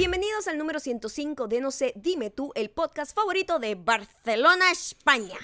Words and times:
Bienvenidos 0.00 0.48
al 0.48 0.56
número 0.56 0.80
105 0.80 1.46
de 1.46 1.60
No 1.60 1.70
sé, 1.70 1.92
dime 1.94 2.30
tú, 2.30 2.52
el 2.54 2.70
podcast 2.70 3.14
favorito 3.14 3.58
de 3.58 3.74
Barcelona, 3.74 4.70
España. 4.70 5.34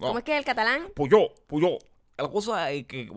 ¿Cómo 0.00 0.18
es 0.18 0.24
que 0.24 0.32
es 0.32 0.38
el 0.38 0.44
catalán? 0.46 0.88
Puyó, 0.94 1.34
Puyó. 1.46 1.76
La 2.16 2.28
cosa 2.30 2.70
es 2.70 2.86
que. 2.86 3.10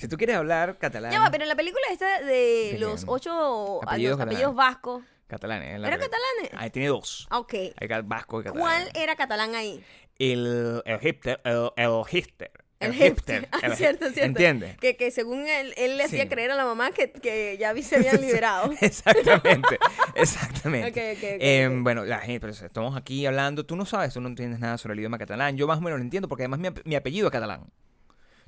si 0.00 0.08
tú 0.08 0.16
quieres 0.16 0.36
hablar 0.36 0.78
catalán. 0.78 1.12
Ya 1.12 1.20
va, 1.20 1.30
pero 1.30 1.42
en 1.44 1.48
la 1.50 1.56
película 1.56 1.82
esta 1.90 2.22
de 2.22 2.70
¿De 2.72 2.78
los 2.78 3.04
ocho 3.06 3.82
Apellidos 3.82 4.18
apellidos, 4.18 4.20
apellidos 4.22 4.54
catalanes. 4.54 4.56
vascos. 4.56 5.04
Catalán, 5.26 5.62
¿eh? 5.62 5.78
La 5.78 5.88
¿Era 5.88 5.96
re- 5.98 6.02
catalanes? 6.04 6.50
Ahí 6.54 6.70
tiene 6.70 6.88
dos. 6.88 7.26
Ah, 7.28 7.40
Ok. 7.40 7.52
Hay 7.76 7.88
vasco 8.02 8.40
y 8.40 8.44
catalán. 8.44 8.62
¿Cuál 8.62 8.90
era 8.94 9.14
catalán 9.14 9.54
ahí? 9.54 9.84
El, 10.18 10.82
el 10.86 10.98
hipster. 11.00 11.38
El, 11.44 11.68
el 11.76 12.02
hipster. 12.06 12.50
El 12.78 12.92
hipster. 12.92 13.40
hipster. 13.42 13.48
Ah, 13.52 13.66
el 13.66 13.74
cierto. 13.76 14.06
¿Entiendes? 14.16 14.76
Que, 14.78 14.96
que 14.96 15.10
según 15.10 15.46
él, 15.46 15.72
él 15.76 15.96
le 15.96 16.04
hacía 16.04 16.22
Sí. 16.24 16.28
creer 16.28 16.50
a 16.50 16.56
la 16.56 16.64
mamá 16.64 16.90
que, 16.90 17.10
que 17.10 17.56
ya 17.58 17.74
se 17.82 17.96
habían 17.96 18.20
liberado. 18.20 18.70
Exactamente, 18.80 19.78
exactamente. 20.14 21.16
Eh, 21.40 21.68
ok. 21.68 21.82
Bueno, 21.82 22.04
la 22.04 22.18
gente, 22.18 22.40
pero 22.40 22.52
estamos 22.52 22.96
aquí 22.96 23.24
hablando, 23.26 23.64
tú 23.64 23.76
no 23.76 23.86
sabes, 23.86 24.12
tú 24.14 24.20
no 24.20 24.28
entiendes 24.28 24.60
nada 24.60 24.76
sobre 24.78 24.92
el 24.94 25.00
idioma 25.00 25.18
catalán. 25.18 25.56
Yo 25.56 25.66
más 25.66 25.78
o 25.78 25.80
menos 25.80 25.98
lo 25.98 26.04
entiendo 26.04 26.28
porque 26.28 26.42
además 26.44 26.60
mi, 26.60 26.68
mi 26.84 26.94
apellido 26.96 27.28
es 27.28 27.32
catalán. 27.32 27.64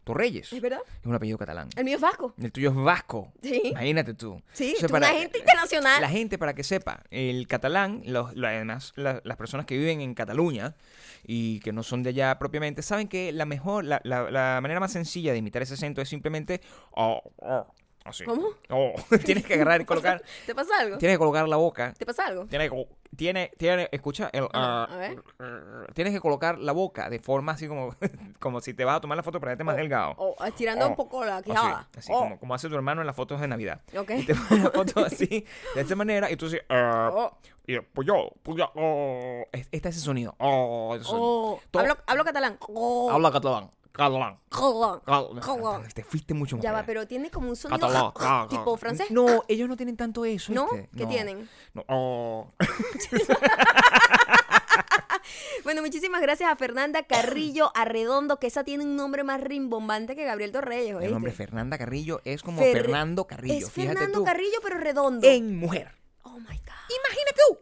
Torreyes 0.08 0.52
¿Es 0.52 0.60
verdad? 0.60 0.80
es 1.00 1.06
un 1.06 1.14
apellido 1.14 1.38
catalán. 1.38 1.68
El 1.76 1.84
mío 1.84 1.96
es 1.96 2.00
vasco. 2.00 2.34
El 2.38 2.50
tuyo 2.52 2.70
es 2.70 2.76
vasco. 2.76 3.32
Sí. 3.42 3.60
Imagínate 3.64 4.14
tú. 4.14 4.42
Sí, 4.52 4.74
O 4.76 4.80
sea, 4.80 4.88
tú 4.88 4.96
una 4.96 5.08
gente 5.08 5.38
internacional. 5.38 6.00
La 6.00 6.08
gente, 6.08 6.38
para 6.38 6.54
que 6.54 6.64
sepa, 6.64 7.02
el 7.10 7.46
catalán, 7.46 8.02
los, 8.06 8.30
además, 8.36 8.92
la- 8.96 9.20
las 9.24 9.36
personas 9.36 9.66
que 9.66 9.76
viven 9.78 10.00
en 10.00 10.14
Cataluña 10.14 10.74
y 11.24 11.60
que 11.60 11.72
no 11.72 11.82
son 11.82 12.02
de 12.02 12.10
allá 12.10 12.38
propiamente, 12.38 12.82
saben 12.82 13.08
que 13.08 13.32
la 13.32 13.44
mejor, 13.44 13.84
la, 13.84 14.00
la- 14.04 14.30
la 14.30 14.58
manera 14.62 14.80
más 14.80 14.92
sencilla 14.92 15.32
de 15.32 15.38
imitar 15.38 15.62
ese 15.62 15.74
acento 15.74 16.00
es 16.00 16.08
simplemente. 16.08 16.60
oh, 16.92 17.20
oh, 17.38 17.66
así. 18.08 18.24
¿Cómo? 18.24 18.48
Oh. 18.70 18.94
tienes 19.24 19.44
que 19.44 19.54
agarrar 19.54 19.80
y 19.80 19.84
colocar. 19.86 20.22
¿Te 20.46 20.54
pasa 20.54 20.78
algo? 20.80 20.98
Tienes 20.98 21.14
que 21.14 21.18
colocar 21.18 21.48
la 21.48 21.56
boca. 21.56 21.92
¿Te 21.96 22.04
pasa 22.06 22.26
algo? 22.26 22.46
Tiene, 22.46 22.68
que- 22.70 22.88
tiene, 23.16 23.50
tiene, 23.56 23.88
escucha, 23.92 24.28
el, 24.32 24.44
Ah, 24.52 24.86
ah, 24.90 24.94
a 24.94 24.96
ver. 24.96 25.22
tienes 25.94 26.12
que 26.12 26.20
colocar 26.20 26.58
la 26.58 26.72
boca 26.72 27.08
de 27.10 27.18
forma 27.18 27.52
así 27.52 27.66
como, 27.68 27.94
como 28.38 28.60
si 28.60 28.74
te 28.74 28.84
vas 28.84 28.96
a 28.98 29.00
tomar 29.00 29.16
la 29.16 29.22
foto 29.22 29.40
para 29.40 29.50
verte 29.52 29.64
más 29.64 29.76
delgado. 29.76 30.14
O 30.18 30.44
estirando 30.44 30.86
Oh, 30.86 30.88
un 30.90 30.96
poco 30.96 31.24
la 31.24 31.42
quijada. 31.42 31.88
así 31.96 32.10
Oh, 32.12 32.20
como, 32.20 32.38
como 32.38 32.54
hace 32.54 32.68
tu 32.68 32.74
hermano 32.74 33.00
en 33.00 33.06
las 33.06 33.16
fotos 33.16 33.40
de 33.40 33.48
Navidad. 33.48 33.80
Ok. 33.96 34.10
Y 34.16 34.24
te 34.26 34.34
pone 34.34 34.62
la 34.64 34.70
foto 34.70 35.04
así, 35.04 35.44
de 35.74 35.80
esa 35.80 35.96
manera, 35.96 36.30
y 36.30 36.36
tú 36.36 36.46
dices, 36.46 36.62
ah, 36.68 37.10
Oh. 37.12 37.36
y 37.66 37.78
pues 37.80 38.06
yo, 38.06 38.30
pues 38.42 38.58
yo, 38.58 38.70
oh. 38.74 39.44
Es- 39.52 39.68
ese 39.72 40.00
sonido. 40.00 40.34
Oh, 40.38 40.96
oh. 41.08 41.60
Hablo, 41.78 41.96
hablo 42.06 42.24
catalán. 42.24 42.56
Oh. 42.68 43.10
Habla 43.10 43.32
catalán. 43.32 43.70
Catalán. 43.98 44.38
Catalán. 44.48 45.00
Catalán. 45.40 45.88
Te 45.92 46.04
fuiste 46.04 46.32
mucho 46.32 46.56
más 46.56 46.62
Ya 46.62 46.70
va, 46.72 46.84
pero 46.86 47.06
tiene 47.08 47.30
como 47.32 47.48
un 47.48 47.56
sonido 47.56 47.80
Catalán. 47.88 48.48
tipo 48.48 48.76
francés. 48.76 49.10
No, 49.10 49.44
ellos 49.48 49.68
no 49.68 49.76
tienen 49.76 49.96
tanto 49.96 50.24
eso. 50.24 50.52
¿No? 50.52 50.68
¿Qué 50.96 51.04
tienen? 51.06 51.48
No, 51.74 51.84
oh. 51.88 52.52
Bueno, 55.64 55.82
muchísimas 55.82 56.22
gracias 56.22 56.50
a 56.50 56.56
Fernanda 56.56 57.02
Carrillo 57.02 57.70
Arredondo, 57.74 58.38
que 58.38 58.46
esa 58.46 58.64
tiene 58.64 58.84
un 58.84 58.96
nombre 58.96 59.24
más 59.24 59.40
rimbombante 59.40 60.14
que 60.16 60.24
Gabriel 60.24 60.52
Torreyes, 60.52 60.96
El 61.02 61.10
nombre 61.12 61.32
Fernanda 61.32 61.76
Carrillo 61.76 62.20
es 62.24 62.42
como 62.42 62.62
Fer- 62.62 62.72
Fernando 62.72 63.26
Carrillo. 63.26 63.66
Es 63.66 63.70
fíjate 63.70 63.94
Fernando 63.94 64.20
tú. 64.20 64.24
Carrillo, 64.24 64.58
pero 64.62 64.78
redondo. 64.78 65.26
En 65.26 65.56
mujer. 65.56 65.92
Oh 66.22 66.38
my 66.38 66.46
God. 66.46 66.96
Imagínate 67.04 67.34
tú. 67.48 67.58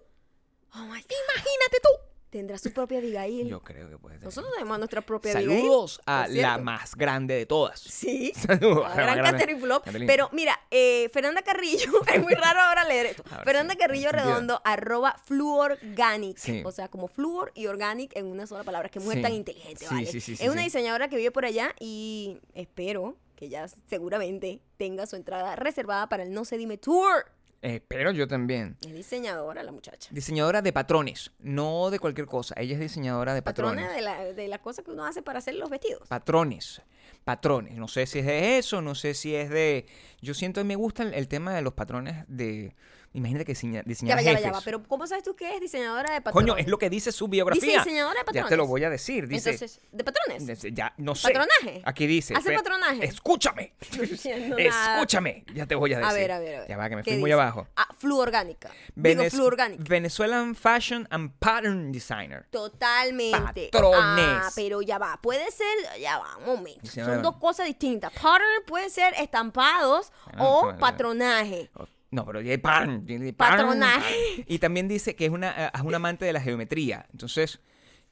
Oh 0.75 0.83
my 0.85 1.01
God. 1.01 1.11
Imagínate 1.35 1.79
tú. 1.83 1.89
Tendrá 2.37 2.59
su 2.59 2.71
propia 2.71 2.99
Abigail. 2.99 3.49
Yo 3.49 3.63
creo 3.63 3.89
que 3.89 3.97
puede 3.97 4.17
ser. 4.17 4.25
Nosotros 4.27 4.53
tenemos 4.53 4.77
nuestra 4.77 5.01
propia 5.01 5.33
Abigail. 5.33 5.59
Saludos 5.63 6.01
a 6.05 6.29
la 6.29 6.59
más 6.59 6.95
grande 6.95 7.35
de 7.35 7.47
todas. 7.47 7.81
Sí. 7.81 8.31
Saludos 8.37 8.85
La 8.85 8.93
a 8.93 9.07
la 9.07 9.15
gran. 9.15 9.33
Catherine 9.33 9.59
Flop. 9.59 9.85
Pero 10.07 10.29
mira, 10.33 10.61
eh, 10.71 11.09
Fernanda 11.15 11.41
Carrillo, 11.41 11.91
es 12.15 12.23
muy 12.23 12.35
raro 12.35 12.61
ahora 12.61 12.85
leer 12.85 13.07
esto. 13.07 13.23
Ver, 13.25 13.45
Fernanda 13.45 13.73
sí, 13.73 13.79
Carrillo. 13.79 14.13
Redondo, 14.13 14.61
arroba 14.65 15.17
fluorganic. 15.25 16.37
Sí. 16.37 16.63
O 16.65 16.73
sea, 16.73 16.89
como 16.89 17.09
fluor 17.09 17.53
y 17.55 17.67
organic 17.69 18.15
en 18.17 18.27
una 18.27 18.47
sola 18.47 18.65
palabra. 18.65 18.89
Que 18.91 19.01
mujer 19.01 19.17
Sí. 19.17 19.23
tan 19.23 19.33
inteligente, 19.33 19.87
Sí, 19.87 19.95
¿vale? 19.95 20.07
sí, 20.07 20.21
sí, 20.21 20.37
sí, 20.37 20.45
es 20.45 20.51
una 20.51 20.61
diseñadora 20.63 21.09
que 21.09 21.17
vive 21.17 21.31
por 21.31 21.47
allá 21.47 21.75
y 21.81 22.39
espero 22.53 23.17
que 23.35 23.49
ya 23.49 23.67
seguramente 23.69 24.61
tenga 24.77 25.07
su 25.07 25.17
entrada 25.17 25.57
reservada 25.57 26.09
para 26.09 26.23
el 26.23 26.33
No 26.33 26.45
Se 26.45 26.59
Dime 26.59 26.77
Tour. 26.79 27.27
Eh, 27.63 27.81
pero 27.87 28.11
yo 28.13 28.29
también. 28.29 28.77
Es 28.81 28.93
diseñadora 28.93 29.63
la 29.63 29.73
muchacha. 29.73 30.09
Diseñadora 30.13 30.63
de 30.63 30.73
patrones, 30.73 31.33
no 31.39 31.91
de 31.91 31.99
cualquier 31.99 32.27
cosa. 32.27 32.55
Ella 32.59 32.75
es 32.75 32.81
diseñadora 32.81 33.35
de 33.35 33.43
patrones. 33.43 33.87
Patrona 33.87 33.97
de 33.97 34.03
la, 34.03 34.33
de 34.33 34.49
la 34.49 34.59
cosa 34.59 34.83
que 34.83 34.91
uno 34.91 35.05
hace 35.05 35.23
para 35.23 35.39
hacer 35.39 35.55
los 35.55 35.71
vestidos. 35.71 36.07
Patrones. 36.09 36.83
Patrones. 37.25 37.75
No 37.75 37.89
sé 37.89 38.07
si 38.07 38.21
es 38.21 38.27
de 38.27 38.59
eso, 38.59 38.83
no 38.83 38.95
sé 38.95 39.15
si 39.15 39.35
es 39.35 39.51
de. 39.51 39.87
Yo 40.21 40.35
siento 40.35 40.61
que 40.61 40.65
me 40.65 40.77
gusta 40.77 41.03
el, 41.03 41.15
el 41.15 41.29
tema 41.29 41.55
de 41.55 41.63
los 41.63 41.75
patrones 41.75 42.25
de. 42.29 42.77
Imagínate 43.17 43.45
que 43.45 43.53
diseña, 43.53 43.81
Ya 43.81 43.89
diseñar 43.89 44.19
va, 44.19 44.23
ya 44.23 44.33
va, 44.35 44.41
ya 44.41 44.53
va. 44.53 44.61
Pero 44.65 44.83
¿cómo 44.83 45.07
sabes 45.07 45.25
tú 45.25 45.35
que 45.35 45.55
es 45.55 45.61
diseñadora 45.61 46.13
de 46.13 46.21
patrones? 46.21 46.53
Coño, 46.53 46.57
es 46.61 46.69
lo 46.69 46.79
que 46.79 46.91
dice 46.91 47.13
su 47.13 47.29
biografía. 47.29 47.61
Dice 47.63 47.79
diseñadora 47.79 48.21
de 48.21 48.27
Ya 48.27 48.33
te 48.33 48.33
patrones. 48.43 48.59
lo 48.59 48.67
voy 48.67 48.85
a 48.85 48.91
decir. 48.91 49.27
Dice. 49.27 49.51
Entonces, 49.51 49.81
¿de 49.91 50.05
patrones? 50.05 50.47
Dice, 50.47 50.71
Ya, 50.73 50.93
no 50.99 51.15
sé. 51.15 51.29
¿Patronaje? 51.29 51.83
Aquí 51.85 52.07
dice. 52.07 52.35
¿Hace 52.35 52.53
patronaje? 52.55 53.05
Escúchame. 53.05 53.73
No. 54.49 54.59
Escúchame. 54.59 55.45
Ya 55.55 55.67
te 55.67 55.75
voy 55.75 55.93
a 55.95 55.99
decir. 55.99 56.11
A 56.11 56.15
ver, 56.15 56.33
a 56.33 56.39
ver, 56.39 56.55
a 56.57 56.59
ver. 56.61 56.69
Ya 56.69 56.77
va, 56.77 56.89
que 56.89 56.97
me 56.97 57.03
¿Qué 57.03 57.13
fui 57.13 57.21
muy 57.21 57.31
dice? 57.31 57.41
abajo. 57.41 57.67
Ah, 57.77 57.89
fluorgánica. 57.99 58.71
Digo, 58.95 59.23
Venez- 59.23 59.31
fluorgánica. 59.33 59.83
Venezuelan 59.89 60.55
Fashion 60.55 61.07
and 61.11 61.33
Pattern 61.39 61.91
Designer. 61.93 62.47
Totalmente. 62.51 63.71
Patrones. 63.73 64.25
Ah, 64.27 64.51
pero 64.55 64.83
ya 64.83 64.99
va. 64.99 65.19
Puede 65.23 65.51
ser, 65.51 66.01
ya 66.01 66.19
va, 66.19 66.37
un 66.39 66.47
momento. 66.47 66.81
Diseñadora. 66.83 67.17
Son 67.17 67.23
dos 67.23 67.37
cosas 67.41 67.67
distintas. 67.67 68.13
Pattern 68.13 68.45
puede 68.67 68.91
ser 68.91 69.15
estampados 69.19 70.13
Ah, 70.27 70.45
o 70.45 70.77
patronaje. 70.79 71.71
No, 72.17 72.25
pero 72.25 72.39
hay 72.39 72.57
pan, 72.57 73.05
tiene 73.05 73.33
pan. 73.35 73.51
Patronaje. 73.59 74.45
Y 74.47 74.59
también 74.59 74.89
dice 74.89 75.15
que 75.15 75.27
es 75.27 75.31
una, 75.31 75.67
eh, 75.67 75.71
es 75.75 75.81
un 75.83 75.95
amante 75.95 76.25
de 76.25 76.33
la 76.33 76.41
geometría. 76.41 77.07
Entonces, 77.13 77.61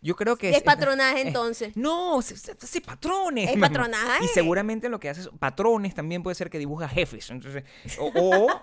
yo 0.02 0.14
creo 0.14 0.36
que 0.36 0.50
Es 0.50 0.62
patronaje, 0.62 1.22
entonces. 1.22 1.74
no, 1.76 2.20
se- 2.20 2.80
patrones. 2.82 3.50
Es 3.50 3.58
patronaje. 3.58 4.24
Y 4.24 4.28
seguramente 4.28 4.90
lo 4.90 5.00
que 5.00 5.08
hace 5.08 5.22
es 5.22 5.30
patrones 5.38 5.94
también 5.94 6.22
puede 6.22 6.34
ser 6.34 6.50
que 6.50 6.58
dibuja 6.58 6.86
jefes. 6.86 7.30
Entonces, 7.30 7.64
o, 7.98 8.12
o, 8.14 8.60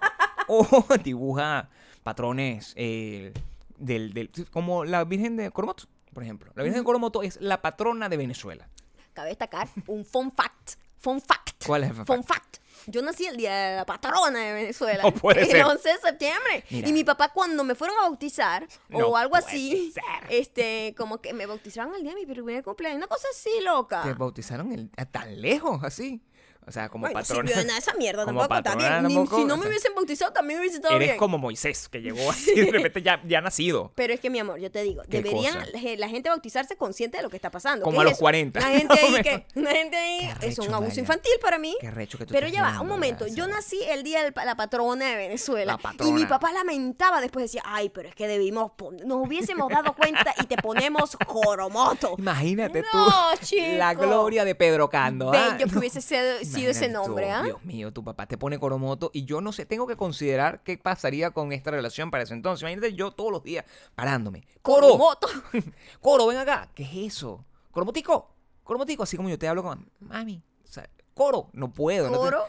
o 0.88 0.97
dibuja 1.03 1.69
patrones 2.03 2.73
eh, 2.78 3.34
del, 3.78 4.13
del- 4.13 4.29
como 4.52 4.85
la 4.85 5.03
Virgen 5.06 5.38
de 5.38 5.50
Coromoto, 5.50 5.85
por 6.13 6.22
ejemplo. 6.22 6.52
La 6.56 6.62
Virgen 6.62 6.81
de 6.81 6.85
Coromoto 6.85 7.23
es 7.23 7.41
la 7.41 7.62
patrona 7.63 8.09
de 8.09 8.18
Venezuela. 8.18 8.69
Cabe 9.13 9.29
destacar 9.29 9.68
un 9.88 10.06
fun 10.06 10.31
fact. 10.31 10.73
Fun 10.97 11.19
fact. 11.19 11.66
¿Cuál 11.66 11.84
es 11.85 11.90
el 11.90 11.96
fun 11.96 12.06
Fun 12.06 12.23
fact. 12.23 12.58
Yo 12.87 13.01
nací 13.01 13.25
el 13.25 13.37
día 13.37 13.53
de 13.55 13.75
la 13.77 13.85
patrona 13.85 14.39
de 14.39 14.53
Venezuela. 14.53 15.03
No 15.03 15.11
puede 15.13 15.41
el 15.41 15.47
ser. 15.51 15.63
11 15.65 15.89
de 15.89 15.97
septiembre. 15.99 16.63
Mira. 16.69 16.89
Y 16.89 16.93
mi 16.93 17.03
papá 17.03 17.29
cuando 17.29 17.63
me 17.63 17.75
fueron 17.75 17.97
a 17.97 18.01
bautizar 18.01 18.67
No 18.89 19.07
o 19.07 19.17
algo 19.17 19.35
así, 19.35 19.91
ser. 19.93 20.03
este, 20.29 20.93
como 20.97 21.19
que 21.21 21.33
me 21.33 21.45
bautizaron 21.45 21.93
el 21.95 22.01
día 22.03 22.13
de 22.13 22.19
mi 22.19 22.25
primer 22.25 22.63
cumpleaños, 22.63 22.97
una 22.97 23.07
cosa 23.07 23.27
así 23.31 23.49
loca. 23.63 24.01
Te 24.03 24.13
bautizaron 24.13 24.71
el- 24.71 24.89
tan 25.11 25.41
lejos 25.41 25.83
así. 25.83 26.21
O 26.67 26.72
sea, 26.72 26.89
como 26.89 27.07
Ay, 27.07 27.13
no 27.13 27.19
patrona. 27.19 27.77
esa 27.77 27.94
mierda 27.95 28.23
como 28.25 28.41
tampoco. 28.41 28.63
patrona 28.63 28.88
también. 28.88 29.07
Ni- 29.07 29.16
tampoco, 29.16 29.38
si 29.41 29.45
no 29.45 29.57
me 29.57 29.67
hubiesen 29.67 29.95
bautizado, 29.95 30.31
también 30.31 30.59
hubiese 30.59 30.75
estado 30.77 30.95
Eres 30.95 31.07
bien. 31.09 31.17
como 31.17 31.38
Moisés, 31.39 31.89
que 31.89 32.01
llegó 32.01 32.19
así 32.31 32.53
de 32.53 32.72
repente 32.72 33.01
ya, 33.01 33.19
ya 33.23 33.41
nacido. 33.41 33.91
Pero 33.95 34.13
es 34.13 34.19
que, 34.19 34.29
mi 34.29 34.39
amor, 34.39 34.59
yo 34.59 34.69
te 34.72 34.83
digo, 34.83 35.01
¿Qué 35.09 35.22
deberían 35.23 35.55
cosa? 35.55 35.67
la, 35.97 36.07
gente 36.07 36.29
bautizarse 36.29 36.75
consciente 36.77 37.17
de 37.17 37.23
lo 37.23 37.29
que 37.29 37.35
está 37.35 37.49
pasando. 37.49 37.83
Como 37.83 37.97
¿Qué 37.97 38.01
a 38.01 38.03
los 38.05 38.13
eso? 38.13 38.19
40. 38.22 38.59
La 38.59 38.67
gente 38.67 38.94
ahí 38.99 39.22
que, 39.23 39.45
la 39.55 39.72
gente 39.72 39.97
ahí 39.97 40.33
Qué 40.39 40.47
es 40.47 40.59
un 40.59 40.73
abuso 40.73 40.99
infantil 40.99 41.31
para 41.41 41.57
mí. 41.57 41.75
Qué 41.81 41.88
arrecho 41.88 42.17
que 42.17 42.25
tú 42.25 42.33
Pero 42.33 42.47
ya 42.47 42.61
va, 42.61 42.79
un 42.81 42.88
momento. 42.88 43.25
Yo 43.28 43.47
nací 43.47 43.79
el 43.89 44.03
día 44.03 44.23
de 44.23 44.31
la 44.45 44.55
patrona 44.55 45.09
de 45.09 45.16
Venezuela. 45.16 45.73
La 45.73 45.78
patrona. 45.79 46.09
Y 46.11 46.13
mi 46.13 46.25
papá 46.25 46.51
lamentaba 46.51 47.22
después 47.22 47.43
decía, 47.45 47.63
ay, 47.66 47.89
pero 47.89 48.07
es 48.07 48.16
que 48.16 48.28
debimos, 48.28 48.72
nos 49.05 49.25
hubiésemos 49.28 49.67
dado 49.69 49.93
cuenta 49.95 50.33
y 50.41 50.45
te 50.45 50.57
ponemos 50.57 51.17
Joromoto. 51.25 52.16
Imagínate 52.17 52.81
No, 52.93 53.31
tú 53.39 53.45
chico. 53.45 53.66
la 53.78 53.93
gloria 53.93 54.45
de 54.45 54.55
Pedro 54.55 54.90
Cando. 54.90 55.34
¿ah? 55.34 55.55
Bello 55.58 55.72
que 55.72 55.78
hubiese 55.79 56.02
sido, 56.02 56.22
sido 56.51 56.71
ese 56.71 56.89
nombre, 56.89 57.31
¿ah? 57.31 57.43
Dios 57.43 57.63
mío, 57.63 57.91
tu 57.93 58.03
papá 58.03 58.25
te 58.27 58.37
pone 58.37 58.59
Coromoto 58.59 59.11
y 59.13 59.25
yo 59.25 59.41
no 59.41 59.51
sé, 59.51 59.65
tengo 59.65 59.87
que 59.87 59.95
considerar 59.95 60.61
qué 60.63 60.77
pasaría 60.77 61.31
con 61.31 61.51
esta 61.51 61.71
relación 61.71 62.11
para 62.11 62.23
ese 62.23 62.33
entonces. 62.33 62.61
Imagínate 62.61 62.93
yo 62.93 63.11
todos 63.11 63.31
los 63.31 63.43
días 63.43 63.65
parándome. 63.95 64.43
¡Coro! 64.61 64.87
Joromoto. 64.89 65.27
Coro, 66.01 66.27
ven 66.27 66.37
acá. 66.37 66.69
¿Qué 66.75 66.83
es 66.83 67.13
eso? 67.15 67.45
Coromotico. 67.71 68.29
Coromotico, 68.63 69.03
así 69.03 69.17
como 69.17 69.29
yo 69.29 69.39
te 69.39 69.47
hablo 69.47 69.63
con 69.63 69.89
mami. 69.99 70.43
O 70.63 70.67
sea, 70.67 70.89
coro, 71.13 71.49
no 71.53 71.71
puedo. 71.73 72.05
no 72.09 72.13
te- 72.13 72.17
Coro. 72.17 72.43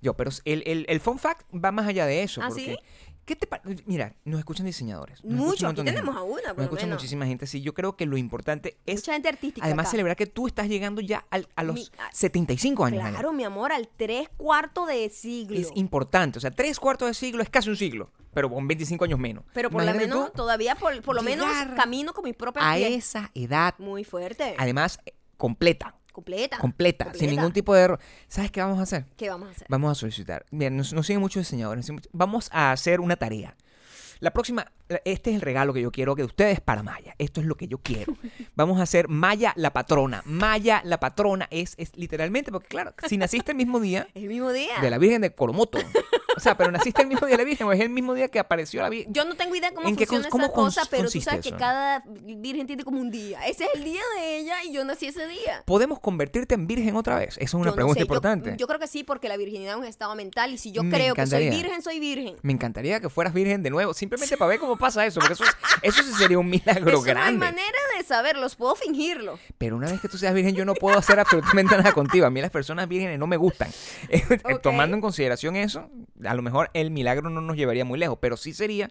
Yo, 0.00 0.14
pero 0.14 0.30
el, 0.44 0.64
el, 0.66 0.84
el 0.88 1.00
fun 1.00 1.18
fact 1.18 1.46
va 1.54 1.70
más 1.70 1.86
allá 1.86 2.06
de 2.06 2.22
eso. 2.24 2.40
¿Ah, 2.42 2.48
porque, 2.48 2.64
sí? 2.64 2.78
¿Qué 3.24 3.36
te 3.36 3.48
Mira, 3.86 4.16
nos 4.24 4.40
escuchan 4.40 4.66
diseñadores. 4.66 5.22
nos 5.22 5.32
Mucho, 5.32 5.44
escucha 5.52 5.66
un 5.68 5.72
aquí 5.72 5.82
tenemos 5.84 6.14
gente, 6.14 6.18
a 6.18 6.22
una, 6.24 6.42
por 6.48 6.56
Nos 6.56 6.64
escucha 6.64 6.86
muchísima 6.88 7.24
gente. 7.26 7.46
Sí, 7.46 7.60
yo 7.62 7.72
creo 7.72 7.96
que 7.96 8.04
lo 8.04 8.16
importante 8.16 8.78
es 8.84 8.96
Mucha 8.96 9.12
gente 9.12 9.28
artística. 9.28 9.64
además 9.64 9.84
acá. 9.84 9.90
celebrar 9.92 10.16
que 10.16 10.26
tú 10.26 10.48
estás 10.48 10.66
llegando 10.68 11.00
ya 11.00 11.24
al- 11.30 11.48
a 11.54 11.62
los 11.62 11.76
Mi- 11.76 11.88
ah, 11.98 12.08
75 12.12 12.84
años. 12.84 13.08
Claro, 13.08 13.32
mi 13.32 13.44
amor, 13.44 13.70
al 13.72 13.88
tres 13.96 14.28
cuartos 14.36 14.88
de 14.88 15.08
siglo. 15.10 15.56
Es 15.56 15.70
importante. 15.76 16.38
O 16.38 16.40
sea, 16.40 16.50
tres 16.50 16.80
cuartos 16.80 17.06
de 17.08 17.14
siglo 17.14 17.42
es 17.44 17.48
casi 17.48 17.70
un 17.70 17.76
siglo, 17.76 18.10
pero 18.34 18.50
con 18.50 18.66
25 18.66 19.04
años 19.04 19.20
menos. 19.20 19.44
Pero 19.54 19.70
por 19.70 19.84
lo 19.84 19.94
menos, 19.94 20.32
todavía 20.32 20.74
por, 20.74 21.00
por 21.02 21.14
lo 21.14 21.22
menos 21.22 21.46
camino 21.76 22.12
con 22.14 22.24
mis 22.24 22.34
propias 22.34 22.64
a 22.64 22.78
esa 22.78 23.30
edad, 23.34 23.74
Muy 23.78 24.02
fuerte. 24.02 24.56
además, 24.58 24.98
eh, 25.06 25.12
completa. 26.12 26.58
Completa. 26.58 27.04
completa, 27.06 27.18
sin 27.18 27.30
ningún 27.30 27.52
tipo 27.52 27.74
de 27.74 27.82
error. 27.82 28.00
¿Sabes 28.28 28.50
qué 28.50 28.60
vamos 28.60 28.78
a 28.78 28.82
hacer? 28.82 29.06
¿Qué 29.16 29.28
vamos 29.28 29.48
a 29.48 29.50
hacer? 29.52 29.66
Vamos 29.68 29.90
a 29.90 29.94
solicitar. 29.94 30.44
Mira, 30.50 30.70
nos, 30.70 30.92
nos 30.92 31.06
siguen 31.06 31.20
muchos 31.20 31.40
diseñadores. 31.40 31.90
Vamos 32.12 32.48
a 32.52 32.72
hacer 32.72 33.00
una 33.00 33.16
tarea. 33.16 33.56
La 34.20 34.32
próxima, 34.32 34.70
este 35.04 35.30
es 35.30 35.36
el 35.36 35.42
regalo 35.42 35.72
que 35.72 35.80
yo 35.80 35.90
quiero 35.90 36.14
que 36.14 36.24
ustedes 36.24 36.60
para 36.60 36.82
Maya. 36.82 37.14
Esto 37.18 37.40
es 37.40 37.46
lo 37.46 37.56
que 37.56 37.68
yo 37.68 37.78
quiero. 37.78 38.14
Vamos 38.54 38.78
a 38.80 38.82
hacer 38.82 39.08
Maya 39.08 39.52
la 39.56 39.72
patrona. 39.72 40.22
Maya 40.24 40.82
la 40.84 41.00
patrona 41.00 41.48
es, 41.50 41.74
es 41.78 41.96
literalmente, 41.96 42.52
porque 42.52 42.68
claro, 42.68 42.94
si 43.06 43.16
naciste 43.16 43.52
el 43.52 43.56
mismo 43.56 43.80
día 43.80 44.08
El 44.14 44.28
mismo 44.28 44.52
día. 44.52 44.80
de 44.80 44.90
la 44.90 44.98
Virgen 44.98 45.22
de 45.22 45.34
Coromoto, 45.34 45.78
o 46.36 46.40
sea, 46.40 46.56
pero 46.56 46.70
naciste 46.70 47.02
el 47.02 47.08
mismo 47.08 47.26
día 47.26 47.36
de 47.36 47.42
la 47.42 47.46
Virgen 47.46 47.66
o 47.66 47.72
es 47.72 47.80
el 47.80 47.90
mismo 47.90 48.14
día 48.14 48.28
que 48.28 48.38
apareció 48.38 48.82
la 48.82 48.88
Virgen. 48.88 49.12
Yo 49.12 49.24
no 49.24 49.34
tengo 49.34 49.54
idea 49.54 49.72
cómo 49.72 49.88
¿En 49.88 49.96
qué 49.96 50.06
funciona 50.06 50.30
cómo 50.30 50.44
esa 50.44 50.54
cosa, 50.54 50.82
pero 50.90 51.10
tú 51.10 51.20
sabes 51.20 51.42
que 51.42 51.50
eso? 51.50 51.58
cada 51.58 52.02
virgen 52.06 52.66
tiene 52.66 52.84
como 52.84 53.00
un 53.00 53.10
día. 53.10 53.46
Ese 53.46 53.64
es 53.64 53.70
el 53.74 53.84
día 53.84 54.00
de 54.16 54.38
ella 54.38 54.64
y 54.64 54.72
yo 54.72 54.84
nací 54.84 55.06
ese 55.06 55.26
día. 55.26 55.62
¿Podemos 55.64 56.00
convertirte 56.00 56.54
en 56.54 56.66
virgen 56.66 56.96
otra 56.96 57.18
vez? 57.18 57.36
Esa 57.36 57.44
es 57.44 57.54
una 57.54 57.64
Yo 57.64 57.70
no 57.70 57.74
pregunta 57.74 57.98
sé, 57.98 58.02
importante. 58.02 58.54
Yo, 58.58 58.66
creo 58.66 58.78
que 58.78 58.86
sí, 58.86 59.04
porque 59.04 59.28
la 59.28 59.36
virginidad 59.36 59.74
es 59.74 59.78
un 59.78 59.84
estado 59.84 60.14
mental 60.14 60.52
y 60.52 60.58
si 60.58 60.72
yo 60.72 60.82
Me 60.82 60.90
creo 60.90 61.14
que 61.14 61.26
soy 61.26 61.50
virgen, 61.50 61.82
soy 61.82 62.00
virgen. 62.00 62.36
Me 62.42 62.52
encantaría 62.52 63.00
que 63.00 63.08
fueras 63.08 63.34
virgen 63.34 63.62
de 63.62 63.70
nuevo, 63.70 63.94
simplemente 63.94 64.36
para 64.36 64.48
ver 64.48 64.58
cómo 64.58 64.76
pasa 64.82 65.06
eso, 65.06 65.20
porque 65.20 65.32
eso, 65.32 65.44
es- 65.44 65.56
eso 65.82 66.02
sí 66.02 66.12
sería 66.18 66.38
un 66.38 66.50
milagro 66.50 66.88
Eso 66.90 66.98
no 66.98 67.04
hay 67.06 67.14
grande. 67.14 67.38
manera 67.38 67.78
de 67.96 68.04
saberlo, 68.04 68.46
puedo 68.58 68.74
fingirlo. 68.76 69.38
Pero 69.56 69.76
una 69.76 69.90
vez 69.90 70.00
que 70.00 70.08
tú 70.08 70.18
seas 70.18 70.34
virgen, 70.34 70.54
yo 70.54 70.66
no 70.66 70.74
puedo 70.74 70.98
hacer 70.98 71.18
absolutamente 71.18 71.74
nada 71.76 71.92
contigo. 71.92 72.26
A 72.26 72.30
mí 72.30 72.40
las 72.42 72.50
personas 72.50 72.86
vírgenes 72.88 73.18
no 73.18 73.26
me 73.26 73.36
gustan. 73.38 73.70
Ok. 74.44 74.60
Tomando 74.60 74.96
en 74.96 75.00
consideración 75.00 75.56
eso, 75.56 75.88
a 76.24 76.34
lo 76.34 76.42
mejor 76.42 76.70
el 76.74 76.90
milagro 76.90 77.30
no 77.30 77.40
nos 77.40 77.56
llevaría 77.56 77.84
muy 77.84 77.98
lejos, 77.98 78.18
pero 78.20 78.36
sí 78.36 78.52
sería 78.52 78.90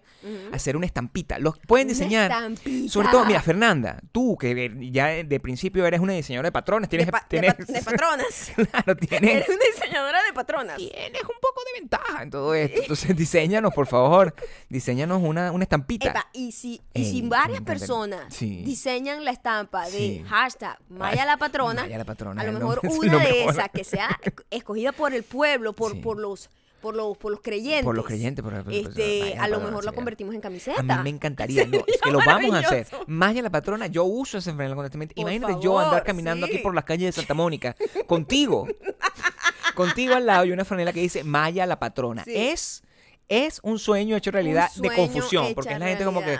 hacer 0.52 0.76
una 0.76 0.86
estampita. 0.86 1.38
Los 1.38 1.58
pueden 1.58 1.86
Una 1.88 1.92
diseñar. 1.94 2.30
estampita. 2.30 2.92
Sobre 2.92 3.08
todo, 3.08 3.24
mira, 3.24 3.40
Fernanda, 3.42 4.00
tú 4.12 4.36
que 4.38 4.72
ya 4.90 5.08
de 5.08 5.40
principio 5.40 5.86
eres 5.86 6.00
una 6.00 6.14
diseñadora 6.14 6.48
de 6.48 6.52
patrones, 6.52 6.88
tienes, 6.88 7.06
de, 7.06 7.12
pa- 7.12 7.26
de 7.28 7.42
pa- 7.42 7.56
de 7.72 7.82
patronas. 7.82 8.52
claro, 8.70 8.96
tienes, 8.96 9.30
Eres 9.30 9.48
una 9.48 9.64
diseñadora 9.74 10.22
de 10.24 10.32
patronas. 10.32 10.76
tienes 10.76 11.22
un 11.22 11.40
poco 11.40 11.60
de 11.72 11.80
ventaja 11.80 12.22
en 12.22 12.30
todo 12.30 12.54
esto. 12.54 12.80
Entonces, 12.82 13.16
diseñanos, 13.16 13.72
por 13.74 13.86
favor, 13.86 14.34
diseñanos 14.68 15.20
una, 15.22 15.52
una 15.52 15.64
estampita. 15.76 16.10
Epa, 16.10 16.28
y 16.32 16.52
si, 16.52 16.80
y 16.94 17.02
Ey, 17.02 17.10
si 17.10 17.22
me 17.22 17.28
varias 17.30 17.60
encantaría. 17.60 17.78
personas 17.80 18.34
Sí. 18.34 18.62
diseñan 18.64 19.24
la 19.24 19.30
estampa 19.30 19.86
de 19.86 19.90
Sí. 19.98 20.24
hashtag 20.28 20.78
Maya 20.88 21.24
la 21.24 21.36
patrona, 21.36 21.82
Maya 21.82 21.98
la 21.98 22.04
patrona, 22.04 22.42
a 22.42 22.44
lo 22.44 22.52
mejor 22.52 22.80
es 22.82 22.98
una 22.98 23.12
lo 23.12 23.18
de 23.18 23.24
mejor. 23.32 23.54
esas 23.54 23.68
que 23.70 23.84
sea 23.84 24.20
escogida 24.50 24.92
por 24.92 25.14
el 25.14 25.22
pueblo, 25.22 25.72
por, 25.72 25.92
Sí. 25.92 25.98
por 26.00 26.18
los 26.18 26.50
por 26.82 26.96
los 26.96 27.16
por 27.16 27.30
los 27.30 27.40
creyentes. 27.42 27.84
Por 27.84 27.94
los 27.94 28.04
creyentes, 28.04 28.42
por- 28.42 28.64
por- 28.64 28.72
este, 28.72 29.36
la 29.36 29.44
a 29.44 29.48
lo 29.48 29.60
lo 29.70 29.76
sería- 29.76 29.92
convertimos 29.92 30.34
en 30.34 30.40
camiseta. 30.40 30.80
A 30.80 30.96
mí 30.98 31.02
me 31.04 31.10
encantaría, 31.10 31.64
no, 31.68 31.78
es 31.86 32.00
que 32.02 32.10
lo 32.10 32.18
vamos 32.18 32.52
a 32.54 32.58
hacer. 32.58 32.86
maravilloso. 32.88 33.04
Maya 33.06 33.40
la 33.42 33.50
patrona, 33.50 33.86
yo 33.86 34.02
uso 34.02 34.38
ese 34.38 34.52
franela 34.52 34.74
constantemente. 34.74 35.14
Por 35.14 35.22
Imagínate 35.22 35.62
yo 35.62 35.78
andar 35.78 35.90
favor, 35.92 36.04
caminando 36.06 36.46
aquí 36.46 36.56
sí. 36.56 36.62
por 36.62 36.74
las 36.74 36.82
calles 36.82 37.06
de 37.06 37.12
Santa 37.12 37.34
Mónica 37.34 37.76
contigo. 38.08 38.66
contigo 39.76 40.14
al 40.14 40.26
lado 40.26 40.44
y 40.44 40.50
una 40.52 40.64
franela 40.64 40.92
que 40.92 41.00
dice 41.00 41.22
Maya 41.24 41.66
la 41.66 41.78
patrona. 41.78 42.24
Sí. 42.24 42.32
Es 42.34 42.82
es 43.28 43.60
un 43.62 43.78
sueño 43.78 44.16
hecho 44.16 44.30
realidad 44.30 44.68
de 44.76 44.88
confusión, 44.96 45.54
porque 45.54 45.72
es 45.74 45.78
la 45.78 45.86
gente 45.86 46.04
como 46.04 46.20
que 46.22 46.38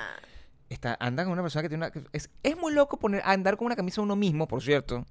está 0.68 0.96
anda 1.00 1.24
con 1.24 1.32
una 1.34 1.42
persona 1.42 1.62
que 1.62 1.68
tiene 1.68 1.84
una 1.86 1.90
que- 1.92 2.02
es, 2.12 2.30
es 2.42 2.56
muy 2.56 2.72
loco 2.72 2.98
poner 2.98 3.20
andar 3.24 3.56
con 3.56 3.66
una 3.66 3.76
camisa 3.76 4.00
uno 4.00 4.16
mismo, 4.16 4.48
por 4.48 4.62
cierto. 4.62 5.04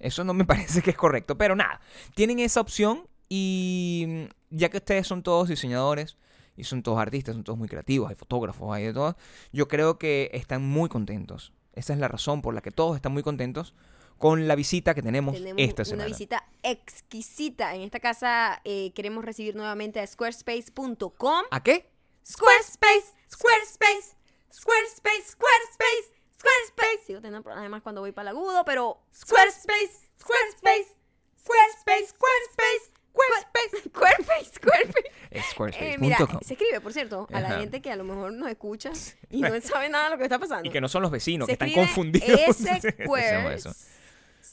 Eso 0.00 0.24
no 0.24 0.32
me 0.34 0.44
parece 0.46 0.82
que 0.82 0.90
es 0.90 0.96
correcto, 0.96 1.36
pero 1.36 1.56
nada, 1.56 1.80
tienen 2.14 2.38
esa 2.38 2.60
opción 2.60 3.06
y 3.28 4.04
mm, 4.08 4.56
ya 4.56 4.68
que 4.68 4.76
ustedes 4.78 5.06
son 5.06 5.22
todos 5.22 5.48
diseñadores 5.48 6.16
y 6.56 6.64
son 6.64 6.82
todos 6.82 6.98
artistas, 6.98 7.34
son 7.34 7.44
todos 7.44 7.58
muy 7.58 7.68
creativos, 7.68 8.08
hay 8.08 8.16
fotógrafos, 8.16 8.74
hay 8.74 8.84
de 8.84 8.92
todo, 8.94 9.16
yo 9.52 9.68
creo 9.68 9.98
que 9.98 10.30
están 10.32 10.66
muy 10.66 10.88
contentos. 10.88 11.52
Esa 11.74 11.92
es 11.92 11.98
la 11.98 12.08
razón 12.08 12.40
por 12.40 12.54
la 12.54 12.62
que 12.62 12.70
todos 12.70 12.96
están 12.96 13.12
muy 13.12 13.22
contentos 13.22 13.74
con 14.18 14.48
la 14.48 14.54
visita 14.54 14.94
que 14.94 15.02
tenemos, 15.02 15.34
Tenemos 15.34 15.60
esta 15.62 15.82
una 15.82 15.84
semana. 15.90 16.06
visita 16.08 16.44
exquisita. 16.62 17.74
En 17.74 17.82
esta 17.82 18.00
casa 18.00 18.60
eh, 18.64 18.92
queremos 18.94 19.24
recibir 19.24 19.54
nuevamente 19.56 20.00
a 20.00 20.06
squarespace.com. 20.06 21.44
¿A 21.50 21.62
qué? 21.62 21.90
Squarespace, 22.26 23.14
Squarespace, 23.30 24.16
Squarespace, 24.52 25.22
Squarespace, 25.30 26.12
Squarespace. 26.38 27.06
Sigo 27.06 27.20
teniendo 27.20 27.42
problemas 27.42 27.82
cuando 27.82 28.00
voy 28.00 28.12
para 28.12 28.30
el 28.30 28.36
agudo, 28.36 28.64
pero 28.64 28.98
Squarespace, 29.14 29.90
Squarespace, 30.20 30.96
Squarespace, 31.38 32.06
Squarespace, 32.08 32.92
Squarespace, 33.12 33.88
Squarespace, 33.88 34.50
Squarespace. 34.54 35.10
Es 35.30 35.44
Eh, 35.80 35.96
mira, 35.98 36.18
se 36.42 36.54
escribe, 36.54 36.80
por 36.80 36.92
cierto, 36.92 37.26
a 37.32 37.40
la 37.40 37.48
Ajá. 37.48 37.60
gente 37.60 37.80
que 37.82 37.90
a 37.90 37.96
lo 37.96 38.04
mejor 38.04 38.32
nos 38.32 38.48
escucha 38.48 38.90
y 39.30 39.40
no 39.42 39.60
sabe 39.60 39.88
nada 39.88 40.04
de 40.04 40.10
lo 40.10 40.18
que 40.18 40.24
está 40.24 40.38
pasando. 40.38 40.68
y 40.68 40.72
que 40.72 40.80
no 40.80 40.88
son 40.88 41.02
los 41.02 41.10
vecinos, 41.10 41.46
Se 41.46 41.56
que 41.56 41.64
están 41.66 41.84
confundidos. 41.84 42.28
Hacemos 42.28 43.76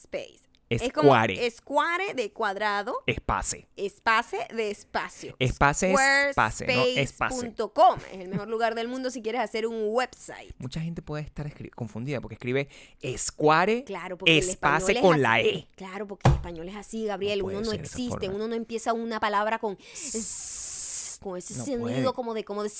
eso. 0.04 0.10
Squarespace. 0.10 0.44
Es 0.70 0.92
como 0.92 1.14
escuare 1.16 2.14
de 2.14 2.32
cuadrado, 2.32 2.96
Espace. 3.06 3.68
espace 3.76 4.38
de 4.52 4.70
espacio. 4.70 5.36
Espace 5.38 5.92
es 5.92 6.00
espace, 6.30 6.66
no 6.66 6.82
espace. 6.84 7.52
Es 8.12 8.20
el 8.20 8.28
mejor 8.28 8.48
lugar 8.48 8.74
del 8.74 8.88
mundo 8.88 9.10
si 9.10 9.22
quieres 9.22 9.40
hacer 9.42 9.66
un 9.66 9.84
website. 9.94 10.52
Mucha 10.58 10.80
gente 10.80 11.02
puede 11.02 11.22
estar 11.22 11.46
confundida 11.74 12.20
porque 12.20 12.34
escribe 12.34 12.68
escuare, 13.00 13.84
Claro, 13.84 14.16
porque 14.18 14.38
espace 14.38 14.92
es 14.92 15.00
con 15.00 15.12
así. 15.14 15.20
la 15.22 15.40
E. 15.42 15.68
Claro, 15.76 16.08
porque 16.08 16.28
el 16.28 16.34
español 16.34 16.68
es 16.68 16.76
así, 16.76 17.04
Gabriel. 17.06 17.40
No 17.40 17.44
uno 17.46 17.60
no 17.60 17.72
existe, 17.72 18.28
uno 18.28 18.48
no 18.48 18.54
empieza 18.54 18.94
una 18.94 19.20
palabra 19.20 19.58
con 19.58 19.76
con 21.24 21.38
ese 21.38 21.54
No 21.54 21.64
sonido 21.64 21.80
puede. 21.80 22.12
como 22.12 22.34
de 22.34 22.44
como 22.44 22.62
de 22.62 22.70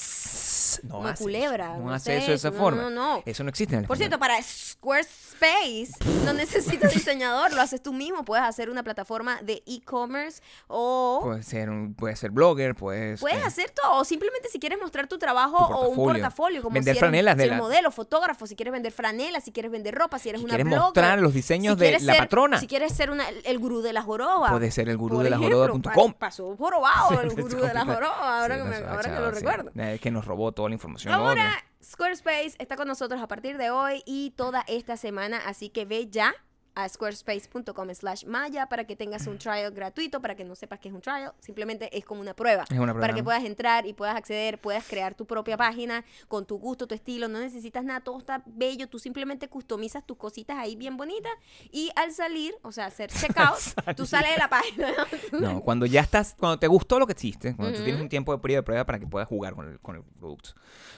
No 0.82 0.90
como 0.90 1.04
hace 1.08 1.14
eso, 1.14 1.22
culebra. 1.24 1.76
No, 1.78 1.84
no 1.86 1.94
hace 1.94 2.04
sé, 2.04 2.16
eso 2.18 2.26
de 2.28 2.34
esa 2.34 2.50
no, 2.50 2.56
forma. 2.58 2.82
no, 2.82 2.90
no. 2.90 3.22
Eso 3.24 3.42
no 3.42 3.48
existe 3.48 3.74
en 3.74 3.80
el 3.82 3.86
Por 3.86 3.96
cierto, 3.96 4.18
para 4.18 4.36
Squarespace 4.42 5.92
no 6.24 6.32
necesitas 6.34 6.92
diseñador, 6.92 7.52
lo 7.52 7.60
haces 7.60 7.82
tú 7.82 7.92
mismo. 7.92 8.24
Puedes 8.24 8.44
hacer 8.44 8.70
una 8.70 8.82
plataforma 8.82 9.40
de 9.42 9.62
e-commerce 9.66 10.42
o 10.68 11.20
Puede 11.24 11.42
ser, 11.42 11.70
un, 11.70 11.94
puede 11.94 12.16
ser 12.16 12.30
blogger, 12.30 12.74
puedes... 12.74 13.20
puedes 13.20 13.38
eh, 13.38 13.42
hacer 13.46 13.70
todo. 13.70 14.00
O 14.00 14.04
simplemente 14.04 14.48
si 14.48 14.58
quieres 14.58 14.78
mostrar 14.80 15.06
tu 15.06 15.18
trabajo 15.18 15.66
Tu 15.68 15.72
o 15.74 15.88
un 15.88 15.96
portafolio. 15.96 16.62
Como 16.62 16.74
Vender 16.74 16.94
si 16.94 16.98
eres, 16.98 17.00
franelas 17.00 17.34
si 17.34 17.38
de 17.38 17.44
eres 17.44 17.56
la- 17.56 17.62
modelo, 17.62 17.90
fotógrafo, 17.90 18.46
si 18.46 18.54
quieres 18.56 18.72
vender 18.72 18.92
franelas, 18.92 19.44
si 19.44 19.52
quieres 19.52 19.70
vender 19.72 19.94
ropa, 19.94 20.18
si 20.18 20.28
eres 20.28 20.40
Si 20.40 20.44
una 20.44 20.54
quieres 20.54 20.66
blogger, 20.66 20.82
mostrar 20.84 21.18
los 21.20 21.32
diseños 21.34 21.74
si 21.78 21.80
de 21.84 21.92
la 22.00 22.12
ser- 22.14 22.22
patrona. 22.22 22.60
Si 22.60 22.66
quieres 22.66 22.92
ser 22.92 23.10
una- 23.10 23.28
el 23.28 23.58
gurú 23.58 23.80
de 23.80 23.92
la 23.92 24.02
joroba. 24.02 24.50
Puede 24.50 24.70
ser 24.70 24.88
el 24.88 24.96
gurú 24.96 25.16
Por 25.16 25.24
de 25.24 25.30
la 25.30 25.38
joroba.com. 25.38 26.12
pa- 26.12 26.18
Pasó 26.24 26.56
jorobado 26.56 27.20
el 27.20 27.30
gurú 27.34 27.60
de 27.60 27.72
la 27.74 27.84
joroba, 27.84 28.33
ahora, 28.40 28.56
Sí, 28.56 28.62
que, 28.62 28.68
me- 28.68 28.76
que 29.14 29.20
lo 29.20 29.28
sí. 29.34 29.44
recuerdo. 29.44 29.70
Eh, 29.76 29.98
que 30.00 30.10
nos 30.10 30.24
robó 30.24 30.52
toda 30.52 30.68
la 30.68 30.74
información. 30.74 31.12
Ahora. 31.14 31.52
Squarespace 31.82 32.54
está 32.58 32.76
con 32.76 32.88
nosotros 32.88 33.20
a 33.20 33.28
partir 33.28 33.58
de 33.58 33.70
hoy 33.70 34.02
y 34.06 34.30
toda 34.36 34.64
esta 34.68 34.96
semana, 34.96 35.38
así 35.46 35.68
que 35.68 35.84
ve 35.84 36.08
ya 36.08 36.34
a 36.74 36.88
squarespace.com 36.88 37.94
slash 37.94 38.24
maya 38.24 38.66
para 38.66 38.84
que 38.84 38.96
tengas 38.96 39.26
un 39.26 39.38
trial 39.38 39.72
gratuito, 39.72 40.20
para 40.20 40.34
que 40.34 40.44
no 40.44 40.54
sepas 40.54 40.80
que 40.80 40.88
es 40.88 40.94
un 40.94 41.00
trial, 41.00 41.32
simplemente 41.38 41.96
es 41.96 42.04
como 42.04 42.20
una 42.20 42.34
prueba. 42.34 42.64
Es 42.64 42.78
una 42.78 42.92
prueba. 42.92 43.00
Para 43.00 43.14
que 43.14 43.22
puedas 43.22 43.44
entrar 43.44 43.86
y 43.86 43.92
puedas 43.92 44.16
acceder, 44.16 44.60
puedas 44.60 44.84
crear 44.86 45.14
tu 45.14 45.26
propia 45.26 45.56
página 45.56 46.04
con 46.28 46.46
tu 46.46 46.58
gusto, 46.58 46.86
tu 46.86 46.94
estilo, 46.94 47.28
no 47.28 47.38
necesitas 47.38 47.84
nada, 47.84 48.00
todo 48.00 48.18
está 48.18 48.42
bello, 48.46 48.88
tú 48.88 48.98
simplemente 48.98 49.48
customizas 49.48 50.04
tus 50.04 50.16
cositas 50.16 50.58
ahí 50.58 50.76
bien 50.76 50.96
bonitas 50.96 51.32
y 51.70 51.90
al 51.96 52.12
salir, 52.12 52.54
o 52.62 52.72
sea, 52.72 52.86
hacer 52.86 53.10
checkout, 53.12 53.94
tú 53.96 54.06
sales 54.06 54.32
de 54.32 54.38
la 54.38 54.48
página. 54.48 54.88
No, 55.32 55.60
cuando 55.60 55.84
ya 55.86 56.00
estás, 56.00 56.34
cuando 56.38 56.58
te 56.58 56.66
gustó 56.66 56.98
lo 56.98 57.06
que 57.06 57.14
hiciste, 57.16 57.54
cuando 57.56 57.76
tú 57.76 57.84
tienes 57.84 58.00
un 58.00 58.08
tiempo 58.08 58.32
de 58.32 58.38
periodo 58.38 58.60
de 58.60 58.62
prueba 58.64 58.84
para 58.86 58.98
que 58.98 59.06
puedas 59.06 59.28
jugar 59.28 59.54
con 59.54 59.68
el, 59.68 59.80
con 59.80 59.96
el 59.96 60.02
producto. 60.02 60.50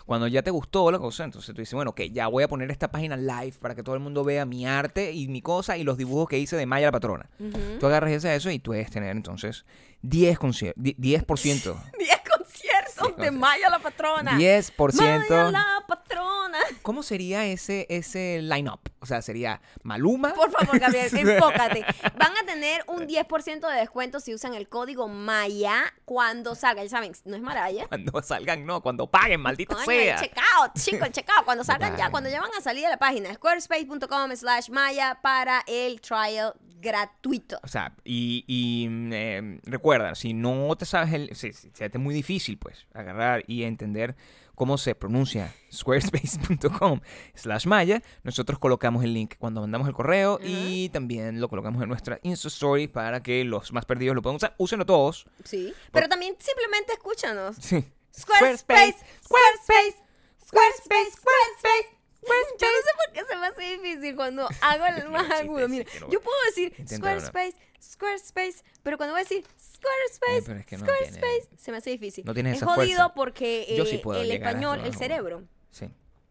Cuando 0.04 0.26
ya 0.26 0.42
te 0.42 0.50
gustó 0.50 0.90
la 0.90 0.99
cosa, 0.99 1.25
entonces 1.25 1.54
tú 1.54 1.61
dices, 1.61 1.75
bueno, 1.75 1.90
ok, 1.90 2.02
ya 2.12 2.28
voy 2.28 2.45
a 2.45 2.49
poner 2.49 2.71
esta 2.71 2.90
página 2.90 3.16
live 3.16 3.56
para 3.61 3.75
que 3.75 3.83
todo 3.83 3.95
el 3.95 4.00
mundo 4.00 4.25
vea 4.25 4.45
mi 4.45 4.66
arte 4.66 5.12
y 5.12 5.28
mi 5.28 5.42
cosa 5.42 5.65
y 5.76 5.85
los 5.85 5.96
dibujos 5.96 6.28
que 6.28 6.38
hice 6.38 6.56
de 6.56 6.66
Maya 6.66 6.87
la 6.87 6.92
patrona. 6.92 7.28
Ujú. 7.38 7.78
Tú 7.80 7.87
agarras 7.87 8.11
ese 8.12 8.35
eso 8.35 8.50
y 8.50 8.58
tú 8.58 8.70
puedes 8.70 8.90
tener 8.90 9.11
entonces 9.16 9.64
10%, 10.02 10.37
conci- 10.38 10.73
di- 10.76 10.94
10%, 10.94 11.75
10 11.99 12.20
conciertos 12.37 13.16
de 13.16 13.30
Maya 13.30 13.68
la 13.70 13.78
patrona. 13.78 14.38
10%. 14.38 14.94
Maya 14.94 15.50
la 15.50 15.85
patrona. 15.87 16.05
¿Cómo 16.82 17.02
sería 17.02 17.44
ese, 17.46 17.87
ese 17.88 18.40
line-up? 18.42 18.80
O 19.00 19.06
sea, 19.06 19.23
sería 19.23 19.61
Maluma. 19.82 20.35
Por 20.35 20.50
favor, 20.50 20.78
Gabriel, 20.78 21.11
enfócate. 21.16 21.85
Van 22.18 22.32
a 22.37 22.46
tener 22.46 22.82
un 22.88 23.06
10% 23.06 23.70
de 23.70 23.76
descuento 23.80 24.20
si 24.20 24.35
usan 24.35 24.54
el 24.54 24.68
código 24.68 25.08
Maya 25.08 25.82
cuando 26.04 26.54
salga. 26.54 26.82
Ya 26.82 26.88
saben, 26.90 27.12
no 27.25 27.37
es 27.37 27.42
Maraya. 27.42 27.87
Cuando 27.88 28.23
salgan, 28.23 28.64
no, 28.66 28.80
cuando 28.80 29.06
paguen, 29.06 29.40
maldita 29.40 29.75
Coño, 29.75 29.90
el 29.90 30.02
sea. 30.04 30.16
checkout, 30.20 30.75
chicos, 30.78 31.06
el 31.06 31.12
checkout. 31.12 31.44
Cuando 31.44 31.64
salgan 31.64 31.96
ya, 31.96 32.11
cuando 32.11 32.30
ya 32.30 32.40
van 32.40 32.50
a 32.56 32.61
salir 32.61 32.85
de 32.85 32.90
la 32.90 32.99
página, 32.99 33.32
squarespace.com 33.35 34.35
slash 34.35 34.70
Maya 34.70 35.18
para 35.23 35.62
el 35.66 36.00
trial 36.00 36.54
gratuito. 36.80 37.58
O 37.62 37.68
sea, 37.68 37.94
y, 38.04 38.44
y, 38.46 38.88
mm, 38.88 39.12
eh, 39.12 39.61
recuerda, 39.64 40.14
si 40.14 40.35
no 40.35 40.75
te 40.76 40.85
sabes 40.85 41.12
el. 41.12 41.35
Si, 41.37 41.52
si- 41.52 41.70
se 41.73 41.88
te 41.90 41.99
es 41.99 42.02
muy 42.02 42.14
difícil, 42.14 42.58
pues, 42.58 42.87
agarrar 42.94 43.42
y 43.46 43.62
entender 43.64 44.14
cómo 44.56 44.78
se 44.78 44.96
pronuncia 44.96 45.54
squarespace.com 45.72 47.00
slash 47.34 47.66
maya, 47.66 48.02
nosotros 48.25 48.58
colocamos 48.58 49.04
el 49.04 49.14
link 49.14 49.34
cuando 49.38 49.60
mandamos 49.60 49.86
el 49.86 49.94
correo 49.94 50.40
y 50.42 50.88
también 50.88 51.40
lo 51.40 51.48
colocamos 51.48 51.80
en 51.82 51.88
nuestra 51.88 52.18
Insta 52.22 52.48
Story 52.48 52.88
para 52.88 53.22
que 53.22 53.44
los 53.44 53.72
más 53.72 53.84
perdidos 53.84 54.16
lo 54.16 54.22
puedan 54.22 54.36
usar. 54.36 54.54
Úsenlo 54.58 54.84
todos. 54.84 55.26
Sí. 55.44 55.72
Pero 55.92 56.08
también 56.08 56.34
simplemente 56.40 56.94
escúchanos. 56.94 57.56
Sí. 57.60 57.84
Squarespace, 58.18 58.96
Squarespace, 59.22 59.96
Squarespace, 60.46 61.10
Squarespace, 61.10 62.56
Yo 62.58 62.66
no 62.66 62.78
sé 62.82 62.90
por 63.04 63.12
qué 63.12 63.25
se 63.28 63.36
me 63.36 63.46
hace 63.46 63.76
difícil 63.76 64.16
cuando 64.16 64.48
hago 64.62 64.86
el 64.86 65.08
más 65.10 65.30
agudo. 65.32 65.68
Mira, 65.68 65.84
yo 66.08 66.20
puedo 66.20 66.38
decir. 66.46 66.75
Squarespace, 66.88 67.54
Squarespace, 67.83 68.62
pero 68.83 68.97
cuando 68.97 69.12
voy 69.14 69.21
a 69.21 69.25
decir 69.25 69.45
Squarespace, 69.59 70.52
Eh, 70.52 70.61
es 70.61 70.66
que 70.66 70.76
no 70.78 70.85
Squarespace, 70.85 71.40
tiene- 71.49 71.59
se 71.59 71.71
me 71.73 71.76
hace 71.78 71.90
difícil. 71.90 72.25
no 72.25 72.35
tienes 72.35 72.56
es 72.56 72.62
esa 72.62 72.66
jodido 72.75 72.99
fuerza. 72.99 73.14
porque 73.14 73.64
sí 73.88 73.97
eh, 73.97 74.00
puedo 74.02 74.21
el 74.21 74.30
español, 74.30 74.80
el 74.85 74.95
cerebro, 74.95 75.45
Sí. 75.71 75.90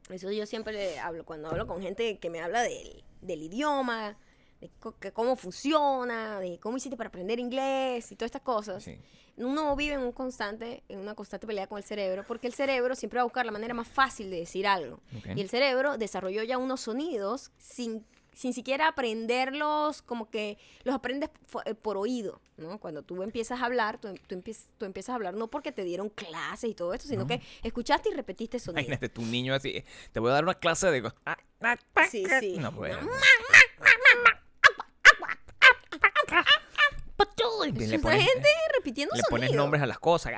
eso 0.10 0.32
yo 0.32 0.46
siempre 0.46 0.74
le 0.74 1.00
hablo 1.00 1.25
cuando 1.25 1.50
hablo 1.50 1.68
con 1.68 1.82
gente 1.82 2.20
que 2.20 2.30
me 2.30 2.42
habla 2.42 2.62
del, 2.64 3.04
del 3.22 3.42
idioma, 3.44 4.18
de 4.62 4.72
cómo 5.14 5.36
funciona, 5.36 6.40
de 6.40 6.60
cómo 6.60 6.78
hiciste 6.78 6.98
para 6.98 7.10
aprender 7.10 7.40
inglés 7.40 8.12
y 8.12 8.16
todas 8.16 8.30
estas 8.30 8.42
cosas. 8.42 8.84
Sí. 8.84 8.98
Uno 9.38 9.75
vive 9.75 9.96
en 9.96 10.00
un 10.00 10.14
constante, 10.14 10.82
en 10.88 11.00
una 11.00 11.14
constante 11.14 11.46
pelea 11.46 11.68
con 11.68 11.78
el 11.78 11.84
cerebro, 11.84 12.24
porque 12.25 12.48
el 12.48 12.54
cerebro 12.54 12.96
siempre 12.96 13.18
va 13.18 13.22
a 13.22 13.25
buscar 13.25 13.46
la 13.46 13.52
manera 13.52 13.74
más 13.74 13.88
fácil 13.88 14.30
de 14.30 14.38
decir 14.38 14.66
algo. 14.66 15.02
Ok. 15.18 15.28
Y 15.36 15.42
el 15.42 15.50
cerebro 15.50 15.98
desarrolló 15.98 16.42
ya 16.44 16.58
unos 16.58 16.80
sonidos 16.82 17.52
sin, 17.58 18.06
sin 18.36 18.54
siquiera 18.54 18.89
aprenderlos, 18.89 20.01
como 20.01 20.30
que 20.30 20.58
los 20.84 20.94
aprendes 20.94 21.30
eh, 21.65 21.74
por 21.74 21.98
oído, 21.98 22.42
¿no? 22.58 22.80
Cuando 22.80 23.01
tú 23.01 23.24
empiezas 23.24 23.62
a 23.62 23.65
hablar, 23.65 23.98
tú, 24.00 24.13
tú 24.27 24.36
empiezas, 24.36 24.68
tú 24.77 24.86
empiezas 24.86 25.13
a 25.13 25.15
hablar 25.15 25.34
no 25.34 25.48
porque 25.48 25.72
te 25.72 25.84
dieron 25.84 26.10
clases 26.10 26.70
y 26.70 26.75
todo 26.75 26.94
esto, 26.94 27.08
sino 27.08 27.25
que 27.25 27.42
escuchaste 27.63 28.10
y 28.10 28.13
repetiste 28.13 28.60
sonidos. 28.60 28.88
Imagínate 28.88 29.10
tu 29.10 29.22
niño 29.24 29.56
así. 29.56 29.84
Te 30.12 30.20
voy 30.20 30.30
a 30.32 30.34
dar 30.34 30.44
una 30.44 30.56
clase 30.56 30.92
de. 30.92 31.12
ah, 31.25 31.38
ah, 31.62 31.77
Sí, 32.10 32.25
ah. 32.30 32.39
sí. 32.39 32.58
No. 32.60 32.72
Y 37.65 37.88
le 37.88 38.00
pones, 38.00 38.24
gente 38.24 38.50
repitiendo 38.75 39.15
le 39.15 39.24
pones 39.29 39.51
nombres 39.53 39.81
a 39.81 39.86
las 39.86 40.00
cosas. 40.00 40.34
Y 40.34 40.36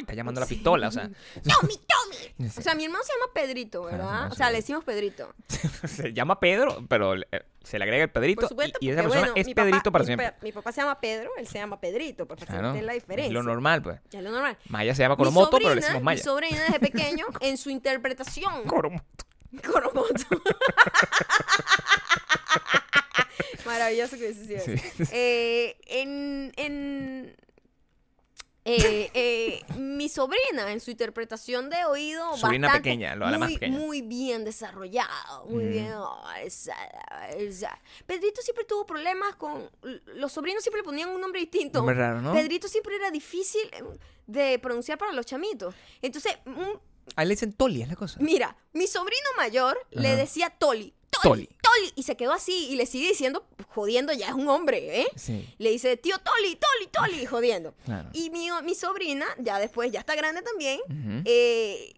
Está 0.00 0.14
llamando 0.14 0.40
a 0.40 0.44
la 0.44 0.48
pistola, 0.48 0.88
o 0.88 0.90
sea. 0.90 1.08
Tommy, 1.60 1.74
Tommy. 1.76 2.48
O 2.58 2.62
sea, 2.62 2.74
mi 2.74 2.84
hermano 2.84 3.02
se 3.04 3.12
llama 3.12 3.32
Pedrito, 3.32 3.82
Claro, 3.82 3.96
¿verdad? 3.98 4.32
O 4.32 4.34
sea, 4.34 4.50
le 4.50 4.56
decimos 4.58 4.84
Pedrito. 4.84 5.32
se 5.86 6.12
llama 6.12 6.38
Pedro, 6.40 6.84
pero 6.88 7.14
eh, 7.14 7.26
se 7.62 7.78
le 7.78 7.84
agrega 7.84 8.04
el 8.04 8.10
Pedrito. 8.10 8.40
Por 8.42 8.48
supuesto, 8.50 8.78
y, 8.80 8.86
y 8.86 8.90
esa 8.90 9.02
persona 9.02 9.20
bueno, 9.20 9.34
es 9.36 9.46
papá- 9.48 9.62
Pedrito 9.64 9.92
para 9.92 10.04
siempre. 10.04 10.32
Mi 10.42 10.52
papá 10.52 10.72
se 10.72 10.80
llama 10.80 11.00
Pedro, 11.00 11.30
él 11.36 11.46
se 11.46 11.58
llama 11.58 11.80
Pedrito, 11.80 12.26
para 12.26 12.38
que 12.40 12.46
se 12.46 12.52
Claro. 12.58 12.80
la 12.80 12.92
diferencia. 12.92 13.26
Es 13.28 13.32
lo 13.32 13.42
normal, 13.42 13.82
pues. 13.82 14.00
Es 14.12 14.22
lo 14.22 14.30
normal. 14.30 14.56
Maya 14.68 14.94
se 14.94 15.02
llama 15.02 15.16
Coromoto, 15.16 15.56
pero 15.58 15.74
le 15.74 15.80
decimos 15.80 16.02
Maya. 16.02 16.18
Mi 16.18 16.22
sobrina 16.24 16.62
desde 16.64 16.80
pequeño, 16.80 17.26
en 17.40 17.56
su 17.58 17.70
interpretación. 17.70 18.64
Coromoto. 18.64 19.04
Coromoto. 19.70 20.12
Maravilloso 23.66 24.16
que 24.16 24.24
hubiese 24.30 24.46
sido 24.46 24.60
Sí. 24.64 24.72
eso. 24.72 25.10
Eh, 25.12 25.76
en, 25.86 26.52
en 26.56 27.36
eh, 28.66 29.10
eh, 29.12 29.60
mi 29.76 30.08
sobrina, 30.08 30.72
en 30.72 30.80
su 30.80 30.90
interpretación 30.90 31.68
de 31.68 31.84
oído, 31.84 32.34
Sobrina 32.38 32.68
bastante, 32.68 32.88
pequeña, 32.88 33.14
lo- 33.14 33.28
la 33.30 33.36
más 33.36 33.50
muy, 33.50 33.58
pequeña. 33.58 33.78
muy 33.78 34.00
bien 34.00 34.42
desarrollado, 34.44 35.44
muy 35.46 35.64
Mm. 35.64 35.70
bien. 35.70 35.92
oh, 35.96 36.24
esa- 36.42 36.86
esa. 37.36 37.78
Pedrito 38.06 38.40
siempre 38.40 38.64
tuvo 38.64 38.86
problemas 38.86 39.36
con. 39.36 39.68
Los 40.14 40.32
sobrinos 40.32 40.62
siempre 40.62 40.80
le 40.80 40.84
ponían 40.84 41.10
un 41.10 41.20
nombre 41.20 41.40
distinto. 41.40 41.80
Nombre 41.80 41.94
raro, 41.94 42.22
¿no? 42.22 42.32
Pedrito 42.32 42.66
siempre 42.68 42.96
era 42.96 43.10
difícil 43.10 43.68
de 44.26 44.58
pronunciar 44.58 44.96
para 44.96 45.12
los 45.12 45.26
chamitos. 45.26 45.74
Entonces, 46.00 46.38
un- 46.46 46.80
Ahí 47.16 47.26
le 47.26 47.34
dicen 47.34 47.52
Toli, 47.52 47.82
es 47.82 47.88
la 47.88 47.96
cosa. 47.96 48.18
Mira, 48.20 48.56
mi 48.72 48.86
sobrino 48.86 49.28
mayor 49.36 49.78
le 49.90 50.16
decía 50.16 50.48
Toli, 50.48 50.94
Toli. 51.24 51.46
Toli, 51.46 51.92
y 51.96 52.02
se 52.04 52.16
quedó 52.16 52.32
así 52.32 52.68
y 52.70 52.76
le 52.76 52.86
sigue 52.86 53.08
diciendo, 53.08 53.44
jodiendo, 53.68 54.12
ya 54.12 54.28
es 54.28 54.34
un 54.34 54.48
hombre, 54.48 55.00
¿eh? 55.02 55.06
Sí. 55.16 55.48
Le 55.58 55.70
dice, 55.70 55.96
tío 55.96 56.16
Toli, 56.18 56.56
Toli, 56.56 56.88
Toli, 56.90 57.26
jodiendo. 57.26 57.74
Claro. 57.84 58.10
Y 58.12 58.30
mi, 58.30 58.48
mi 58.62 58.74
sobrina, 58.74 59.26
ya 59.38 59.58
después, 59.58 59.90
ya 59.90 60.00
está 60.00 60.14
grande 60.14 60.42
también, 60.42 60.80
eh, 61.24 61.94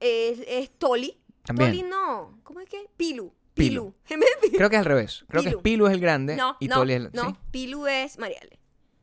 es, 0.00 0.40
es 0.46 0.70
Toli. 0.78 1.16
También. 1.44 1.70
Toli 1.70 1.82
no, 1.82 2.38
¿cómo 2.42 2.60
es 2.60 2.68
que? 2.68 2.86
Pilu. 2.96 3.32
Pilu. 3.54 3.94
Pilu. 4.06 4.56
Creo 4.56 4.70
que 4.70 4.76
es 4.76 4.80
al 4.80 4.84
revés. 4.86 5.24
Creo 5.28 5.42
que 5.42 5.48
Pilu. 5.50 5.58
es 5.58 5.62
Pilu 5.62 5.86
es 5.88 5.92
el 5.94 6.00
grande 6.00 6.36
No, 6.36 6.56
y 6.60 6.68
no, 6.68 6.76
Toli 6.76 6.92
es 6.92 6.96
el. 7.00 7.10
no, 7.12 7.30
¿Sí? 7.30 7.36
Pilu 7.50 7.86
es 7.86 8.18
Mariale. 8.18 8.58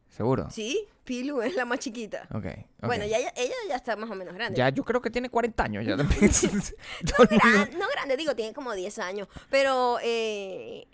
¿Seguro? 0.09 0.49
¿Sí? 0.51 0.87
Pilu 1.07 1.41
es 1.41 1.55
la 1.55 1.63
más 1.63 1.79
chiquita. 1.79 2.27
Ok. 2.33 2.45
ok. 2.45 2.85
Bueno, 2.85 3.05
ya, 3.05 3.17
ella, 3.17 3.31
ella 3.37 3.55
ya 3.69 3.75
está 3.77 3.95
más 3.95 4.09
o 4.11 4.15
menos 4.15 4.33
grande. 4.35 4.57
Ya, 4.57 4.67
yo 4.67 4.83
creo 4.83 5.01
que 5.01 5.09
tiene 5.09 5.29
40 5.29 5.63
años 5.63 5.85
ya 5.85 5.95
también. 5.97 6.29
Gran- 7.29 7.79
no 7.79 7.87
grande, 7.89 8.17
digo, 8.17 8.35
tiene 8.35 8.53
como 8.53 8.73
10 8.73 8.99
años, 8.99 9.29
pero 9.49 9.99
eh, 10.03 10.85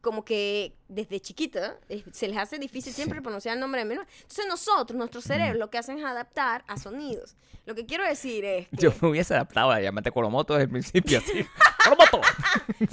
como 0.00 0.24
que 0.24 0.76
desde 0.88 1.20
chiquita 1.20 1.76
eh, 1.88 2.04
se 2.12 2.28
les 2.28 2.36
hace 2.36 2.58
difícil 2.58 2.92
siempre 2.92 3.18
Sí. 3.18 3.22
pronunciar 3.22 3.54
el 3.54 3.60
nombre 3.60 3.80
de 3.80 3.84
menor. 3.86 4.06
Entonces 4.22 4.46
nosotros, 4.48 4.96
nuestro 4.98 5.20
cerebro, 5.20 5.58
lo 5.58 5.70
que 5.70 5.78
hacen 5.78 5.98
es 5.98 6.04
adaptar 6.04 6.64
a 6.68 6.76
sonidos. 6.76 7.36
Lo 7.64 7.74
que 7.76 7.86
quiero 7.86 8.04
decir 8.04 8.44
es 8.44 8.68
que... 8.68 8.76
Yo 8.76 8.92
me 9.00 9.08
hubiese 9.08 9.34
adaptado 9.34 9.70
a 9.70 9.80
llamarte 9.80 10.10
Coromoto 10.10 10.54
desde 10.54 10.64
el 10.64 10.70
principio, 10.70 11.18
así. 11.18 11.46
¡Coromoto! 11.84 12.20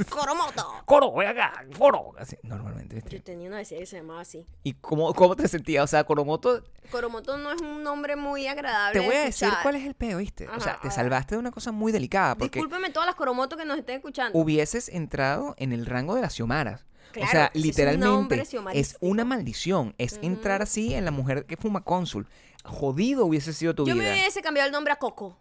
¡Coromoto! 0.10 0.74
¡Coro, 0.86 1.14
ven 1.14 1.28
acá! 1.30 1.66
¡Coro! 1.78 2.12
Así, 2.18 2.38
normalmente, 2.44 2.96
¿viste? 2.96 3.10
Yo 3.18 3.24
tenía 3.24 3.48
una 3.48 3.58
vecina 3.58 3.80
que 3.80 3.86
se 3.86 3.98
llamaba 3.98 4.22
así. 4.22 4.46
¿Y 4.64 4.74
cómo, 4.74 5.14
cómo 5.14 5.36
te 5.36 5.48
sentías? 5.48 5.84
O 5.84 5.88
sea, 5.88 6.04
Coromoto, 6.04 6.64
Coromoto 6.92 7.38
no 7.38 7.52
es 7.52 7.62
un 7.62 7.84
nombre 7.84 8.16
muy 8.16 8.48
agradable 8.48 9.00
te 9.00 9.06
voy 9.06 9.16
a 9.16 9.20
de 9.20 9.26
decir 9.26 9.50
cuál 9.62 9.76
es 9.76 9.86
el 9.86 9.94
peo, 9.96 10.18
¿viste? 10.18 10.48
o 10.48 10.52
Ajá, 10.52 10.60
sea, 10.60 10.74
a 10.74 10.82
te 10.82 10.92
salvaste 10.92 11.36
de 11.36 11.40
una 11.40 11.52
cosa 11.52 11.72
muy 11.72 11.92
delicada, 11.92 12.36
porque 12.36 12.60
Discúlpeme 12.60 12.90
todas 12.92 13.08
las 13.08 13.16
Coromotos 13.16 13.58
que 13.60 13.66
nos 13.66 13.78
estén 13.78 13.98
escuchando. 13.98 14.38
hubieses 14.38 14.90
entrado 14.90 15.56
en 15.58 15.72
el 15.74 15.86
rango 15.86 16.16
de 16.16 16.22
las 16.22 16.34
xiomaras. 16.36 16.69
Claro, 17.12 17.28
o 17.28 17.32
sea, 17.32 17.46
ese 17.46 17.52
es 17.54 17.56
un 17.56 17.62
literalmente 17.62 18.44
es, 18.74 18.98
una 19.00 19.26
maldición. 19.26 19.96
Es 19.98 20.20
entrar 20.22 20.62
así 20.62 20.94
en 20.94 21.06
la 21.06 21.12
mujer 21.12 21.46
que 21.46 21.58
fuma 21.58 21.82
cónsul. 21.84 22.28
Jodido 22.64 23.26
hubiese 23.26 23.54
sido 23.54 23.74
tu 23.74 23.86
Yo 23.86 23.94
vida. 23.94 24.04
me 24.06 24.12
hubiese 24.12 24.42
cambiado 24.42 24.68
el 24.68 24.74
nombre 24.74 24.94
a 24.94 24.98
Coco. 24.98 25.38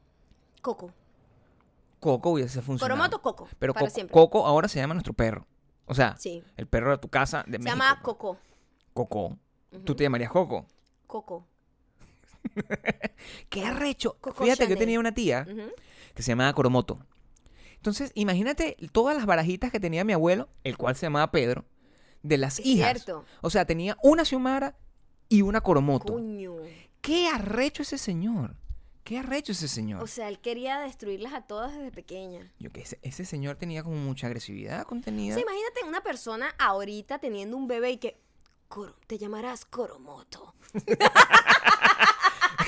Coco. 0.62 0.92
Coco 2.00 2.30
hubiese 2.30 2.62
funcionado. 2.62 2.96
Coromoto, 2.96 3.20
Coco. 3.22 3.48
Pero 3.58 3.75
para 3.75 3.87
Coco, 3.87 3.94
siempre. 3.94 4.12
Coco 4.12 4.46
ahora 4.46 4.68
se 4.68 4.78
llama 4.78 4.94
nuestro 4.94 5.12
perro. 5.12 5.46
O 5.87 5.94
sea, 5.94 6.16
Sí. 6.18 6.42
el 6.56 6.66
perro 6.66 6.90
de 6.90 6.98
tu 6.98 7.08
casa 7.08 7.38
de 7.46 7.52
Se 7.52 7.58
México. 7.58 7.70
llama 7.70 8.00
Coco. 8.02 8.38
Coco. 8.94 9.37
¿Tú 9.84 9.94
te 9.94 10.04
llamarías 10.04 10.30
Coco? 10.30 10.66
Coco. 11.06 11.46
¡Qué 13.48 13.64
arrecho! 13.64 14.16
Coco 14.20 14.44
Fíjate 14.44 14.64
que 14.66 14.75
yo 14.75 14.78
tenía 14.78 14.98
una 15.00 15.12
tía 15.12 15.46
que 16.14 16.22
se 16.22 16.32
llamaba 16.32 16.52
Coromoto. 16.52 16.98
Entonces, 17.78 18.12
imagínate 18.14 18.76
todas 18.92 19.16
las 19.16 19.26
barajitas 19.26 19.73
que 19.73 19.80
tenía 19.80 20.04
mi 20.04 20.12
abuelo, 20.12 20.49
el 20.64 20.76
cual 20.76 20.94
se 20.97 21.06
llamaba 21.06 21.30
Pedro, 21.30 21.64
de 22.23 22.37
las 22.38 22.58
Es 22.58 22.66
hijas. 22.66 22.92
cierto. 22.92 23.25
O 23.40 23.50
sea, 23.50 23.64
tenía 23.64 23.97
una 24.02 24.25
Xiomara 24.25 24.76
y 25.28 25.42
una 25.42 25.61
Coromoto. 25.61 26.12
Coño. 26.14 26.56
¡Qué 27.00 27.28
arrecho 27.28 27.82
ese 27.82 27.97
señor! 27.99 28.56
¡Qué 29.04 29.18
arrecho 29.18 29.52
ese 29.52 29.68
señor! 29.68 30.02
O 30.02 30.06
sea, 30.06 30.28
él 30.28 30.38
quería 30.40 30.80
destruirlas 30.80 31.32
a 31.32 31.42
todas 31.42 31.73
desde 31.75 31.90
pequeña. 31.92 32.52
Yo 32.58 32.70
que 32.70 32.80
ese, 32.82 32.99
ese 33.02 33.25
señor 33.25 33.56
tenía 33.56 33.82
como 33.82 33.97
mucha 33.97 34.26
agresividad 34.26 34.85
contenida. 34.85 35.35
O 35.35 35.38
sea, 35.38 35.42
imagínate 35.42 35.85
una 35.87 36.02
persona 36.02 36.54
ahorita 36.58 37.18
teniendo 37.18 37.56
un 37.56 37.68
bebé 37.68 37.92
y 37.92 37.97
que 37.99 38.20
"Coro- 38.68 38.97
te 39.06 39.16
llamarás 39.16 39.64
Coromoto. 39.64 40.54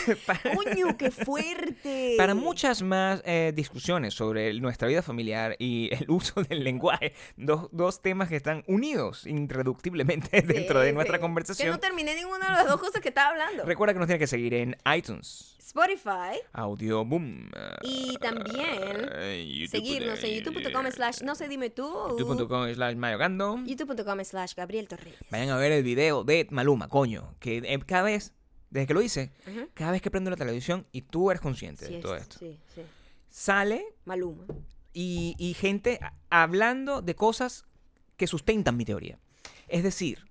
Coño, 0.54 0.96
qué 0.96 1.10
fuerte. 1.10 2.14
Para 2.16 2.34
muchas 2.34 2.82
más 2.82 3.22
eh, 3.24 3.52
discusiones 3.54 4.14
sobre 4.14 4.52
nuestra 4.60 4.88
vida 4.88 5.02
familiar 5.02 5.56
y 5.58 5.88
el 5.92 6.04
uso 6.10 6.42
del 6.42 6.64
lenguaje, 6.64 7.14
dos, 7.36 7.68
dos 7.72 8.02
temas 8.02 8.28
que 8.28 8.36
están 8.36 8.64
unidos 8.66 9.26
irreductiblemente 9.26 10.42
dentro 10.42 10.80
de 10.80 10.88
Sí, 10.90 10.94
nuestra 10.94 11.16
sí. 11.18 11.20
conversación. 11.22 11.66
Que 11.66 11.72
no 11.72 11.78
terminé 11.78 12.14
ninguna 12.14 12.46
de 12.50 12.52
las 12.54 12.68
dos 12.68 12.80
cosas 12.80 13.00
que 13.00 13.08
estaba 13.08 13.30
hablando. 13.30 13.64
Recuerda 13.64 13.92
que 13.92 13.98
nos 13.98 14.06
tiene 14.08 14.18
que 14.18 14.26
seguir 14.26 14.54
en 14.54 14.76
iTunes, 14.96 15.56
Spotify 15.58 16.40
Audio 16.52 17.04
Boom. 17.04 17.50
y 17.82 18.16
también 18.18 19.08
YouTube, 19.46 19.68
seguirnos 19.70 20.18
en 20.24 20.30
eh, 20.30 20.36
youtube.com 20.42 20.86
slash 20.90 21.22
no 21.22 21.34
sé 21.34 21.48
dime 21.48 21.70
tú. 21.70 21.86
youtube.com 22.18 22.72
slash 22.74 22.96
mayogando. 22.96 23.58
youtube.com 23.64 24.24
slash 24.24 24.54
Gabriel 24.56 24.88
Torreyes. 24.88 25.18
Vayan 25.30 25.50
a 25.50 25.56
ver 25.56 25.70
el 25.72 25.82
video 25.84 26.24
de 26.24 26.46
Maluma, 26.50 26.88
coño. 26.88 27.34
Que 27.38 27.58
eh, 27.58 27.78
cada 27.86 28.02
vez, 28.02 28.32
desde 28.70 28.86
que 28.86 28.94
lo 28.94 29.02
hice, 29.02 29.32
cada 29.74 29.92
vez 29.92 30.00
que 30.02 30.10
prendo 30.10 30.30
la 30.30 30.36
televisión 30.36 30.86
y 30.92 31.02
tú 31.02 31.30
eres 31.30 31.40
consciente 31.40 31.86
Sí, 31.86 31.92
de 31.92 31.98
es- 31.98 32.02
todo 32.04 32.16
esto, 32.16 32.38
Sí, 32.38 32.58
sí. 32.74 32.82
sale 33.28 33.84
Maluma. 34.04 34.44
y, 34.92 35.34
y 35.38 35.54
gente 35.54 36.00
hablando 36.30 37.02
de 37.02 37.14
cosas 37.14 37.64
que 38.16 38.26
sustentan 38.26 38.76
mi 38.76 38.84
teoría. 38.84 39.18
Es 39.68 39.82
decir, 39.82 40.24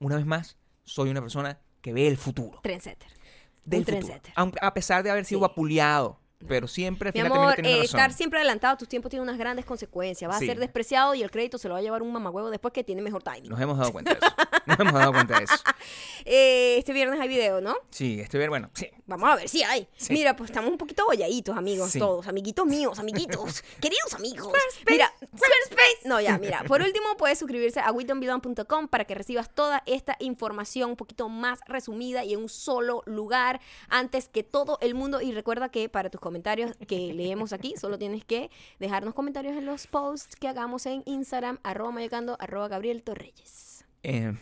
una 0.00 0.16
vez 0.16 0.26
más, 0.26 0.56
soy 0.84 1.10
una 1.10 1.20
persona 1.20 1.60
que 1.80 1.92
ve 1.92 2.06
el 2.08 2.16
futuro. 2.16 2.60
Trendsetter. 2.62 3.08
Del 3.64 3.80
Un 3.80 3.86
futuro. 3.86 4.58
a 4.60 4.74
pesar 4.74 5.02
de 5.02 5.10
haber 5.10 5.24
sido 5.24 5.40
Sí. 5.40 5.44
Pero 6.46 6.68
siempre 6.68 7.10
Mi 7.14 7.20
amor, 7.20 7.54
eh, 7.60 7.62
razón. 7.62 7.84
estar 7.84 8.12
siempre 8.12 8.38
adelantado 8.38 8.74
a 8.74 8.76
tus 8.78 8.88
tiempos 8.88 9.10
tiene 9.10 9.22
unas 9.22 9.38
grandes 9.38 9.64
consecuencias. 9.64 10.28
Vas 10.28 10.38
Sí. 10.40 10.44
a 10.44 10.48
ser 10.48 10.58
despreciado 10.58 11.14
y 11.14 11.22
el 11.22 11.30
crédito 11.30 11.56
se 11.58 11.68
lo 11.68 11.74
va 11.74 11.80
a 11.80 11.82
llevar 11.82 12.02
un 12.02 12.12
mamagüevo 12.12 12.50
después 12.50 12.72
que 12.72 12.84
tiene 12.84 13.00
mejor 13.02 13.22
timing. 13.22 13.50
Nos 13.50 13.60
hemos 13.60 13.78
dado 13.78 13.92
cuenta 13.92 14.12
de 14.14 14.18
eso. 14.20 14.34
Nos 14.66 14.80
hemos 14.80 14.92
dado 14.94 15.12
cuenta 15.12 15.38
de 15.38 15.44
eso. 15.44 15.54
Eh, 16.26 16.76
este 16.78 16.94
viernes 16.94 17.20
hay 17.20 17.28
video, 17.28 17.60
¿no? 17.60 17.76
Sí, 17.90 18.18
estoy 18.18 18.38
bien, 18.38 18.48
bueno, 18.48 18.70
sí. 18.72 18.88
Vamos 19.06 19.30
a 19.30 19.36
ver 19.36 19.46
si 19.48 19.62
hay. 19.62 19.86
Sí. 19.96 20.14
Mira, 20.14 20.34
pues 20.36 20.48
estamos 20.48 20.70
un 20.70 20.78
poquito 20.78 21.04
bolladitos, 21.04 21.54
amigos, 21.54 21.92
todos. 21.92 22.26
Amiguitos 22.28 22.64
míos, 22.64 22.98
amiguitos. 22.98 23.62
queridos 23.80 24.14
amigos. 24.14 24.50
Mira, 24.88 25.12
Squarespace. 25.18 26.08
No, 26.08 26.20
ya, 26.22 26.38
mira. 26.38 26.64
Por 26.66 26.80
último, 26.82 27.16
puedes 27.18 27.38
suscribirse 27.38 27.80
a 27.80 27.92
witonbelong.com 27.92 28.88
para 28.88 29.04
que 29.04 29.14
recibas 29.14 29.50
toda 29.54 29.82
esta 29.84 30.16
información 30.20 30.90
un 30.90 30.96
poquito 30.96 31.28
más 31.28 31.58
resumida 31.66 32.24
y 32.24 32.32
en 32.32 32.40
un 32.40 32.48
solo 32.48 33.02
lugar 33.04 33.60
antes 33.90 34.28
que 34.28 34.42
todo 34.42 34.78
el 34.80 34.94
mundo. 34.94 35.20
Y 35.20 35.32
recuerda 35.32 35.68
que 35.68 35.90
para 35.90 36.08
tus 36.08 36.20
comentarios 36.24 36.74
que 36.88 37.12
leemos 37.12 37.52
aquí. 37.52 37.74
Solo 37.76 37.98
tienes 37.98 38.24
que 38.24 38.50
dejarnos 38.80 39.14
comentarios 39.14 39.56
en 39.56 39.66
los 39.66 39.86
posts 39.86 40.34
que 40.34 40.48
hagamos 40.48 40.86
en 40.86 41.02
Instagram, 41.04 41.58
arroba 41.62 41.92
mayocando, 41.92 42.36
arroba 42.40 42.66
Gabriel 42.66 43.02
Torreyes. 43.02 43.84
Eh, 44.02 44.32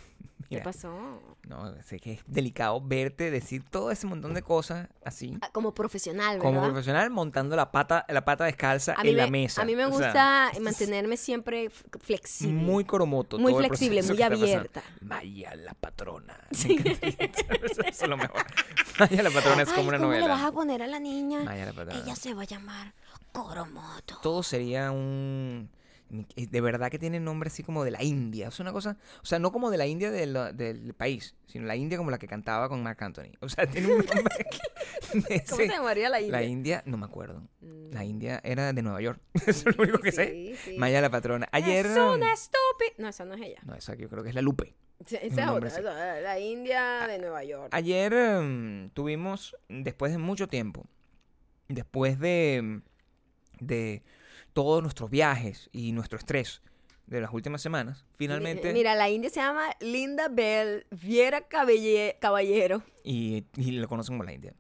¿Qué 0.59 0.63
pasó? 0.63 1.21
no, 1.49 1.83
sé 1.83 1.99
que 1.99 2.13
es 2.13 2.21
delicado 2.27 2.81
verte 2.81 3.31
decir 3.31 3.65
todo 3.69 3.91
ese 3.91 4.07
montón 4.07 4.33
de 4.35 4.43
cosas 4.43 4.89
así. 5.05 5.37
Ah, 5.43 5.51
Como 5.53 5.75
profesional, 5.75 6.39
¿verdad? 6.39 6.43
Como 6.43 6.63
profesional 6.65 7.11
montando 7.11 7.57
la 7.57 7.71
pata, 7.73 8.05
la 8.09 8.25
pata 8.25 8.45
descalza 8.45 8.95
en 9.03 9.17
la 9.17 9.25
me, 9.27 9.31
mesa. 9.43 9.63
A 9.63 9.65
mí 9.65 9.75
me 9.77 9.85
O 9.87 9.93
sea, 9.99 10.49
gusta 10.51 10.61
mantenerme 10.61 11.17
siempre 11.17 11.71
flexible. 12.01 12.55
muy 12.63 12.85
coromoto. 12.85 13.39
Muy 13.39 13.55
flexible, 13.55 14.03
muy 14.03 14.23
abierta. 14.23 14.83
Maya 15.01 15.55
la 15.57 15.75
patrona. 15.75 16.39
Encanta. 16.65 17.07
Eso 17.89 18.05
es 18.05 18.09
lo 18.09 18.17
mejor. 18.17 18.45
Maya 18.99 19.23
la 19.23 19.31
patrona 19.31 19.63
es 19.63 19.69
como 19.71 19.83
Ay, 19.83 19.89
una 19.89 19.97
¿cómo 19.99 20.09
novela. 20.09 20.27
le 20.27 20.33
vas 20.33 20.43
a 20.45 20.53
poner 20.53 20.83
a 20.83 20.87
la 20.87 21.01
niña? 21.01 21.43
Maya 21.45 21.67
la 21.67 21.73
patrona. 21.73 22.01
Ella 22.03 22.15
se 22.17 22.35
va 22.35 22.43
a 22.43 22.47
llamar 22.47 22.93
Coromoto. 23.33 24.19
Todo 24.23 24.43
sería 24.43 24.91
un... 24.91 25.69
eh, 26.37 26.47
De 26.47 26.61
verdad 26.61 26.91
que 26.91 26.99
tiene 26.99 27.19
nombre 27.21 27.49
así 27.49 27.63
como 27.63 27.85
de 27.85 27.91
la 27.91 28.03
India. 28.03 28.49
Es 28.49 28.61
una 28.61 28.73
cosa... 28.73 28.97
O 29.23 29.27
sea, 29.27 29.39
no 29.39 29.51
como 29.53 29.71
de 29.71 29.79
la 29.79 29.87
India 29.87 30.11
de 30.11 30.27
la- 30.27 30.53
del 30.53 30.95
país, 30.95 31.35
sino 31.47 31.67
la 31.67 31.75
India 31.77 31.97
como 31.99 32.11
la 32.11 32.19
que 32.19 32.29
cantaba 32.29 32.69
con 32.69 32.83
Marc 32.83 33.01
Anthony. 33.03 33.33
O 33.41 33.49
sea, 33.49 33.67
tiene 33.71 33.89
un 33.89 34.05
nombre... 34.05 34.47
de 35.15 35.45
¿Cómo 35.45 35.57
se 35.57 35.65
ese- 35.65 35.69
llamaría 35.69 36.09
la 36.11 36.21
India? 36.21 36.33
La 36.39 36.43
India, 36.45 36.83
no 36.87 36.97
me 36.99 37.07
acuerdo. 37.07 37.43
Mm, 37.61 37.93
La 37.93 38.05
India 38.05 38.41
era 38.45 38.73
de 38.73 38.83
Nueva 38.83 39.01
York. 39.01 39.21
Eso 39.47 39.69
es 39.71 39.77
lo 39.77 39.83
único 39.85 39.99
que 39.99 40.13
sé. 40.13 40.55
sí. 40.65 40.77
Maya 40.79 41.01
la 41.01 41.11
patrona. 41.11 41.49
Ayer... 41.53 41.87
Es 41.87 41.97
una 41.97 42.33
estúpida. 42.33 42.93
No, 42.99 43.09
esa 43.09 43.25
no 43.25 43.35
es 43.35 43.41
ella. 43.43 43.61
No, 43.65 43.75
esa 43.75 43.95
yo 43.95 44.09
creo 44.09 44.23
que 44.23 44.29
es 44.29 44.35
la 44.35 44.43
Lupe. 44.43 44.75
Esa 45.05 45.17
es 45.19 45.49
otra. 45.49 45.69
esa, 45.69 45.81
La 46.21 46.39
India 46.39 47.07
de 47.09 47.19
Nueva 47.19 47.43
York. 47.43 47.71
Ayer 47.73 48.13
em, 48.13 48.91
tuvimos, 48.91 49.57
después 49.69 50.13
de 50.13 50.19
mucho 50.19 50.47
tiempo, 50.47 50.87
después 51.67 52.21
de, 52.21 52.83
de 53.59 54.03
todos 54.53 54.83
nuestros 54.83 55.11
viajes 55.11 55.69
y 55.73 55.93
nuestro 55.93 56.19
estrés 56.19 56.63
de 57.07 57.21
las 57.21 57.33
últimas 57.33 57.61
semanas, 57.61 58.05
finalmente, 58.15 58.69
Mi- 58.69 58.75
Mira, 58.75 58.95
la 58.95 59.11
India 59.11 59.29
se 59.31 59.41
llama 59.41 59.65
Linda 59.81 60.29
Bell 60.29 60.87
Viera 60.91 61.49
Cabelle- 61.49 62.17
Caballero. 62.21 62.83
y, 63.05 63.45
y 63.57 63.73
lo 63.73 63.89
conocen 63.89 64.15
como 64.15 64.25
la 64.25 64.33
India, 64.33 64.55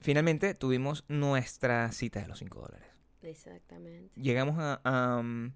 finalmente 0.00 0.54
tuvimos 0.54 1.04
nuestra 1.08 1.92
cita 1.92 2.20
de 2.20 2.28
los 2.28 2.38
5 2.38 2.60
dólares. 2.60 2.86
Exactamente. 3.22 4.10
Llegamos 4.20 4.58
a, 4.58 4.80
a, 4.82 5.18
um, 5.20 5.52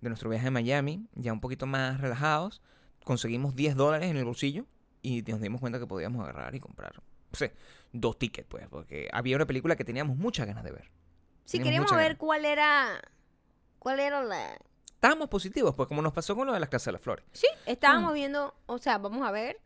de 0.00 0.08
nuestro 0.08 0.30
viaje 0.30 0.46
a 0.46 0.50
Miami, 0.52 1.06
ya 1.14 1.32
un 1.32 1.40
poquito 1.40 1.66
más 1.66 2.00
relajados, 2.00 2.62
conseguimos 3.04 3.56
10 3.56 3.74
dólares 3.74 4.10
en 4.10 4.16
el 4.16 4.24
bolsillo 4.24 4.66
y 5.02 5.22
nos 5.22 5.40
dimos 5.40 5.60
cuenta 5.60 5.78
que 5.80 5.86
podíamos 5.86 6.22
agarrar 6.22 6.54
y 6.54 6.60
comprar, 6.60 6.92
sé, 7.32 7.52
dos 7.92 8.18
tickets, 8.18 8.46
pues, 8.48 8.68
porque 8.68 9.08
había 9.12 9.34
una 9.36 9.46
película 9.46 9.74
que 9.74 9.84
teníamos 9.84 10.16
muchas 10.16 10.46
ganas 10.46 10.62
de 10.62 10.72
ver. 10.72 10.90
Sí, 11.48 11.58
queríamos 11.60 11.90
ver 11.92 12.00
ganas. 12.02 12.18
cuál 12.18 12.44
era. 12.44 13.00
¿Cuál 13.78 14.00
era 14.00 14.22
la.? 14.22 14.58
Estábamos 14.94 15.28
positivos, 15.28 15.74
pues, 15.76 15.88
como 15.88 16.02
nos 16.02 16.12
pasó 16.12 16.34
con 16.36 16.46
lo 16.46 16.52
de 16.52 16.60
las 16.60 16.68
Casas 16.68 16.86
de 16.86 16.92
las 16.92 17.02
Flores. 17.02 17.24
Sí, 17.32 17.46
Mm. 17.66 17.70
estábamos 17.70 18.14
viendo. 18.14 18.54
O 18.66 18.78
sea, 18.78 18.98
vamos 18.98 19.26
a 19.26 19.30
ver 19.30 19.58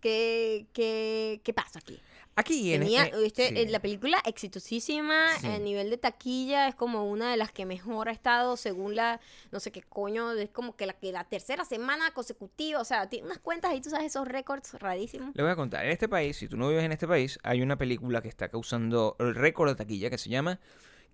qué, 0.00 0.66
qué, 0.72 1.40
qué 1.44 1.52
pasa 1.54 1.78
aquí. 1.78 2.00
Aquí 2.34 2.72
en, 2.72 2.80
Tenía, 2.80 3.06
en- 3.06 3.24
este, 3.26 3.48
sí. 3.48 3.54
eh, 3.58 3.68
la 3.68 3.78
película 3.80 4.18
exitosísima, 4.24 5.36
Sí. 5.38 5.46
a 5.46 5.58
nivel 5.58 5.90
de 5.90 5.98
taquilla, 5.98 6.66
es 6.66 6.74
como 6.74 7.04
una 7.08 7.30
de 7.30 7.36
las 7.36 7.52
que 7.52 7.66
mejor 7.66 8.08
ha 8.08 8.12
estado 8.12 8.56
según 8.56 8.96
la, 8.96 9.20
no 9.50 9.60
sé 9.60 9.70
qué 9.70 9.82
coño, 9.82 10.32
es 10.32 10.48
como 10.50 10.74
que 10.74 10.86
la, 10.86 10.94
que 10.94 11.12
la 11.12 11.24
tercera 11.24 11.64
semana 11.66 12.10
consecutiva, 12.12 12.80
o 12.80 12.84
sea, 12.86 13.08
tiene 13.10 13.26
unas 13.26 13.38
cuentas 13.38 13.70
ahí, 13.70 13.80
tú 13.82 13.90
sabes, 13.90 14.06
esos 14.06 14.26
récords 14.26 14.72
rarísimos. 14.80 15.34
Le 15.34 15.42
voy 15.42 15.52
a 15.52 15.56
contar, 15.56 15.84
en 15.84 15.90
este 15.92 16.08
país, 16.08 16.36
si 16.38 16.48
tú 16.48 16.56
no 16.56 16.68
vives 16.70 16.84
en 16.84 16.92
este 16.92 17.06
país, 17.06 17.38
hay 17.42 17.60
una 17.62 17.76
película 17.76 18.22
que 18.22 18.28
está 18.28 18.48
causando 18.48 19.14
el 19.18 19.34
récord 19.34 19.68
de 19.68 19.74
taquilla 19.76 20.08
que 20.08 20.16
se 20.18 20.30
llama 20.30 20.58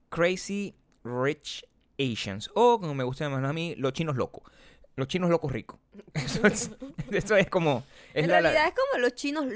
Crazy 0.09 0.75
Rich 1.05 1.65
Asians, 1.99 2.51
o 2.55 2.79
como 2.81 2.95
me 2.95 3.05
gusta 3.05 3.25
llamarlo 3.25 3.49
a 3.49 3.53
mí, 3.53 3.75
los 3.77 3.93
chinos 3.93 4.17
locos. 4.17 4.51
Los 4.97 5.07
chinos 5.09 5.31
locos 5.31 5.53
ricos. 5.53 5.79
Eso 6.15 6.47
es, 6.47 6.71
eso 7.11 7.37
es 7.37 7.49
como... 7.49 7.85
Es 8.15 8.25
en 8.25 8.31
la- 8.31 8.41
la- 8.41 8.51
realidad 8.51 8.69
es 8.69 8.75
como 8.75 9.01
los 9.03 9.15
chinos 9.15 9.47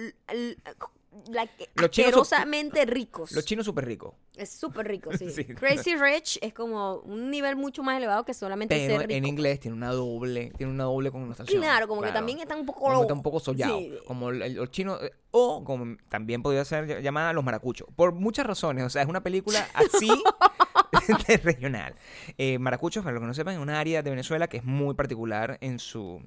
Los 1.75 1.91
chinos 1.91 2.09
asquerosamente 2.09 2.87
ricos. 2.87 3.33
los 3.33 3.45
chinos 3.45 3.67
súper 3.67 3.85
ricos. 3.85 4.15
Es 4.37 4.51
súper 4.51 4.89
rico, 4.89 5.11
sí. 5.17 5.29
Sí. 5.31 5.45
Crazy 5.45 5.95
Rich 5.95 6.39
es 6.41 6.55
como 6.55 6.97
un 7.01 7.31
nivel 7.31 7.55
mucho 7.57 7.83
más 7.83 7.99
elevado 7.99 8.25
que 8.25 8.33
solamente 8.33 8.75
Pero 8.77 8.99
ser 8.99 9.09
rico. 9.09 9.19
en 9.19 9.27
inglés 9.27 9.61
tiene 9.61 9.77
una 9.77 9.91
doble, 9.93 10.53
tiene 10.57 10.73
una 10.73 10.85
doble 10.85 11.11
connotación. 11.11 11.61
Claro, 11.61 11.87
como 11.87 12.01
que 12.03 12.13
también 12.13 12.41
están 12.41 12.61
un 12.61 12.67
poco 12.67 12.81
como 12.81 13.03
está 13.03 13.13
un 13.15 13.23
poco 13.23 13.41
sollado. 13.41 13.79
Sí. 13.79 13.93
Como 14.07 14.31
los 14.31 14.71
chinos. 14.71 15.03
eh, 15.03 15.11
O 15.33 15.63
como 15.65 15.97
también 16.09 16.43
podría 16.43 16.65
ser 16.65 16.87
ll- 16.89 17.01
llamada 17.03 17.33
Los 17.35 17.45
Maracuchos. 17.45 17.87
Por 17.95 18.13
muchas 18.13 18.47
razones. 18.47 18.85
O 18.85 18.91
sea, 18.91 19.03
es 19.03 19.09
una 19.09 19.23
película 19.23 19.69
así 19.75 20.09
de 21.29 21.37
regional. 21.37 21.95
Eh, 22.39 22.59
Maracuchos, 22.59 23.03
para 23.05 23.13
los 23.15 23.21
que 23.21 23.27
no 23.27 23.35
sepan, 23.35 23.55
es 23.55 23.61
una 23.61 23.79
área 23.81 24.03
de 24.03 24.11
Venezuela 24.11 24.49
que 24.49 24.57
es 24.59 24.65
muy 24.65 24.95
particular 24.95 25.59
en 25.61 25.79
su, 25.79 26.23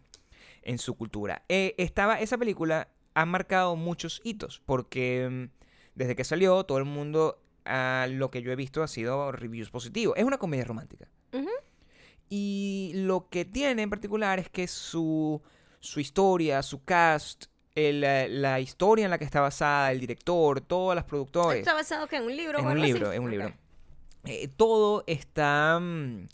en 0.62 0.78
su 0.78 0.96
cultura. 0.96 1.44
Eh, 1.50 1.74
estaba, 1.78 2.20
esa 2.20 2.38
película 2.38 2.88
ha 3.16 3.26
marcado 3.26 3.76
muchos 3.76 4.22
hitos. 4.24 4.62
Porque 4.66 5.28
mm, 5.30 5.46
desde 5.96 6.16
que 6.16 6.24
salió, 6.24 6.64
todo 6.66 6.78
el 6.78 6.86
mundo. 6.86 7.42
a 7.68 8.06
lo 8.08 8.30
que 8.30 8.44
yo 8.44 8.52
he 8.52 8.56
visto 8.56 8.84
ha 8.84 8.88
sido 8.88 9.32
reviews 9.32 9.72
positivos. 9.72 10.16
Es 10.18 10.24
una 10.24 10.38
comedia 10.38 10.66
romántica. 10.66 11.08
Y 12.30 12.92
lo 12.96 13.30
que 13.30 13.46
tiene 13.46 13.84
en 13.84 13.90
particular 13.90 14.40
es 14.40 14.50
que 14.50 14.68
su, 14.68 15.42
su 15.80 16.00
historia, 16.00 16.64
su 16.64 16.84
cast, 16.84 17.46
el, 17.76 18.04
eh, 18.04 18.28
la 18.30 18.60
historia 18.60 19.06
en 19.06 19.12
la 19.12 19.18
que 19.20 19.26
está 19.26 19.42
basada, 19.42 19.92
el 19.92 20.00
director, 20.00 20.60
todas 20.62 20.96
las 20.96 21.06
productores, 21.06 21.60
¿Está 21.60 21.74
basado 21.76 22.08
que 22.08 22.16
en 22.18 22.24
un 22.24 22.36
libro? 22.36 22.60
en 22.60 22.66
un 22.66 22.72
así? 22.78 22.82
libro, 22.82 23.14
en 23.14 23.24
un 23.24 23.32
libro. 23.32 23.54
eh, 24.26 24.48
todo 24.58 25.04
está 25.06 25.80
mm, 25.80 26.28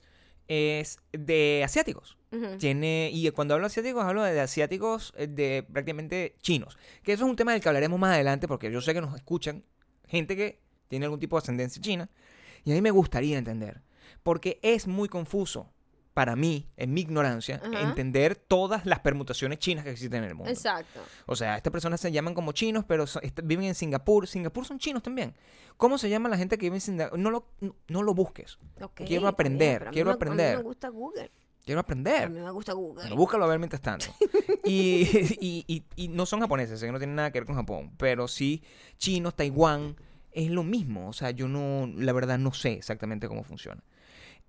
es 0.48 1.00
de 1.12 1.62
asiáticos. 1.66 2.18
Tiene, 2.60 3.10
y 3.14 3.30
cuando 3.32 3.54
hablo 3.56 3.66
de 3.66 3.72
asiáticos, 3.72 4.04
hablo 4.06 4.24
de 4.24 4.40
asiáticos 4.40 5.14
eh, 5.18 5.28
de 5.28 5.64
prácticamente 5.70 6.36
chinos. 6.42 6.78
Que 7.04 7.14
eso 7.14 7.26
es 7.26 7.30
un 7.30 7.36
tema 7.36 7.52
del 7.52 7.62
que 7.62 7.68
hablaremos 7.70 8.00
más 8.00 8.14
adelante, 8.14 8.48
porque 8.48 8.72
yo 8.72 8.80
sé 8.82 8.94
que 8.94 9.02
nos 9.02 9.14
escuchan 9.16 9.64
gente 10.08 10.36
que 10.38 10.62
tiene 10.88 11.06
algún 11.06 11.20
tipo 11.20 11.36
de 11.36 11.40
ascendencia 11.40 11.82
china. 11.82 12.10
Y 12.64 12.72
a 12.72 12.76
mí 12.76 12.82
me 12.82 12.92
gustaría 12.92 13.38
entender. 13.38 13.82
Porque 14.24 14.60
es 14.62 14.88
muy 14.88 15.10
confuso 15.10 15.72
para 16.14 16.36
mí, 16.36 16.68
en 16.76 16.94
mi 16.94 17.02
ignorancia, 17.02 17.62
Ajá. 17.64 17.82
entender 17.82 18.36
todas 18.36 18.86
las 18.86 19.00
permutaciones 19.00 19.60
chinas 19.60 19.84
que 19.86 19.92
existen 19.92 20.24
en 20.24 20.30
el 20.30 20.36
mundo. 20.36 20.52
Exacto. 20.52 21.00
O 21.26 21.36
sea, 21.38 21.56
estas 21.56 21.72
personas 21.72 22.02
se 22.02 22.12
llaman 22.12 22.34
como 22.34 22.52
chinos, 22.52 22.84
pero 22.86 23.08
son- 23.08 23.24
viven 23.44 23.66
en 23.66 23.76
Singapur. 23.76 24.28
Singapur 24.28 24.66
son 24.66 24.78
chinos 24.78 25.02
también. 25.04 25.34
¿Cómo 25.78 25.98
se 25.98 26.10
llama 26.10 26.28
la 26.30 26.38
gente 26.38 26.58
que 26.58 26.66
vive 26.66 26.76
en 26.76 26.82
Singapur? 26.82 27.18
No 27.18 27.32
lo, 27.32 27.48
no, 27.62 27.76
no 27.88 28.04
lo 28.04 28.14
busques. 28.14 28.58
Quiero 28.94 29.22
bien, 29.22 29.26
aprender, 29.26 29.80
pero 29.80 29.90
a 29.90 29.92
mí 29.92 29.94
quiero 29.96 30.08
me- 30.08 30.12
A 30.12 30.16
aprender. 30.16 30.52
mí 30.52 30.58
me 30.58 30.64
gusta 30.64 30.90
Google. 30.90 31.32
Quiero 31.66 31.80
A 31.80 31.84
aprender. 31.84 32.30
mí 32.30 32.40
me 32.40 32.50
gusta 32.52 32.74
Google. 32.74 33.02
Bueno, 33.04 33.16
búscalo 33.16 33.46
a 33.46 33.48
ver 33.48 33.60
mientras 33.60 33.82
tanto. 33.82 34.06
Y, 34.64 35.08
y- 35.40 35.64
y- 35.68 35.84
y 35.96 36.08
no 36.10 36.26
son 36.28 36.40
japoneses, 36.40 36.80
sé 36.80 36.86
que 36.86 36.92
no 36.92 37.00
tienen 37.00 37.16
nada 37.16 37.32
que 37.32 37.40
ver 37.40 37.48
con 37.48 37.56
Japón, 37.56 37.92
pero 37.98 38.28
sí 38.28 38.64
chinos, 38.98 39.36
Taiwán, 39.36 39.96
es 40.32 40.52
lo 40.52 40.62
mismo. 40.64 41.10
O 41.10 41.14
sea, 41.14 41.32
yo 41.32 41.48
no, 41.48 41.88
la 41.96 42.14
verdad 42.14 42.38
no 42.38 42.54
sé 42.54 42.74
exactamente 42.74 43.28
cómo 43.28 43.44
funciona. 43.44 43.84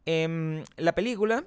Em, 0.05 0.65
la 0.77 0.95
película, 0.95 1.45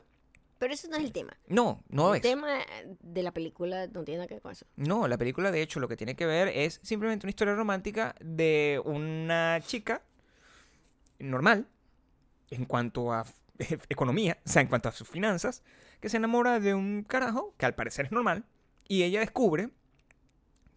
Pero 0.58 0.74
eso 0.74 0.88
no 0.90 0.98
es 0.98 1.04
el 1.04 1.12
tema. 1.12 1.38
no, 1.48 1.84
no 1.90 2.12
el 2.12 2.18
es. 2.18 2.22
tema 2.24 2.58
de 3.02 3.22
la 3.24 3.32
película 3.32 3.86
no 3.88 4.04
tiene 4.04 4.18
nada 4.20 4.28
que 4.28 4.34
ver 4.36 4.42
con 4.42 4.52
eso. 4.54 4.66
No, 4.78 5.08
la 5.08 5.18
película 5.18 5.52
de 5.52 5.62
hecho 5.62 5.80
lo 5.80 5.88
que 5.88 5.96
tiene 5.98 6.16
que 6.16 6.26
ver 6.26 6.48
es 6.48 6.80
simplemente 6.82 7.28
una 7.28 7.30
historia 7.32 7.54
romántica 7.54 8.16
de 8.20 8.82
una 8.84 9.60
chica 9.66 10.02
normal 11.20 11.68
en 12.50 12.66
cuanto 12.66 13.12
a 13.14 13.26
economía, 13.90 14.38
o 14.46 14.50
sea, 14.50 14.62
en 14.62 14.68
cuanto 14.68 14.90
a 14.90 14.92
sus 14.92 15.08
finanzas, 15.08 15.64
que 16.02 16.10
se 16.10 16.18
enamora 16.18 16.60
de 16.60 16.74
un 16.74 17.04
carajo 17.04 17.54
que 17.58 17.66
al 17.66 17.76
parecer 17.76 18.06
es 18.06 18.12
normal 18.12 18.46
y 18.88 19.04
ella 19.04 19.20
descubre 19.22 19.70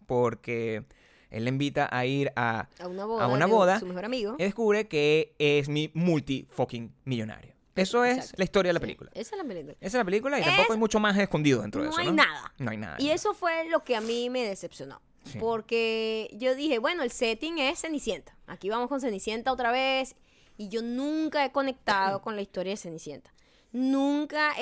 porque 0.07 0.83
él 1.29 1.43
le 1.45 1.49
invita 1.49 1.87
a 1.91 2.05
ir 2.05 2.31
a 2.35 2.67
A 2.79 2.87
una 2.87 3.05
boda. 3.05 3.27
una 3.27 3.45
de 3.45 3.51
boda, 3.51 3.79
Su 3.79 3.85
mejor 3.85 4.05
amigo. 4.05 4.35
y 4.39 4.43
descubre 4.43 4.87
que 4.87 5.35
es 5.37 5.69
mi 5.69 5.91
multi 5.93 6.47
fucking 6.49 6.93
millonario. 7.05 7.53
Eso 7.75 8.03
es 8.03 8.17
Exacto. 8.17 8.35
la 8.39 8.43
historia 8.43 8.69
de 8.69 8.73
la 8.73 8.79
Sí, 8.79 8.85
película. 8.85 9.11
Esa 9.13 9.35
es 9.35 9.41
la 9.41 9.47
película. 9.47 9.73
Esa 9.79 9.87
es 9.87 9.93
la 9.93 10.05
película 10.05 10.37
y 10.37 10.41
Es- 10.41 10.47
tampoco 10.47 10.73
hay 10.73 10.79
mucho 10.79 10.99
más 10.99 11.17
escondido 11.17 11.61
dentro 11.61 11.81
de 11.81 11.87
No 11.87 11.91
eso, 11.93 12.01
hay 12.01 12.07
¿no? 12.07 12.13
nada. 12.13 12.53
No 12.57 12.71
hay 12.71 12.77
nada. 12.77 12.95
Y 12.99 13.09
eso 13.11 13.33
fue 13.33 13.69
lo 13.69 13.83
que 13.83 13.95
a 13.95 14.01
mí 14.01 14.29
me 14.29 14.43
decepcionó. 14.43 15.01
Sí. 15.23 15.37
Porque 15.39 16.29
yo 16.33 16.55
dije, 16.55 16.79
bueno, 16.79 17.03
el 17.03 17.11
setting 17.11 17.59
es 17.59 17.81
Cenicienta. 17.81 18.35
Aquí 18.47 18.69
vamos 18.69 18.89
con 18.89 18.99
Cenicienta 18.99 19.51
otra 19.53 19.71
vez. 19.71 20.15
Y 20.59 20.67
yo 20.67 20.81
nunca 20.81 21.45
he 21.45 21.53
conectado 21.53 22.21
con 22.21 22.35
la 22.35 22.41
historia 22.41 22.73
de 22.73 22.77
Cenicienta. 22.77 23.31
Nunca, 23.71 24.55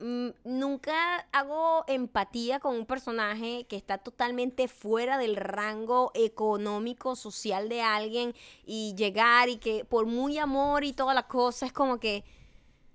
mm, 0.00 0.28
nunca 0.44 1.28
hago 1.32 1.84
empatía 1.86 2.58
con 2.58 2.74
un 2.74 2.86
personaje 2.86 3.66
que 3.68 3.76
está 3.76 3.98
totalmente 3.98 4.68
fuera 4.68 5.16
del 5.16 5.36
rango 5.36 6.10
económico, 6.14 7.14
social 7.14 7.68
de 7.68 7.82
alguien 7.82 8.34
y 8.66 8.94
llegar 8.96 9.48
y 9.48 9.58
que 9.58 9.84
por 9.84 10.06
muy 10.06 10.38
amor 10.38 10.82
y 10.82 10.92
toda 10.92 11.14
la 11.14 11.28
cosa 11.28 11.66
es 11.66 11.72
como 11.72 12.00
que, 12.00 12.24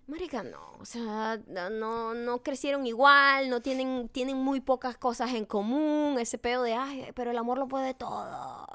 Marica, 0.07 0.43
no, 0.43 0.73
o 0.81 0.85
sea, 0.85 1.39
no, 1.47 2.15
no 2.15 2.41
crecieron 2.41 2.87
igual, 2.87 3.49
no 3.49 3.61
tienen, 3.61 4.09
tienen 4.09 4.37
muy 4.37 4.59
pocas 4.59 4.97
cosas 4.97 5.33
en 5.35 5.45
común, 5.45 6.17
ese 6.19 6.39
pedo 6.39 6.63
de, 6.63 6.73
ay, 6.73 7.11
pero 7.13 7.29
el 7.31 7.37
amor 7.37 7.57
lo 7.59 7.67
puede 7.67 7.93
todo. 7.93 8.67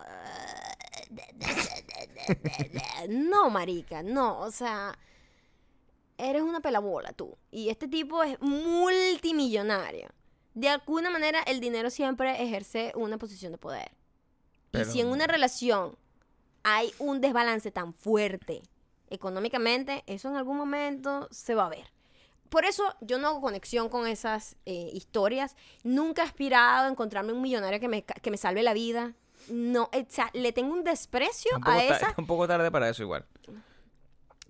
no, 3.08 3.50
marica, 3.50 4.02
no, 4.02 4.40
o 4.40 4.50
sea, 4.50 4.98
eres 6.18 6.42
una 6.42 6.60
pelabola 6.60 7.12
tú. 7.12 7.36
Y 7.50 7.68
este 7.68 7.88
tipo 7.88 8.22
es 8.22 8.40
multimillonario. 8.40 10.08
De 10.54 10.68
alguna 10.68 11.10
manera 11.10 11.40
el 11.46 11.60
dinero 11.60 11.90
siempre 11.90 12.42
ejerce 12.42 12.92
una 12.94 13.18
posición 13.18 13.52
de 13.52 13.58
poder. 13.58 13.90
Pero- 14.70 14.88
Y 14.88 14.92
si 14.92 15.00
en 15.00 15.08
una 15.08 15.26
relación 15.26 15.96
hay 16.62 16.92
un 16.98 17.20
desbalance 17.20 17.70
tan 17.70 17.92
fuerte 17.94 18.62
económicamente, 19.10 20.02
eso 20.06 20.28
en 20.28 20.36
algún 20.36 20.56
momento 20.56 21.28
se 21.30 21.54
va 21.54 21.66
a 21.66 21.70
ver. 21.70 21.92
Por 22.48 22.64
eso 22.64 22.84
yo 23.00 23.18
no 23.18 23.28
hago 23.28 23.40
conexión 23.40 23.88
con 23.88 24.06
esas 24.06 24.56
eh, 24.64 24.90
historias. 24.92 25.56
Nunca 25.82 26.22
he 26.22 26.26
aspirado 26.26 26.86
a 26.86 26.90
encontrarme 26.90 27.32
un 27.32 27.42
millonario 27.42 27.80
que 27.80 27.88
me, 27.88 28.02
que 28.04 28.30
me 28.30 28.36
salve 28.36 28.62
la 28.62 28.74
vida. 28.74 29.14
No, 29.48 29.84
o 29.84 30.04
sea, 30.08 30.30
le 30.32 30.52
tengo 30.52 30.72
un 30.74 30.84
desprecio 30.84 31.50
a 31.62 31.82
esa 31.82 32.14
un 32.18 32.26
poco 32.26 32.46
tarde 32.48 32.70
para 32.70 32.88
eso 32.88 33.02
igual. 33.02 33.24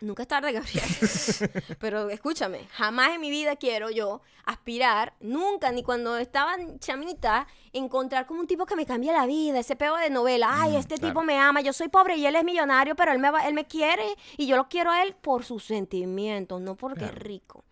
Nunca 0.00 0.22
es 0.22 0.28
tarde, 0.28 0.52
Gabriel. 0.52 0.84
Pero 1.80 2.10
escúchame, 2.10 2.66
jamás 2.72 3.10
en 3.14 3.20
mi 3.20 3.30
vida 3.30 3.56
quiero 3.56 3.90
yo 3.90 4.20
aspirar, 4.44 5.14
nunca, 5.20 5.72
ni 5.72 5.82
cuando 5.82 6.18
estaba 6.18 6.56
chamita, 6.78 7.46
encontrar 7.72 8.26
como 8.26 8.40
un 8.40 8.46
tipo 8.46 8.66
que 8.66 8.76
me 8.76 8.84
cambie 8.84 9.12
la 9.12 9.24
vida, 9.24 9.58
ese 9.60 9.76
peo 9.76 9.96
de 9.96 10.10
novela. 10.10 10.48
Ay, 10.50 10.72
Mm, 10.72 10.76
este 10.76 10.96
claro. 10.96 11.08
tipo 11.14 11.22
me 11.24 11.38
ama, 11.38 11.62
yo 11.62 11.72
soy 11.72 11.88
pobre 11.88 12.16
y 12.16 12.26
él 12.26 12.36
es 12.36 12.44
millonario, 12.44 12.94
pero 12.96 13.12
él 13.12 13.18
me, 13.18 13.30
va- 13.30 13.46
él 13.48 13.54
me 13.54 13.64
quiere 13.66 14.04
y 14.36 14.46
yo 14.46 14.56
lo 14.56 14.68
quiero 14.68 14.90
a 14.90 15.02
él 15.02 15.14
por 15.18 15.44
sus 15.44 15.64
sentimientos, 15.64 16.60
no 16.60 16.74
porque 16.74 16.98
Claro. 17.00 17.14
es 17.16 17.22
rico. 17.22 17.64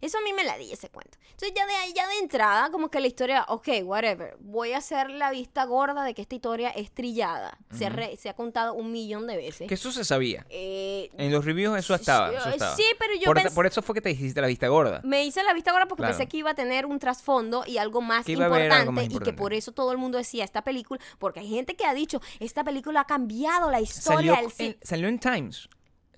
Eso 0.00 0.18
a 0.18 0.20
mí 0.22 0.32
me 0.32 0.44
la 0.44 0.56
di 0.58 0.72
ese 0.72 0.88
cuento. 0.90 1.18
Entonces 1.32 1.52
ya 1.54 1.66
de 1.66 1.74
ahí, 1.74 1.92
ya 1.94 2.06
de 2.08 2.18
entrada, 2.18 2.70
como 2.70 2.90
que 2.90 3.00
la 3.00 3.06
historia, 3.06 3.44
ok, 3.48 3.68
whatever, 3.84 4.36
voy 4.40 4.72
a 4.72 4.78
hacer 4.78 5.10
la 5.10 5.30
vista 5.30 5.64
gorda 5.64 6.04
de 6.04 6.14
que 6.14 6.22
esta 6.22 6.34
historia 6.34 6.70
es 6.70 6.90
trillada. 6.92 7.58
se, 7.76 7.86
ha 7.86 7.88
re- 7.90 8.16
se 8.16 8.28
ha 8.28 8.34
contado 8.34 8.74
un 8.74 8.92
millón 8.92 9.26
de 9.26 9.36
veces. 9.36 9.68
Que 9.68 9.74
eso 9.74 9.92
se 9.92 10.04
sabía. 10.04 10.46
Eh, 10.50 11.10
En 11.18 11.32
los 11.32 11.44
reviews 11.44 11.78
eso 11.78 11.94
estaba. 11.94 12.30
sí, 12.30 12.36
eso 12.36 12.48
estaba. 12.50 12.76
sí, 12.76 12.84
pero 12.98 13.14
yo 13.14 13.24
por, 13.26 13.38
pens- 13.38 13.54
por 13.54 13.66
eso 13.66 13.82
fue 13.82 13.94
que 13.94 14.00
te 14.00 14.08
dijiste 14.10 14.40
la 14.40 14.46
vista 14.46 14.68
gorda. 14.68 15.00
Me 15.04 15.24
hice 15.24 15.42
la 15.42 15.52
vista 15.54 15.72
gorda 15.72 15.86
porque 15.86 16.02
Claro. 16.02 16.16
pensé 16.16 16.28
que 16.28 16.36
iba 16.38 16.50
a 16.50 16.54
tener 16.54 16.86
un 16.86 16.98
trasfondo 16.98 17.64
y 17.66 17.78
algo 17.78 18.00
más 18.00 18.28
importante, 18.28 18.70
algo 18.74 18.92
más 18.92 19.04
y 19.04 19.08
que 19.08 19.12
importante. 19.14 19.38
por 19.38 19.52
eso 19.54 19.72
todo 19.72 19.92
el 19.92 19.98
mundo 19.98 20.18
decía 20.18 20.44
esta 20.44 20.62
película, 20.62 21.00
porque 21.18 21.40
hay 21.40 21.48
gente 21.48 21.74
que 21.76 21.84
ha 21.86 21.94
dicho, 21.94 22.20
esta 22.40 22.64
película 22.64 23.00
ha 23.00 23.06
cambiado 23.06 23.70
la 23.70 23.80
historia 23.80 24.34
Salió 24.36 24.52
en, 24.58 24.76
salió 24.82 25.08
en 25.08 25.18
Times. 25.18 25.68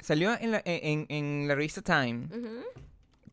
Salió 0.00 0.32
en 0.38 0.52
la, 0.52 0.62
en, 0.64 1.06
en 1.08 1.48
la 1.48 1.54
revista 1.56 1.82
Time 1.82 2.26
Ujú. 2.26 2.62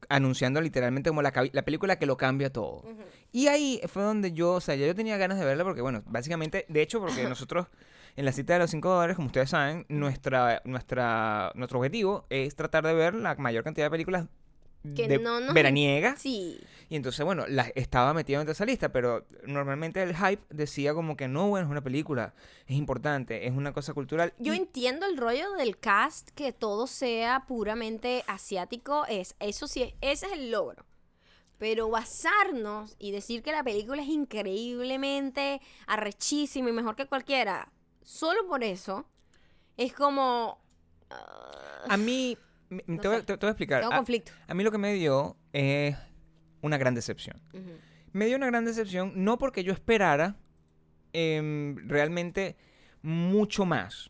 Anunciando 0.10 0.62
literalmente 0.62 1.10
como 1.10 1.22
la, 1.22 1.34
la 1.52 1.62
película 1.63 1.98
que 1.98 2.06
lo 2.06 2.18
cambia 2.18 2.52
todo. 2.52 2.84
Y 3.32 3.48
ahí 3.48 3.82
fue 3.88 4.04
donde 4.04 4.34
yo, 4.34 4.54
o 4.54 4.62
sea, 4.62 4.76
ya 4.76 4.88
yo 4.88 4.96
tenía 4.96 5.18
ganas 5.18 5.39
de 5.39 5.46
verla 5.46 5.63
porque, 5.63 5.82
bueno, 5.82 6.04
básicamente, 6.06 6.65
de 6.70 6.82
hecho, 6.82 7.00
porque 7.00 7.24
nosotros 7.28 7.68
en 8.15 8.26
la 8.26 8.32
cita 8.32 8.54
de 8.54 8.60
los 8.60 8.72
5 8.72 8.89
dólares, 8.89 9.15
como 9.15 9.28
ustedes 9.28 9.50
saben, 9.50 9.86
nuestra, 9.89 10.62
nuestra, 10.63 11.52
nuestro 11.56 11.80
objetivo 11.80 12.24
es 12.30 12.56
tratar 12.56 12.86
de 12.86 12.94
ver 12.94 13.13
la 13.13 13.36
mayor 13.36 13.63
cantidad 13.63 13.88
de 13.88 13.91
películas 13.91 14.28
Que 14.95 15.08
de 15.08 15.19
no 15.19 15.39
nos- 15.39 15.54
veraniegas. 15.54 16.21
Sí. 16.21 16.60
Y 16.89 16.95
entonces, 16.95 17.26
bueno, 17.26 17.45
la, 17.48 17.63
estaba 17.76 18.13
metido 18.13 18.39
entre 18.41 18.52
esa 18.54 18.65
lista, 18.65 18.91
pero 18.91 19.26
normalmente 19.48 20.04
el 20.04 20.15
hype 20.15 20.43
decía 20.50 20.93
como 20.93 21.17
que 21.17 21.28
no, 21.28 21.48
bueno, 21.50 21.65
es 21.65 21.71
una 21.71 21.82
película, 21.84 22.36
es 22.67 22.76
importante, 22.76 23.48
es 23.48 23.54
una 23.54 23.74
cosa 23.74 23.93
cultural. 23.93 24.34
Yo 24.38 24.54
y- 24.54 24.58
entiendo 24.58 25.06
el 25.08 25.17
rollo 25.17 25.52
del 25.54 25.80
cast, 25.80 26.30
que 26.36 26.54
todo 26.54 26.86
sea 26.86 27.45
puramente 27.48 28.24
asiático, 28.28 29.06
es, 29.08 29.36
eso 29.39 29.67
sí, 29.67 29.95
ese 30.02 30.28
es 30.28 30.32
el 30.34 30.52
logro. 30.52 30.86
Pero 31.58 31.89
basarnos 31.89 32.95
y 33.00 33.12
decir 33.12 33.41
que 33.41 33.52
la 33.54 33.63
película 33.63 34.02
es 34.02 34.10
increíblemente 34.10 35.62
arrechísima 35.88 36.69
y 36.69 36.74
mejor 36.74 36.95
que 36.95 37.08
cualquiera, 37.08 37.71
solo 38.04 38.45
por 38.48 38.63
eso, 38.63 39.06
es 39.78 39.93
como... 39.93 40.60
a 41.89 41.98
mí, 41.98 42.38
me- 42.69 42.84
No 42.88 43.01
te, 43.01 43.08
voy, 43.08 43.17
sé. 43.17 43.23
te- 43.23 43.38
te 43.38 43.45
voy 43.45 43.47
a 43.47 43.51
explicar. 43.51 43.82
tengo 43.82 43.93
A- 43.93 43.97
conflicto. 43.97 44.32
A 44.47 44.54
mí 44.54 44.63
lo 44.63 44.71
que 44.71 44.78
me 44.78 44.93
dio 44.93 45.38
es 45.54 45.95
una 46.62 46.78
gran 46.78 46.95
decepción. 46.95 47.41
Me 48.12 48.25
dio 48.28 48.38
una 48.38 48.47
gran 48.47 48.65
decepción, 48.65 49.12
no 49.15 49.38
porque 49.38 49.63
yo 49.63 49.73
esperara 49.73 50.36
em, 51.13 51.75
realmente 51.88 52.56
mucho 53.01 53.65
más, 53.65 54.10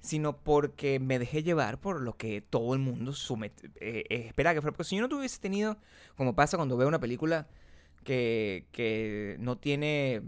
sino 0.00 0.36
porque 0.38 0.98
me 1.00 1.18
dejé 1.18 1.42
llevar 1.42 1.80
por 1.80 2.00
lo 2.00 2.16
que 2.16 2.40
todo 2.40 2.74
el 2.74 2.80
mundo 2.80 3.12
eh, 3.12 3.50
eh, 3.80 4.04
esperaba 4.26 4.54
que 4.54 4.60
fuera. 4.62 4.72
Porque 4.76 4.88
si 4.88 4.96
yo 4.96 5.02
no 5.02 5.08
tuviese 5.08 5.38
tenido, 5.40 5.78
como 6.16 6.34
pasa 6.34 6.56
cuando 6.56 6.76
veo 6.76 6.88
una 6.88 7.00
película 7.00 7.48
que, 8.04 8.66
que 8.72 9.36
no 9.40 9.56
tiene... 9.58 10.22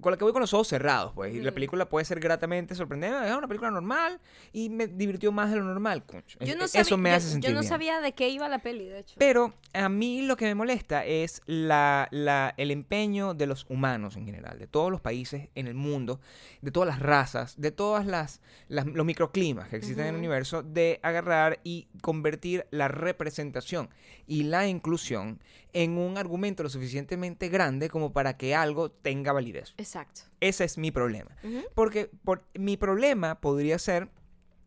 Con 0.00 0.10
la 0.10 0.16
que 0.16 0.24
voy 0.24 0.32
con 0.32 0.40
los 0.40 0.54
ojos 0.54 0.68
cerrados, 0.68 1.12
pues. 1.14 1.34
Y 1.34 1.38
la 1.40 1.48
Ujú. 1.50 1.54
película 1.54 1.86
puede 1.88 2.06
ser 2.06 2.18
gratamente 2.18 2.74
sorprendente. 2.74 3.28
Es 3.28 3.36
una 3.36 3.46
película 3.46 3.70
normal 3.70 4.20
y 4.50 4.70
me 4.70 4.86
divirtió 4.86 5.30
más 5.32 5.50
de 5.50 5.56
lo 5.56 5.64
normal. 5.64 6.02
concho. 6.06 6.38
Yo 6.40 6.56
no, 6.56 6.64
Eso 6.64 6.96
me 6.96 7.10
yo- 7.10 7.16
hace 7.16 7.28
sentir 7.28 7.50
yo 7.50 7.54
no 7.54 7.60
bien. 7.60 7.68
sabía 7.68 8.00
de 8.00 8.12
qué 8.12 8.30
iba 8.30 8.48
la 8.48 8.60
peli, 8.60 8.86
de 8.86 9.00
hecho. 9.00 9.16
Pero 9.18 9.52
a 9.74 9.88
mí 9.90 10.22
lo 10.22 10.36
que 10.38 10.46
me 10.46 10.54
molesta 10.54 11.04
es 11.04 11.42
la, 11.44 12.08
la- 12.10 12.54
el 12.56 12.70
empeño 12.70 13.34
de 13.34 13.46
los 13.46 13.66
humanos 13.68 14.16
en 14.16 14.24
general, 14.24 14.58
de 14.58 14.66
todos 14.66 14.90
los 14.90 15.02
países 15.02 15.50
en 15.54 15.66
el 15.66 15.74
mundo, 15.74 16.20
de 16.62 16.70
todas 16.70 16.88
las 16.88 16.98
razas, 16.98 17.60
de 17.60 17.70
todas 17.70 18.06
las, 18.06 18.40
las- 18.68 18.86
los 18.86 19.04
microclimas 19.04 19.68
que 19.68 19.76
existen 19.76 20.06
en 20.06 20.14
el 20.14 20.18
universo, 20.18 20.62
de 20.62 21.00
agarrar 21.02 21.60
y 21.64 21.86
convertir 22.00 22.66
la 22.70 22.88
representación 22.88 23.90
y 24.26 24.44
la 24.44 24.66
inclusión 24.66 25.38
en 25.74 25.96
un 25.96 26.18
argumento 26.18 26.62
lo 26.62 26.68
suficientemente 26.68 27.48
grande 27.48 27.88
como 27.88 28.12
para 28.12 28.36
que 28.36 28.54
algo 28.54 28.90
tenga 28.90 29.32
validez. 29.32 29.51
Exacto. 29.76 30.22
Ese 30.40 30.64
es 30.64 30.78
mi 30.78 30.90
problema. 30.90 31.36
Porque 31.74 32.10
por, 32.24 32.44
mi 32.54 32.76
problema 32.76 33.40
podría 33.40 33.78
ser. 33.78 34.08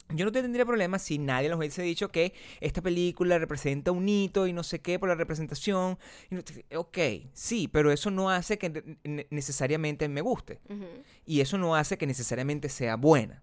Yo 0.10 0.24
no 0.24 0.32
tendría 0.32 0.66
problema 0.66 1.00
si 1.00 1.18
nadie 1.18 1.50
nos 1.50 1.58
hubiese 1.58 1.82
dicho 1.82 2.12
que 2.12 2.32
esta 2.62 2.84
película 2.84 3.40
representa 3.40 3.92
un 3.92 4.08
hito 4.08 4.46
y 4.46 4.54
no 4.54 4.62
sé 4.62 4.80
qué 4.80 5.00
por 5.00 5.10
la 5.10 5.16
representación. 5.16 5.98
ok, 6.76 6.98
sí, 7.34 7.68
pero 7.68 7.92
eso 7.92 8.12
no 8.12 8.30
hace 8.30 8.60
que 8.60 8.70
ne- 8.70 8.98
ne- 9.04 9.28
necesariamente 9.32 10.08
me 10.08 10.22
guste. 10.22 10.60
Y 11.26 11.42
eso 11.42 11.58
no 11.58 11.76
hace 11.76 11.98
que 11.98 12.06
necesariamente 12.06 12.70
sea 12.70 12.96
buena. 12.98 13.42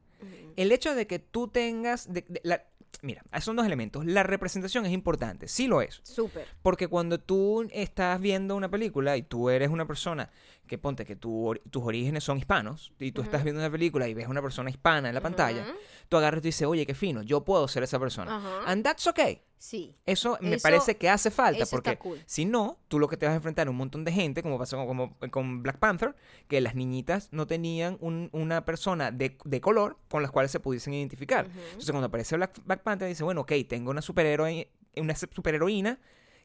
El 0.55 0.71
hecho 0.71 0.95
de 0.95 1.07
que 1.09 1.19
tú 1.19 1.49
tengas. 1.49 2.13
de- 2.13 2.25
de- 2.29 2.41
la- 2.45 2.65
mira, 3.01 3.23
son 3.41 3.57
dos 3.57 3.67
elementos. 3.67 4.05
La 4.05 4.23
representación 4.23 4.85
es 4.87 4.93
importante, 4.93 5.49
sí 5.49 5.67
lo 5.67 5.83
es. 5.83 6.01
Súper. 6.03 6.47
Porque 6.63 6.89
cuando 6.89 7.19
tú 7.19 7.69
estás 7.73 8.21
viendo 8.21 8.55
una 8.55 8.71
película 8.71 9.17
y 9.17 9.23
tú 9.23 9.51
eres 9.51 9.71
una 9.71 9.87
persona 9.87 10.31
que 10.67 10.79
ponte 10.79 11.05
que 11.05 11.17
tu 11.17 11.55
tus 11.71 11.83
orígenes 11.83 12.25
son 12.25 12.39
hispanos 12.39 12.93
y 12.99 13.13
tú 13.13 13.23
estás 13.23 13.43
viendo 13.45 13.61
una 13.61 13.71
película 13.71 14.09
y 14.09 14.15
ves 14.15 14.27
a 14.27 14.31
una 14.31 14.43
persona 14.43 14.71
hispana 14.71 15.09
en 15.09 15.15
la 15.15 15.21
pantalla, 15.21 15.67
tú 16.09 16.17
agarras 16.17 16.39
y 16.39 16.43
tú 16.43 16.49
dices, 16.49 16.69
oye, 16.69 16.87
qué 16.87 16.95
fino, 16.95 17.23
yo 17.23 17.45
puedo 17.45 17.67
ser 17.69 17.83
esa 17.83 17.99
persona. 17.99 18.37
Ajá. 18.37 18.63
And 18.67 18.85
that's 18.85 19.07
okay. 19.07 19.43
Sí. 19.65 19.95
Eso 20.07 20.39
me 20.41 20.57
Eso- 20.57 20.63
parece 20.65 20.97
que 20.97 21.09
hace 21.09 21.31
falta 21.31 21.67
porque 21.67 21.97
cool. 21.97 22.21
si 22.27 22.45
no, 22.47 22.81
tú 22.89 22.99
lo 22.99 23.07
que 23.07 23.17
te 23.17 23.27
vas 23.27 23.33
a 23.33 23.37
enfrentar 23.37 23.69
a 23.69 23.71
un 23.71 23.77
montón 23.77 24.05
de 24.05 24.11
gente, 24.11 24.43
como 24.43 24.59
pasó 24.59 24.77
con, 24.77 24.87
como 24.89 25.17
con 25.31 25.63
Black 25.63 25.79
Panther, 25.79 26.17
que 26.49 26.61
las 26.61 26.75
niñitas 26.75 27.29
no 27.31 27.47
tenían 27.47 27.97
un- 28.01 28.29
una 28.33 28.65
persona 28.65 29.13
de, 29.13 29.39
de 29.45 29.61
color 29.61 29.99
con 30.09 30.21
las 30.21 30.33
cuales 30.33 30.51
se 30.51 30.59
pudiesen 30.59 30.95
identificar. 30.95 31.47
Entonces 31.47 31.93
cuando 31.93 32.09
aparece 32.09 32.35
Black, 32.37 32.61
Black 32.65 32.83
Panther 32.83 33.07
dice, 33.07 33.23
bueno, 33.23 33.43
ok, 33.43 33.53
tengo 33.69 33.93
una 33.93 34.03
superhéroe, 34.03 34.69
una 34.97 35.15
superheroína 35.15 36.01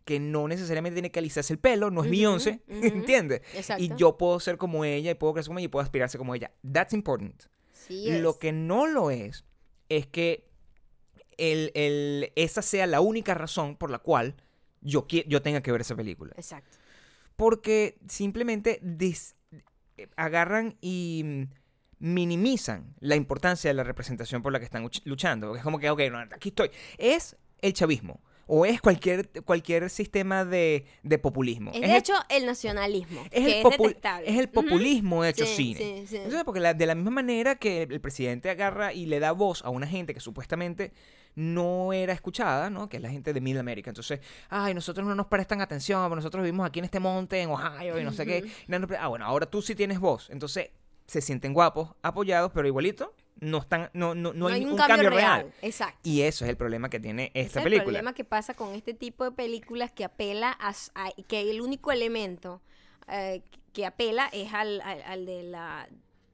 que 0.06 0.20
no 0.20 0.48
necesariamente 0.48 0.94
tiene 0.98 1.12
que 1.12 1.18
alisarse 1.18 1.52
el 1.54 1.60
pelo, 1.60 1.90
no 1.90 2.02
es 2.02 2.06
Ujú, 2.08 2.12
Beyoncé, 2.12 2.62
ujú. 2.68 2.80
¿entiendes? 2.86 3.42
Exacto. 3.56 3.84
Y 3.84 3.92
yo 3.98 4.16
puedo 4.16 4.40
ser 4.40 4.58
como 4.58 4.86
ella 4.86 5.10
y 5.10 5.16
puedo 5.16 5.34
crecer 5.34 5.48
como 5.50 5.58
ella 5.58 5.66
y 5.66 5.70
puedo 5.70 5.82
aspirarse 5.84 6.20
como 6.20 6.36
ella. 6.36 6.52
That's 6.72 6.94
important. 6.94 7.46
Sí 7.74 8.10
es. 8.12 8.22
Lo 8.22 8.38
que 8.38 8.52
no 8.52 8.86
lo 8.86 9.10
es 9.10 9.44
es 9.90 10.06
que 10.06 10.47
el, 11.38 11.72
el- 11.76 12.32
esa 12.36 12.62
sea 12.62 12.88
la 12.88 13.02
única 13.02 13.34
razón 13.34 13.76
por 13.76 13.90
la 13.92 14.00
cual 14.00 14.36
yo, 14.82 15.06
yo 15.08 15.42
tenga 15.42 15.62
que 15.62 15.72
ver 15.72 15.82
esa 15.82 15.96
película. 15.96 16.34
Exacto. 16.38 16.78
Porque 17.36 17.98
simplemente 18.08 18.80
dis- 18.82 19.36
agarran 20.16 20.76
y 20.82 21.48
minimizan 22.00 22.94
la 23.00 23.16
importancia 23.16 23.70
de 23.70 23.74
la 23.74 23.84
representación 23.84 24.42
por 24.44 24.52
la 24.54 24.60
que 24.60 24.66
están 24.66 24.84
uch- 24.86 25.02
luchando. 25.06 25.56
Es 25.56 25.64
como 25.64 25.80
que, 25.80 25.90
ok, 25.90 26.02
no, 26.12 26.20
aquí 26.20 26.50
estoy. 26.50 26.70
Es 26.98 27.36
el 27.62 27.74
chavismo. 27.74 28.22
O 28.50 28.66
es 28.66 28.80
cualquier, 28.80 29.30
cualquier 29.44 29.90
sistema 29.90 30.46
de, 30.46 30.86
de 31.04 31.18
populismo. 31.18 31.72
Es 31.74 31.82
de 31.82 31.88
el- 31.88 31.96
hecho 31.98 32.14
el 32.30 32.46
nacionalismo, 32.46 33.22
es 33.26 33.30
que 33.46 33.62
el, 33.62 33.68
es 33.68 33.98
es 34.26 34.40
el 34.40 34.48
populismo 34.50 35.26
hecho 35.26 35.46
Sí, 35.46 35.56
cine. 35.76 35.80
sí, 35.80 36.08
sí. 36.08 36.16
Entonces, 36.18 36.44
porque 36.46 36.62
la- 36.62 36.74
de 36.74 36.86
la 36.86 36.96
misma 36.96 37.12
manera 37.12 37.56
que 37.56 37.84
el 37.84 38.00
presidente 38.00 38.50
agarra 38.50 38.94
y 38.94 39.06
le 39.06 39.20
da 39.20 39.34
voz 39.34 39.66
a 39.66 39.70
una 39.70 39.86
gente 39.86 40.14
que 40.14 40.22
supuestamente 40.22 40.94
no 41.38 41.94
era 41.94 42.14
escuchada, 42.14 42.72
¿no? 42.72 42.90
Que 42.90 42.98
es 42.98 43.04
la 43.04 43.12
gente 43.12 43.32
de 43.32 43.40
Middle 43.40 43.60
America. 43.60 43.92
Entonces, 43.92 44.20
ay, 44.50 44.74
nosotros 44.74 45.06
no 45.06 45.14
nos 45.14 45.28
prestan 45.28 45.62
atención, 45.62 46.02
pero 46.06 46.16
nosotros 46.16 46.44
vivimos 46.44 46.66
aquí 46.66 46.80
en 46.80 46.86
este 46.86 47.00
monte, 47.00 47.40
en 47.40 47.52
Ohio, 47.52 48.00
y 48.00 48.04
no 48.04 48.12
sé 48.12 48.26
qué. 48.26 48.52
No 48.68 48.88
Ah, 49.00 49.08
bueno, 49.08 49.24
ahora 49.26 49.46
tú 49.46 49.62
sí 49.62 49.76
tienes 49.76 50.00
voz. 50.00 50.32
Entonces, 50.32 50.72
se 51.06 51.22
sienten 51.22 51.54
guapos, 51.54 51.90
apoyados, 52.02 52.52
pero 52.52 52.68
igualito, 52.68 53.14
no 53.40 53.60
están, 53.60 53.92
no, 53.94 54.16
no, 54.16 54.34
no 54.34 54.48
hay, 54.48 54.66
un, 54.66 54.76
cambio, 54.76 55.12
real. 55.12 55.54
Exacto. 55.62 56.00
Y 56.02 56.22
eso 56.24 56.44
es 56.44 56.50
el 56.50 56.58
problema 56.58 56.90
que 56.90 57.00
tiene 57.00 57.32
esta 57.36 57.60
es 57.60 57.64
película. 57.64 57.82
el 57.82 57.84
problema 57.84 58.14
que 58.14 58.24
pasa 58.24 58.56
con 58.56 58.74
este 58.74 58.96
tipo 58.96 59.24
de 59.24 59.32
películas 59.32 59.92
que 59.92 60.06
apela 60.06 60.58
a, 60.60 60.74
que 61.28 61.52
el 61.52 61.62
único 61.62 61.92
elemento 61.92 62.64
eh, 63.10 63.44
que 63.74 63.86
apela 63.86 64.28
es 64.34 64.52
al, 64.56 64.82
al- 64.82 65.04
al 65.04 65.26
de 65.28 65.44
la 65.44 65.88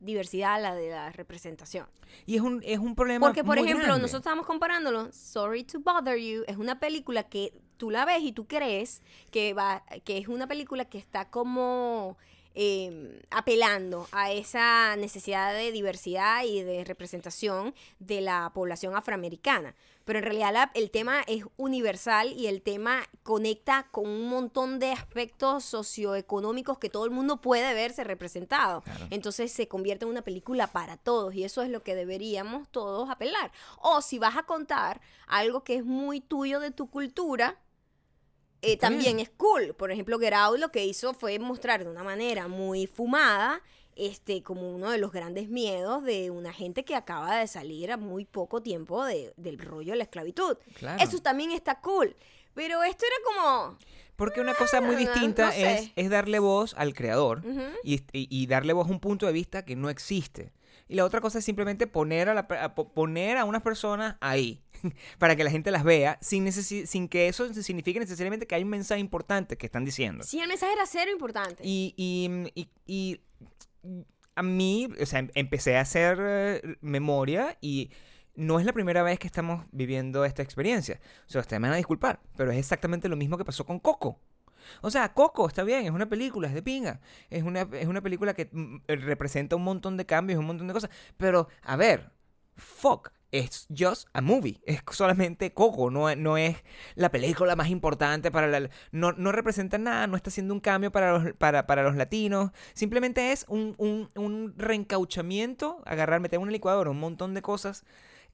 diversidad, 0.03 0.61
la 0.61 0.75
de 0.75 0.89
la 0.89 1.11
representación. 1.11 1.87
Y 2.25 2.35
es 2.35 2.41
un, 2.41 2.61
es 2.63 2.79
un 2.79 2.95
problema 2.95 3.25
Porque, 3.25 3.43
por 3.43 3.57
muy 3.57 3.65
ejemplo, 3.65 3.87
grande. 3.87 4.01
nosotros 4.01 4.21
estábamos 4.21 4.45
comparándolo, 4.45 5.11
Sorry 5.11 5.63
to 5.63 5.79
Bother 5.79 6.17
You, 6.17 6.43
es 6.47 6.57
una 6.57 6.79
película 6.79 7.23
que 7.23 7.53
tú 7.77 7.89
la 7.89 8.05
ves 8.05 8.21
y 8.21 8.31
tú 8.31 8.45
crees 8.45 9.01
que, 9.31 9.53
va, 9.53 9.83
que 10.03 10.17
es 10.17 10.27
una 10.27 10.47
película 10.47 10.85
que 10.85 10.97
está 10.97 11.29
como 11.29 12.17
eh, 12.55 13.21
apelando 13.31 14.07
a 14.11 14.31
esa 14.31 14.95
necesidad 14.95 15.53
de 15.53 15.71
diversidad 15.71 16.43
y 16.43 16.61
de 16.61 16.83
representación 16.83 17.73
de 17.99 18.21
la 18.21 18.51
población 18.53 18.95
afroamericana. 18.95 19.75
Pero 20.05 20.19
en 20.19 20.25
realidad 20.25 20.51
la- 20.53 20.71
el 20.73 20.91
tema 20.91 21.21
es 21.27 21.45
universal 21.55 22.33
y 22.33 22.47
el 22.47 22.61
tema 22.61 23.03
conecta 23.23 23.87
con 23.91 24.07
un 24.07 24.27
montón 24.27 24.77
de 24.79 24.91
aspectos 24.91 25.63
socioeconómicos 25.63 26.77
que 26.77 26.89
todo 26.89 27.05
el 27.05 27.11
mundo 27.11 27.39
puede 27.39 27.73
verse 27.73 28.03
representado. 28.03 28.81
Claro. 28.81 29.07
Entonces 29.11 29.51
se 29.51 29.67
convierte 29.67 30.03
en 30.05 30.11
una 30.11 30.21
película 30.21 30.67
para 30.67 30.97
todos 30.97 31.33
y 31.35 31.43
eso 31.45 31.61
es 31.61 31.69
lo 31.69 31.83
que 31.83 31.95
deberíamos 31.95 32.67
todos 32.69 33.09
apelar. 33.09 33.51
O 33.81 34.01
si 34.01 34.19
vas 34.19 34.35
a 34.35 34.43
contar 34.43 34.99
algo 35.27 35.63
que 35.63 35.75
es 35.75 35.85
muy 35.85 36.19
tuyo 36.19 36.59
de 36.59 36.71
tu 36.71 36.89
cultura, 36.89 37.57
eh, 38.61 38.77
también 38.77 39.19
es 39.19 39.29
cool. 39.29 39.73
Por 39.75 39.91
ejemplo, 39.91 40.19
Get 40.19 40.33
Out 40.33 40.57
lo 40.59 40.71
que 40.71 40.85
hizo 40.85 41.13
fue 41.13 41.37
mostrar 41.39 41.83
de 41.83 41.89
una 41.89 42.03
manera 42.03 42.47
muy 42.47 42.87
fumada 42.87 43.61
este, 43.95 44.43
como 44.43 44.73
uno 44.73 44.89
de 44.91 44.97
los 44.97 45.11
grandes 45.11 45.49
miedos 45.49 46.03
de 46.03 46.31
una 46.31 46.53
gente 46.53 46.83
que 46.85 46.95
acaba 46.95 47.37
de 47.37 47.47
salir 47.47 47.91
a 47.91 47.97
muy 47.97 48.25
poco 48.25 48.61
tiempo 48.61 49.03
de- 49.05 49.33
del 49.37 49.57
rollo 49.59 49.91
de 49.93 49.97
la 49.97 50.03
esclavitud. 50.03 50.57
Claro. 50.75 51.03
Eso 51.03 51.19
también 51.19 51.51
está 51.51 51.79
cool. 51.81 52.15
Pero 52.53 52.83
esto 52.83 53.05
era 53.05 53.15
como... 53.25 53.77
Porque 54.15 54.39
una 54.41 54.53
cosa 54.53 54.79
muy 54.79 54.93
Ah, 54.95 54.99
distinta 54.99 55.47
no 55.47 55.51
sé. 55.51 55.73
es, 55.75 55.91
es 55.95 56.09
darle 56.11 56.37
voz 56.37 56.75
al 56.77 56.93
creador 56.93 57.41
y, 57.83 57.95
y- 58.11 58.27
y 58.29 58.45
darle 58.45 58.73
voz 58.73 58.87
a 58.87 58.91
un 58.91 58.99
punto 58.99 59.25
de 59.25 59.31
vista 59.33 59.65
que 59.65 59.75
no 59.75 59.89
existe. 59.89 60.53
Y 60.87 60.95
la 60.95 61.05
otra 61.05 61.19
cosa 61.19 61.39
es 61.39 61.45
simplemente 61.45 61.87
poner 61.87 62.29
a, 62.29 62.33
la 62.35 62.41
a 62.41 62.75
poner 62.75 63.37
a 63.37 63.45
unas 63.45 63.63
personas 63.63 64.17
ahí 64.21 64.61
para 65.17 65.35
que 65.35 65.43
la 65.43 65.49
gente 65.49 65.71
las 65.71 65.83
vea 65.83 66.19
sin, 66.21 66.51
sin 66.53 67.07
que 67.07 67.27
eso 67.27 67.51
signifique 67.55 67.99
necesariamente 67.99 68.45
que 68.45 68.53
hay 68.53 68.61
un 68.63 68.69
mensaje 68.69 68.99
importante 69.01 69.57
que 69.57 69.65
están 69.65 69.83
diciendo. 69.85 70.23
Sí, 70.23 70.39
el 70.39 70.47
mensaje 70.47 70.73
era 70.73 70.85
cero 70.85 71.09
importante. 71.11 71.63
Y- 71.65 71.95
y 72.85 73.21
a 74.35 74.43
mí, 74.43 74.89
o 74.99 75.05
sea, 75.05 75.19
em- 75.19 75.29
empecé 75.35 75.77
a 75.77 75.81
hacer 75.81 76.17
eh, 76.21 76.77
memoria 76.81 77.57
y 77.61 77.91
no 78.35 78.59
es 78.59 78.65
la 78.65 78.73
primera 78.73 79.03
vez 79.03 79.19
que 79.19 79.27
estamos 79.27 79.65
viviendo 79.71 80.25
esta 80.25 80.41
experiencia. 80.41 80.99
O 81.27 81.29
sea, 81.31 81.41
ustedes 81.41 81.59
me 81.61 81.67
van 81.67 81.75
a 81.75 81.77
disculpar, 81.77 82.19
pero 82.35 82.51
es 82.51 82.57
exactamente 82.57 83.09
lo 83.09 83.15
mismo 83.15 83.37
que 83.37 83.45
pasó 83.45 83.65
con 83.65 83.79
Coco. 83.79 84.19
O 84.81 84.89
sea, 84.89 85.13
Coco 85.13 85.47
está 85.47 85.63
bien, 85.63 85.85
es 85.85 85.91
una 85.91 86.07
película, 86.09 86.47
es 86.47 86.53
de 86.53 86.63
pinga. 86.63 87.01
Es 87.29 87.43
una, 87.43 87.67
es 87.73 87.87
una 87.87 88.01
película 88.01 88.33
que 88.33 88.49
mm, 88.51 88.77
representa 88.87 89.55
un 89.55 89.63
montón 89.63 89.97
de 89.97 90.05
cambios, 90.05 90.39
un 90.39 90.45
montón 90.45 90.67
de 90.67 90.73
cosas. 90.73 90.89
Pero, 91.17 91.47
a 91.63 91.75
ver, 91.75 92.11
fuck. 92.55 93.11
Es 93.33 93.67
just 93.75 94.07
a 94.13 94.21
movie. 94.21 94.61
Es 94.63 94.81
solamente 94.91 95.53
Coco. 95.53 95.89
No, 95.89 96.15
no 96.15 96.37
es 96.37 96.57
la 96.93 97.09
película 97.09 97.55
más 97.55 97.69
importante 97.69 98.29
para 98.29 98.47
la. 98.47 98.69
No, 98.91 99.11
no 99.13 99.31
representa 99.31 99.79
nada. 99.79 100.05
No 100.05 100.15
está 100.15 100.29
haciendo 100.29 100.53
un 100.53 100.59
cambio 100.59 100.91
para 100.91 101.11
los, 101.11 101.33
para, 101.33 101.65
para 101.65 101.81
los 101.81 101.95
latinos. 101.95 102.51
Simplemente 102.75 103.31
es 103.31 103.45
un, 103.49 103.73
un, 103.79 104.09
un 104.15 104.53
reencauchamiento. 104.55 105.81
Agarrar, 105.85 106.19
meter 106.19 106.37
una 106.37 106.51
licuadora 106.51 106.91
un 106.91 106.99
montón 106.99 107.33
de 107.33 107.41
cosas 107.41 107.83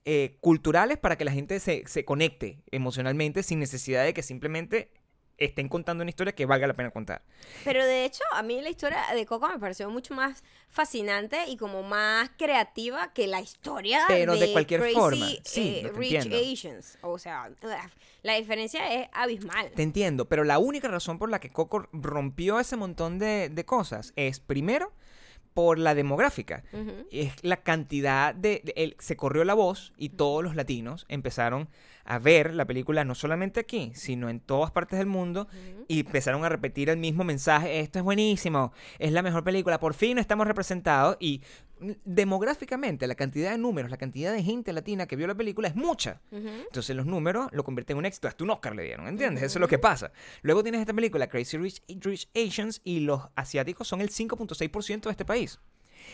eh, 0.04 0.36
culturales 0.40 0.98
para 0.98 1.16
que 1.16 1.24
la 1.24 1.32
gente 1.32 1.60
se, 1.60 1.82
se 1.86 2.04
conecte 2.04 2.62
emocionalmente 2.70 3.42
sin 3.42 3.58
necesidad 3.58 4.04
de 4.04 4.14
que 4.14 4.22
simplemente 4.22 4.90
estén 5.40 5.68
contando 5.68 6.02
una 6.02 6.10
historia 6.10 6.34
que 6.34 6.46
valga 6.46 6.66
la 6.66 6.74
pena 6.74 6.90
contar. 6.90 7.22
Pero 7.64 7.84
de 7.84 8.04
hecho, 8.04 8.22
a 8.32 8.42
mí 8.42 8.60
la 8.60 8.70
historia 8.70 9.02
de 9.14 9.26
Coco 9.26 9.48
me 9.48 9.58
pareció 9.58 9.90
mucho 9.90 10.14
más 10.14 10.44
fascinante 10.68 11.46
y 11.48 11.56
como 11.56 11.82
más 11.82 12.30
creativa 12.38 13.12
que 13.12 13.26
la 13.26 13.40
historia 13.40 14.04
Pero 14.06 14.34
de 14.34 14.46
de 14.46 14.52
cualquier 14.52 14.80
Crazy, 14.80 14.94
forma, 14.94 15.26
sí, 15.42 15.76
eh, 15.78 15.82
no 15.82 15.90
te 15.90 15.98
Rich 15.98 16.12
entiendo. 16.14 16.52
Asians. 16.52 16.98
O 17.00 17.18
sea, 17.18 17.50
la 18.22 18.34
diferencia 18.34 18.92
es 18.94 19.08
abismal. 19.12 19.70
Te 19.74 19.82
entiendo, 19.82 20.26
pero 20.26 20.44
la 20.44 20.58
única 20.58 20.88
razón 20.88 21.18
por 21.18 21.30
la 21.30 21.40
que 21.40 21.50
Coco 21.50 21.88
rompió 21.92 22.60
ese 22.60 22.76
montón 22.76 23.18
de, 23.18 23.48
de 23.48 23.64
cosas 23.64 24.12
es, 24.16 24.40
primero, 24.40 24.92
por 25.54 25.78
la 25.78 25.94
demográfica. 25.94 26.62
Ujú. 26.72 27.06
Es 27.10 27.32
la 27.42 27.58
cantidad 27.58 28.34
de... 28.34 28.60
de- 28.64 28.72
el- 28.76 28.96
se 28.98 29.16
corrió 29.16 29.44
la 29.44 29.54
voz 29.54 29.92
y 29.96 30.10
todos 30.10 30.42
los 30.44 30.54
latinos 30.56 31.06
empezaron 31.08 31.68
a 32.04 32.18
ver 32.18 32.54
la 32.54 32.64
película 32.64 33.04
no 33.04 33.14
solamente 33.14 33.60
aquí, 33.60 33.92
sino 33.94 34.28
en 34.30 34.40
todas 34.40 34.70
partes 34.72 34.98
del 34.98 35.06
mundo 35.06 35.46
y 35.86 36.00
empezaron 36.00 36.44
a 36.44 36.48
repetir 36.48 36.88
el 36.88 36.96
mismo 36.96 37.22
mensaje, 37.24 37.80
esto 37.80 37.98
es 37.98 38.04
buenísimo, 38.04 38.72
es 38.98 39.12
la 39.12 39.22
mejor 39.22 39.44
película, 39.44 39.78
por 39.78 39.94
fin 39.94 40.18
estamos 40.18 40.46
representados 40.46 41.16
y 41.20 41.42
demográficamente 42.04 43.06
la 43.06 43.14
cantidad 43.14 43.50
de 43.52 43.58
números, 43.58 43.90
la 43.90 43.96
cantidad 43.96 44.32
de 44.32 44.42
gente 44.42 44.72
latina 44.72 45.06
que 45.06 45.16
vio 45.16 45.26
la 45.26 45.34
película 45.34 45.68
es 45.68 45.76
mucha. 45.76 46.20
Entonces 46.30 46.94
los 46.96 47.06
números 47.06 47.48
lo 47.52 47.64
convierten 47.64 47.94
en 47.94 47.98
un 47.98 48.06
éxito. 48.06 48.28
Hasta 48.28 48.44
un 48.44 48.50
Oscar 48.50 48.74
le 48.74 48.82
dieron, 48.84 49.06
¿entiendes? 49.08 49.42
Eso 49.44 49.58
es 49.58 49.60
lo 49.60 49.68
que 49.68 49.78
pasa. 49.78 50.12
Luego 50.42 50.62
tienes 50.62 50.80
esta 50.80 50.92
película, 50.94 51.28
Crazy 51.28 51.56
Rich, 51.56 51.82
Rich 52.00 52.28
Asians, 52.34 52.80
y 52.84 53.00
los 53.00 53.22
asiáticos 53.34 53.88
son 53.88 54.00
el 54.00 54.10
5.6% 54.10 55.02
de 55.02 55.10
este 55.10 55.24
país. 55.24 55.58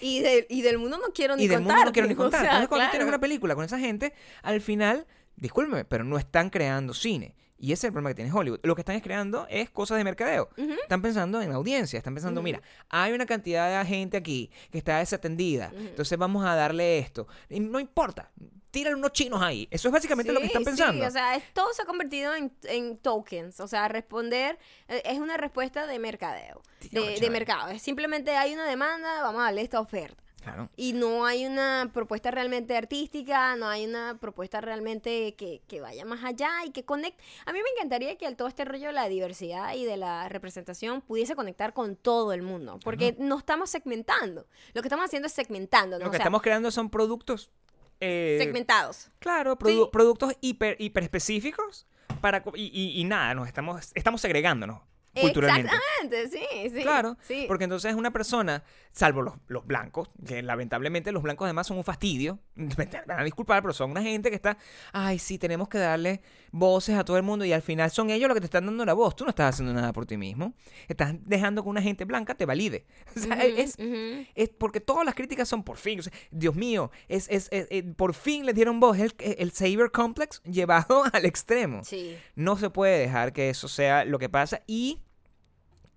Y, 0.00 0.20
de- 0.20 0.46
y 0.50 0.62
del 0.62 0.78
mundo 0.78 0.98
no 0.98 1.12
quiero 1.14 1.36
ni 1.36 1.44
y 1.44 1.48
del 1.48 1.58
contar. 1.58 1.74
mundo 1.76 1.86
no 1.86 1.92
quiero 1.92 2.08
ni 2.08 2.14
contar. 2.14 2.40
O 2.40 2.42
sea, 2.42 2.50
Entonces 2.52 2.68
cuando 2.68 2.80
claro. 2.82 2.90
tienes 2.92 3.08
una 3.08 3.20
película 3.20 3.54
con 3.54 3.64
esa 3.64 3.78
gente, 3.78 4.12
al 4.42 4.60
final, 4.60 5.06
discúlpeme, 5.36 5.84
pero 5.84 6.04
no 6.04 6.18
están 6.18 6.50
creando 6.50 6.92
cine. 6.94 7.34
Y 7.58 7.72
ese 7.72 7.80
es 7.80 7.84
el 7.84 7.92
problema 7.92 8.10
que 8.10 8.16
tiene 8.16 8.32
Hollywood. 8.32 8.60
Lo 8.62 8.74
que 8.74 8.82
están 8.82 8.96
es 8.96 9.02
creando 9.02 9.46
es 9.48 9.70
cosas 9.70 9.98
de 9.98 10.04
mercadeo. 10.04 10.50
Están 10.56 11.00
pensando 11.02 11.40
en 11.40 11.52
audiencia. 11.52 11.96
Están 11.96 12.14
pensando, 12.14 12.42
mira, 12.42 12.60
hay 12.88 13.12
una 13.12 13.26
cantidad 13.26 13.78
de 13.78 13.86
gente 13.86 14.16
aquí 14.16 14.50
que 14.70 14.78
está 14.78 14.98
desatendida. 14.98 15.72
Entonces 15.74 16.18
vamos 16.18 16.44
a 16.44 16.54
darle 16.54 16.98
esto. 16.98 17.26
Y 17.48 17.60
no 17.60 17.80
importa. 17.80 18.30
Tírale 18.70 18.96
unos 18.96 19.12
chinos 19.12 19.40
ahí. 19.40 19.66
Eso 19.70 19.88
es 19.88 19.92
básicamente 19.92 20.32
lo 20.32 20.40
que 20.40 20.46
están 20.46 20.64
pensando. 20.64 21.02
Sí, 21.02 21.08
o 21.08 21.10
sea, 21.10 21.40
todo 21.54 21.72
se 21.72 21.80
ha 21.80 21.86
convertido 21.86 22.34
en, 22.34 22.52
en 22.64 22.98
tokens. 22.98 23.58
O 23.60 23.68
sea, 23.68 23.88
responder 23.88 24.58
eh, 24.88 25.00
es 25.06 25.18
una 25.18 25.38
respuesta 25.38 25.86
de 25.86 25.98
mercadeo. 25.98 26.60
Tío, 26.80 27.02
De, 27.02 27.18
de 27.18 27.30
mercado. 27.30 27.70
Es 27.70 27.80
simplemente 27.80 28.36
hay 28.36 28.52
una 28.52 28.66
demanda, 28.66 29.22
vamos 29.22 29.40
a 29.40 29.44
darle 29.44 29.62
esta 29.62 29.80
oferta. 29.80 30.22
Claro. 30.46 30.68
Y 30.76 30.92
no 30.92 31.26
hay 31.26 31.44
una 31.44 31.90
propuesta 31.92 32.30
realmente 32.30 32.76
artística, 32.76 33.56
no 33.56 33.66
hay 33.66 33.84
una 33.84 34.16
propuesta 34.20 34.60
realmente 34.60 35.34
que, 35.34 35.60
que 35.66 35.80
vaya 35.80 36.04
más 36.04 36.22
allá 36.22 36.48
y 36.64 36.70
que 36.70 36.84
conecte. 36.84 37.22
A 37.46 37.52
mí 37.52 37.58
me 37.58 37.68
encantaría 37.76 38.16
que 38.16 38.26
el- 38.26 38.36
todo 38.36 38.46
este 38.46 38.64
rollo 38.64 38.86
de 38.86 38.92
la 38.92 39.08
diversidad 39.08 39.74
y 39.74 39.84
de 39.84 39.96
la 39.96 40.28
representación 40.28 41.00
pudiese 41.00 41.34
conectar 41.34 41.72
con 41.72 41.96
todo 41.96 42.32
el 42.32 42.42
mundo, 42.42 42.78
porque 42.84 43.16
no 43.18 43.38
estamos 43.38 43.70
segmentando. 43.70 44.46
Lo 44.72 44.82
que 44.82 44.86
estamos 44.88 45.04
haciendo 45.06 45.26
es 45.26 45.32
segmentando. 45.32 45.98
Lo 45.98 46.06
O 46.06 46.10
que 46.10 46.16
sea, 46.18 46.22
estamos 46.24 46.42
creando 46.42 46.70
son 46.70 46.90
productos. 46.90 47.50
eh, 47.98 48.36
segmentados. 48.40 49.10
Claro, 49.18 49.58
produ- 49.58 49.84
Sí. 49.86 49.88
productos 49.90 50.34
hiper, 50.42 50.76
hiper 50.78 51.02
específicos 51.02 51.86
para 52.20 52.44
y, 52.54 52.66
y- 52.72 53.00
y 53.00 53.04
nada, 53.04 53.34
nos 53.34 53.48
estamos, 53.48 53.90
estamos 53.94 54.20
segregándonos 54.20 54.80
culturalmente. 55.20 55.70
Exactamente, 55.74 56.28
sí, 56.38 56.70
sí. 56.76 56.82
Claro, 56.82 57.16
sí. 57.22 57.44
porque 57.48 57.64
entonces 57.64 57.94
una 57.94 58.10
persona, 58.12 58.62
salvo 58.92 59.22
los, 59.22 59.34
los 59.48 59.66
blancos, 59.66 60.10
que 60.26 60.42
lamentablemente 60.42 61.12
los 61.12 61.22
blancos 61.22 61.46
además 61.46 61.66
son 61.66 61.76
un 61.78 61.84
fastidio, 61.84 62.38
me 62.54 62.86
van 63.06 63.20
a 63.20 63.24
disculpar, 63.24 63.62
pero 63.62 63.72
son 63.74 63.90
una 63.90 64.02
gente 64.02 64.30
que 64.30 64.36
está, 64.36 64.58
ay, 64.92 65.18
sí, 65.18 65.38
tenemos 65.38 65.68
que 65.68 65.78
darle 65.78 66.20
voces 66.52 66.96
a 66.96 67.04
todo 67.04 67.16
el 67.16 67.22
mundo 67.22 67.44
y 67.44 67.52
al 67.52 67.62
final 67.62 67.90
son 67.90 68.10
ellos 68.10 68.28
los 68.28 68.34
que 68.34 68.40
te 68.40 68.46
están 68.46 68.66
dando 68.66 68.84
la 68.84 68.94
voz, 68.94 69.14
tú 69.16 69.24
no 69.24 69.30
estás 69.30 69.54
haciendo 69.54 69.72
nada 69.74 69.92
por 69.92 70.06
ti 70.06 70.16
mismo, 70.16 70.54
estás 70.88 71.14
dejando 71.24 71.62
que 71.62 71.68
una 71.68 71.82
gente 71.82 72.04
blanca 72.04 72.34
te 72.34 72.44
valide. 72.46 72.86
O 73.16 73.18
sea, 73.20 73.36
Ujú, 73.36 73.44
es, 73.56 73.74
ujú. 73.78 74.26
es 74.34 74.48
porque 74.50 74.80
todas 74.80 75.04
las 75.06 75.14
críticas 75.14 75.48
son 75.48 75.62
por 75.64 75.76
fin. 75.78 76.00
o 76.00 76.02
sea, 76.02 76.12
Dios 76.30 76.54
mío, 76.54 76.90
es, 77.08 77.28
es, 77.30 77.48
es- 77.50 77.66
eh, 77.70 77.82
por 77.96 78.12
fin 78.14 78.44
le 78.46 78.52
dieron 78.52 78.78
voz. 78.78 78.98
El, 78.98 79.14
el 79.18 79.50
Saber 79.52 79.90
Complex 79.90 80.42
llevado 80.44 81.04
al 81.12 81.24
extremo. 81.24 81.82
Sí. 81.84 82.16
No 82.34 82.56
se 82.56 82.70
puede 82.70 82.98
dejar 82.98 83.32
que 83.32 83.48
eso 83.50 83.68
sea 83.68 84.04
lo 84.04 84.18
que 84.18 84.28
pasa. 84.28 84.62
Y 84.66 85.00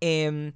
eh, 0.02 0.54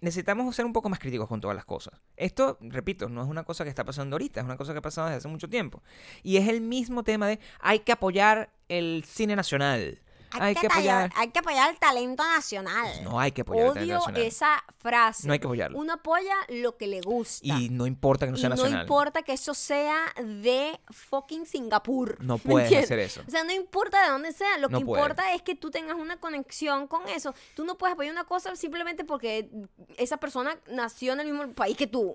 necesitamos 0.00 0.54
ser 0.54 0.64
un 0.64 0.72
poco 0.72 0.88
más 0.88 0.98
críticos 0.98 1.28
con 1.28 1.40
todas 1.40 1.54
las 1.54 1.64
cosas. 1.64 2.00
Esto, 2.16 2.58
repito, 2.60 3.08
no 3.08 3.22
es 3.22 3.28
una 3.28 3.44
cosa 3.44 3.64
que 3.64 3.70
está 3.70 3.84
pasando 3.84 4.14
ahorita, 4.14 4.40
es 4.40 4.46
una 4.46 4.56
cosa 4.56 4.72
que 4.72 4.78
ha 4.78 4.82
pasado 4.82 5.08
desde 5.08 5.18
hace 5.18 5.28
mucho 5.28 5.48
tiempo. 5.48 5.82
Y 6.22 6.36
es 6.36 6.48
el 6.48 6.60
mismo 6.60 7.02
tema 7.02 7.26
de 7.26 7.40
hay 7.60 7.80
que 7.80 7.92
apoyar 7.92 8.50
el 8.68 9.04
cine 9.06 9.34
nacional. 9.34 10.00
Hay, 10.32 10.54
que 10.54 10.66
apoyar. 10.66 11.10
hay 11.16 11.28
que 11.30 11.38
apoyar 11.40 11.70
el 11.70 11.78
talento 11.78 12.22
nacional. 12.22 12.88
No 13.02 13.18
hay 13.18 13.32
que 13.32 13.42
apoyar 13.42 13.66
el 13.68 13.72
talento 13.74 13.94
Odio 13.94 13.98
nacional. 13.98 14.22
esa 14.22 14.64
frase. 14.78 15.26
No 15.26 15.32
hay 15.32 15.38
que 15.38 15.46
apoyarlo. 15.46 15.78
Uno 15.78 15.94
apoya 15.94 16.34
lo 16.48 16.76
que 16.76 16.86
le 16.86 17.00
gusta. 17.00 17.46
Y 17.46 17.68
no 17.70 17.86
importa 17.86 18.26
que 18.26 18.32
no 18.32 18.38
Y 18.38 18.40
sea 18.40 18.50
no 18.50 18.56
nacional. 18.56 18.82
importa 18.82 19.22
que 19.22 19.32
eso 19.32 19.54
sea 19.54 19.98
de 20.22 20.78
fucking 20.90 21.46
Singapur. 21.46 22.22
No 22.22 22.34
¿me 22.44 22.50
puedes 22.50 22.84
hacer 22.84 22.98
eso. 23.00 23.22
O 23.26 23.30
sea, 23.30 23.44
no 23.44 23.52
importa 23.52 24.02
de 24.04 24.10
dónde 24.10 24.32
sea. 24.32 24.58
Lo 24.58 24.68
No 24.68 24.78
que 24.78 24.82
importa 24.82 25.34
es 25.34 25.42
que 25.42 25.54
tú 25.54 25.70
tengas 25.70 25.96
una 25.96 26.18
conexión 26.18 26.86
con 26.86 27.08
eso. 27.08 27.34
Tú 27.54 27.64
no 27.64 27.76
puedes 27.78 27.94
apoyar 27.94 28.12
una 28.12 28.24
cosa 28.24 28.54
simplemente 28.56 29.04
porque 29.04 29.50
esa 29.96 30.18
persona 30.18 30.56
nació 30.70 31.12
en 31.14 31.20
el 31.20 31.26
mismo 31.32 31.52
país 31.54 31.76
que 31.76 31.86
tú. 31.86 32.14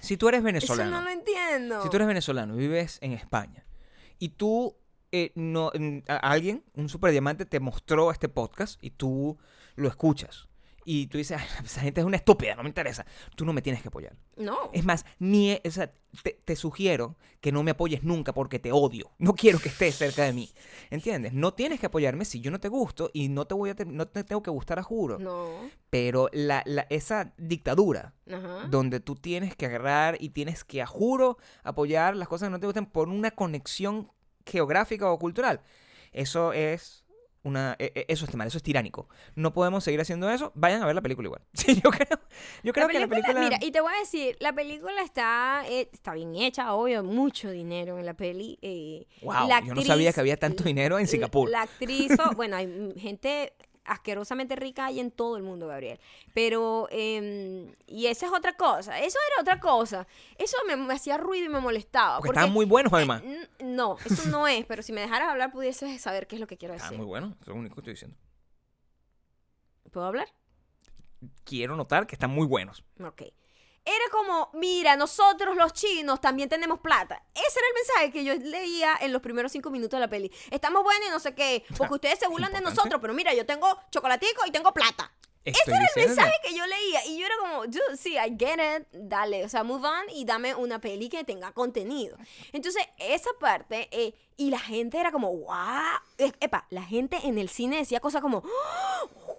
Si 0.00 0.16
tú 0.16 0.28
eres 0.28 0.38
Eso 0.38 0.44
venezolano. 0.44 0.90
no 0.90 1.00
lo 1.02 1.10
entiendo. 1.10 1.82
Si 1.82 1.88
tú 1.90 1.96
eres 1.96 2.06
venezolano 2.08 2.54
y 2.54 2.58
vives 2.58 2.98
en 3.00 3.12
España 3.12 3.64
y 4.18 4.28
tú, 4.30 4.76
eh, 5.12 5.32
no, 5.34 5.70
a- 6.08 6.16
alguien, 6.16 6.64
un 6.74 6.88
superdiamante, 6.88 7.44
te 7.46 7.60
mostró 7.60 8.10
este 8.10 8.28
podcast 8.28 8.82
y 8.82 8.90
tú 8.90 9.38
lo 9.76 9.88
escuchas 9.88 10.48
y 10.88 11.08
tú 11.08 11.18
dices, 11.18 11.38
"Ay, 11.40 11.46
esa 11.64 11.80
gente 11.80 12.00
es 12.00 12.06
una 12.06 12.16
estúpida, 12.16 12.54
no 12.54 12.62
me 12.62 12.68
interesa, 12.68 13.04
tú 13.34 13.44
no 13.44 13.52
me 13.52 13.60
tienes 13.60 13.82
que 13.82 13.88
apoyar. 13.88 14.16
No. 14.36 14.70
Es 14.72 14.84
más, 14.84 15.04
ni, 15.18 15.50
e- 15.50 15.62
o 15.66 15.70
sea, 15.70 15.92
te, 16.22 16.40
te 16.44 16.54
sugiero 16.54 17.16
que 17.40 17.50
no 17.50 17.62
me 17.64 17.72
apoyes 17.72 18.04
nunca 18.04 18.32
porque 18.32 18.58
te 18.60 18.70
odio. 18.70 19.10
No 19.18 19.34
quiero 19.34 19.58
que 19.58 19.68
estés 19.68 19.96
cerca 19.96 20.22
de 20.24 20.32
mí. 20.32 20.48
¿Entiendes? 20.90 21.32
No 21.32 21.52
tienes 21.54 21.80
que 21.80 21.86
apoyarme 21.86 22.24
si 22.24 22.40
yo 22.40 22.50
no 22.52 22.60
te 22.60 22.68
gusto 22.68 23.10
y 23.12 23.28
no 23.28 23.46
te 23.46 23.54
voy 23.54 23.70
a 23.70 23.74
te- 23.74 23.84
no 23.84 24.06
te 24.06 24.22
tengo 24.24 24.42
que 24.44 24.50
gustar 24.50 24.78
a 24.78 24.82
juro. 24.84 25.18
No. 25.18 25.48
Pero 25.90 26.28
la, 26.32 26.62
la- 26.66 26.86
esa 26.88 27.34
dictadura 27.36 28.14
Ajá. 28.30 28.68
donde 28.70 29.00
tú 29.00 29.16
tienes 29.16 29.56
que 29.56 29.66
agarrar 29.66 30.16
y 30.20 30.28
tienes 30.30 30.62
que 30.62 30.82
a 30.82 30.86
juro 30.86 31.36
apoyar 31.64 32.14
las 32.16 32.28
cosas 32.28 32.46
que 32.46 32.52
no 32.52 32.60
te 32.60 32.66
gustan 32.66 32.86
por 32.86 33.08
una 33.08 33.32
conexión 33.32 34.10
geográfica 34.46 35.10
o 35.10 35.18
cultural. 35.18 35.60
Eso 36.12 36.52
es 36.52 37.02
una 37.42 37.76
e- 37.78 37.92
e- 37.94 38.06
eso 38.08 38.24
está 38.24 38.36
mal, 38.36 38.48
eso 38.48 38.56
es 38.56 38.62
tiránico. 38.64 39.08
No 39.36 39.52
podemos 39.52 39.84
seguir 39.84 40.00
haciendo 40.00 40.28
eso. 40.28 40.50
Vayan 40.56 40.82
a 40.82 40.86
ver 40.86 40.96
la 40.96 41.00
película 41.02 41.26
igual. 41.26 41.42
Sí, 41.54 41.80
yo 41.80 41.90
creo, 41.90 42.18
yo 42.64 42.72
creo 42.72 42.88
que 42.88 42.98
la 42.98 43.06
película 43.06 43.38
Mira, 43.40 43.58
y 43.62 43.70
te 43.70 43.80
voy 43.80 43.92
a 43.94 44.00
decir, 44.00 44.36
la 44.40 44.52
película 44.52 45.00
está, 45.02 45.62
eh, 45.68 45.88
está 45.92 46.14
bien 46.14 46.34
hecha, 46.34 46.74
obvio, 46.74 47.04
mucho 47.04 47.50
dinero 47.50 47.98
en 47.98 48.06
la 48.06 48.14
peli. 48.14 48.58
eh, 48.62 49.06
Wow, 49.22 49.46
la 49.48 49.60
yo 49.64 49.74
no 49.74 49.82
sabía 49.82 50.10
actriz- 50.10 50.14
que 50.14 50.20
había 50.20 50.36
tanto 50.38 50.64
dinero 50.64 50.98
en 50.98 51.04
la- 51.04 51.08
Singapur. 51.10 51.48
La, 51.48 51.62
actriz, 51.62 52.10
oh, 52.18 52.34
bueno, 52.34 52.56
hay 52.56 52.92
gente 52.98 53.52
asquerosamente 53.86 54.56
rica 54.56 54.86
hay 54.86 55.00
en 55.00 55.10
todo 55.10 55.36
el 55.36 55.42
mundo, 55.42 55.66
Gabriel. 55.66 55.98
Pero, 56.34 56.88
em, 56.90 57.72
y 57.86 58.06
esa 58.06 58.26
es 58.26 58.32
otra 58.32 58.54
cosa. 58.54 58.98
Eso 59.00 59.18
era 59.32 59.40
otra 59.42 59.60
cosa. 59.60 60.06
Eso 60.38 60.56
me, 60.66 60.76
me 60.76 60.94
hacía 60.94 61.16
ruido 61.16 61.46
y 61.46 61.48
me 61.48 61.60
molestaba. 61.60 62.18
Porque 62.18 62.30
estaban 62.30 62.52
muy 62.52 62.66
buenos 62.66 62.92
además. 62.92 63.22
No, 63.60 63.96
eso 64.04 64.28
no 64.28 64.46
es, 64.48 64.64
pero 64.66 64.82
si 64.82 64.92
me 64.92 65.00
dejaras 65.00 65.28
hablar 65.28 65.52
pudieses 65.52 66.00
saber 66.00 66.26
qué 66.26 66.36
es 66.36 66.40
lo 66.40 66.46
que 66.46 66.56
quiero 66.56 66.74
Estaban 66.74 66.90
decir. 66.92 66.98
muy 66.98 67.06
buenos, 67.08 67.30
eso 67.32 67.40
es 67.42 67.48
lo 67.48 67.54
único 67.56 67.74
que 67.76 67.80
estoy 67.80 67.92
diciendo. 67.94 68.16
¿Puedo 69.90 70.06
hablar? 70.06 70.28
Quiero 71.44 71.76
notar 71.76 72.06
que 72.06 72.14
están 72.14 72.30
muy 72.30 72.46
buenos. 72.46 72.84
Ok. 73.02 73.22
Era 73.86 74.10
como, 74.10 74.50
mira, 74.54 74.96
nosotros 74.96 75.56
los 75.56 75.72
chinos 75.72 76.20
también 76.20 76.48
tenemos 76.48 76.80
plata. 76.80 77.22
Ese 77.32 77.60
era 77.60 77.68
el 77.68 77.74
mensaje 77.74 78.10
que 78.10 78.24
yo 78.24 78.34
leía 78.34 78.98
en 79.00 79.12
los 79.12 79.22
primeros 79.22 79.52
cinco 79.52 79.70
minutos 79.70 79.96
de 79.96 80.00
la 80.00 80.10
peli. 80.10 80.32
Estamos 80.50 80.82
buenos 80.82 81.06
y 81.06 81.10
no 81.10 81.20
sé 81.20 81.36
qué, 81.36 81.64
porque 81.78 81.94
ustedes 81.94 82.18
se 82.18 82.26
burlan 82.26 82.52
de 82.52 82.60
nosotros, 82.60 83.00
pero 83.00 83.14
mira, 83.14 83.32
yo 83.32 83.46
tengo 83.46 83.78
chocolatico 83.92 84.44
y 84.44 84.50
tengo 84.50 84.72
plata. 84.72 85.12
Estoy 85.44 85.62
Ese 85.62 85.70
era 85.76 85.86
el 85.94 86.08
mensaje 86.08 86.32
que 86.42 86.54
yo 86.56 86.66
leía 86.66 87.06
y 87.06 87.18
yo 87.20 87.26
era 87.26 87.36
como, 87.38 87.64
yo, 87.66 87.80
sí, 87.96 88.16
I 88.16 88.36
get 88.36 88.58
it, 88.58 88.88
dale, 88.90 89.44
o 89.44 89.48
sea, 89.48 89.62
move 89.62 89.86
on 89.86 90.10
y 90.12 90.24
dame 90.24 90.56
una 90.56 90.80
peli 90.80 91.08
que 91.08 91.22
tenga 91.22 91.52
contenido. 91.52 92.18
Entonces, 92.52 92.82
esa 92.98 93.30
parte, 93.38 93.88
eh, 93.92 94.12
y 94.36 94.50
la 94.50 94.58
gente 94.58 94.98
era 94.98 95.12
como, 95.12 95.32
wow, 95.32 96.26
epa, 96.40 96.66
la 96.70 96.82
gente 96.82 97.20
en 97.22 97.38
el 97.38 97.48
cine 97.48 97.76
decía 97.76 98.00
cosas 98.00 98.22
como, 98.22 98.42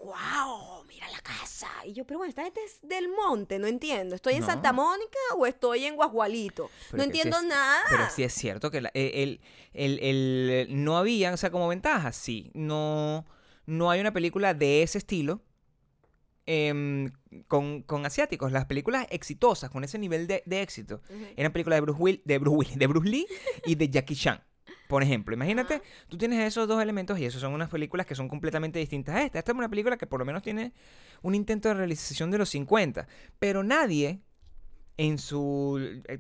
wow, 0.04 0.84
mira 0.88 1.10
la 1.10 1.20
casa. 1.22 1.68
Y 1.86 1.94
yo, 1.94 2.06
pero 2.06 2.20
bueno, 2.20 2.30
esta 2.30 2.44
gente 2.44 2.60
es 2.64 2.80
del 2.82 3.08
monte, 3.10 3.60
no 3.60 3.68
entiendo, 3.68 4.16
¿estoy 4.16 4.34
en 4.36 4.42
No. 4.42 4.46
Santa 4.48 4.72
Mónica 4.74 5.18
o 5.38 5.46
estoy 5.46 5.86
en 5.86 5.96
Guasgualito? 5.96 6.70
Pero 6.92 6.98
no 6.98 7.04
sí 7.04 7.08
entiendo 7.10 7.38
es- 7.38 7.44
nada. 7.46 7.84
Pero 7.90 8.04
sí 8.14 8.24
es 8.24 8.34
cierto 8.34 8.70
que 8.72 8.82
la- 8.82 8.92
el, 8.94 9.40
el- 9.74 10.00
el- 10.00 10.84
no 10.84 10.98
había, 10.98 11.34
o 11.34 11.38
sea, 11.38 11.50
como 11.52 11.68
ventaja, 11.68 12.12
sí. 12.12 12.52
No, 12.54 13.26
no 13.66 13.90
hay 13.92 14.00
una 14.00 14.14
película 14.14 14.54
de 14.54 14.84
ese 14.84 14.98
estilo 15.00 15.42
em, 16.46 17.12
con, 17.48 17.82
con 17.84 18.06
asiáticos. 18.06 18.52
Las 18.52 18.66
películas 18.66 19.06
exitosas, 19.10 19.70
con 19.70 19.84
ese 19.84 19.98
nivel 20.00 20.28
de, 20.28 20.44
de 20.46 20.62
éxito, 20.62 21.02
eran 21.36 21.52
películas 21.52 21.78
de 21.78 21.82
Bruce, 21.82 22.02
Will, 22.02 22.22
de, 22.24 22.38
Bruce 22.38 22.56
Willis, 22.58 22.78
de 22.78 22.88
Bruce 22.88 23.10
Lee 23.10 23.28
y 23.66 23.76
de 23.76 23.90
Jackie 23.90 24.16
Chan. 24.16 24.42
Por 24.88 25.04
ejemplo, 25.04 25.34
imagínate, 25.34 25.82
tú 26.08 26.18
tienes 26.18 26.40
esos 26.48 26.68
dos 26.68 26.82
elementos 26.82 27.20
y 27.20 27.26
esos 27.26 27.42
son 27.42 27.54
unas 27.54 27.70
películas 27.70 28.06
que 28.06 28.16
son 28.16 28.28
completamente 28.30 28.80
distintas 28.80 29.16
a 29.16 29.24
esta. 29.24 29.40
Esta 29.40 29.52
es 29.52 29.58
una 29.58 29.70
película 29.70 29.98
que 29.98 30.08
por 30.08 30.20
lo 30.20 30.26
menos 30.26 30.42
tiene 30.44 30.72
un 31.22 31.36
intento 31.36 31.68
de 31.70 31.76
realización 31.76 32.32
de 32.32 32.38
los 32.38 32.50
50, 32.50 33.08
pero 33.40 33.64
nadie 33.64 34.22
en 34.98 35.18
su, 35.18 36.02
eh, 36.08 36.20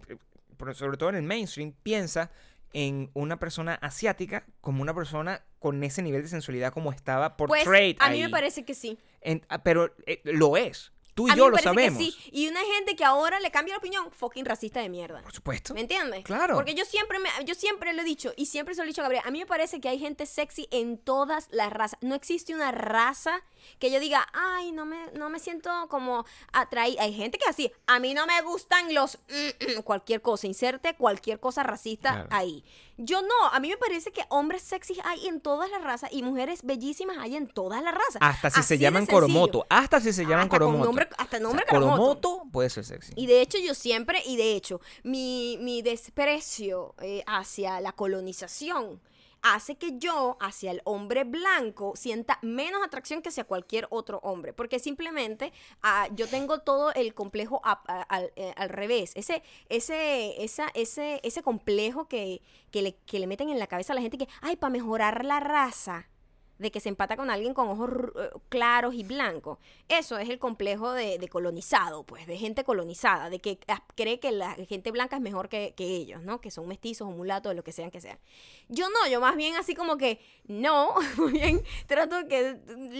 sobre 0.73 0.97
todo 0.97 1.09
en 1.09 1.15
el 1.15 1.23
mainstream, 1.23 1.73
piensa 1.83 2.29
en 2.73 3.09
una 3.13 3.39
persona 3.39 3.75
asiática 3.75 4.45
como 4.61 4.81
una 4.81 4.93
persona 4.93 5.43
con 5.59 5.83
ese 5.83 6.01
nivel 6.01 6.21
de 6.21 6.27
sensualidad 6.27 6.73
como 6.73 6.91
estaba 6.91 7.37
Pues, 7.37 7.63
portrayed 7.63 7.95
a 7.99 8.09
mí 8.09 8.21
me 8.21 8.29
parece 8.29 8.65
que 8.65 8.73
sí. 8.73 8.97
En- 9.21 9.45
ah, 9.49 9.63
pero 9.63 9.95
eh, 10.05 10.21
lo 10.25 10.57
es. 10.57 10.91
Tú 11.17 11.27
y 11.27 11.31
a 11.31 11.33
mí 11.33 11.39
yo 11.39 11.45
me 11.45 11.49
lo 11.49 11.55
parece 11.55 11.69
sabemos. 11.69 11.97
que 11.97 12.11
sí. 12.11 12.29
Y 12.31 12.47
una 12.47 12.59
gente 12.75 12.95
que 12.95 13.03
ahora 13.03 13.39
le 13.39 13.49
cambia 13.49 13.73
la 13.73 13.79
opinión, 13.79 14.11
fucking 14.11 14.45
racista 14.45 14.81
de 14.81 14.87
mierda. 14.87 15.23
Por 15.23 15.33
supuesto. 15.33 15.73
¿Me 15.73 15.81
entiendes? 15.81 16.23
Claro. 16.23 16.53
Porque 16.53 16.75
yo 16.75 16.85
siempre, 16.85 17.17
me, 17.17 17.27
yo 17.43 17.55
siempre 17.55 17.91
lo 17.93 18.03
he 18.03 18.05
dicho 18.05 18.33
y 18.37 18.45
siempre 18.45 18.75
se 18.75 18.81
lo 18.81 18.85
he 18.85 18.89
dicho 18.89 19.01
a 19.01 19.05
Gabriel. 19.05 19.23
A 19.25 19.31
mí 19.31 19.39
me 19.39 19.47
parece 19.47 19.81
que 19.81 19.89
hay 19.89 19.97
gente 19.97 20.27
sexy 20.27 20.67
en 20.69 20.99
todas 20.99 21.47
las 21.49 21.73
razas. 21.73 21.97
No 22.01 22.13
existe 22.13 22.53
una 22.53 22.71
raza 22.71 23.41
que 23.79 23.91
yo 23.91 23.99
diga, 23.99 24.27
ay, 24.33 24.71
no 24.71 24.85
me, 24.85 25.11
no 25.13 25.29
me 25.29 25.39
siento 25.39 25.69
como 25.89 26.25
atraída. 26.53 27.03
Hay 27.03 27.13
gente 27.13 27.37
que 27.37 27.49
así, 27.49 27.71
a 27.87 27.99
mí 27.99 28.13
no 28.13 28.25
me 28.25 28.41
gustan 28.41 28.93
los 28.93 29.17
mm, 29.29 29.79
mm", 29.79 29.81
cualquier 29.83 30.21
cosa. 30.21 30.47
Inserte 30.47 30.95
cualquier 30.95 31.39
cosa 31.39 31.63
racista 31.63 32.11
Claro. 32.13 32.27
ahí. 32.31 32.63
Yo 32.99 33.21
no, 33.21 33.47
a 33.51 33.59
mí 33.59 33.69
me 33.69 33.77
parece 33.77 34.11
que 34.11 34.23
hombres 34.29 34.63
sexy 34.63 34.97
hay 35.03 35.27
en 35.27 35.39
todas 35.39 35.69
las 35.69 35.83
razas 35.83 36.11
y 36.11 36.23
mujeres 36.23 36.61
bellísimas 36.63 37.17
hay 37.19 37.35
en 37.35 37.47
todas 37.47 37.83
las 37.83 37.93
razas. 37.93 38.17
Hasta 38.21 38.49
si 38.49 38.59
Así 38.61 38.67
se 38.69 38.77
llaman. 38.79 39.05
Coromoto. 39.05 39.67
Hasta 39.69 39.99
si 40.01 40.11
se 40.13 40.23
llaman 40.23 40.45
Hasta 40.45 40.49
Coromoto. 40.57 40.85
nombre- 40.85 41.07
hasta 41.17 41.23
O 41.23 41.29
sea, 41.29 41.39
nombre 41.39 41.65
Coromoto. 41.69 41.97
Coromoto 42.21 42.43
puede 42.51 42.69
ser 42.71 42.85
sexy. 42.85 43.13
Y 43.15 43.27
de 43.27 43.41
hecho 43.41 43.59
yo 43.59 43.75
siempre, 43.75 44.23
y 44.25 44.35
de 44.37 44.53
hecho, 44.55 44.81
mi, 45.03 45.57
mi 45.61 45.83
desprecio 45.83 46.95
eh, 47.01 47.23
hacia 47.27 47.79
la 47.81 47.91
colonización 47.91 48.99
hace 49.41 49.75
que 49.77 49.97
yo, 49.97 50.37
hacia 50.39 50.71
el 50.71 50.81
hombre 50.83 51.23
blanco, 51.23 51.93
sienta 51.95 52.39
menos 52.41 52.83
atracción 52.83 53.21
que 53.21 53.29
hacia 53.29 53.43
cualquier 53.43 53.87
otro 53.89 54.19
hombre. 54.23 54.53
Porque 54.53 54.79
simplemente 54.79 55.53
ah, 55.81 56.07
yo 56.13 56.27
tengo 56.27 56.59
todo 56.59 56.93
el 56.93 57.13
complejo 57.13 57.61
a- 57.63 57.81
eh, 58.35 58.53
al 58.55 58.69
revés. 58.69 59.11
Ese, 59.15 59.43
ese, 59.69 60.43
esa, 60.43 60.67
ese, 60.73 61.19
ese 61.23 61.41
complejo 61.43 62.07
que, 62.07 62.41
que, 62.71 62.81
le, 62.81 62.95
que 63.05 63.19
le 63.19 63.27
meten 63.27 63.49
en 63.49 63.59
la 63.59 63.67
cabeza 63.67 63.93
a 63.93 63.95
la 63.95 64.01
gente 64.01 64.17
que, 64.17 64.27
ay, 64.41 64.55
para 64.55 64.71
mejorar 64.71 65.23
la 65.25 65.39
raza 65.39 66.09
de 66.59 66.71
que 66.71 66.79
se 66.79 66.89
empata 66.89 67.15
con 67.15 67.29
alguien 67.29 67.53
con 67.53 67.69
ojos 67.69 67.89
eh, 68.19 68.29
claros 68.49 68.93
y 68.93 69.03
blancos. 69.03 69.59
Eso 69.87 70.17
es 70.17 70.29
el 70.29 70.39
complejo 70.39 70.91
de, 70.91 71.17
de 71.17 71.27
colonizado, 71.27 72.03
pues, 72.03 72.27
de 72.27 72.37
gente 72.37 72.63
colonizada, 72.63 73.29
de 73.29 73.39
que 73.39 73.59
cree 73.95 74.19
que 74.19 74.31
la 74.31 74.53
gente 74.67 74.91
blanca 74.91 75.17
es 75.17 75.21
mejor 75.21 75.49
que, 75.49 75.73
que 75.75 75.85
ellos, 75.85 76.21
¿no? 76.21 76.41
Que 76.41 76.51
son 76.51 76.67
mestizos 76.67 77.07
o 77.07 77.11
mulatos, 77.11 77.55
lo 77.55 77.63
que 77.63 77.71
sean 77.71 77.91
que 77.91 78.01
sean. 78.01 78.19
Yo 78.69 78.89
no, 78.89 79.07
yo 79.09 79.21
más 79.21 79.35
bien 79.35 79.55
así 79.55 79.75
como 79.75 79.97
que, 79.97 80.19
no, 80.45 80.93
más 81.17 81.31
bien 81.31 81.63
trato 81.87 82.27
que 82.27 82.57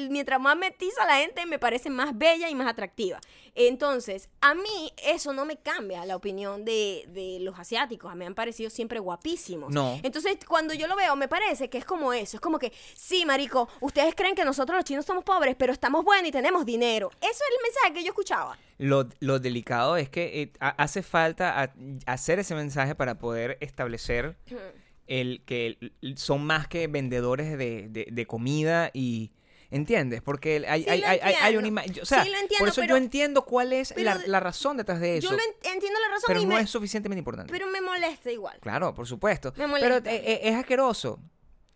mientras 0.10 0.39
más 0.39 0.58
mestiza 0.58 1.06
la 1.06 1.17
gente 1.17 1.46
me 1.46 1.60
parece 1.60 1.89
más 1.89 2.17
bella 2.17 2.50
y 2.50 2.56
más 2.56 2.67
atractiva. 2.67 3.20
Entonces, 3.56 4.30
a 4.41 4.54
mí 4.54 4.93
eso 5.04 5.34
no 5.34 5.46
me 5.46 5.58
cambia 5.58 6.06
la 6.06 6.15
opinión 6.15 6.63
de, 6.63 7.06
de 7.08 7.39
los 7.41 7.58
asiáticos, 7.58 8.15
me 8.15 8.26
han 8.26 8.36
parecido 8.36 8.70
siempre 8.70 9.00
guapísimos. 9.00 9.74
No. 9.74 10.00
Entonces, 10.04 10.38
cuando 10.48 10.74
yo 10.74 10.88
lo 10.88 10.96
veo, 10.96 11.15
me 11.15 11.28
parece 11.28 11.70
que 11.70 11.78
es 11.78 11.86
como 11.86 12.13
eso. 12.13 12.38
Es 12.38 12.41
como 12.41 12.60
que, 12.60 12.72
sí, 12.93 13.26
marico, 13.48 13.70
ustedes 13.82 14.14
creen 14.16 14.36
que 14.36 14.44
nosotros 14.46 14.76
los 14.78 14.86
chinos 14.86 15.06
somos 15.06 15.24
pobres, 15.24 15.56
pero 15.58 15.74
estamos 15.74 16.04
buenos 16.04 16.28
y 16.28 16.32
tenemos 16.32 16.66
dinero. 16.66 17.10
Eso 17.22 17.30
es 17.32 17.42
el 17.42 17.64
mensaje 17.64 17.94
que 17.94 18.04
yo 18.04 18.10
escuchaba. 18.10 18.58
Lo, 18.78 19.08
lo 19.20 19.40
delicado 19.40 19.98
es 19.98 20.10
que 20.10 20.42
eh, 20.42 20.54
ha- 20.60 20.70
hace 20.70 21.02
falta 21.02 21.62
a- 21.64 21.74
hacer 22.06 22.40
ese 22.40 22.56
mensaje 22.56 22.96
para 22.96 23.18
poder 23.18 23.58
establecer 23.62 24.38
el 25.08 25.42
que 25.46 25.78
son 26.16 26.46
más 26.46 26.68
que 26.68 26.88
vendedores 26.88 27.58
de, 27.58 27.88
de- 27.90 28.08
de 28.12 28.28
comida 28.28 28.92
y 28.94 29.32
¿entiendes? 29.70 30.22
Porque 30.22 30.66
hay, 30.68 30.84
Sí, 30.84 30.90
hay, 30.90 31.02
hay, 31.04 31.20
hay- 31.42 31.58
una 31.58 31.68
imagen, 31.68 31.94
o 32.02 32.06
sea, 32.06 32.24
Sí, 32.24 32.30
lo 32.30 32.38
entiendo, 32.38 32.60
por 32.60 32.68
eso 32.70 32.82
pero- 32.82 32.94
yo 32.96 32.98
entiendo 32.98 33.46
cuál 33.46 33.74
es 33.74 33.94
pero 33.94 34.06
la, 34.06 34.22
la 34.28 34.40
razón 34.40 34.78
detrás 34.78 35.00
de 35.00 35.18
eso, 35.18 35.30
Yo 35.30 35.36
lo 35.36 35.44
entiendo 35.72 36.00
la 36.00 36.08
razón 36.10 36.24
pero 36.28 36.42
y 36.42 36.46
no 36.46 36.56
me, 36.56 36.62
es 36.62 36.70
suficientemente 36.70 37.20
importante. 37.20 37.52
pero 37.52 37.68
me 37.68 37.82
molesta 37.82 38.32
igual. 38.32 38.58
Claro, 38.62 38.94
por 38.94 39.08
supuesto. 39.08 39.52
Me 39.52 39.56
pero 39.58 39.68
molesta. 39.70 40.12
eh, 40.14 40.22
eh, 40.26 40.40
es 40.44 40.56
asqueroso. 40.56 41.20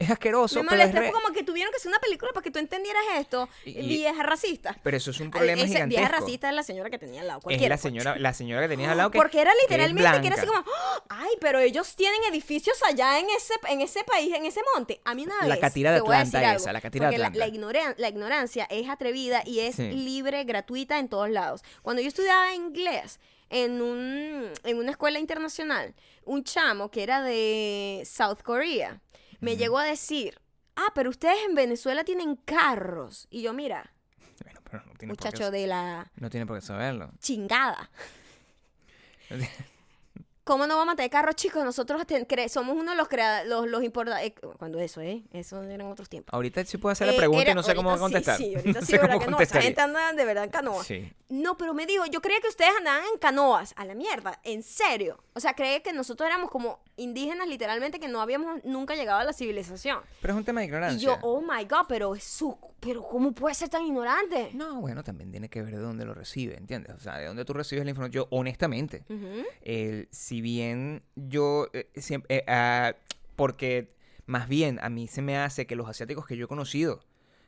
Es 0.01 0.09
asqueroso, 0.09 0.63
me 0.63 0.69
pero 0.69 0.81
es 0.81 0.87
molesta. 0.87 0.99
re- 0.99 1.11
Fue 1.11 1.21
como 1.21 1.33
que 1.33 1.43
tuvieron 1.43 1.71
que 1.71 1.77
hacer 1.77 1.89
una 1.89 1.99
película 1.99 2.31
para 2.33 2.43
que 2.43 2.51
tú 2.51 2.59
entendieras 2.59 3.03
esto. 3.17 3.47
Y- 3.65 3.73
vieja 3.87 4.23
racista. 4.23 4.77
pero 4.83 4.97
eso 4.97 5.11
es 5.11 5.19
un 5.19 5.31
problema 5.31 5.61
Ese 5.61 5.73
gigantesco. 5.73 5.99
vieja 6.01 6.19
racista 6.19 6.49
es 6.49 6.55
la 6.55 6.63
señora 6.63 6.89
que 6.89 6.97
tenía 6.97 7.21
al 7.21 7.27
lado. 7.27 7.39
es 7.49 7.61
la 7.61 7.67
pues. 7.67 7.81
señora, 7.81 8.15
la 8.17 8.33
señora 8.33 8.61
que 8.63 8.67
tenías 8.69 8.91
al 8.91 8.97
lado 8.97 9.11
que 9.11 9.17
Porque 9.17 9.41
era 9.41 9.51
es 9.51 9.57
literalmente 9.61 10.21
que 10.21 10.27
era 10.27 10.35
así 10.35 10.45
como, 10.47 10.59
¡Ah! 10.59 11.03
ay, 11.09 11.29
pero 11.39 11.59
ellos 11.59 11.95
tienen 11.95 12.21
edificios 12.29 12.77
allá 12.87 13.19
en 13.19 13.27
ese, 13.29 13.53
en 13.69 13.81
ese 13.81 14.03
país, 14.03 14.33
en 14.33 14.45
ese 14.45 14.61
monte. 14.75 15.01
A 15.05 15.13
mí 15.13 15.23
una 15.25 15.47
La 15.47 15.59
catira 15.59 15.91
de 15.91 15.99
Atlanta 15.99 16.39
algo, 16.39 16.61
esa, 16.61 16.73
la 16.73 16.81
catira 16.81 17.09
de 17.09 17.17
la- 17.17 17.27
Atlanta. 17.27 17.39
La, 17.39 17.47
ignoran- 17.53 17.95
la 17.97 18.09
ignorancia 18.09 18.67
es 18.69 18.89
atrevida 18.89 19.43
y 19.45 19.59
es 19.59 19.75
Sí. 19.75 19.91
libre, 19.91 20.43
gratuita 20.43 20.99
en 20.99 21.07
todos 21.09 21.29
lados. 21.29 21.61
Cuando 21.81 22.01
yo 22.01 22.07
estudiaba 22.07 22.53
inglés 22.55 23.19
en, 23.49 23.81
un, 23.81 24.49
en 24.63 24.77
una 24.77 24.91
escuela 24.91 25.19
internacional, 25.19 25.93
un 26.23 26.43
chamo 26.43 26.89
que 26.89 27.03
era 27.03 27.21
de 27.21 28.03
South 28.05 28.39
Korea 28.43 29.01
me 29.41 29.57
llegó 29.57 29.77
a 29.79 29.83
decir, 29.85 30.39
ah, 30.75 30.91
pero 30.95 31.09
ustedes 31.09 31.37
en 31.47 31.55
Venezuela 31.55 32.03
tienen 32.03 32.35
carros. 32.37 33.27
Y 33.29 33.41
yo, 33.41 33.53
mira, 33.53 33.93
Bueno, 34.43 34.61
pero 34.63 34.77
no 34.85 34.93
tiene 34.93 34.93
por 34.93 34.99
qué 34.99 35.07
muchacho 35.29 35.51
de 35.51 35.67
la 35.67 36.11
No 36.15 36.29
tiene 36.29 36.45
por 36.45 36.57
qué 36.59 36.65
saberlo. 36.65 37.11
chingada. 37.19 37.89
¿Cómo 40.51 40.67
no 40.67 40.75
vamos 40.75 40.91
a 40.91 40.95
tener 40.97 41.09
carros 41.09 41.35
chicos? 41.35 41.63
Nosotros 41.63 42.05
ten- 42.05 42.27
cre- 42.27 42.49
somos 42.49 42.75
uno 42.75 42.91
de 42.91 42.97
los 42.97 43.07
creadores, 43.07 43.47
los, 43.47 43.67
los 43.69 43.81
eh, 43.81 44.33
Cuando 44.59 44.79
eso, 44.81 44.99
¿eh? 44.99 45.23
Eso 45.31 45.63
eran 45.63 45.87
otros 45.89 46.09
tiempos. 46.09 46.33
Ahorita 46.33 46.65
sí 46.65 46.77
puedo 46.77 46.91
hacer 46.91 47.07
la 47.07 47.13
Eh, 47.13 47.17
pregunta 47.17 47.43
era- 47.43 47.51
y 47.51 47.55
no 47.55 47.63
sé 47.63 47.73
cómo 47.73 47.87
va 47.87 47.95
a 47.95 47.99
contestar. 47.99 48.35
Sí, 48.35 48.47
sí, 48.49 48.55
ahorita 48.57 48.79
no 48.81 48.85
sí, 48.85 48.91
¿verdad 48.97 49.07
que 49.07 49.13
no? 49.13 49.21
Esa 49.21 49.31
contestaría. 49.31 49.61
gente 49.67 49.81
anda 49.81 50.11
de 50.11 50.25
verdad 50.25 50.43
en 50.43 50.49
canoa. 50.49 50.83
Sí. 50.83 51.09
No, 51.29 51.55
pero 51.55 51.73
me 51.73 51.85
digo, 51.85 52.05
yo 52.07 52.21
creía 52.21 52.41
que 52.41 52.49
ustedes 52.49 52.71
andaban 52.77 53.03
en 53.13 53.17
canoas. 53.17 53.73
A 53.77 53.85
la 53.85 53.95
mierda, 53.95 54.37
en 54.43 54.61
serio. 54.63 55.23
O 55.33 55.39
sea, 55.39 55.53
creía 55.53 55.81
que 55.81 55.93
nosotros 55.93 56.27
éramos 56.27 56.49
como 56.51 56.81
indígenas 56.97 57.47
literalmente 57.47 58.01
que 58.01 58.09
no 58.09 58.19
habíamos 58.19 58.61
nunca 58.65 58.95
llegado 58.95 59.19
a 59.19 59.23
la 59.23 59.31
civilización. 59.31 59.99
Pero 60.21 60.33
es 60.33 60.37
un 60.37 60.43
tema 60.43 60.59
de 60.59 60.65
Y 60.65 60.67
ignorancia. 60.67 60.99
yo, 61.07 61.17
oh 61.21 61.39
my 61.39 61.63
god, 61.63 61.85
pero 61.87 62.13
es 62.15 62.25
su... 62.25 62.57
Pero 62.81 63.03
¿cómo 63.07 63.31
puede 63.31 63.53
ser 63.55 63.69
tan 63.69 63.85
ignorante? 63.85 64.49
No, 64.53 64.81
bueno, 64.81 65.03
también 65.03 65.29
tiene 65.31 65.49
que 65.49 65.61
ver 65.61 65.75
de 65.75 65.81
dónde 65.81 66.03
lo 66.03 66.15
recibe, 66.15 66.57
¿entiendes? 66.57 66.95
O 66.95 66.99
sea, 66.99 67.17
de 67.19 67.27
dónde 67.27 67.45
tú 67.45 67.53
recibes 67.53 67.85
la 67.85 67.91
información. 67.91 68.23
Yo, 68.23 68.27
honestamente, 68.35 69.03
el- 69.61 70.07
si 70.11 70.40
bien 70.41 71.03
yo 71.15 71.67
siempre... 71.95 72.43
porque 73.35 73.93
más 74.25 74.47
bien 74.47 74.79
a 74.81 74.89
mí 74.89 75.07
se 75.07 75.21
me 75.21 75.37
hace 75.37 75.65
que 75.65 75.75
los 75.75 75.87
asiáticos 75.89 76.25
que 76.27 76.37
yo 76.37 76.45
he 76.45 76.47
conocido 76.47 77.03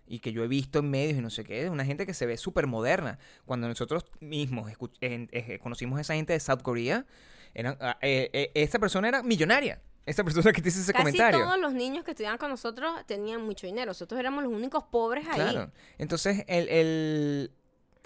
y 0.06 0.20
que 0.20 0.34
yo 0.34 0.44
he 0.44 0.48
visto 0.48 0.80
en 0.80 0.90
medios 0.90 1.18
y 1.18 1.22
no 1.22 1.30
sé 1.30 1.44
qué, 1.44 1.64
es 1.64 1.70
una 1.70 1.86
gente 1.86 2.06
que 2.06 2.14
se 2.14 2.26
ve 2.26 2.38
súper 2.38 2.68
moderna. 2.68 3.20
Cuando 3.46 3.68
nosotros 3.68 4.06
mismos 4.20 4.70
en- 5.02 5.30
eh, 5.32 5.60
conocimos 5.60 5.98
a 5.98 6.02
esa 6.02 6.14
gente 6.16 6.34
de 6.34 6.40
South 6.42 6.62
Korea, 6.62 7.06
eran, 7.54 7.78
ah, 7.80 7.98
eh, 8.02 8.30
eh, 8.34 8.52
esta 8.56 8.80
persona 8.80 9.08
era 9.08 9.24
millonaria. 9.24 9.82
Esta 10.06 10.22
persona 10.26 10.52
que 10.52 10.62
te 10.62 10.68
hizo 10.68 10.82
ese 10.82 10.92
Casi 10.92 11.04
comentario. 11.06 11.40
todos 11.46 11.58
los 11.58 11.74
niños 11.74 12.04
que 12.04 12.12
estudiaban 12.12 12.38
con 12.38 12.50
nosotros 12.50 12.92
tenían 13.06 13.42
mucho 13.46 13.66
dinero. 13.68 13.92
Nosotros 13.92 14.20
éramos 14.20 14.44
los 14.44 14.52
únicos 14.52 14.84
pobres 14.92 15.26
ahí. 15.30 15.36
Claro. 15.40 15.72
Entonces, 15.98 16.44
el, 16.48 16.68
el- 16.68 17.52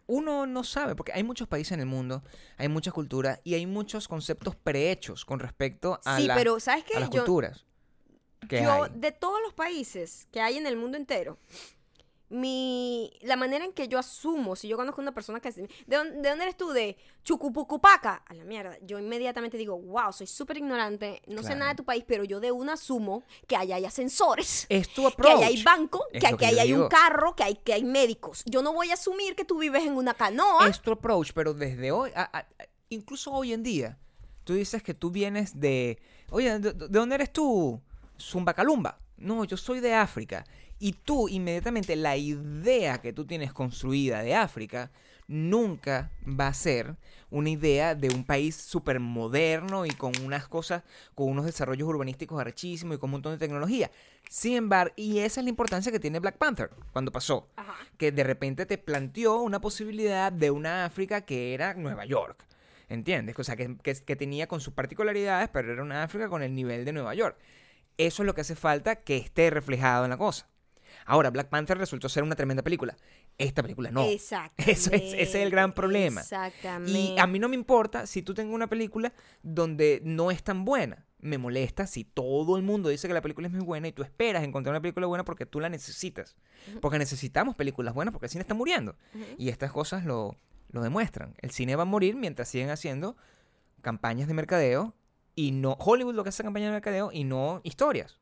uno 0.08 0.46
no 0.48 0.64
sabe, 0.64 0.96
porque 0.96 1.12
hay 1.14 1.24
muchos 1.24 1.48
países 1.48 1.74
en 1.74 1.82
el 1.82 1.86
mundo, 1.86 2.24
hay 2.58 2.70
muchas 2.70 2.94
culturas 2.94 3.40
y 3.44 3.54
hay 3.54 3.66
muchos 3.66 4.08
conceptos 4.08 4.56
prehechos 4.56 5.26
con 5.26 5.40
respecto 5.40 6.00
a, 6.06 6.18
Sí, 6.18 6.26
la- 6.28 6.36
pero 6.36 6.60
¿sabes 6.60 6.84
qué? 6.86 6.98
a 6.98 7.02
las 7.02 7.10
Yo- 7.10 7.22
culturas. 7.24 7.66
que 8.48 8.64
Yo, 8.64 8.72
hay. 8.86 8.92
de 8.96 9.12
todos 9.12 9.42
los 9.42 9.54
países 9.54 10.28
que 10.32 10.40
hay 10.42 10.58
en 10.58 10.66
el 10.68 10.78
mundo 10.78 10.96
entero, 10.98 11.38
mi, 12.30 13.12
la 13.22 13.36
manera 13.38 13.64
en 13.64 13.72
que 13.72 13.88
yo 13.88 13.98
asumo, 14.00 14.56
si 14.56 14.68
yo 14.68 14.76
conozco 14.78 15.02
a 15.02 15.04
una 15.04 15.14
persona 15.14 15.40
que... 15.40 15.52
¿De 15.52 15.68
dónde, 15.88 16.22
de 16.22 16.30
dónde 16.30 16.44
eres 16.44 16.58
tú? 16.58 16.70
De 16.72 16.98
Chucupucupaca. 17.24 18.24
A 18.26 18.34
la 18.34 18.44
mierda. 18.44 18.78
Yo 18.82 19.00
inmediatamente 19.00 19.58
digo, 19.58 19.78
wow, 19.80 20.12
soy 20.12 20.28
súper 20.28 20.58
ignorante, 20.58 21.22
no 21.28 21.38
sé 21.42 21.48
Claro. 21.48 21.60
nada 21.60 21.72
de 21.72 21.78
tu 21.78 21.86
país, 21.86 22.04
pero 22.08 22.24
yo 22.24 22.40
de 22.40 22.52
una 22.52 22.74
asumo 22.74 23.24
que 23.48 23.56
allá 23.56 23.76
hay 23.78 23.86
ascensores. 23.86 24.66
Es 24.70 24.90
tu 24.90 25.02
Que 25.04 25.08
approach. 25.08 25.38
allá 25.38 25.48
hay 25.48 25.64
banco, 25.64 26.06
Es 26.12 26.20
que 26.22 26.28
aquí 26.28 26.38
que 26.38 26.46
hay 26.60 26.74
un 26.74 26.88
carro, 26.90 27.36
que 27.36 27.44
hay, 27.44 27.56
que 27.56 27.74
hay 27.74 27.84
médicos. 27.84 28.44
Yo 28.46 28.62
no 28.62 28.74
voy 28.74 28.92
a 28.92 28.96
asumir 28.96 29.36
que 29.36 29.46
tú 29.46 29.60
vives 29.60 29.84
en 29.86 29.96
una 29.96 30.14
canoa. 30.14 30.68
Es 30.68 30.82
tu 30.82 30.92
approach, 30.92 31.32
pero 31.34 31.54
desde 31.54 31.92
hoy, 31.92 32.12
a- 32.16 32.38
a- 32.40 32.48
incluso 32.90 33.32
hoy 33.32 33.54
en 33.54 33.64
día, 33.64 33.98
tú 34.44 34.54
dices 34.54 34.84
que 34.84 34.94
tú 34.94 35.12
vienes 35.12 35.60
de, 35.60 36.00
oye, 36.30 36.60
¿de, 36.60 36.74
de 36.74 36.88
dónde 36.90 37.16
eres 37.16 37.32
tú? 37.32 37.82
Zumbacalumba. 38.20 39.00
No, 39.18 39.44
yo 39.46 39.58
soy 39.58 39.80
de 39.80 39.94
África. 39.94 40.46
Y 40.80 40.94
tú, 40.94 41.28
inmediatamente, 41.28 41.96
la 41.96 42.18
idea 42.18 43.00
que 43.00 43.14
tú 43.14 43.26
tienes 43.26 43.52
construida 43.54 44.22
de 44.22 44.36
África 44.36 44.92
nunca 45.28 46.12
va 46.28 46.48
a 46.48 46.54
ser 46.54 46.96
una 47.30 47.50
idea 47.50 47.96
de 47.96 48.10
un 48.10 48.24
país 48.24 48.56
súper 48.56 49.00
moderno 49.00 49.86
y 49.86 49.90
con 49.90 50.14
unas 50.24 50.48
cosas, 50.48 50.84
con 51.16 51.28
unos 51.30 51.46
desarrollos 51.46 51.88
urbanísticos 51.88 52.40
arrechísimos 52.40 52.96
y 52.96 53.00
con 53.00 53.10
un 53.10 53.14
montón 53.14 53.34
de 53.34 53.38
tecnología. 53.38 53.92
Sin 54.30 54.54
embargo, 54.56 54.94
y 54.96 55.20
esa 55.20 55.42
es 55.42 55.44
la 55.44 55.50
importancia 55.50 55.92
que 55.92 56.00
tiene 56.00 56.20
Black 56.20 56.38
Panther 56.38 56.70
cuando 56.94 57.12
pasó 57.12 57.50
Ajá. 57.58 57.76
que 57.98 58.12
de 58.12 58.24
repente 58.24 58.66
te 58.66 58.78
planteó 58.78 59.42
una 59.42 59.60
posibilidad 59.60 60.32
de 60.32 60.52
una 60.52 60.86
África 60.86 61.22
que 61.22 61.54
era 61.54 61.74
Nueva 61.74 62.06
York. 62.06 62.46
¿Entiendes? 62.90 63.38
O 63.38 63.44
sea, 63.44 63.58
que, 63.58 63.76
que- 63.84 63.96
que 63.96 64.16
tenía 64.16 64.48
con 64.48 64.62
sus 64.62 64.74
particularidades, 64.74 65.50
pero 65.50 65.74
era 65.74 65.84
una 65.84 66.04
África 66.04 66.30
con 66.30 66.42
el 66.42 66.56
nivel 66.56 66.86
de 66.86 66.94
Nueva 66.94 67.14
York. 67.16 67.38
Eso 67.98 68.24
es 68.24 68.28
lo 68.28 68.34
que 68.34 68.42
hace 68.42 68.56
falta 68.56 68.96
que 68.96 69.18
esté 69.18 69.50
reflejado 69.50 70.06
en 70.06 70.12
la 70.12 70.18
cosa. 70.18 70.48
Ahora, 71.08 71.30
Black 71.32 71.50
Panther 71.50 71.78
resultó 71.78 72.10
ser 72.10 72.22
una 72.24 72.36
tremenda 72.36 72.62
película. 72.64 72.96
Esta 73.38 73.62
película 73.64 73.90
no. 73.92 74.04
Exactamente. 74.04 74.72
Eso 74.72 74.92
es- 74.92 75.02
ese 75.14 75.22
es 75.22 75.36
el 75.36 75.50
gran 75.50 75.74
problema. 75.74 76.22
Exactamente. 76.22 76.92
Y 76.92 77.18
a 77.18 77.26
mí 77.26 77.40
no 77.40 77.50
me 77.50 77.56
importa 77.56 78.06
si 78.06 78.22
tú 78.22 78.34
tengas 78.34 78.54
una 78.54 78.68
película 78.68 79.14
donde 79.42 80.02
no 80.04 80.30
es 80.32 80.44
tan 80.44 80.66
buena. 80.66 81.06
Me 81.20 81.38
molesta 81.40 81.88
si 81.88 82.04
todo 82.04 82.58
el 82.58 82.64
mundo 82.64 82.90
dice 82.90 83.08
que 83.08 83.14
la 83.14 83.22
película 83.22 83.48
es 83.48 83.54
muy 83.54 83.64
buena 83.64 83.88
y 83.88 83.92
tú 83.92 84.04
esperas 84.04 84.44
encontrar 84.44 84.74
una 84.74 84.82
película 84.82 85.08
buena 85.08 85.26
porque 85.26 85.46
tú 85.48 85.60
la 85.60 85.70
necesitas. 85.70 86.36
Porque 86.80 87.00
necesitamos 87.00 87.56
películas 87.56 87.94
buenas 87.96 88.12
porque 88.12 88.28
el 88.28 88.30
cine 88.32 88.44
está 88.44 88.54
muriendo. 88.54 88.96
Y 89.38 89.50
estas 89.50 89.72
cosas 89.72 90.06
lo, 90.06 90.36
lo 90.70 90.82
demuestran. 90.84 91.34
El 91.40 91.50
cine 91.52 91.76
va 91.76 91.84
a 91.84 91.86
morir 91.86 92.16
mientras 92.16 92.50
siguen 92.50 92.70
haciendo 92.70 93.16
campañas 93.82 94.28
de 94.28 94.34
mercadeo 94.36 94.94
y 95.36 95.52
no 95.52 95.78
Hollywood 95.80 96.16
lo 96.16 96.24
que 96.24 96.30
hace 96.30 96.44
campañas 96.44 96.68
de 96.68 96.74
mercadeo 96.74 97.12
y 97.12 97.24
no 97.24 97.62
historias 97.64 98.20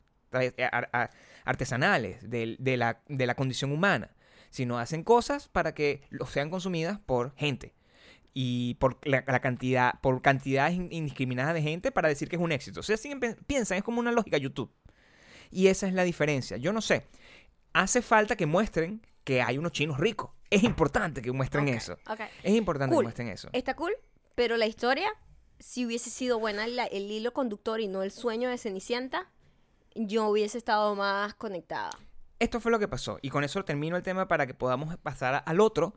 ar- 0.72 0.90
ar- 0.92 1.12
artesanales 1.46 2.30
de, 2.30 2.58
la, 2.78 3.02
de 3.08 3.26
la 3.26 3.36
condición 3.36 3.72
humana, 3.72 4.12
sino 4.50 4.78
hacen 4.80 5.04
cosas 5.04 5.48
para 5.48 5.74
que 5.74 6.02
sean 6.30 6.50
consumidas 6.50 7.00
por 7.00 7.34
gente 7.36 7.74
y 8.34 8.74
por 8.76 8.98
la, 9.08 9.24
la 9.28 9.39
cantidad 9.39 10.00
por 10.02 10.22
cantidades 10.22 10.74
in- 10.76 10.89
indiscriminadas 10.91 11.54
de 11.54 11.62
gente 11.62 11.91
para 11.91 12.10
decir 12.10 12.28
que 12.28 12.36
es 12.36 12.41
un 12.41 12.52
éxito. 12.52 12.82
O 12.82 12.84
sea, 12.84 12.98
pe- 13.20 13.36
piensan, 13.48 13.78
es 13.78 13.84
como 13.84 14.00
una 14.00 14.12
lógica 14.12 14.38
YouTube. 14.38 14.72
Y 15.52 15.68
esa 15.68 15.88
es 15.88 15.93
la 15.93 16.04
diferencia. 16.04 16.58
Yo 16.58 16.74
no 16.74 16.82
sé. 16.82 17.06
Hace 17.74 18.02
falta 18.02 18.36
que 18.36 18.46
muestren 18.46 19.02
que 19.24 19.41
hay 19.41 19.58
unos 19.58 19.72
chinos 19.72 20.00
ricos. 20.00 20.32
Es 20.50 20.64
importante 20.64 21.22
que 21.22 21.32
muestren 21.32 21.68
eso. 21.68 21.93
ok. 22.10 22.20
Es 22.43 22.54
importante 22.56 22.93
Cool. 22.93 23.04
que 23.04 23.06
muestren 23.06 23.28
eso. 23.30 23.50
Está 23.54 23.76
cool, 23.76 23.93
pero 24.36 24.58
la 24.58 24.66
historia, 24.68 25.10
si 25.60 25.86
hubiese 25.86 26.10
sido 26.10 26.39
buena 26.39 26.68
la- 26.68 26.86
el 26.86 27.10
hilo 27.10 27.34
conductor 27.34 27.80
y 27.80 27.88
no 27.88 28.04
el 28.04 28.12
sueño 28.12 28.50
de 28.50 28.58
Cenicienta, 28.58 29.30
yo 29.96 30.28
hubiese 30.28 30.58
estado 30.58 30.96
más 30.96 31.34
conectada. 31.36 31.91
Esto 32.38 32.60
fue 32.60 32.70
lo 32.70 32.80
que 32.80 32.88
pasó. 32.89 33.18
Y 33.22 33.30
con 33.30 33.46
eso 33.46 33.64
termino 33.64 33.96
el 33.96 34.04
tema 34.04 34.28
para 34.28 34.46
que 34.46 34.54
podamos 34.54 34.96
pasar 34.98 35.41
al 35.46 35.60
otro 35.62 35.93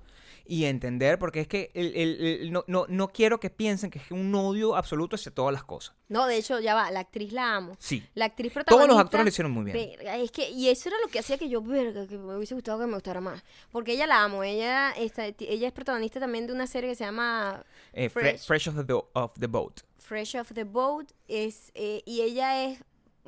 y 0.46 0.66
entender, 0.66 1.18
porque 1.18 1.40
es 1.40 1.48
que 1.48 1.72
el- 1.74 1.92
el- 1.96 2.24
el- 2.24 2.52
no, 2.52 2.62
no, 2.68 2.86
no 2.88 3.08
quiero 3.08 3.40
que 3.40 3.50
piensen 3.50 3.90
que 3.90 3.98
es 3.98 4.10
un 4.12 4.32
odio 4.36 4.76
absoluto 4.76 5.16
hacia 5.16 5.34
todas 5.34 5.52
las 5.52 5.64
cosas. 5.64 5.96
No, 6.08 6.26
de 6.26 6.36
hecho, 6.36 6.60
ya 6.60 6.74
va, 6.76 6.92
la 6.92 7.00
actriz 7.00 7.32
la 7.32 7.56
amo. 7.56 7.76
Sí. 7.80 8.06
La 8.14 8.26
actriz 8.26 8.52
Todos 8.52 8.64
protagonista. 8.66 8.92
los 8.94 9.00
actores 9.04 9.24
lo 9.24 9.28
hicieron 9.30 9.50
muy 9.52 9.64
bien. 9.64 9.76
Verga, 9.96 10.16
es 10.16 10.30
que, 10.30 10.48
y 10.48 10.68
eso 10.68 10.88
era 10.88 10.98
lo 11.04 11.08
que 11.08 11.18
hacía 11.18 11.38
que 11.38 11.48
yo, 11.48 11.60
verga, 11.60 12.06
que 12.06 12.16
me 12.16 12.36
hubiese 12.36 12.54
gustado 12.54 12.78
que 12.78 12.86
me 12.86 12.94
gustara 12.94 13.20
más. 13.20 13.42
Porque 13.72 13.92
ella 13.94 14.06
la 14.06 14.22
amo. 14.22 14.44
Ella, 14.44 14.92
está, 14.92 15.26
ella 15.26 15.66
es 15.66 15.72
protagonista 15.72 16.20
también 16.20 16.46
de 16.46 16.52
una 16.52 16.68
serie 16.68 16.90
que 16.90 16.96
se 16.96 17.04
llama 17.04 17.64
Eh, 17.92 18.06
fre- 18.08 18.38
Fresh. 18.38 18.46
Fresh, 18.46 18.68
of, 18.68 18.86
the, 18.86 18.92
of 19.14 19.32
the 19.40 19.48
Boat. 19.48 19.80
Fresh 19.96 20.36
of 20.36 20.52
the 20.54 20.64
Boat. 20.64 21.10
Es, 21.26 21.72
eh, 21.74 22.00
y 22.06 22.20
ella 22.22 22.64
es 22.64 22.78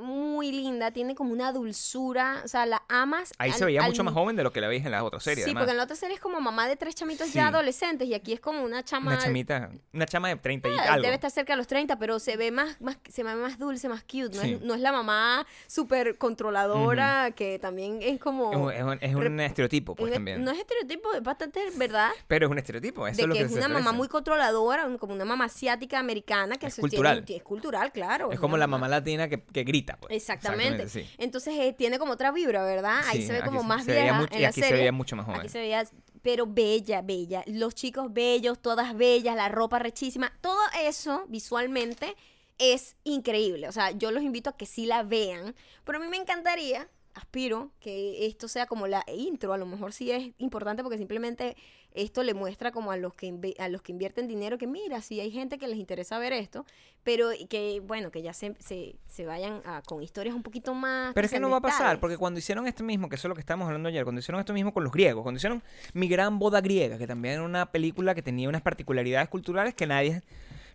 muy 0.00 0.50
linda, 0.52 0.90
tiene 0.90 1.14
como 1.14 1.32
una 1.32 1.52
dulzura. 1.52 2.42
O 2.44 2.48
sea, 2.48 2.66
la 2.66 2.82
amas. 2.88 3.32
Ahí 3.38 3.50
al- 3.50 3.56
se 3.58 3.64
veía 3.64 3.80
al- 3.82 3.88
mucho 3.90 4.02
más 4.04 4.14
joven 4.14 4.36
de 4.36 4.42
lo 4.42 4.52
que 4.52 4.60
la 4.60 4.68
veis 4.68 4.84
en 4.84 4.90
la 4.92 5.04
otra 5.04 5.20
serie, 5.20 5.44
Sí, 5.44 5.50
además. 5.50 5.62
porque 5.62 5.70
en 5.72 5.76
la 5.78 5.84
otra 5.84 5.96
serie 5.96 6.14
es 6.16 6.20
como 6.20 6.40
mamá 6.40 6.68
de 6.68 6.76
tres 6.76 6.94
chamitos 6.94 7.28
Sí. 7.28 7.34
ya 7.34 7.48
adolescentes 7.48 8.08
y 8.08 8.14
aquí 8.14 8.32
es 8.32 8.40
como 8.40 8.62
una 8.62 8.82
chama. 8.84 9.12
Una 9.12 9.20
chamita, 9.20 9.70
una 9.92 10.06
chama 10.06 10.28
de 10.28 10.36
30 10.36 10.68
y 10.68 10.72
Ah, 10.78 10.94
algo. 10.94 11.02
Debe 11.02 11.14
estar 11.14 11.30
cerca 11.30 11.52
de 11.52 11.56
los 11.58 11.66
30, 11.66 11.98
pero 11.98 12.18
se 12.18 12.36
ve 12.36 12.50
más, 12.50 12.80
más, 12.80 12.96
se 13.08 13.22
ve 13.22 13.34
más 13.34 13.58
dulce, 13.58 13.88
más 13.88 14.02
cute. 14.02 14.36
No, 14.36 14.42
Sí. 14.42 14.52
es, 14.54 14.60
no 14.62 14.74
es 14.74 14.80
la 14.80 14.92
mamá 14.92 15.46
súper 15.66 16.16
controladora, 16.18 17.30
que 17.32 17.58
también 17.58 17.98
es 18.02 18.18
como... 18.20 18.50
Es 18.70 18.82
un, 18.82 18.98
es 19.00 19.14
un- 19.14 19.40
estereotipo, 19.40 19.94
pues 19.94 20.10
es- 20.10 20.14
también. 20.16 20.44
No 20.44 20.50
es 20.50 20.58
estereotipo, 20.58 21.12
es 21.14 21.22
bastante 21.22 21.60
verdad. 21.76 22.10
Pero 22.26 22.46
es 22.46 22.52
un 22.52 22.58
estereotipo, 22.58 23.06
eso 23.06 23.16
de 23.16 23.22
es 23.22 23.28
lo 23.28 23.34
que 23.34 23.40
que, 23.40 23.44
es 23.46 23.52
se 23.52 23.58
una 23.58 23.68
mamá 23.68 23.92
muy 23.92 24.08
controladora, 24.08 24.88
como 24.98 25.14
una 25.14 25.24
mamá 25.24 25.44
asiática 25.46 25.98
americana 25.98 26.56
que 26.56 26.66
Es 26.66 26.76
cultural. 26.76 27.24
es 27.26 27.42
cultural, 27.42 27.92
claro. 27.92 28.30
Es 28.32 28.40
como 28.40 28.56
la 28.56 28.66
mamá 28.66 28.88
latina 28.88 29.28
que, 29.28 29.42
que 29.42 29.64
grita, 29.64 29.89
pues. 29.98 30.12
Exactamente. 30.14 30.88
sí. 30.88 31.08
Entonces 31.18 31.54
eh, 31.58 31.72
tiene 31.72 31.98
como 31.98 32.12
otra 32.12 32.30
vibra, 32.32 32.64
¿verdad? 32.64 33.00
Ahí 33.06 33.22
Sí, 33.22 33.26
se 33.28 33.32
ve 33.34 33.42
como 33.42 33.60
se- 33.62 33.66
más 33.66 33.84
se 33.84 33.92
vieja 33.92 34.14
mucho- 34.14 34.32
en 34.34 34.38
y 34.38 34.42
la 34.42 34.48
aquí 34.48 34.60
se 34.60 34.66
serie. 34.66 34.78
veía 34.80 34.92
mucho 34.92 35.16
más 35.16 35.26
joven. 35.26 35.40
Aquí 35.40 35.48
se 35.48 35.58
veía, 35.60 35.84
pero 36.22 36.46
bella, 36.46 37.02
bella. 37.02 37.42
Los 37.46 37.74
chicos 37.74 38.12
bellos, 38.12 38.60
todas 38.60 38.94
bellas, 38.96 39.36
la 39.36 39.48
ropa 39.48 39.78
rechísima. 39.78 40.32
Todo 40.40 40.58
eso 40.82 41.24
visualmente 41.28 42.14
es 42.58 42.96
increíble. 43.04 43.68
O 43.68 43.72
sea, 43.72 43.90
yo 43.92 44.10
los 44.10 44.22
invito 44.22 44.50
a 44.50 44.56
que 44.56 44.66
sí 44.66 44.84
la 44.86 45.02
vean. 45.02 45.54
Pero 45.84 45.98
a 45.98 46.00
mí 46.02 46.08
me 46.08 46.18
encantaría, 46.18 46.88
aspiro, 47.14 47.70
que 47.80 48.26
esto 48.26 48.48
sea 48.48 48.66
como 48.66 48.86
la 48.86 49.04
intro. 49.14 49.52
A 49.52 49.58
lo 49.58 49.66
mejor 49.66 49.92
sí 49.92 50.10
es 50.10 50.32
importante 50.38 50.82
porque 50.82 50.98
simplemente 50.98 51.56
esto 51.92 52.22
le 52.22 52.34
muestra 52.34 52.70
como 52.70 52.92
a 52.92 52.96
los 52.96 53.14
que 53.14 53.34
a 53.58 53.68
los 53.68 53.82
que 53.82 53.90
invierten 53.92 54.28
dinero 54.28 54.58
que 54.58 54.66
mira, 54.68 55.00
si 55.02 55.18
hay 55.20 55.30
gente 55.32 55.58
que 55.58 55.66
les 55.66 55.76
interesa 55.78 56.18
ver 56.20 56.32
esto, 56.32 56.64
pero 57.02 57.30
que 57.48 57.80
bueno, 57.84 58.10
que 58.12 58.22
ya 58.22 58.32
se, 58.32 58.54
se, 58.60 58.94
se 59.08 59.26
vayan 59.26 59.60
a- 59.64 59.82
con 59.82 60.00
historias 60.02 60.36
un 60.36 60.42
poquito 60.44 60.72
más 60.74 61.12
Pero 61.14 61.24
es 61.24 61.32
que 61.32 61.40
no 61.40 61.50
va 61.50 61.56
a 61.56 61.60
pasar, 61.60 61.98
porque 61.98 62.16
cuando 62.16 62.38
hicieron 62.38 62.66
esto 62.68 62.84
mismo, 62.84 63.08
que 63.08 63.16
eso 63.16 63.26
es 63.26 63.30
lo 63.30 63.34
que 63.34 63.40
estábamos 63.40 63.66
hablando 63.66 63.88
ayer, 63.88 64.04
cuando 64.04 64.20
hicieron 64.20 64.38
esto 64.38 64.52
mismo 64.52 64.72
con 64.72 64.84
los 64.84 64.92
griegos, 64.92 65.22
cuando 65.24 65.38
hicieron 65.38 65.62
Mi 65.94 66.06
Gran 66.08 66.38
Boda 66.38 66.60
Griega, 66.60 66.96
que 66.96 67.08
también 67.08 67.34
era 67.34 67.42
una 67.42 67.72
película 67.72 68.14
que 68.14 68.22
tenía 68.22 68.48
unas 68.48 68.62
particularidades 68.62 69.28
culturales 69.28 69.74
que 69.74 69.86
nadie 69.88 70.22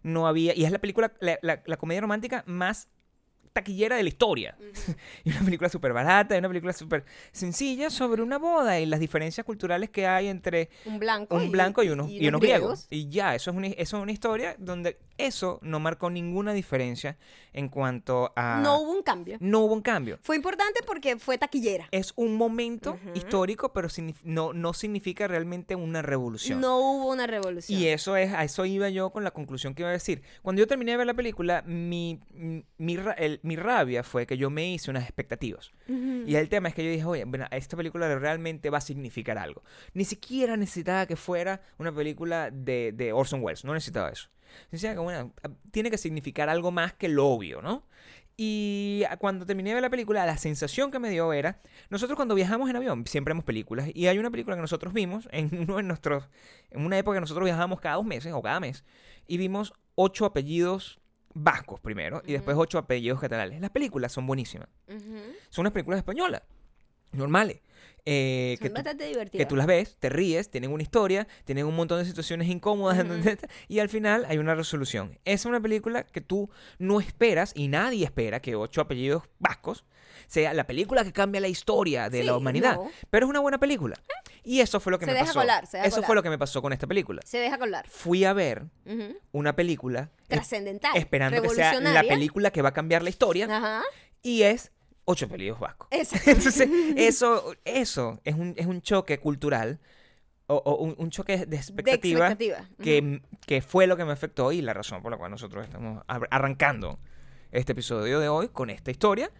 no 0.03 0.27
había, 0.27 0.53
y 0.53 0.65
es 0.65 0.71
la 0.71 0.79
película, 0.79 1.13
la, 1.21 1.39
la- 1.41 1.63
la 1.65 1.77
comedia 1.77 2.01
romántica 2.01 2.43
más 2.45 2.89
taquillera 3.55 3.95
de 3.95 4.03
la 4.03 4.09
historia. 4.09 4.57
y 5.23 5.31
una 5.31 5.39
película 5.39 5.69
súper 5.69 5.93
barata, 5.93 6.35
y 6.35 6.39
una 6.39 6.49
película 6.49 6.73
súper 6.73 7.05
sencilla 7.31 7.89
sobre 7.89 8.21
una 8.21 8.37
boda 8.37 8.79
y 8.79 8.85
las 8.85 8.99
diferencias 8.99 9.45
culturales 9.45 9.89
que 9.89 10.05
hay 10.05 10.27
entre 10.27 10.69
Un 10.85 10.99
blanco. 10.99 11.37
un 11.37 11.49
blanco 11.51 11.81
y 11.81 11.89
unos, 11.89 12.09
y 12.11 12.27
unos 12.27 12.41
griegos. 12.41 12.85
griegos. 12.85 12.87
Y 12.89 13.09
ya, 13.09 13.33
eso 13.33 13.51
es, 13.51 13.57
una, 13.57 13.67
eso 13.67 13.97
es 13.97 14.03
una 14.03 14.11
historia 14.11 14.55
donde 14.59 14.97
eso 15.17 15.59
no 15.61 15.79
marcó 15.79 16.09
ninguna 16.09 16.53
diferencia 16.53 17.17
en 17.53 17.69
cuanto 17.69 18.33
a... 18.35 18.59
No 18.61 18.79
hubo 18.81 18.91
un 18.91 19.01
cambio. 19.03 19.37
no 19.39 19.59
hubo 19.61 19.73
un 19.73 19.81
cambio. 19.81 20.19
Fue 20.23 20.35
importante 20.35 20.81
porque 20.85 21.17
fue 21.17 21.37
taquillera. 21.37 21.87
Es 21.91 22.11
un 22.15 22.35
momento 22.35 22.99
histórico, 23.13 23.71
pero 23.71 23.87
no, 24.23 24.51
no 24.53 24.73
significa 24.73 25.27
realmente 25.27 25.75
una 25.75 26.01
revolución. 26.01 26.59
No 26.59 26.77
hubo 26.79 27.11
una 27.11 27.27
revolución. 27.27 27.79
Y 27.79 27.87
eso 27.87 28.17
es, 28.17 28.33
a 28.33 28.43
eso 28.43 28.65
iba 28.65 28.89
yo 28.89 29.09
con 29.11 29.23
la 29.23 29.31
conclusión 29.31 29.73
que 29.73 29.83
iba 29.83 29.89
a 29.89 29.93
decir. 29.93 30.21
Cuando 30.41 30.59
yo 30.59 30.67
terminé 30.67 30.91
de 30.91 30.97
ver 30.97 31.07
la 31.07 31.13
película, 31.13 31.61
mi, 31.65 32.19
mi, 32.77 32.97
el- 33.17 33.39
mi 33.43 33.55
rabia 33.55 34.03
fue 34.03 34.25
que 34.27 34.37
yo 34.37 34.49
me 34.49 34.69
hice 34.73 34.91
unas 34.91 35.03
expectativas. 35.03 35.71
Y 35.87 36.35
el 36.35 36.49
tema 36.49 36.67
es 36.69 36.75
que 36.75 36.83
yo 36.83 36.91
dije, 36.91 37.05
oye, 37.05 37.23
bueno, 37.25 37.45
esta 37.51 37.77
película 37.77 38.13
realmente 38.19 38.69
va 38.69 38.79
a 38.79 38.81
significar 38.81 39.37
algo. 39.37 39.63
Ni 39.93 40.03
siquiera 40.03 40.57
necesitaba 40.57 41.05
que 41.05 41.15
fuera 41.15 41.61
una 41.77 41.93
película 41.93 42.51
de, 42.51 42.91
de 42.93 43.13
Orson 43.13 43.41
Welles, 43.43 43.63
no 43.63 43.73
necesitaba 43.73 44.09
eso. 44.09 44.29
Decía 44.71 44.93
que, 44.93 44.99
bueno, 44.99 45.33
tiene 45.71 45.91
que 45.91 45.97
significar 45.97 46.49
algo 46.49 46.71
más 46.71 46.93
que 46.93 47.09
lo 47.09 47.27
obvio, 47.27 47.61
¿no? 47.61 47.83
Y 48.37 49.03
cuando 49.19 49.45
terminé 49.45 49.69
de 49.69 49.75
ver 49.75 49.83
la 49.83 49.89
película, 49.89 50.25
la 50.25 50.37
sensación 50.37 50.91
que 50.91 50.99
me 50.99 51.09
dio 51.09 51.31
era, 51.31 51.61
nosotros 51.89 52.17
cuando 52.17 52.35
viajamos 52.35 52.69
en 52.69 52.75
avión, 52.75 53.07
siempre 53.07 53.31
vemos 53.31 53.45
películas, 53.45 53.89
y 53.93 54.07
hay 54.07 54.17
una 54.17 54.29
película 54.29 54.57
que 54.57 54.61
nosotros 54.61 54.93
vimos 54.93 55.29
en 55.31 55.49
uno 55.61 55.77
de 55.77 55.83
nuestros, 55.83 56.27
en 56.69 56.85
una 56.85 56.97
época 56.97 57.15
que 57.15 57.21
nosotros 57.21 57.45
viajábamos 57.45 57.79
cada 57.79 57.95
dos 57.95 58.05
meses 58.05 58.33
o 58.33 58.41
cada 58.41 58.59
mes, 58.59 58.83
y 59.25 59.37
vimos 59.37 59.73
ocho 59.95 60.25
apellidos 60.25 60.99
vascos 61.33 61.79
primero, 61.79 62.21
y 62.25 62.33
después 62.33 62.57
ocho 62.57 62.77
apellidos 62.77 63.21
catalanes. 63.21 63.61
Las 63.61 63.69
películas 63.69 64.11
son 64.11 64.27
buenísimas. 64.27 64.67
Son 65.49 65.63
unas 65.63 65.71
películas 65.71 65.99
españolas, 65.99 66.41
normales. 67.13 67.61
Eh, 68.05 68.57
que 68.59 68.67
Son 68.67 68.73
tú- 68.73 68.75
bastante 68.75 69.05
divertidas. 69.05 69.43
que 69.43 69.49
tú 69.49 69.55
las 69.55 69.65
ves, 69.65 69.97
te 69.99 70.09
ríes, 70.09 70.49
tienen 70.49 70.71
una 70.71 70.83
historia, 70.83 71.27
tienen 71.43 71.65
un 71.65 71.75
montón 71.75 71.99
de 71.99 72.05
situaciones 72.05 72.47
incómodas 72.49 72.97
y 73.67 73.79
al 73.79 73.89
final 73.89 74.25
hay 74.29 74.37
una 74.37 74.53
resolución. 74.55 75.17
Es 75.25 75.45
una 75.45 75.59
película 75.59 76.03
que 76.03 76.21
tú 76.21 76.49
no 76.77 76.99
esperas 76.99 77.51
y 77.55 77.67
nadie 77.67 78.05
espera 78.05 78.39
que 78.41 78.55
ocho 78.55 78.81
apellidos 78.81 79.23
vascos 79.39 79.85
sea 80.27 80.53
la 80.53 80.65
película 80.65 81.03
que 81.03 81.11
cambia 81.13 81.41
la 81.41 81.47
historia 81.47 82.09
de 82.09 82.23
la 82.23 82.35
humanidad, 82.37 82.75
no. 82.75 82.91
pero 83.09 83.25
es 83.25 83.29
una 83.29 83.39
buena 83.41 83.59
película. 83.59 83.95
Y 84.43 84.59
eso 84.61 84.79
fue 84.79 84.91
lo 84.91 84.99
que 84.99 85.05
Se 85.05 85.11
me 85.11 85.15
deja 85.15 85.25
pasó. 85.27 85.39
colar, 85.39 85.65
se 85.67 85.77
deja 85.77 85.87
eso 85.87 85.95
colar. 85.97 86.07
fue 86.07 86.15
lo 86.15 86.23
que 86.23 86.29
me 86.29 86.37
pasó 86.37 86.61
con 86.61 86.71
esta 86.73 86.87
película. 86.87 87.21
Se 87.25 87.37
deja 87.39 87.57
colar. 87.57 87.87
Fui 87.89 88.23
a 88.25 88.33
ver 88.33 88.65
una 89.31 89.55
película 89.55 90.11
Trascendental. 90.27 90.95
esperando 90.95 91.41
que 91.41 91.49
sea 91.49 91.79
la 91.81 92.03
película 92.03 92.51
que 92.51 92.61
va 92.61 92.69
a 92.69 92.73
cambiar 92.73 93.01
la 93.03 93.09
historia 93.09 93.45
Ajá. 93.49 93.83
y 94.21 94.43
es 94.43 94.71
ocho 95.05 95.25
apellidos 95.25 95.59
vascos. 95.59 95.87
Entonces, 95.91 96.69
eso, 96.97 97.53
eso 97.63 98.19
es 98.23 98.35
un, 98.35 98.53
es 98.57 98.65
un 98.65 98.81
choque 98.81 99.19
cultural 99.19 99.79
o, 100.47 100.55
o 100.55 100.75
un, 100.83 100.95
un 100.97 101.09
choque 101.09 101.37
de 101.37 101.45
De 101.45 101.55
expectativa, 101.57 102.27
expectativa. 102.31 102.69
que, 102.83 103.21
que 103.47 103.61
fue 103.61 103.87
lo 103.87 103.97
que 103.97 104.05
me 104.05 104.11
afectó 104.11 104.51
y 104.51 104.61
la 104.61 104.73
razón 104.73 105.01
por 105.01 105.11
la 105.11 105.17
cual 105.17 105.31
nosotros 105.31 105.63
estamos 105.63 106.03
ar- 106.07 106.27
arrancando 106.29 106.99
este 107.51 107.71
episodio 107.71 108.19
de 108.19 108.27
hoy 108.29 108.49
con 108.49 108.69
esta 108.69 108.91
historia, 108.91 109.31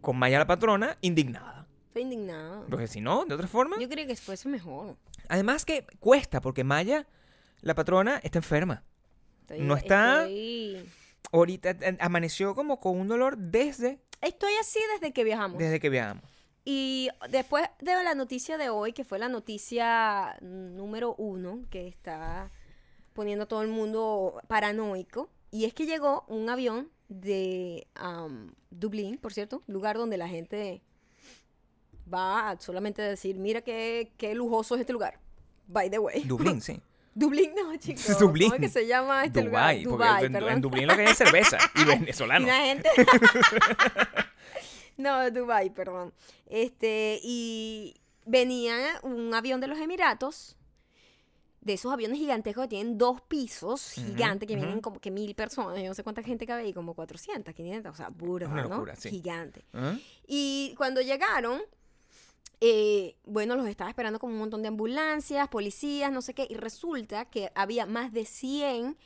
con 0.00 0.16
Maya 0.16 0.38
la 0.38 0.46
patrona 0.46 0.96
indignada. 1.00 1.66
Estoy 1.88 2.02
indignado. 2.02 2.66
Porque 2.70 2.86
si 2.86 3.00
no, 3.00 3.24
de 3.24 3.34
otra 3.34 3.48
forma... 3.48 3.76
Yo 3.80 3.88
creía 3.88 4.06
que 4.06 4.14
fuese 4.16 4.48
mejor. 4.48 4.96
Además 5.28 5.64
que 5.64 5.84
cuesta, 5.98 6.40
porque 6.40 6.64
Maya, 6.64 7.06
la 7.60 7.74
patrona, 7.74 8.18
está 8.22 8.38
enferma. 8.38 8.84
Estoy- 9.42 9.60
No 9.60 9.76
está- 9.76 10.22
Estoy, 10.22 10.88
Ahorita 11.32 11.76
amaneció 12.00 12.54
como 12.54 12.80
con 12.80 12.98
un 12.98 13.08
dolor 13.08 13.36
desde, 13.36 14.00
estoy 14.20 14.52
así 14.60 14.80
desde 14.94 15.12
que 15.12 15.24
viajamos. 15.24 15.58
desde 15.58 15.80
que 15.80 15.90
viajamos. 15.90 16.24
Y 16.64 17.08
después 17.30 17.64
de 17.80 17.94
la 17.94 18.14
noticia 18.14 18.58
de 18.58 18.68
hoy, 18.68 18.92
que 18.92 19.04
fue 19.04 19.18
la 19.18 19.28
noticia 19.28 20.36
número 20.42 21.14
uno, 21.16 21.62
que 21.70 21.88
está 21.88 22.50
poniendo 23.14 23.44
a 23.44 23.48
todo 23.48 23.62
el 23.62 23.68
mundo 23.68 24.40
paranoico, 24.48 25.30
y 25.50 25.64
es 25.64 25.72
que 25.72 25.86
llegó 25.86 26.24
un 26.28 26.50
avión 26.50 26.90
de 27.08 27.86
am, 27.94 28.54
Dublín, 28.70 29.16
por 29.16 29.32
cierto, 29.32 29.62
lugar 29.66 29.96
donde 29.96 30.18
la 30.18 30.28
gente 30.28 30.82
va 32.12 32.50
a 32.50 32.60
solamente 32.60 33.00
decir, 33.02 33.38
mira 33.38 33.62
qué, 33.62 34.12
qué 34.18 34.34
lujoso 34.34 34.74
es 34.74 34.82
este 34.82 34.92
lugar. 34.92 35.20
By 35.66 35.90
the 35.90 35.98
way. 35.98 36.24
Dublín, 36.24 36.60
sí. 36.60 36.80
Dublín 37.18 37.52
no, 37.56 37.76
chicos. 37.76 38.06
Dublín. 38.20 38.50
¿Cómo 38.50 38.64
es 38.64 38.72
que 38.72 38.80
se 38.80 38.86
llama 38.86 39.24
este 39.24 39.42
Dubái, 39.42 39.82
lugar? 39.82 40.24
en, 40.24 40.60
Dublín 40.60 40.86
lo 40.86 40.94
que 40.94 41.02
hay 41.02 41.08
es 41.08 41.18
cerveza 41.18 41.58
y 41.74 41.80
Y 41.82 41.84
venezolano. 41.84 42.46
la 42.46 42.60
gente. 42.60 42.88
no, 44.96 45.30
Dubai, 45.30 45.70
perdón. 45.70 46.12
Este, 46.46 47.20
y 47.22 47.94
venía 48.26 48.76
un 49.02 49.32
avión 49.34 49.60
de 49.60 49.66
los 49.66 49.78
Emiratos, 49.78 50.56
de 51.60 51.72
esos 51.74 51.92
aviones 51.92 52.18
gigantescos 52.18 52.64
que 52.64 52.68
tienen 52.68 52.96
dos 52.98 53.20
pisos 53.22 53.96
Ujú, 53.98 54.06
gigantes, 54.06 54.46
que 54.46 54.54
vienen 54.54 54.74
ujú. 54.74 54.82
como 54.82 55.00
que 55.00 55.10
mil 55.10 55.34
personas. 55.34 55.80
Yo 55.82 55.88
no 55.88 55.94
sé 55.94 56.04
cuánta 56.04 56.22
gente 56.22 56.46
cabe 56.46 56.62
ahí, 56.62 56.72
como 56.72 56.94
400, 56.94 57.52
500, 57.54 57.92
o 57.92 57.96
sea, 57.96 58.08
burda, 58.10 58.48
¿no? 58.48 58.62
locura, 58.62 58.94
sí. 58.96 59.10
Gigante. 59.10 59.64
¿Ah? 59.74 59.96
Y 60.26 60.74
cuando 60.76 61.00
llegaron, 61.00 61.60
eh, 62.60 63.16
bueno, 63.24 63.54
los 63.56 63.66
estaba 63.68 63.90
esperando 63.90 64.18
como 64.18 64.32
un 64.32 64.38
montón 64.40 64.62
de 64.62 64.68
ambulancias, 64.68 65.48
policías, 65.48 66.10
no 66.12 66.22
sé 66.22 66.34
qué, 66.34 66.46
y 66.50 66.54
resulta 66.54 67.24
que 67.26 67.50
había 67.54 67.86
más 67.86 68.12
de 68.12 68.24
100 68.24 68.96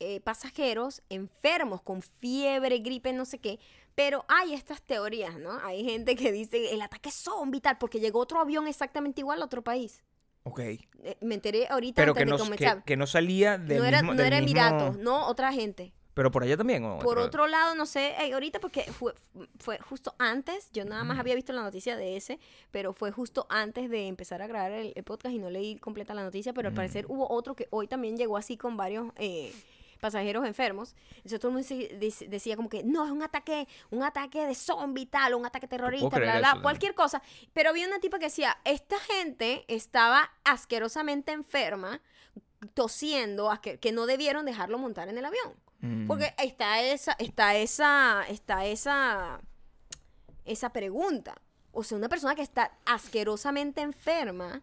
eh, 0.00 0.20
pasajeros 0.20 1.02
enfermos 1.08 1.80
con 1.82 2.02
fiebre, 2.02 2.78
gripe, 2.78 3.12
no 3.12 3.24
sé 3.24 3.38
qué. 3.38 3.58
Pero 3.94 4.24
hay 4.28 4.52
estas 4.54 4.82
teorías, 4.82 5.38
¿no? 5.38 5.58
Hay 5.64 5.84
gente 5.84 6.16
que 6.16 6.32
dice 6.32 6.72
el 6.74 6.82
ataque 6.82 7.10
zombie 7.10 7.60
tal, 7.60 7.78
porque 7.78 8.00
llegó 8.00 8.18
otro 8.20 8.40
avión 8.40 8.66
exactamente 8.66 9.20
igual 9.20 9.40
a 9.42 9.44
otro 9.44 9.62
país. 9.62 10.02
Ok. 10.44 10.58
Eh, 10.60 10.80
me 11.20 11.34
enteré 11.36 11.68
ahorita 11.70 12.02
Pero 12.02 12.12
antes 12.12 12.24
que 12.24 12.30
no, 12.30 12.36
de 12.36 12.42
que, 12.42 12.44
comenzar. 12.44 12.84
que 12.84 12.96
no 12.96 13.06
salía 13.06 13.58
del 13.58 13.78
no 13.78 13.84
era, 13.84 13.98
mismo... 14.02 14.14
no 14.14 14.18
del 14.22 14.26
era 14.26 14.40
mismo- 14.40 14.50
Emiratos, 14.60 14.98
no, 14.98 15.28
otra 15.28 15.52
gente. 15.52 15.92
Pero 16.14 16.30
por 16.30 16.42
allá 16.42 16.56
también. 16.58 16.84
¿o? 16.84 16.98
Por 16.98 17.18
otro 17.18 17.46
lado, 17.46 17.74
no 17.74 17.86
sé, 17.86 18.14
eh, 18.22 18.32
ahorita 18.34 18.60
porque 18.60 18.82
fue, 18.84 19.14
fue 19.58 19.78
justo 19.78 20.14
antes, 20.18 20.70
yo 20.72 20.84
nada 20.84 21.04
más 21.04 21.18
había 21.18 21.34
visto 21.34 21.52
la 21.54 21.62
noticia 21.62 21.96
de 21.96 22.16
ese, 22.16 22.38
pero 22.70 22.92
fue 22.92 23.12
justo 23.12 23.46
antes 23.48 23.88
de 23.88 24.08
empezar 24.08 24.42
a 24.42 24.46
grabar 24.46 24.72
el, 24.72 24.92
el 24.94 25.04
podcast 25.04 25.34
y 25.34 25.38
no 25.38 25.48
leí 25.48 25.76
completa 25.76 26.12
la 26.12 26.22
noticia, 26.22 26.52
pero 26.52 26.68
al 26.68 26.74
parecer 26.74 27.06
hubo 27.08 27.30
otro 27.30 27.54
que 27.56 27.66
hoy 27.70 27.86
también 27.88 28.16
llegó 28.18 28.36
así 28.36 28.58
con 28.58 28.76
varios 28.76 29.10
eh, 29.16 29.54
pasajeros 30.00 30.44
enfermos. 30.46 30.94
Entonces 31.16 31.40
todo 31.40 31.48
el 31.48 31.54
mundo 31.54 31.66
se- 31.68 32.26
decía 32.28 32.56
como 32.56 32.68
que 32.68 32.82
no, 32.82 33.06
es 33.06 33.10
un 33.10 33.22
ataque, 33.22 33.66
un 33.90 34.02
ataque 34.02 34.44
de 34.46 34.54
zombie 34.54 35.06
tal, 35.06 35.34
un 35.34 35.46
ataque 35.46 35.66
terrorista, 35.68 36.08
bla, 36.10 36.18
bla, 36.18 36.30
eso 36.32 36.38
bla, 36.40 36.48
también. 36.48 36.62
cualquier 36.62 36.94
cosa. 36.94 37.22
Pero 37.54 37.70
había 37.70 37.86
una 37.86 38.00
tipa 38.00 38.18
que 38.18 38.26
decía, 38.26 38.58
esta 38.64 38.98
gente 38.98 39.64
estaba 39.68 40.30
asquerosamente 40.44 41.32
enferma, 41.32 42.02
tosiendo, 42.74 43.50
que 43.80 43.92
no 43.92 44.06
debieron 44.06 44.44
dejarlo 44.44 44.76
montar 44.78 45.08
en 45.08 45.18
el 45.18 45.24
avión. 45.24 45.54
Mm. 45.82 46.06
Porque 46.06 46.32
está 46.38 46.80
esa, 46.80 47.12
está 47.18 47.54
esa, 47.56 48.24
está 48.28 48.64
esa, 48.64 49.40
esa 50.44 50.72
pregunta. 50.72 51.40
O 51.72 51.82
sea, 51.82 51.98
una 51.98 52.08
persona 52.08 52.34
que 52.34 52.42
está 52.42 52.76
asquerosamente 52.84 53.80
enferma 53.82 54.62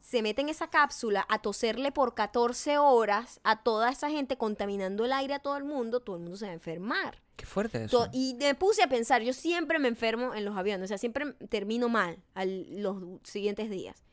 se 0.00 0.22
mete 0.22 0.40
en 0.40 0.48
esa 0.48 0.68
cápsula 0.70 1.26
a 1.28 1.40
toserle 1.42 1.90
por 1.90 2.14
14 2.14 2.78
horas 2.78 3.40
a 3.42 3.62
toda 3.64 3.90
esa 3.90 4.08
gente 4.08 4.36
contaminando 4.38 5.04
el 5.04 5.12
aire 5.12 5.34
a 5.34 5.38
todo 5.40 5.56
el 5.56 5.64
mundo, 5.64 5.98
todo 6.00 6.14
el 6.16 6.22
mundo 6.22 6.36
se 6.36 6.44
va 6.46 6.52
a 6.52 6.54
enfermar. 6.54 7.20
Qué 7.34 7.44
fuerte 7.44 7.84
eso. 7.84 8.04
To- 8.04 8.10
y 8.12 8.34
me 8.34 8.54
puse 8.54 8.82
a 8.84 8.88
pensar, 8.88 9.22
yo 9.22 9.32
siempre 9.32 9.80
me 9.80 9.88
enfermo 9.88 10.32
en 10.32 10.44
los 10.44 10.56
aviones, 10.56 10.84
o 10.84 10.88
sea, 10.88 10.98
siempre 10.98 11.32
termino 11.48 11.88
mal 11.88 12.22
al- 12.34 12.80
los 12.80 13.02
siguientes 13.24 13.68
días. 13.68 14.04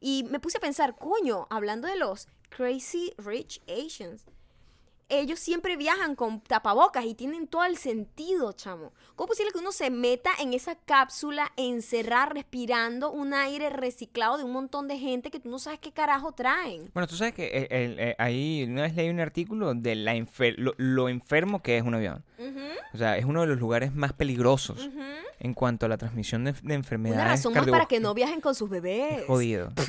Y 0.00 0.22
me 0.30 0.38
puse 0.38 0.58
a 0.58 0.60
pensar, 0.60 0.96
coño, 0.96 1.48
hablando 1.50 1.88
de 1.88 1.96
los 1.96 2.28
Crazy 2.48 3.12
Rich 3.18 3.60
Asians, 3.68 4.24
ellos 5.10 5.38
siempre 5.38 5.76
viajan 5.76 6.14
con 6.14 6.40
tapabocas 6.40 7.04
y 7.04 7.14
tienen 7.14 7.46
todo 7.46 7.64
el 7.64 7.76
sentido, 7.76 8.52
chamo. 8.52 8.92
¿Cómo 9.16 9.26
es 9.26 9.36
posible 9.38 9.52
que 9.52 9.58
uno 9.58 9.72
se 9.72 9.90
meta 9.90 10.30
en 10.40 10.54
esa 10.54 10.74
cápsula, 10.76 11.52
encerrar, 11.56 12.32
respirando 12.34 13.10
un 13.10 13.34
aire 13.34 13.68
reciclado 13.70 14.38
de 14.38 14.44
un 14.44 14.52
montón 14.52 14.88
de 14.88 14.98
gente 14.98 15.30
que 15.30 15.40
tú 15.40 15.48
no 15.50 15.58
sabes 15.58 15.78
qué 15.80 15.92
carajo 15.92 16.32
traen? 16.32 16.90
Bueno, 16.94 17.06
tú 17.06 17.16
sabes 17.16 17.34
que 17.34 17.44
eh, 17.46 17.68
eh, 17.70 18.14
ahí 18.18 18.64
una 18.68 18.82
vez 18.82 18.94
leí 18.94 19.08
un 19.10 19.20
artículo 19.20 19.74
de 19.74 19.94
la 19.94 20.14
enfer- 20.14 20.54
lo, 20.56 20.74
lo 20.78 21.08
enfermo 21.08 21.62
que 21.62 21.76
es 21.76 21.82
un 21.82 21.94
avión. 21.94 22.24
O 22.94 22.96
sea, 22.98 23.18
es 23.18 23.24
uno 23.24 23.42
de 23.42 23.46
los 23.46 23.58
lugares 23.58 23.94
más 23.94 24.12
peligrosos. 24.14 24.88
En 25.40 25.54
cuanto 25.54 25.86
a 25.86 25.88
la 25.88 25.96
transmisión 25.98 26.44
de, 26.44 26.52
de 26.62 26.74
enfermedades. 26.74 27.20
Una 27.22 27.28
razón 27.30 27.54
más 27.54 27.66
para 27.66 27.86
que 27.86 27.98
no 27.98 28.14
viajen 28.14 28.40
con 28.40 28.54
sus 28.54 28.70
bebés. 28.70 29.24
Jodido. 29.26 29.72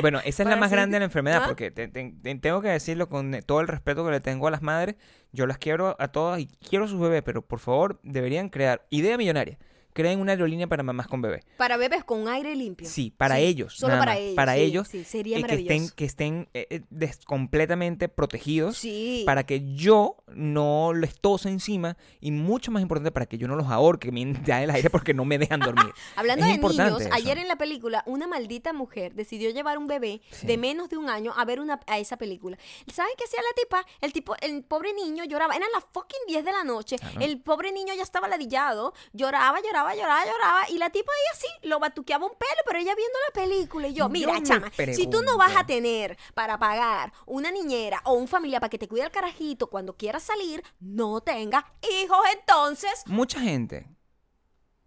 Bueno, 0.00 0.18
esa 0.24 0.42
es 0.42 0.48
la 0.48 0.56
más 0.56 0.72
grande 0.72 0.96
de 0.96 0.98
la 1.00 1.04
enfermedad, 1.04 1.42
¿Ah? 1.44 1.46
porque 1.46 1.70
te- 1.70 1.86
te- 1.86 2.12
te- 2.20 2.34
tengo 2.34 2.60
que 2.60 2.66
decirlo 2.68 3.08
con 3.08 3.38
todo 3.46 3.60
el 3.60 3.68
respeto 3.68 4.04
que 4.04 4.10
le 4.10 4.20
tengo 4.20 4.48
a 4.48 4.50
las 4.50 4.60
madres. 4.60 4.96
Yo 5.30 5.46
las 5.46 5.58
quiero 5.58 5.94
a 6.00 6.08
todas 6.08 6.40
y 6.40 6.46
quiero 6.68 6.86
a 6.86 6.88
sus 6.88 6.98
bebés, 6.98 7.22
pero 7.22 7.42
por 7.42 7.60
favor 7.60 8.00
deberían 8.02 8.48
crear 8.48 8.84
idea 8.90 9.16
millonaria. 9.16 9.58
Creen 9.92 10.20
una 10.20 10.32
aerolínea 10.32 10.66
para 10.66 10.82
mamás 10.82 11.06
con 11.06 11.20
bebé. 11.22 11.42
Para 11.56 11.76
bebés 11.76 12.04
con 12.04 12.28
aire 12.28 12.54
limpio. 12.56 12.88
Sí, 12.88 13.10
para 13.16 13.36
Sí, 13.36 13.42
ellos. 13.42 13.74
Solo 13.76 13.98
para 13.98 14.12
más. 14.12 14.20
ellos. 14.20 14.34
Para 14.36 14.54
sí, 14.54 14.60
ellos. 14.60 14.88
Sí, 14.88 15.04
sería 15.04 15.38
eh, 15.38 15.42
que 15.44 15.54
estén, 15.54 15.88
que 15.90 16.04
estén 16.04 16.48
eh, 16.54 16.66
eh, 16.70 16.80
des- 16.90 17.24
completamente 17.24 18.08
protegidos 18.08 18.76
Sí. 18.78 19.22
para 19.26 19.44
que 19.44 19.74
yo 19.74 20.16
no 20.34 20.92
les 20.94 21.20
tose 21.20 21.48
encima 21.48 21.96
y 22.20 22.30
mucho 22.30 22.70
más 22.70 22.82
importante 22.82 23.10
para 23.12 23.26
que 23.26 23.38
yo 23.38 23.48
no 23.48 23.56
los 23.56 23.66
ahorque 23.68 24.12
mientras 24.12 24.62
el 24.62 24.70
aire 24.70 24.90
porque 24.90 25.14
no 25.14 25.24
me 25.24 25.38
dejan 25.38 25.60
dormir. 25.60 25.92
Hablando 26.16 26.44
Es 26.46 26.52
de 26.52 26.58
niños, 26.68 27.00
eso. 27.02 27.10
ayer 27.12 27.38
en 27.38 27.48
la 27.48 27.56
película 27.56 28.02
una 28.06 28.26
maldita 28.26 28.72
mujer 28.72 29.14
decidió 29.14 29.50
llevar 29.50 29.78
un 29.78 29.86
bebé 29.86 30.20
de 30.42 30.56
menos 30.58 30.88
de 30.88 30.96
un 30.96 31.08
año 31.10 31.32
a 31.36 31.44
ver 31.44 31.60
una, 31.60 31.80
a 31.86 31.98
esa 31.98 32.16
película. 32.16 32.56
¿Saben 32.92 33.12
qué 33.18 33.24
hacía 33.24 33.40
la 33.40 33.62
tipa? 33.62 33.86
El 34.00 34.12
tipo, 34.12 34.34
el 34.40 34.62
pobre 34.64 34.92
niño 34.94 35.24
lloraba. 35.24 35.54
Eran 35.54 35.68
las 35.74 35.84
fucking 35.92 36.20
10 36.28 36.44
de 36.44 36.52
la 36.52 36.64
noche. 36.64 36.96
Claro. 36.96 37.20
El 37.20 37.40
pobre 37.40 37.72
niño 37.72 37.92
ya 37.94 38.02
estaba 38.02 38.28
ladillado. 38.28 38.94
Lloraba, 39.12 39.58
lloraba, 39.64 39.81
lloraba, 39.90 40.24
lloraba. 40.24 40.70
Y 40.70 40.78
la 40.78 40.90
tipa 40.90 41.12
ahí 41.12 41.38
así 41.38 41.68
lo 41.68 41.78
batuqueaba 41.78 42.26
un 42.26 42.32
pelo, 42.32 42.62
pero 42.66 42.78
ella 42.78 42.94
viendo 42.94 43.18
la 43.28 43.42
película. 43.42 43.88
Y 43.88 43.94
yo, 43.94 44.08
mira, 44.08 44.42
chama, 44.42 44.70
si 44.92 45.06
tú 45.06 45.22
no 45.22 45.36
vas 45.36 45.56
a 45.56 45.66
tener 45.66 46.16
para 46.34 46.58
pagar 46.58 47.12
una 47.26 47.50
niñera 47.50 48.00
o 48.04 48.14
un 48.14 48.28
familiar 48.28 48.60
para 48.60 48.70
que 48.70 48.78
te 48.78 48.88
cuide 48.88 49.04
al 49.04 49.10
carajito 49.10 49.68
cuando 49.68 49.96
quieras 49.96 50.22
salir, 50.22 50.62
no 50.80 51.20
tengas 51.20 51.64
hijos 52.02 52.20
entonces. 52.32 53.02
Mucha 53.06 53.40
gente, 53.40 53.88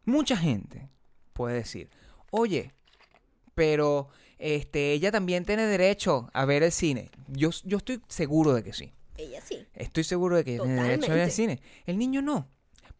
mucha 0.06 0.38
gente 0.38 0.90
puede 1.34 1.56
decir, 1.56 1.90
oye, 2.32 2.74
pero 3.54 4.10
este, 4.38 4.94
ella 4.94 5.12
también 5.12 5.46
tiene 5.46 5.66
derecho 5.66 6.30
a 6.34 6.46
ver 6.46 6.64
el 6.64 6.72
cine. 6.72 7.10
Yo, 7.28 7.50
yo 7.64 7.78
estoy 7.78 8.02
seguro 8.08 8.54
de 8.54 8.64
que 8.64 8.74
sí. 8.74 8.94
Ella 9.18 9.42
sí. 9.42 9.66
Estoy 9.74 10.04
seguro 10.04 10.36
de 10.36 10.44
que 10.44 10.60
tiene 10.60 10.84
derecho 10.84 11.12
a 11.12 11.16
ver 11.16 11.24
el 11.24 11.32
cine. 11.32 11.62
El 11.86 11.98
niño 11.98 12.22
no. 12.22 12.50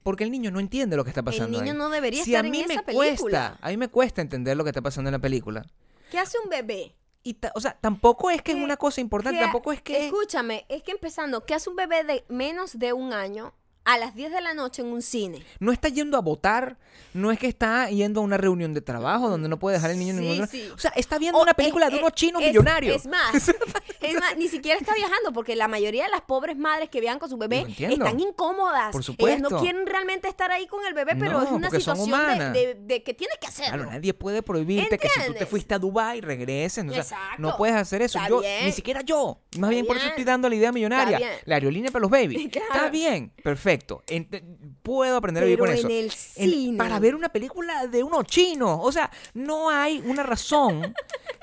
Porque 0.06 0.24
el 0.24 0.30
niño 0.30 0.52
no 0.52 0.60
entiende 0.60 0.96
lo 0.96 1.04
que 1.04 1.10
está 1.10 1.24
pasando. 1.24 1.58
niño 1.60 1.72
ahí. 1.72 1.78
no 1.80 1.90
debería 1.90 2.24
si 2.24 2.36
estar 2.36 2.46
a 2.46 2.48
en 2.48 2.52
mí 2.52 2.64
me 2.68 2.74
esa 2.76 2.84
cuesta, 2.84 3.58
a 3.60 3.70
mí 3.70 3.78
me 3.78 3.88
cuesta 3.88 4.22
entender 4.22 4.56
lo 4.56 4.64
que 4.64 4.70
está 4.70 4.84
pasando 4.84 5.10
en 5.10 5.14
la 5.14 5.20
película. 5.20 5.66
¿Qué 6.12 6.20
hace 6.20 6.38
un 6.44 6.48
bebé? 6.48 6.94
Y 7.24 7.36
o 7.56 7.60
sea, 7.60 7.76
tampoco 7.82 8.30
es 8.30 8.44
que 8.44 8.52
es 8.52 8.58
¿Qué- 8.60 8.64
una 8.64 8.78
cosa 8.78 9.02
importante, 9.02 9.40
qué- 9.40 9.44
tampoco 9.46 9.72
es 9.72 9.82
que 9.82 10.06
Escúchame, 10.06 10.64
es 10.70 10.84
que 10.84 10.92
empezando, 10.92 11.44
¿qué 11.48 11.56
hace 11.56 11.72
un 11.72 11.76
bebé 11.76 12.04
de 12.04 12.24
menos 12.30 12.78
de 12.78 12.94
un 12.94 13.14
año 13.14 13.56
a 13.86 13.98
las 13.98 14.16
10 14.16 14.32
de 14.32 14.42
la 14.42 14.54
noche 14.54 14.82
en 14.82 14.90
un 14.90 15.02
cine? 15.02 15.44
no 15.60 15.72
está 15.72 15.90
yendo 15.90 16.18
a 16.18 16.22
votar, 16.22 16.78
no 17.14 17.32
es 17.32 17.40
que 17.40 17.48
está 17.48 17.90
yendo 17.90 18.20
a 18.20 18.24
una 18.24 18.38
reunión 18.38 18.74
de 18.74 18.82
trabajo 18.82 19.30
donde 19.30 19.48
no 19.48 19.58
puede 19.58 19.78
dejar 19.78 19.92
el 19.92 20.00
niño 20.00 20.12
en 20.12 20.18
Sí, 20.18 20.22
ningún 20.24 20.36
lugar. 20.38 20.50
sí. 20.50 20.70
O 20.74 20.78
sea, 20.78 20.92
está 20.96 21.18
viendo 21.18 21.38
O 21.40 21.42
una 21.42 21.52
es- 21.52 21.56
película 21.58 21.90
de 21.90 21.96
es- 21.96 22.02
unos 22.02 22.14
chinos 22.14 22.42
es- 22.42 22.48
millonarios. 22.50 22.96
Es 22.98 23.08
más, 23.08 23.34
es 24.02 24.14
más, 24.20 24.36
ni 24.38 24.48
siquiera 24.50 24.78
está 24.80 24.94
viajando 24.96 25.32
porque 25.34 25.56
la 25.56 25.68
mayoría 25.68 26.04
de 26.06 26.10
las 26.10 26.22
pobres 26.22 26.58
madres 26.58 26.90
que 26.90 27.00
viajan 27.00 27.20
con 27.20 27.30
su 27.30 27.38
bebé 27.38 27.66
están 27.78 28.20
incómodas. 28.20 28.92
Por 28.92 29.02
Ellas 29.02 29.06
supuesto. 29.06 29.50
no 29.50 29.60
quieren 29.62 29.86
realmente 29.88 30.28
estar 30.28 30.52
ahí 30.52 30.68
con 30.68 30.86
el 30.86 30.94
bebé, 30.94 31.14
pero 31.18 31.34
No, 31.34 31.44
es 31.44 31.52
una 31.52 31.70
situación 31.70 32.10
de, 32.54 32.60
de- 32.60 32.76
de 32.82 33.04
que 33.04 33.14
tienes 33.14 33.38
que 33.40 33.48
hacerlo. 33.48 33.76
Claro, 33.84 33.92
nadie 33.92 34.14
puede 34.14 34.42
prohibirte 34.44 34.98
que 34.98 35.10
si 35.10 35.20
tú 35.28 35.34
te 35.34 35.46
fuiste 35.46 35.74
a 35.76 35.80
Dubai 35.80 36.22
regreses. 36.22 36.84
O 36.86 36.90
sea, 36.90 37.02
Exacto. 37.02 37.36
no 37.42 37.56
puedes 37.58 37.76
hacer 37.76 38.02
eso. 38.02 38.20
Yo, 38.28 38.40
bien. 38.42 38.66
ni 38.66 38.72
siquiera 38.72 39.02
yo. 39.02 39.40
Más 39.60 39.70
bien, 39.70 39.86
por 39.86 39.96
eso 39.96 40.04
bien. 40.06 40.12
estoy 40.14 40.24
dando 40.26 40.50
la 40.50 40.56
idea 40.56 40.72
millonaria. 40.72 41.18
Bien. 41.18 41.30
La 41.46 41.56
aerolínea 41.56 41.92
para 41.92 42.02
los 42.02 42.12
babies. 42.12 42.50
Claro. 42.56 42.68
Está 42.74 42.90
bien, 42.90 43.32
perfecto. 43.44 43.75
Ent- 43.80 44.42
puedo 44.84 45.18
aprender 45.18 45.44
a 45.44 45.46
vivir 45.46 45.60
con 45.60 45.70
eso. 45.72 45.88
en 45.88 45.94
el 45.94 46.12
cine. 46.12 46.78
para 46.78 47.00
ver 47.00 47.16
una 47.16 47.30
película 47.30 47.88
de 47.88 48.04
unos 48.04 48.26
chinos. 48.26 48.80
O 48.82 48.92
sea, 48.92 49.10
no 49.34 49.70
hay 49.70 50.02
una 50.06 50.24
razón, 50.24 50.94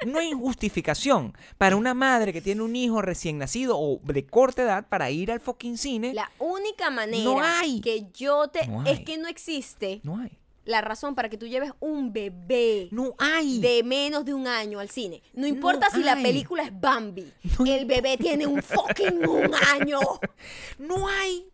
no 0.07 0.19
hay 0.19 0.33
justificación 0.33 1.37
para 1.59 1.77
una 1.77 1.95
madre 1.95 2.33
que 2.33 2.41
tiene 2.41 2.63
un 2.63 2.75
hijo 2.77 3.03
recién 3.03 3.39
nacido 3.39 3.79
o 3.79 4.01
de 4.05 4.27
corta 4.27 4.63
edad 4.63 4.87
para 4.89 5.11
ir 5.11 5.31
al 5.33 5.41
fucking 5.41 5.77
cine. 5.79 6.15
La 6.15 6.31
única 6.39 6.91
manera 6.91 7.25
No 7.25 7.41
hay. 7.43 7.81
que 7.81 8.07
yo 8.15 8.49
te... 8.49 8.67
No 8.67 8.85
es 8.87 9.01
que 9.01 9.19
no 9.19 9.29
existe 9.29 10.01
No 10.05 10.19
hay. 10.19 10.39
la 10.65 10.81
razón 10.81 11.15
para 11.15 11.29
que 11.29 11.37
tú 11.39 11.47
lleves 11.47 11.73
un 11.81 12.13
bebé 12.13 12.89
No 12.93 13.15
hay. 13.19 13.61
de 13.61 13.83
menos 13.83 14.25
de 14.25 14.33
un 14.35 14.47
año 14.47 14.79
al 14.79 14.89
cine. 14.91 15.23
No 15.35 15.47
importa 15.47 15.89
No 15.91 15.97
si 15.99 16.05
la 16.05 16.15
película 16.17 16.63
es 16.63 16.81
Bambi. 16.81 17.33
No 17.59 17.67
el 17.67 17.85
bebé 17.87 18.17
tiene 18.17 18.47
un 18.47 18.63
fucking 18.63 19.27
un 19.29 19.51
año. 19.73 19.99
No 20.79 21.07
hay. 21.09 21.47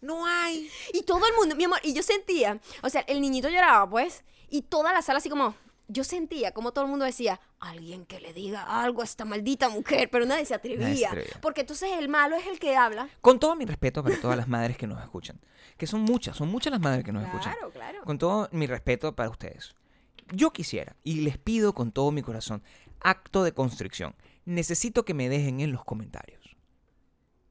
No 0.00 0.26
hay. 0.26 0.70
Y 0.92 1.02
todo 1.02 1.26
el 1.26 1.34
mundo, 1.34 1.56
mi 1.56 1.64
amor, 1.64 1.80
y 1.82 1.92
yo 1.92 2.02
sentía, 2.02 2.60
o 2.82 2.88
sea, 2.88 3.02
el 3.02 3.20
niñito 3.20 3.48
lloraba, 3.48 3.88
pues, 3.88 4.24
y 4.48 4.62
toda 4.62 4.92
la 4.92 5.02
sala 5.02 5.18
así 5.18 5.28
como, 5.28 5.54
yo 5.88 6.04
sentía 6.04 6.52
como 6.52 6.72
todo 6.72 6.84
el 6.84 6.90
mundo 6.90 7.04
decía, 7.06 7.40
alguien 7.60 8.04
que 8.04 8.20
le 8.20 8.32
diga 8.32 8.82
algo 8.82 9.00
a 9.00 9.04
esta 9.04 9.24
maldita 9.24 9.68
mujer, 9.68 10.10
pero 10.10 10.26
nadie 10.26 10.44
se 10.44 10.54
atrevía. 10.54 11.10
Nadie. 11.10 11.26
Porque 11.40 11.62
entonces 11.62 11.90
el 11.98 12.08
malo 12.08 12.36
es 12.36 12.46
el 12.46 12.58
que 12.58 12.76
habla. 12.76 13.08
Con 13.20 13.40
todo 13.40 13.56
mi 13.56 13.64
respeto 13.64 14.02
para 14.02 14.20
todas 14.20 14.36
las 14.36 14.48
madres 14.48 14.76
que 14.76 14.86
nos 14.86 15.02
escuchan, 15.02 15.40
que 15.76 15.86
son 15.86 16.02
muchas, 16.02 16.36
son 16.36 16.48
muchas 16.48 16.70
las 16.70 16.80
madres 16.80 17.04
que 17.04 17.12
nos 17.12 17.24
escuchan. 17.24 17.54
Claro, 17.54 17.70
claro. 17.72 18.02
Con 18.04 18.18
todo 18.18 18.48
mi 18.52 18.66
respeto 18.66 19.16
para 19.16 19.30
ustedes. 19.30 19.74
Yo 20.30 20.52
quisiera, 20.52 20.94
y 21.04 21.22
les 21.22 21.38
pido 21.38 21.72
con 21.72 21.90
todo 21.90 22.10
mi 22.10 22.20
corazón, 22.20 22.62
acto 23.00 23.42
de 23.42 23.52
constricción. 23.52 24.14
Necesito 24.44 25.04
que 25.04 25.14
me 25.14 25.28
dejen 25.28 25.60
en 25.60 25.72
los 25.72 25.84
comentarios, 25.84 26.37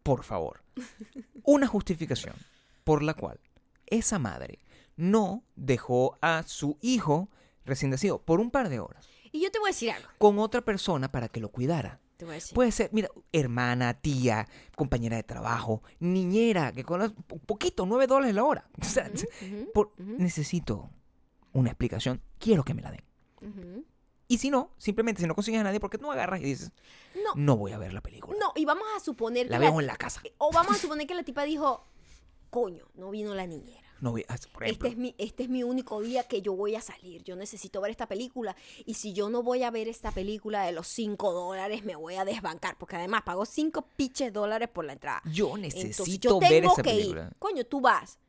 por 0.08 0.24
favor, 0.24 0.64
una 1.44 1.68
justificación 1.68 2.34
por 2.86 3.04
la 3.04 3.14
cual 3.14 3.42
esa 3.88 4.20
madre 4.20 4.60
no 4.96 5.44
dejó 5.58 6.18
a 6.22 6.44
su 6.48 6.78
hijo 6.82 7.28
recién 7.66 7.92
nacido 7.92 8.22
por 8.22 8.40
un 8.40 8.50
par 8.50 8.70
de 8.70 8.80
horas 8.80 9.06
Y 9.34 9.42
yo 9.42 9.52
te 9.52 9.60
voy 9.60 9.68
a 9.68 9.74
decir 9.74 9.92
algo. 9.92 10.08
con 10.18 10.40
otra 10.40 10.62
persona 10.62 11.12
para 11.12 11.28
que 11.28 11.42
lo 11.42 11.50
cuidara. 11.52 12.00
Te 12.16 12.24
voy 12.24 12.32
a 12.32 12.36
decir. 12.36 12.56
Puede 12.56 12.72
ser, 12.72 12.90
mira, 12.94 13.10
hermana, 13.34 13.96
tía, 13.96 14.48
compañera 14.78 15.18
de 15.18 15.24
trabajo, 15.24 15.84
niñera, 16.00 16.72
que 16.72 16.86
con 16.86 17.14
poquito, 17.46 17.86
nueve 17.86 18.08
dólares 18.08 18.34
la 18.34 18.46
hora. 18.46 18.70
O 18.82 18.86
sea, 18.86 19.12
ujú, 19.12 19.72
por- 19.74 19.88
ujú. 20.00 20.16
Necesito 20.18 20.90
una 21.52 21.70
explicación, 21.72 22.22
quiero 22.40 22.64
que 22.64 22.74
me 22.74 22.82
la 22.82 22.92
den. 22.92 23.04
Y 24.28 24.40
si 24.40 24.50
no, 24.50 24.72
simplemente 24.78 25.22
si 25.22 25.28
no 25.28 25.36
consigues 25.36 25.62
a 25.62 25.64
nadie, 25.64 25.80
porque 25.80 25.98
tú 25.98 26.12
agarras 26.12 26.42
y 26.42 26.44
dices, 26.44 26.72
No, 27.16 27.32
no 27.36 27.56
voy 27.58 27.72
a 27.72 27.78
ver 27.78 27.94
la 27.94 28.02
película. 28.02 28.38
no, 28.40 28.52
y 28.56 28.66
vamos 28.66 28.86
a 28.96 29.00
suponer 29.00 29.48
la 29.50 29.58
que 29.58 29.66
veo 29.66 29.80
en 29.80 29.88
la 29.88 29.96
casa. 29.96 30.22
O 30.38 30.52
vamos 30.52 30.76
a 30.76 30.80
suponer 30.80 31.08
que 31.08 31.16
la 31.16 31.24
tipa 31.24 31.44
dijo, 31.44 31.84
coño, 32.50 32.86
no 32.96 33.10
vino 33.10 33.34
la 33.34 33.48
niñera. 33.48 33.88
No 34.00 34.12
voy 34.12 34.24
a, 34.28 34.36
por 34.54 34.64
ejemplo, 34.64 34.68
Este 34.68 34.88
es, 34.90 34.98
mi, 34.98 35.16
este 35.18 35.44
es 35.44 35.50
mi 35.50 35.64
único 35.64 36.02
día 36.02 36.22
que 36.24 36.44
yo 36.44 36.54
voy 36.54 36.76
a 36.76 36.82
salir. 36.82 37.24
Yo 37.24 37.36
necesito 37.36 37.82
ver 37.82 37.90
esta 37.90 38.06
película. 38.08 38.56
Y 38.86 38.94
si 38.94 39.14
yo 39.14 39.30
no 39.32 39.42
voy 39.42 39.64
a 39.64 39.72
ver 39.72 39.88
esta 39.88 40.12
película 40.12 40.64
de 40.66 40.72
los 40.72 40.88
5 40.88 41.32
dólares, 41.34 41.84
me 41.84 41.96
voy 41.96 42.14
a 42.14 42.24
desbancar. 42.24 42.78
Porque 42.78 42.96
además 42.96 43.24
pago 43.24 43.44
5 43.46 43.88
piches 43.96 44.32
dólares 44.32 44.70
por 44.70 44.86
la 44.86 44.94
entrada. 44.94 45.22
yo 45.26 45.56
Entonces 45.56 45.84
necesito 45.86 46.30
yo 46.30 46.40
ver 46.40 46.66
esa 46.66 46.84
película. 46.84 47.24
ir. 47.32 47.36
Coño, 47.40 47.64
tú 47.64 47.82
vas. 47.82 48.20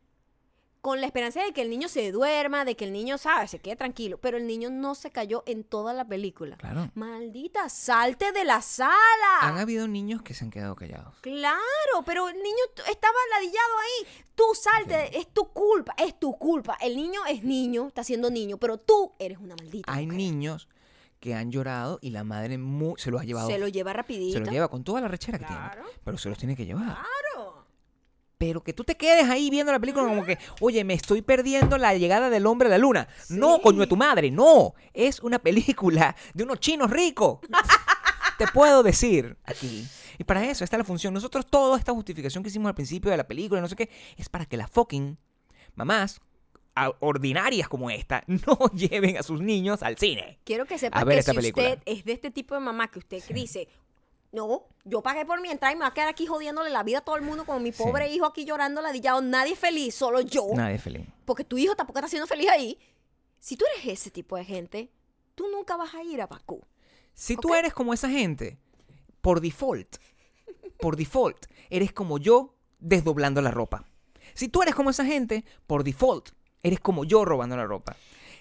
Con 0.89 1.03
la 1.03 1.07
esperanza 1.07 1.43
de 1.45 1.53
que 1.53 1.61
el 1.61 1.69
niño 1.69 1.87
se 1.87 2.11
duerma, 2.13 2.65
de 2.65 2.75
que 2.75 2.87
el 2.87 2.95
niño, 2.95 3.19
sabe, 3.19 3.47
se 3.47 3.59
quede 3.59 3.77
tranquilo. 3.77 4.17
Pero 4.23 4.39
el 4.39 4.47
niño 4.47 4.71
no 4.71 4.95
se 4.95 5.11
cayó 5.11 5.43
en 5.45 5.63
toda 5.63 5.93
la 5.93 6.07
película. 6.07 6.57
Claro. 6.57 6.91
Maldita, 6.95 7.69
salte 7.69 8.33
de 8.33 8.47
la 8.47 8.63
sala. 8.63 8.95
Han 9.43 9.59
habido 9.59 9.87
niños 9.87 10.23
que 10.23 10.33
se 10.33 10.45
han 10.45 10.51
quedado 10.51 10.75
callados. 10.77 11.15
Claro, 11.21 11.59
pero 12.07 12.31
el 12.31 12.37
niño 12.37 12.65
estaba 12.91 13.15
ladillado 13.35 13.79
ahí. 13.83 14.25
Tú 14.35 14.45
salte, 14.55 15.19
es 15.19 15.29
tu 15.29 15.53
culpa, 15.53 15.95
es 15.99 16.19
tu 16.19 16.33
culpa. 16.39 16.79
El 16.81 16.97
niño 16.97 17.21
es 17.29 17.45
niño, 17.45 17.89
está 17.89 18.03
siendo 18.03 18.31
niño, 18.31 18.57
pero 18.57 18.79
tú 18.79 19.13
eres 19.19 19.37
una 19.37 19.57
maldita. 19.57 19.93
Hay 19.93 20.07
mujer. 20.07 20.17
niños 20.17 20.69
que 21.21 21.35
han 21.35 21.51
llorado 21.51 21.99
y 22.01 22.13
la 22.13 22.25
madre 22.25 22.59
se 22.97 23.11
los 23.11 23.21
ha 23.21 23.25
llevado. 23.25 23.51
Se 23.51 23.59
lo 23.59 23.69
lleva 23.69 23.93
rapidito. 23.93 24.39
se 24.39 24.41
los 24.41 24.49
lleva 24.49 24.69
con 24.69 24.85
toda 24.85 25.03
la 25.03 25.09
rechera 25.09 25.39
que 25.39 25.45
Claro. 25.45 25.83
tiene. 25.83 26.01
Pero 26.03 26.17
se 26.17 26.31
los 26.31 26.39
tiene 26.39 26.57
que 26.57 26.65
llevar. 26.65 26.85
Claro. 26.85 27.58
Pero 28.39 28.63
que 28.63 28.73
tú 28.73 28.85
te 28.85 28.97
quedes 28.97 29.29
ahí 29.29 29.51
viendo 29.51 29.73
la 29.73 29.81
película 29.81 30.07
como 30.07 30.25
que, 30.25 30.39
oye, 30.61 30.85
me 30.85 30.95
estoy 30.95 31.23
perdiendo 31.23 31.77
la 31.77 31.95
llegada 31.95 32.31
del 32.31 32.47
hombre 32.47 32.69
a 32.69 32.71
la 32.71 32.79
luna. 32.79 33.09
No, 33.29 33.61
coño 33.61 33.81
de 33.81 33.89
tu 33.89 33.97
madre, 33.97 34.31
no. 34.31 34.75
Es 34.95 35.21
una 35.21 35.41
película 35.41 36.15
de 36.35 36.45
unos 36.45 36.61
chinos 36.61 36.89
ricos. 36.91 37.41
te 38.39 38.47
puedo 38.47 38.85
decir 38.85 39.37
aquí. 39.45 39.87
Y 40.19 40.25
para 40.25 40.45
eso 40.45 40.65
está 40.65 40.79
la 40.79 40.85
función. 40.85 41.13
Nosotros 41.13 41.47
toda 41.47 41.79
esta 41.79 41.93
justificación 41.93 42.43
que 42.43 42.49
hicimos 42.49 42.69
al 42.69 42.75
principio 42.75 43.11
de 43.11 43.17
la 43.17 43.27
película, 43.27 43.61
no 43.61 43.69
sé 43.69 43.75
qué, 43.77 43.91
es 44.17 44.29
para 44.29 44.47
que 44.47 44.57
las 44.57 44.71
fucking 44.71 45.19
mamás 45.75 46.21
ordinarias 47.01 47.69
como 47.69 47.91
esta 47.91 48.23
no 48.29 48.57
lleven 48.73 49.17
a 49.17 49.23
sus 49.23 49.41
niños 49.41 49.83
al 49.83 49.99
cine. 49.99 50.39
Quiero 50.45 50.65
que 50.65 50.79
sepa 50.79 51.05
que 51.05 51.19
esta 51.19 51.33
si 51.33 51.37
película. 51.37 51.69
usted 51.71 51.83
es 51.87 52.05
de 52.05 52.13
este 52.13 52.31
tipo 52.31 52.55
de 52.55 52.61
mamá 52.61 52.89
que 52.89 53.01
usted 53.01 53.23
dice, 53.31 53.69
no, 54.33 54.65
yo 54.85 55.03
pagué 55.03 55.25
por 55.25 55.41
mi 55.41 55.49
entrada 55.51 55.73
y 55.73 55.77
me 55.77 55.83
va 55.83 55.89
a 55.89 55.95
quedar 55.95 56.09
aquí 56.09 56.27
jodiéndole 56.27 56.71
la 56.71 56.83
vida 56.83 56.99
a 56.99 57.01
todo 57.01 57.17
el 57.17 57.23
mundo 57.23 57.45
con 57.47 57.63
mi 57.63 57.73
Sí. 57.73 57.83
pobre 57.83 58.11
hijo 58.13 58.27
aquí 58.27 58.45
llorando 58.45 58.81
ladillado, 58.83 59.21
nadie 59.23 59.53
es 59.55 59.59
feliz, 59.59 59.95
solo 59.95 60.21
yo. 60.21 60.47
Nadie 60.55 60.77
es 60.77 60.83
feliz. 60.83 61.07
Porque 61.25 61.45
tu 61.45 61.57
hijo 61.59 61.75
tampoco 61.77 61.99
está 61.99 62.09
siendo 62.09 62.27
feliz 62.27 62.49
ahí. 62.51 62.79
Si 63.41 63.57
tú 63.57 63.65
eres 63.75 63.87
ese 64.01 64.11
tipo 64.11 64.37
de 64.37 64.45
gente, 64.45 64.91
tú 65.35 65.47
nunca 65.51 65.77
vas 65.77 65.95
a 65.95 66.03
ir 66.03 66.21
a 66.21 66.27
Bakú. 66.27 66.61
Si 67.15 67.37
tú 67.37 67.55
eres 67.55 67.73
como 67.73 67.95
esa 67.95 68.09
gente, 68.09 68.59
por 69.21 69.41
default, 69.41 69.97
por 70.81 70.97
default, 70.97 71.47
eres 71.71 71.93
como 71.93 72.19
yo 72.19 72.55
desdoblando 72.79 73.41
la 73.41 73.51
ropa. 73.51 73.85
Si 74.35 74.49
tú 74.49 74.63
eres 74.63 74.75
como 74.75 74.91
esa 74.91 75.05
gente, 75.05 75.45
por 75.67 75.85
default, 75.85 76.31
eres 76.63 76.81
como 76.81 77.05
yo 77.05 77.25
robando 77.25 77.57
la 77.57 77.65
ropa. 77.67 77.97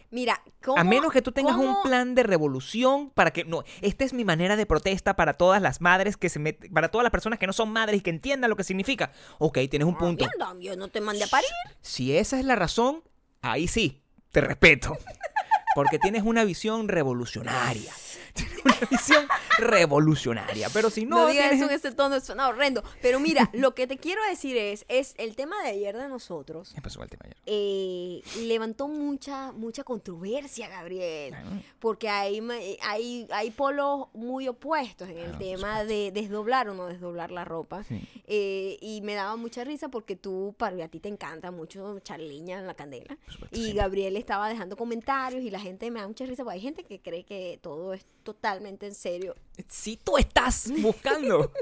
Mira, 0.10 0.42
¿cómo, 0.64 0.78
A 0.80 0.84
menos 0.86 1.12
que 1.12 1.22
tú 1.22 1.32
tengas 1.34 1.58
un 1.58 1.82
plan 1.84 2.16
de 2.16 2.24
revolución 2.24 3.10
para 3.10 3.32
que 3.32 3.44
no, 3.44 3.64
esta 3.82 4.06
es 4.06 4.14
mi 4.14 4.24
manera 4.24 4.56
de 4.56 4.66
protesta 4.66 5.16
para 5.18 5.34
todas 5.34 5.62
las 5.62 5.82
madres 5.82 6.16
que 6.16 6.30
se 6.30 6.40
met- 6.40 6.72
para 6.72 6.90
todas 6.90 7.04
las 7.04 7.12
personas 7.12 7.40
que 7.40 7.46
no 7.48 7.52
son 7.54 7.72
madres 7.72 7.98
y 8.00 8.02
que 8.02 8.10
entiendan 8.10 8.50
lo 8.50 8.56
que 8.56 8.64
significa. 8.64 9.12
Ok, 9.38 9.58
tienes 9.70 9.86
un 9.88 9.98
punto. 9.98 10.26
Mierda, 10.26 10.56
yo 10.62 10.78
no 10.78 10.88
te 10.88 11.02
mandé 11.02 11.26
a 11.26 11.28
parir. 11.28 11.50
Si 11.82 12.16
esa 12.16 12.40
es 12.40 12.46
la 12.46 12.56
razón, 12.56 13.04
ahí 13.42 13.68
sí, 13.68 14.02
te 14.32 14.40
respeto. 14.42 14.98
Porque 15.76 16.00
tienes 16.00 16.24
una 16.24 16.44
visión 16.46 16.88
revolucionaria. 16.88 17.92
Tienes 18.38 18.64
una 18.66 18.88
visión 18.90 19.28
revolucionaria. 19.58 20.70
Pero 20.74 20.90
si 20.90 21.06
no, 21.06 21.18
No, 21.22 21.28
digas 21.28 21.50
tienes- 21.50 21.62
eso 21.62 21.70
en 21.70 21.76
ese 21.76 21.92
tono, 21.92 22.20
suena 22.20 22.48
horrendo. 22.48 22.84
Pero 23.02 23.20
mira, 23.20 23.50
lo 23.54 23.74
que 23.76 23.88
te 23.88 23.98
quiero 23.98 24.22
decir 24.30 24.56
es, 24.58 24.86
es 24.88 25.14
el 25.18 25.36
tema 25.36 25.62
de 25.64 25.70
ayer 25.70 25.96
de 25.98 26.08
nosotros. 26.08 26.72
¿Qué 26.76 26.82
pasó 26.82 27.00
con 27.00 27.04
el 27.06 27.10
tema 27.10 27.22
ayer? 27.26 27.38
eh, 27.46 28.22
levantó 28.42 28.88
mucha 28.88 29.52
mucha 29.54 29.84
controversia, 29.84 30.68
Gabriel, 30.68 31.32
Bueno. 31.32 31.64
porque 31.80 32.10
hay, 32.10 32.42
hay, 32.84 33.28
hay 33.32 33.52
polos 33.52 34.08
muy 34.14 34.48
opuestos 34.48 35.08
en 35.10 35.18
el 35.18 35.24
Claro, 35.24 35.38
por 35.38 35.48
tema 35.48 35.84
de 35.84 36.12
desdoblar 36.12 36.70
o 36.70 36.74
no 36.74 36.88
desdoblar 36.88 37.32
la 37.32 37.46
ropa. 37.46 37.84
Sí. 37.86 38.02
Eh, 38.26 38.78
y 38.82 39.02
me 39.02 39.14
daba 39.16 39.36
mucha 39.36 39.64
risa 39.64 39.90
porque 39.90 40.16
tú, 40.16 40.54
para 40.58 40.78
a 40.84 40.88
ti 40.90 41.00
te 41.00 41.10
encanta 41.10 41.50
mucho 41.52 42.00
charliña 42.02 42.60
en 42.60 42.68
la 42.68 42.74
candela. 42.76 43.18
Supuesto, 43.30 43.58
Y. 43.58 43.74
Gabriel 43.74 44.16
estaba 44.18 44.50
dejando 44.50 44.76
comentarios 44.78 45.42
y 45.44 45.50
la 45.50 45.60
gente 45.60 45.90
me 45.92 46.02
da 46.02 46.08
mucha 46.08 46.26
risa 46.26 46.44
porque 46.44 46.56
hay 46.56 46.62
gente 46.62 46.84
que 46.84 47.00
cree 47.00 47.24
que 47.24 47.60
todo 47.62 47.94
es 47.94 48.06
totalmente 48.34 48.86
en 48.86 48.94
serio. 48.94 49.34
Si 49.70 49.96
tú 49.96 50.18
estás 50.18 50.70
buscando 50.82 51.54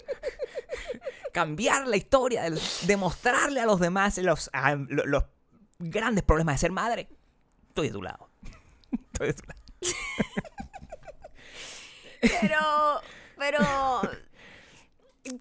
cambiar 1.32 1.88
la 1.88 1.95
historia, 1.95 2.43
demostrarle 2.88 3.61
a 3.61 3.68
los 3.68 3.80
demás 3.80 4.18
los, 4.18 4.49
a- 4.51 4.74
los 4.76 5.24
grandes 5.78 6.24
problemas 6.24 6.55
de 6.55 6.59
ser 6.59 6.72
madre, 6.72 7.07
estoy 7.68 7.89
de 7.89 7.93
tu 7.93 8.01
lado. 8.01 8.32
Estoy 8.91 9.28
de 9.28 9.34
tu 9.36 9.43
lado. 9.47 9.61
Pero, 12.41 13.01
pero, 13.38 13.59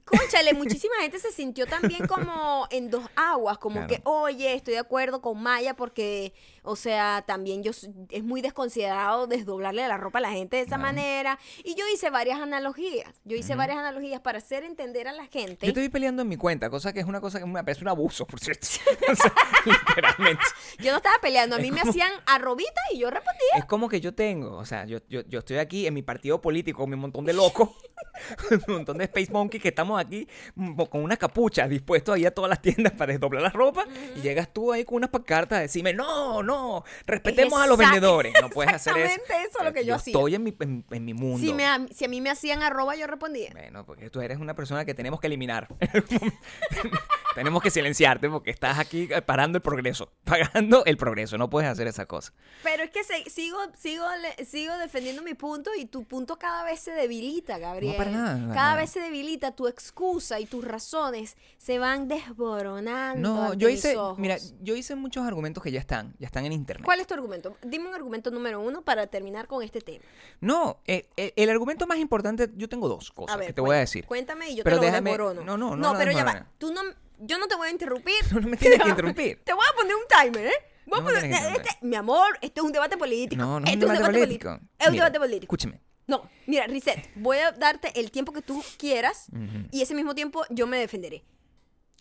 conchale, 0.05 0.55
muchísima 0.55 0.95
gente 1.01 1.19
se 1.19 1.33
sintió 1.33 1.67
también 1.67 2.07
como 2.07 2.67
en 2.71 2.91
dos 2.91 3.05
aguas, 3.17 3.59
como 3.59 3.75
Claro. 3.77 3.89
que, 3.89 4.01
oye, 4.05 4.55
estoy 4.55 4.75
de 4.75 4.81
acuerdo 4.81 5.21
con 5.21 5.43
Maya 5.43 5.75
porque, 5.75 6.33
o 6.63 6.77
sea, 6.77 7.23
también 7.27 7.63
yo 7.63 7.73
es 8.11 8.25
muy 8.25 8.41
desconsiderado 8.41 9.27
desdoblarle 9.27 9.87
la 9.87 9.97
ropa 9.97 10.19
a 10.19 10.23
la 10.23 10.31
gente 10.31 10.57
de 10.57 10.63
esa 10.63 10.79
manera. 10.79 11.39
Y 11.65 11.75
yo 11.75 11.85
hice 11.93 12.11
varias 12.11 12.41
analogías, 12.41 13.13
yo 13.25 13.37
hice 13.37 13.55
varias 13.55 13.79
analogías 13.79 14.21
para 14.21 14.39
hacer 14.39 14.65
entender 14.65 15.09
a 15.09 15.13
la 15.13 15.27
gente. 15.27 15.67
Yo 15.67 15.69
estoy 15.69 15.89
peleando 15.89 16.23
en 16.23 16.29
mi 16.29 16.37
cuenta, 16.37 16.71
cosa 16.71 16.93
que 16.93 17.01
es 17.01 17.07
una 17.07 17.21
cosa 17.21 17.39
que 17.39 17.47
me 17.47 17.63
parece 17.65 17.83
un 17.83 17.89
abuso, 17.89 18.27
por 18.27 18.41
cierto. 18.41 18.67
O 19.11 19.15
sea, 19.17 19.33
literalmente. 19.65 20.43
Yo 20.79 20.91
no 20.91 20.97
estaba 20.99 21.17
peleando, 21.21 21.57
a 21.57 21.59
mí 21.59 21.71
me 21.71 21.81
hacían 21.81 22.11
arrobita 22.27 22.81
y 22.93 22.99
yo 22.99 23.11
respondía. 23.11 23.43
Es 23.57 23.65
como 23.67 23.89
que 23.89 24.01
yo 24.01 24.15
tengo, 24.15 24.57
o 24.57 24.65
sea, 24.65 24.87
yo, 24.87 24.99
yo, 25.09 25.21
yo 25.29 25.41
estoy 25.41 25.59
aquí 25.59 25.87
en 25.87 25.95
mi 25.95 26.03
partido 26.03 26.41
político 26.41 26.81
con 26.81 26.91
mi 26.91 26.97
montón 26.97 27.25
de 27.25 27.33
locos, 27.33 27.71
un 28.69 28.75
montón 28.75 28.99
de 28.99 29.05
Space 29.05 29.31
Monkey 29.33 29.61
que 29.61 29.69
estamos 29.69 30.01
aquí 30.01 30.29
mm, 30.55 30.75
con 30.85 31.03
unas 31.03 31.19
capuchas 31.19 31.69
dispuestos 31.69 32.15
ahí 32.15 32.25
a 32.27 32.31
todas 32.33 32.49
las 32.49 32.63
tiendas 32.63 32.93
para 32.93 33.13
desdoblar 33.13 33.43
la 33.43 33.51
ropa 33.51 33.85
y 34.17 34.21
llegas 34.21 34.53
tú 34.53 34.73
ahí 34.73 34.85
con 34.85 34.97
unas 34.97 35.11
pancartas 35.11 35.59
a 35.59 35.63
decirme, 35.63 35.93
no, 35.93 36.43
no, 36.43 36.85
respetemos 37.07 37.61
a 37.61 37.67
los 37.67 37.77
vendedores. 37.79 38.33
No 38.41 38.51
puedes 38.51 38.73
hacer 38.75 38.97
eso. 38.97 39.05
exactamente 39.07 39.49
eso 39.49 39.59
es 39.59 39.65
lo 39.65 39.73
que 39.73 39.85
yo 39.85 39.95
hacía. 39.95 40.13
Estoy 40.13 40.35
en 40.35 40.43
mi, 40.43 40.57
en, 40.61 40.85
en 40.91 41.05
mi 41.05 41.15
mundo. 41.15 41.39
Si, 41.39 41.53
me, 41.53 41.67
a- 41.67 41.87
si 41.93 42.05
a 42.05 42.09
mí 42.09 42.21
me 42.21 42.31
hacían 42.31 42.63
arroba, 42.63 42.95
yo 42.97 43.07
respondía. 43.07 43.51
Bueno, 43.53 43.85
porque 43.85 44.11
tú 44.11 44.21
eres 44.21 44.39
una 44.39 44.55
persona 44.55 44.85
que 44.85 44.95
tenemos 44.95 45.21
que 45.21 45.27
eliminar. 45.27 45.69
tenemos 47.35 47.63
que 47.63 47.71
silenciarte 47.71 48.29
porque 48.29 48.51
estás 48.51 48.79
aquí 48.79 49.09
eh, 49.11 49.23
parando 49.23 49.57
el 49.59 49.63
progreso. 49.63 50.13
Pagando 50.25 50.85
el 50.85 50.97
progreso. 50.97 51.37
No 51.39 51.51
puedes 51.51 51.69
hacer 51.71 51.87
esa 51.87 52.07
cosa. 52.07 52.33
Pero 52.63 52.83
es 52.85 52.91
que 52.91 53.03
se- 53.05 53.29
sigo, 53.31 53.59
sigo, 53.77 54.05
sigo 54.47 54.77
defendiendo 54.79 55.23
mi 55.23 55.35
punto 55.35 55.71
y 55.79 55.87
tu 55.87 56.05
punto 56.05 56.39
cada 56.39 56.65
vez 56.65 56.81
se 56.81 56.93
debilita, 56.93 57.59
Gabriel. 57.59 57.95
Para 58.05 58.17
nada, 58.17 58.33
para 58.35 58.55
cada 58.55 58.69
nada. 58.71 58.77
vez 58.77 58.91
se 58.91 59.01
debilita, 59.01 59.53
tu 59.53 59.67
excusa 59.69 60.41
y 60.41 60.47
tus 60.47 60.65
razones 60.65 61.37
se 61.59 61.79
van 61.79 62.09
desboronando. 62.09 63.21
No, 63.35 63.43
ante 63.47 63.59
yo 63.59 63.69
mis 63.69 63.79
hice, 63.79 63.97
ojos. 63.97 64.19
mira, 64.19 64.37
yo 64.61 64.75
hice 64.77 64.95
muchos 64.95 65.27
argumentos 65.27 65.63
que 65.63 65.71
ya 65.73 65.81
están, 65.81 66.15
ya 66.19 66.27
están 66.27 66.45
en 66.45 66.53
internet. 66.53 66.85
¿Cuál 66.85 67.01
es 67.01 67.07
tu 67.07 67.15
argumento? 67.15 67.57
Dime 67.63 67.89
un 67.89 67.95
argumento 67.95 68.31
número 68.31 68.61
uno 68.61 68.83
para 68.83 69.07
terminar 69.07 69.47
con 69.47 69.63
este 69.63 69.81
tema. 69.81 70.05
No, 70.41 70.79
eh, 70.87 71.09
eh, 71.17 71.33
el 71.37 71.51
argumento 71.51 71.87
más 71.87 71.99
importante, 71.99 72.51
yo 72.57 72.69
tengo 72.69 72.89
dos 72.89 73.11
cosas 73.11 73.37
ver, 73.39 73.49
que 73.49 73.53
te 73.53 73.61
voy 73.61 73.77
a 73.77 73.81
decir. 73.81 74.05
Cuéntame 74.07 74.51
y 74.51 74.57
yo 74.57 74.65
Pero 74.65 74.79
te 74.81 74.87
lo 74.87 74.93
déjame- 74.93 75.11
desborono. 75.11 75.45
no, 75.45 75.57
no, 75.57 75.77
no 75.77 75.93
No, 75.93 75.99
pero 75.99 76.13
ya 76.13 76.25
va. 76.25 76.47
Tú 76.59 76.73
no, 76.73 76.81
yo 77.21 77.39
no 77.39 77.47
te 77.47 77.57
voy 77.57 77.69
a 77.69 77.71
interrumpir. 77.71 78.15
No, 78.33 78.41
no 78.41 78.49
me 78.49 78.57
tienes 78.57 78.81
que 78.81 78.89
interrumpir. 78.89 79.43
Te 79.45 79.53
voy 79.53 79.65
a 79.73 79.77
poner 79.77 79.95
un 79.95 80.03
timer, 80.09 80.47
¿eh? 80.47 80.53
No 80.87 81.03
poner- 81.03 81.25
interrumpir. 81.25 81.63
este- 81.67 81.87
mi 81.87 81.97
amor, 81.97 82.39
este 82.43 82.61
es 82.61 82.65
un 82.67 82.73
debate 82.73 82.97
político. 82.97 83.41
No, 83.43 83.59
no 83.61 83.67
es 83.67 83.73
un 83.75 83.81
debate 83.81 84.01
político. 84.05 84.59
Es 84.79 84.87
un 84.87 84.93
Mira, 84.93 85.05
debate 85.05 85.19
político. 85.19 85.45
Escúcheme. 85.45 85.81
No, 86.07 86.29
mira, 86.47 86.67
Reset, 86.67 87.11
voy 87.17 87.39
a 87.39 87.53
darte 87.53 87.99
el 87.99 88.11
tiempo 88.11 88.33
que 88.33 88.43
tú 88.43 88.63
quieras 88.79 89.27
y 89.71 89.83
ese 89.83 89.95
mismo 89.95 90.15
tiempo 90.15 90.43
yo 90.51 90.67
me 90.67 90.79
defenderé. 90.79 91.25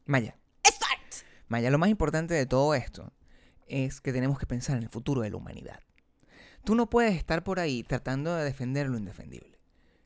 Maya, 0.05 0.35
¡Start! 0.67 1.25
Maya, 1.47 1.69
lo 1.69 1.77
más 1.77 1.89
importante 1.89 2.33
de 2.33 2.45
todo 2.45 2.73
esto 2.75 3.13
es 3.67 4.01
que 4.01 4.11
tenemos 4.11 4.37
que 4.37 4.45
pensar 4.45 4.77
en 4.77 4.83
el 4.83 4.89
futuro 4.89 5.21
de 5.21 5.29
la 5.29 5.37
humanidad. 5.37 5.79
Tú 6.63 6.75
no 6.75 6.89
puedes 6.89 7.15
estar 7.15 7.43
por 7.43 7.59
ahí 7.59 7.83
tratando 7.83 8.35
de 8.35 8.43
defender 8.43 8.87
lo 8.87 8.97
indefendible. 8.97 9.59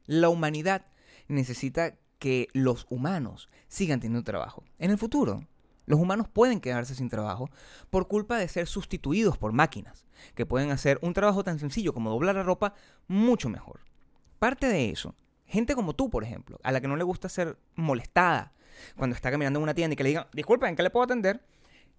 La 0.06 0.30
humanidad 0.30 0.86
necesita 1.28 1.96
que 2.20 2.48
los 2.54 2.86
humanos 2.90 3.50
sigan 3.68 4.00
teniendo 4.00 4.24
trabajo. 4.24 4.64
En 4.80 4.92
el 4.92 4.98
futuro, 4.98 5.48
los 5.88 6.00
humanos 6.00 6.28
pueden 6.28 6.60
quedarse 6.60 6.94
sin 6.94 7.10
trabajo 7.10 7.50
por 7.90 8.08
culpa 8.08 8.38
de 8.38 8.48
ser 8.48 8.68
sustituidos 8.68 9.38
por 9.38 9.54
máquinas, 9.54 10.06
que 10.36 10.46
pueden 10.46 10.70
hacer 10.70 11.00
un 11.02 11.14
trabajo 11.14 11.44
tan 11.44 11.58
sencillo 11.58 11.94
como 11.94 12.12
doblar 12.12 12.36
la 12.36 12.44
ropa 12.44 12.76
mucho 13.08 13.50
mejor. 13.50 13.80
Parte 14.38 14.68
de 14.68 14.92
eso, 14.92 15.16
gente 15.46 15.74
como 15.74 15.96
tú, 15.96 16.10
por 16.10 16.24
ejemplo, 16.24 16.60
a 16.62 16.72
la 16.72 16.82
que 16.82 16.88
no 16.88 16.98
le 16.98 17.04
gusta 17.04 17.30
ser 17.30 17.58
molestada 17.76 18.54
cuando 18.96 19.16
está 19.16 19.32
caminando 19.32 19.60
en 19.60 19.64
una 19.64 19.74
tienda 19.74 19.94
y 19.94 19.96
que 19.96 20.04
le 20.04 20.10
digan, 20.10 20.28
disculpen, 20.34 20.70
¿en 20.70 20.76
qué 20.76 20.84
le 20.84 20.90
puedo 20.90 21.06
atender? 21.06 21.42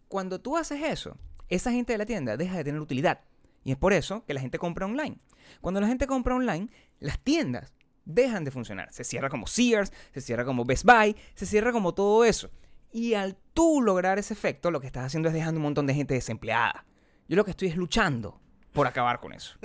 Cuando 0.07 0.41
tú 0.41 0.57
haces 0.57 0.83
eso, 0.83 1.17
esa 1.49 1.73
gente 1.73 1.95
de 1.95 1.99
la 1.99 2.07
tienda 2.07 2.37
deja 2.37 2.57
de 2.57 2.65
tener 2.65 2.81
utilidad. 2.81 3.23
Y 3.65 3.73
es 3.73 3.79
por 3.79 3.93
eso 3.93 4.25
que 4.27 4.35
la 4.35 4.41
gente 4.41 4.59
compra 4.59 4.87
online. 4.87 5.19
Cuando 5.61 5.81
la 5.81 5.89
gente 5.89 6.07
compra 6.07 6.35
online, 6.35 6.69
las 7.01 7.19
tiendas 7.19 7.73
dejan 8.05 8.45
de 8.45 8.51
funcionar. 8.51 8.93
Se 8.93 9.05
cierra 9.05 9.29
como 9.29 9.47
Sears, 9.47 9.93
se 10.13 10.21
cierra 10.21 10.45
como 10.45 10.65
Best 10.65 10.85
Buy, 10.85 11.17
se 11.35 11.47
cierra 11.47 11.73
como 11.73 11.95
todo 11.95 12.25
eso. 12.25 12.51
Y 12.93 13.15
al 13.15 13.37
tú 13.55 13.83
lograr 13.83 14.19
ese 14.19 14.35
efecto, 14.35 14.71
lo 14.71 14.81
que 14.81 14.87
estás 14.87 15.05
haciendo 15.07 15.29
es 15.29 15.35
dejando 15.35 15.59
un 15.59 15.65
montón 15.65 15.87
de 15.87 15.95
gente 15.95 16.15
desempleada. 16.15 16.85
Yo 17.29 17.37
lo 17.37 17.45
que 17.45 17.51
estoy 17.51 17.69
es 17.69 17.77
luchando 17.77 18.41
por 18.73 18.87
acabar 18.87 19.21
con 19.21 19.33
eso. 19.33 19.57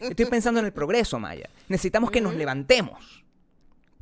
Estoy 0.00 0.26
pensando 0.26 0.60
en 0.60 0.66
el 0.66 0.72
progreso, 0.72 1.18
Maya. 1.18 1.48
Necesitamos 1.68 2.10
que 2.10 2.20
nos 2.20 2.34
levantemos 2.34 3.24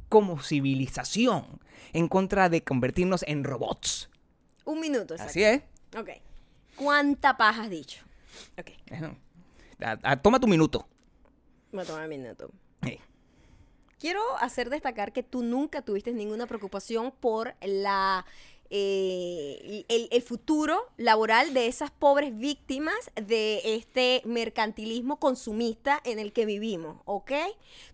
como 0.08 0.40
civilización 0.40 1.60
en 1.92 2.08
contra 2.08 2.48
de 2.48 2.62
convertirnos 2.62 3.24
en 3.26 3.44
robots. 3.44 4.10
Un 4.64 4.80
minuto, 4.80 5.14
exacto. 5.14 5.30
Así 5.30 5.42
es. 5.44 5.62
Ok. 5.96 6.10
¿Cuánta 6.76 7.36
paja 7.36 7.62
has 7.62 7.70
dicho? 7.70 8.04
Ok, 8.58 8.70
a- 9.82 9.98
a- 10.02 10.16
toma 10.16 10.38
tu 10.38 10.46
minuto. 10.46 10.86
voy 11.72 11.82
a 11.82 11.84
tomar 11.84 12.04
un 12.04 12.08
minuto. 12.10 12.50
Hey. 12.82 13.00
Quiero 13.98 14.20
hacer 14.38 14.70
destacar 14.70 15.12
que 15.12 15.22
tú 15.22 15.42
nunca 15.42 15.82
tuviste 15.82 16.12
ninguna 16.12 16.46
preocupación 16.46 17.12
por 17.20 17.54
la 17.60 18.24
eh, 18.70 19.84
el, 19.88 20.08
el 20.10 20.22
futuro 20.22 20.86
laboral 20.96 21.52
de 21.54 21.66
esas 21.66 21.90
pobres 21.90 22.36
víctimas 22.36 23.10
de 23.14 23.60
este 23.64 24.22
mercantilismo 24.24 25.18
consumista 25.18 26.00
en 26.04 26.18
el 26.18 26.32
que 26.32 26.46
vivimos, 26.46 26.98
¿ok? 27.04 27.32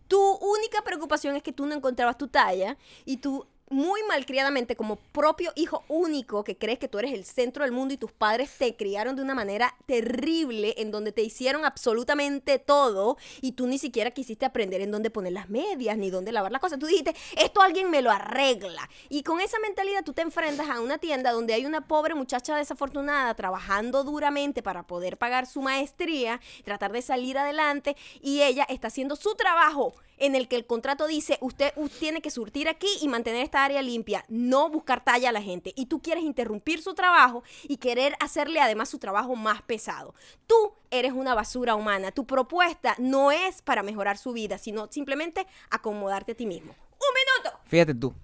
Tu 0.09 0.21
única 0.21 0.83
preocupación 0.83 1.35
es 1.35 1.43
que 1.43 1.53
tú 1.53 1.67
no 1.67 1.75
encontrabas 1.75 2.19
tu 2.19 2.29
talla 2.29 2.77
y 3.05 3.17
tú 3.17 3.47
muy 3.69 4.01
malcriadamente 4.09 4.77
como 4.77 4.97
propio 4.97 5.53
hijo 5.57 5.85
único 5.89 6.45
que 6.45 6.57
crees 6.57 6.79
que 6.79 6.89
tú 6.89 6.99
eres 6.99 7.13
el 7.13 7.25
centro 7.25 7.65
del 7.65 7.73
mundo 7.73 7.95
y 7.95 7.97
tus 7.97 8.13
padres 8.13 8.51
te 8.57 8.77
criaron 8.77 9.17
de 9.17 9.23
una 9.23 9.35
manera 9.35 9.75
terrible 9.87 10.75
en 10.79 10.91
donde 10.91 11.13
te 11.13 11.23
hicieron 11.23 11.65
absolutamente 11.65 12.59
todo 12.59 13.17
y 13.41 13.53
tú 13.53 13.67
ni 13.67 13.79
siquiera 13.79 14.13
quisiste 14.13 14.47
aprender 14.47 14.81
en 14.81 14.91
dónde 14.91 15.11
poner 15.11 15.33
las 15.33 15.51
medias 15.51 15.97
ni 15.97 16.11
dónde 16.11 16.33
lavar 16.33 16.53
las 16.53 16.61
cosas. 16.61 16.79
Tú 16.79 16.87
dijiste, 16.87 17.15
esto 17.37 17.61
alguien 17.61 17.91
me 17.91 18.03
lo 18.03 18.11
arregla. 18.11 18.89
Y 19.09 19.23
con 19.23 19.41
esa 19.41 19.59
mentalidad 19.59 20.05
tú 20.05 20.13
te 20.13 20.23
enfrentas 20.23 20.69
a 20.69 20.81
una 20.81 20.99
tienda 20.99 21.33
donde 21.33 21.55
hay 21.55 21.67
una 21.67 21.89
pobre 21.89 22.15
muchacha 22.15 22.57
desafortunada 22.57 23.35
trabajando 23.35 24.05
duramente 24.05 24.63
para 24.63 24.87
poder 24.87 25.17
pagar 25.17 25.47
su 25.47 25.61
maestría, 25.61 26.41
tratar 26.65 26.93
de 26.93 27.03
salir 27.03 27.37
adelante 27.39 27.97
y 28.21 28.43
ella 28.43 28.65
está 28.69 28.89
haciendo 28.89 29.17
su 29.17 29.35
trabajo 29.35 29.95
en 30.19 30.35
el 30.35 30.49
que 30.49 30.57
el 30.57 30.67
contrato 30.67 31.07
dice 31.07 31.39
usted, 31.41 31.73
usted 31.77 31.99
tiene 31.99 32.23
que 32.23 32.31
surtir 32.31 32.69
aquí 32.69 32.89
y 33.01 33.09
mantener 33.09 33.43
esta 33.43 33.56
área 33.65 33.83
limpia, 33.83 34.25
no 34.29 34.69
buscar 34.71 35.03
talla 35.05 35.31
a 35.31 35.33
la 35.33 35.43
gente. 35.43 35.73
Y 35.77 35.87
tú 35.87 36.01
quieres 36.03 36.25
interrumpir 36.25 36.83
su 36.83 36.95
trabajo 36.95 37.43
y 37.65 37.77
querer 37.79 38.15
hacerle 38.21 38.61
además 38.61 38.89
su 38.89 38.99
trabajo 38.99 39.35
más 39.37 39.63
pesado. 39.63 40.15
Tú 40.47 40.75
eres 40.91 41.13
una 41.13 41.35
basura 41.35 41.75
humana. 41.75 42.13
Tu 42.13 42.27
propuesta 42.27 42.95
no 42.99 43.33
es 43.33 43.63
para 43.63 43.83
mejorar 43.83 44.19
su 44.19 44.33
vida, 44.33 44.59
sino 44.59 44.89
simplemente 44.91 45.47
acomodarte 45.71 46.33
a 46.33 46.37
ti 46.37 46.47
mismo. 46.47 46.73
¡Un 46.73 47.43
minuto! 47.43 47.59
Fíjate 47.67 47.95
tú, 47.95 48.15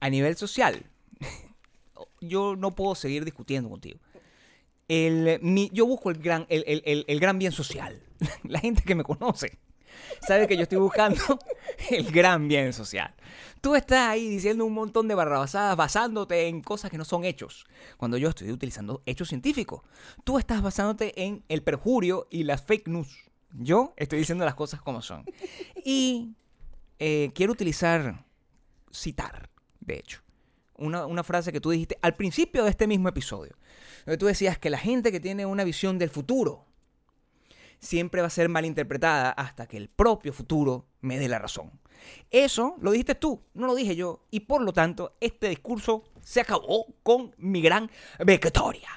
a 0.00 0.08
nivel 0.10 0.36
social, 0.36 0.84
yo 2.20 2.56
no 2.56 2.74
puedo 2.74 2.94
seguir 2.94 3.24
discutiendo 3.24 3.68
contigo. 3.70 3.98
El, 4.88 5.38
mi- 5.40 5.70
yo 5.72 5.86
busco 5.86 6.10
el 6.10 6.18
gran, 6.18 6.46
el, 6.48 7.20
gran 7.20 7.38
bien 7.38 7.52
social. 7.52 8.02
La 8.44 8.60
gente 8.60 8.82
que 8.82 8.94
me 8.94 9.02
conoce 9.04 9.58
sabe 10.26 10.46
que 10.46 10.56
yo 10.56 10.62
estoy 10.62 10.78
buscando 10.78 11.20
el 11.90 12.10
gran 12.10 12.48
bien 12.48 12.72
social. 12.72 13.14
Tú 13.60 13.74
estás 13.74 14.10
ahí 14.10 14.28
diciendo 14.28 14.64
un 14.66 14.74
montón 14.74 15.08
de 15.08 15.14
barrabasadas 15.14 15.76
basándote 15.76 16.48
en 16.48 16.60
cosas 16.60 16.90
que 16.90 16.98
no 16.98 17.04
son 17.04 17.24
hechos, 17.24 17.64
cuando 17.96 18.18
yo 18.18 18.28
estoy 18.28 18.52
utilizando 18.52 19.02
hechos 19.06 19.28
científicos. 19.28 19.80
Tú 20.22 20.38
estás 20.38 20.60
basándote 20.60 21.22
en 21.22 21.44
el 21.48 21.62
perjurio 21.62 22.26
y 22.30 22.44
las 22.44 22.62
fake 22.62 22.88
news. 22.88 23.30
Yo 23.52 23.94
estoy 23.96 24.18
diciendo 24.18 24.44
las 24.44 24.54
cosas 24.54 24.82
como 24.82 25.00
son. 25.00 25.24
Y 25.84 26.34
eh, 26.98 27.30
quiero 27.34 27.52
utilizar, 27.52 28.26
citar, 28.92 29.48
de 29.80 29.96
hecho, 29.96 30.20
una, 30.76 31.06
una 31.06 31.22
frase 31.22 31.52
que 31.52 31.60
tú 31.60 31.70
dijiste 31.70 31.96
al 32.02 32.14
principio 32.14 32.64
de 32.64 32.70
este 32.70 32.86
mismo 32.86 33.08
episodio. 33.08 33.56
Donde 34.04 34.18
tú 34.18 34.26
decías 34.26 34.58
que 34.58 34.70
la 34.70 34.78
gente 34.78 35.10
que 35.10 35.20
tiene 35.20 35.46
una 35.46 35.64
visión 35.64 35.98
del 35.98 36.10
futuro 36.10 36.66
siempre 37.84 38.20
va 38.20 38.28
a 38.28 38.30
ser 38.30 38.48
malinterpretada 38.48 39.30
hasta 39.30 39.66
que 39.66 39.76
el 39.76 39.88
propio 39.88 40.32
futuro 40.32 40.86
me 41.00 41.18
dé 41.18 41.28
la 41.28 41.38
razón. 41.38 41.70
Eso 42.30 42.76
lo 42.80 42.90
dijiste 42.90 43.14
tú, 43.14 43.42
no 43.54 43.66
lo 43.66 43.74
dije 43.74 43.94
yo, 43.94 44.24
y 44.30 44.40
por 44.40 44.62
lo 44.62 44.72
tanto 44.72 45.16
este 45.20 45.48
discurso 45.48 46.04
se 46.22 46.40
acabó 46.40 46.86
con 47.02 47.34
mi 47.38 47.62
gran 47.62 47.90
victoria. 48.24 48.88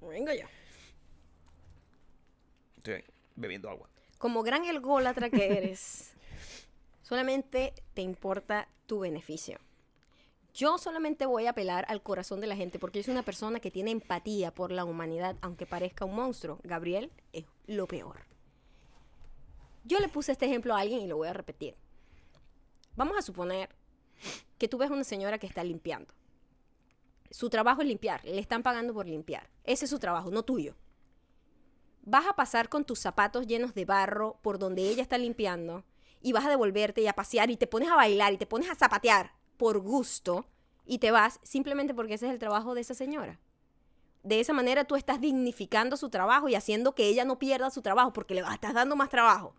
Vengo 0.00 0.32
yo. 0.32 0.46
Estoy 2.76 3.04
bebiendo 3.34 3.70
agua. 3.70 3.88
Como 4.18 4.42
gran 4.42 4.64
ególatra 4.64 5.30
que 5.30 5.56
eres, 5.56 6.12
solamente 7.02 7.72
te 7.94 8.02
importa 8.02 8.68
tu 8.86 9.00
beneficio. 9.00 9.58
Yo 10.54 10.76
solamente 10.76 11.24
voy 11.24 11.46
a 11.46 11.50
apelar 11.50 11.86
al 11.88 12.02
corazón 12.02 12.40
de 12.40 12.46
la 12.46 12.56
gente 12.56 12.78
porque 12.78 12.98
yo 12.98 13.04
soy 13.04 13.12
una 13.12 13.22
persona 13.22 13.58
que 13.58 13.70
tiene 13.70 13.90
empatía 13.90 14.52
por 14.52 14.70
la 14.70 14.84
humanidad, 14.84 15.36
aunque 15.40 15.64
parezca 15.64 16.04
un 16.04 16.14
monstruo. 16.14 16.58
Gabriel 16.62 17.10
es 17.32 17.46
lo 17.66 17.86
peor. 17.86 18.26
Yo 19.84 19.98
le 19.98 20.08
puse 20.08 20.32
este 20.32 20.44
ejemplo 20.44 20.74
a 20.74 20.80
alguien 20.80 21.00
y 21.00 21.06
lo 21.06 21.16
voy 21.16 21.28
a 21.28 21.32
repetir. 21.32 21.74
Vamos 22.96 23.16
a 23.16 23.22
suponer 23.22 23.70
que 24.58 24.68
tú 24.68 24.76
ves 24.76 24.90
una 24.90 25.04
señora 25.04 25.38
que 25.38 25.46
está 25.46 25.64
limpiando. 25.64 26.12
Su 27.30 27.48
trabajo 27.48 27.80
es 27.80 27.88
limpiar, 27.88 28.22
le 28.22 28.38
están 28.38 28.62
pagando 28.62 28.92
por 28.92 29.06
limpiar. 29.06 29.48
Ese 29.64 29.86
es 29.86 29.90
su 29.90 29.98
trabajo, 29.98 30.30
no 30.30 30.42
tuyo. 30.42 30.76
Vas 32.02 32.26
a 32.26 32.34
pasar 32.34 32.68
con 32.68 32.84
tus 32.84 32.98
zapatos 32.98 33.46
llenos 33.46 33.72
de 33.74 33.86
barro 33.86 34.38
por 34.42 34.58
donde 34.58 34.82
ella 34.82 35.02
está 35.02 35.16
limpiando 35.16 35.82
y 36.20 36.32
vas 36.32 36.44
a 36.44 36.50
devolverte 36.50 37.00
y 37.00 37.06
a 37.06 37.14
pasear 37.14 37.50
y 37.50 37.56
te 37.56 37.66
pones 37.66 37.88
a 37.88 37.96
bailar 37.96 38.34
y 38.34 38.36
te 38.36 38.46
pones 38.46 38.68
a 38.68 38.74
zapatear 38.74 39.32
por 39.62 39.78
gusto 39.78 40.44
y 40.84 40.98
te 40.98 41.12
vas 41.12 41.38
simplemente 41.44 41.94
porque 41.94 42.14
ese 42.14 42.26
es 42.26 42.32
el 42.32 42.40
trabajo 42.40 42.74
de 42.74 42.80
esa 42.80 42.94
señora. 42.94 43.38
De 44.24 44.40
esa 44.40 44.52
manera 44.52 44.82
tú 44.86 44.96
estás 44.96 45.20
dignificando 45.20 45.96
su 45.96 46.10
trabajo 46.10 46.48
y 46.48 46.56
haciendo 46.56 46.96
que 46.96 47.06
ella 47.06 47.24
no 47.24 47.38
pierda 47.38 47.70
su 47.70 47.80
trabajo 47.80 48.12
porque 48.12 48.34
le 48.34 48.40
estás 48.40 48.74
dando 48.74 48.96
más 48.96 49.08
trabajo. 49.08 49.54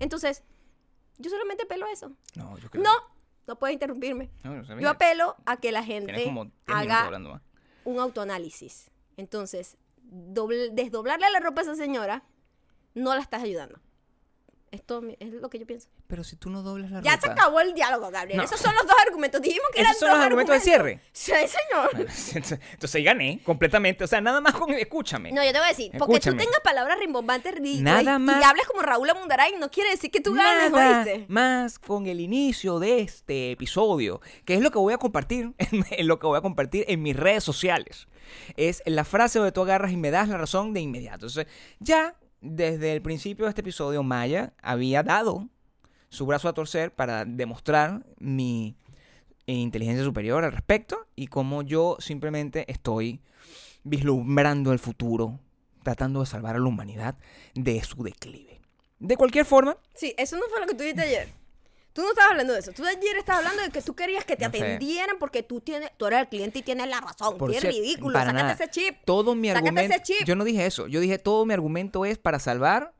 Entonces, 0.00 0.42
yo 1.18 1.30
solamente 1.30 1.62
apelo 1.62 1.86
a 1.86 1.92
eso. 1.92 2.10
No, 2.34 2.58
yo 2.58 2.68
creo. 2.68 2.82
No, 2.82 2.90
no 3.46 3.56
puedes 3.56 3.74
interrumpirme. 3.74 4.28
No, 4.42 4.56
no 4.56 4.64
sabía. 4.64 4.82
Yo 4.82 4.90
apelo 4.90 5.36
a 5.46 5.56
que 5.58 5.70
la 5.70 5.84
gente 5.84 6.24
como 6.24 6.46
10 6.46 6.54
minutos 6.66 6.74
haga 6.74 7.10
más. 7.20 7.42
un 7.84 8.00
autoanálisis. 8.00 8.90
Entonces, 9.16 9.76
doble- 10.02 10.70
desdoblarle 10.72 11.30
la 11.30 11.38
ropa 11.38 11.60
a 11.60 11.62
esa 11.64 11.76
señora, 11.76 12.24
no 12.94 13.14
la 13.14 13.20
estás 13.20 13.44
ayudando. 13.44 13.78
Esto 14.74 15.02
es 15.20 15.32
lo 15.32 15.48
que 15.50 15.58
yo 15.58 15.66
pienso. 15.66 15.88
Pero 16.06 16.24
si 16.24 16.36
tú 16.36 16.50
no 16.50 16.62
doblas 16.62 16.90
la 16.90 17.00
Ya 17.02 17.16
ropa. 17.16 17.26
se 17.26 17.32
acabó 17.32 17.60
el 17.60 17.74
diálogo, 17.74 18.10
Gabriel. 18.10 18.38
No. 18.38 18.44
Esos 18.44 18.60
son 18.60 18.74
los 18.74 18.86
dos 18.86 18.96
argumentos. 19.06 19.40
Dijimos 19.40 19.66
que 19.72 19.80
¿Esos 19.80 19.90
eran 19.90 19.98
son 20.00 20.08
dos 20.10 20.18
los 20.18 20.24
argumentos 20.26 20.54
de 20.56 20.60
cierre? 20.60 21.00
Sí, 21.12 21.32
señor. 21.32 21.90
Bueno, 21.92 22.10
Entonces 22.72 22.94
ahí 22.94 23.04
gané 23.04 23.40
completamente. 23.44 24.04
O 24.04 24.06
sea, 24.06 24.20
nada 24.20 24.40
más 24.40 24.54
con. 24.54 24.72
Escúchame. 24.72 25.32
No, 25.32 25.44
yo 25.44 25.52
te 25.52 25.58
voy 25.58 25.66
a 25.66 25.68
decir, 25.70 25.90
porque 25.98 26.14
Escúchame. 26.14 26.36
tú 26.38 26.44
tengas 26.44 26.60
palabras 26.60 26.98
rimbombantes 26.98 27.54
ridículas 27.54 28.04
Nada 28.04 28.16
y, 28.16 28.20
más- 28.20 28.40
y 28.40 28.44
hables 28.44 28.66
como 28.66 28.82
Raúl 28.82 29.08
Amundaray, 29.10 29.54
no 29.58 29.70
quiere 29.70 29.90
decir 29.90 30.10
que 30.10 30.20
tú 30.20 30.34
ganes, 30.34 30.70
Nada 30.72 30.98
¿oíste? 30.98 31.24
más 31.28 31.78
con 31.78 32.06
el 32.06 32.20
inicio 32.20 32.78
de 32.78 33.00
este 33.00 33.52
episodio, 33.52 34.20
que 34.44 34.54
es 34.54 34.60
lo 34.60 34.70
que 34.70 34.78
voy 34.78 34.92
a 34.94 34.98
compartir, 34.98 35.52
en 35.58 36.06
lo 36.08 36.18
que 36.18 36.26
voy 36.26 36.38
a 36.38 36.40
compartir 36.40 36.84
en 36.88 37.02
mis 37.02 37.16
redes 37.16 37.44
sociales. 37.44 38.08
Es 38.56 38.82
la 38.86 39.04
frase 39.04 39.38
donde 39.38 39.52
tú 39.52 39.62
agarras 39.62 39.92
y 39.92 39.96
me 39.96 40.10
das 40.10 40.28
la 40.28 40.38
razón 40.38 40.72
de 40.72 40.80
inmediato. 40.80 41.26
Entonces, 41.26 41.46
ya 41.78 42.14
desde 42.44 42.92
el 42.92 43.00
principio 43.00 43.46
de 43.46 43.48
este 43.48 43.62
episodio, 43.62 44.02
Maya 44.02 44.52
había 44.62 45.02
dado 45.02 45.48
su 46.10 46.26
brazo 46.26 46.48
a 46.48 46.52
torcer 46.52 46.92
para 46.92 47.24
demostrar 47.24 48.04
mi 48.18 48.76
inteligencia 49.46 50.04
superior 50.04 50.44
al 50.44 50.52
respecto 50.52 51.06
y 51.16 51.26
cómo 51.26 51.62
yo 51.62 51.96
simplemente 52.00 52.70
estoy 52.70 53.20
vislumbrando 53.82 54.72
el 54.72 54.78
futuro, 54.78 55.40
tratando 55.82 56.20
de 56.20 56.26
salvar 56.26 56.56
a 56.56 56.58
la 56.58 56.66
humanidad 56.66 57.16
de 57.54 57.82
su 57.82 58.02
declive. 58.02 58.60
De 58.98 59.16
cualquier 59.16 59.46
forma, 59.46 59.78
Sí, 59.94 60.14
eso 60.18 60.36
no 60.36 60.42
fue 60.50 60.60
lo 60.60 60.66
que 60.66 60.74
tú 60.74 60.82
dijiste 60.82 61.02
ayer. 61.02 61.43
Tú 61.94 62.02
no 62.02 62.08
estabas 62.10 62.32
hablando 62.32 62.52
de 62.52 62.58
eso. 62.58 62.72
Tú 62.72 62.84
ayer 62.84 63.16
estabas 63.16 63.38
hablando 63.44 63.62
de 63.62 63.70
que 63.70 63.80
tú 63.80 63.94
querías 63.94 64.24
que 64.24 64.36
te 64.36 64.44
No 64.46 64.50
sé. 64.52 64.58
atendieran 64.58 65.16
porque 65.18 65.42
tú 65.42 65.60
tienes, 65.60 65.90
tú 65.96 66.06
eres 66.06 66.20
el 66.20 66.28
cliente 66.28 66.58
y 66.58 66.62
tienes 66.62 66.88
la 66.88 67.00
razón. 67.00 67.38
Por 67.38 67.50
Qué 67.52 67.60
ridículo. 67.60 68.18
Sácate 68.18 68.34
nada. 68.34 68.52
ese 68.52 68.68
chip. 68.68 68.96
Todo 69.06 69.34
mi 69.34 69.48
Sácate 69.48 69.68
argumento. 69.68 69.94
ese 69.94 70.02
chip. 70.02 70.26
Yo 70.26 70.34
no 70.36 70.44
dije 70.44 70.66
eso. 70.66 70.86
Yo 70.88 71.00
dije 71.00 71.18
todo 71.18 71.46
mi 71.46 71.54
argumento 71.54 72.04
es 72.04 72.18
para 72.18 72.38
salvar. 72.40 72.92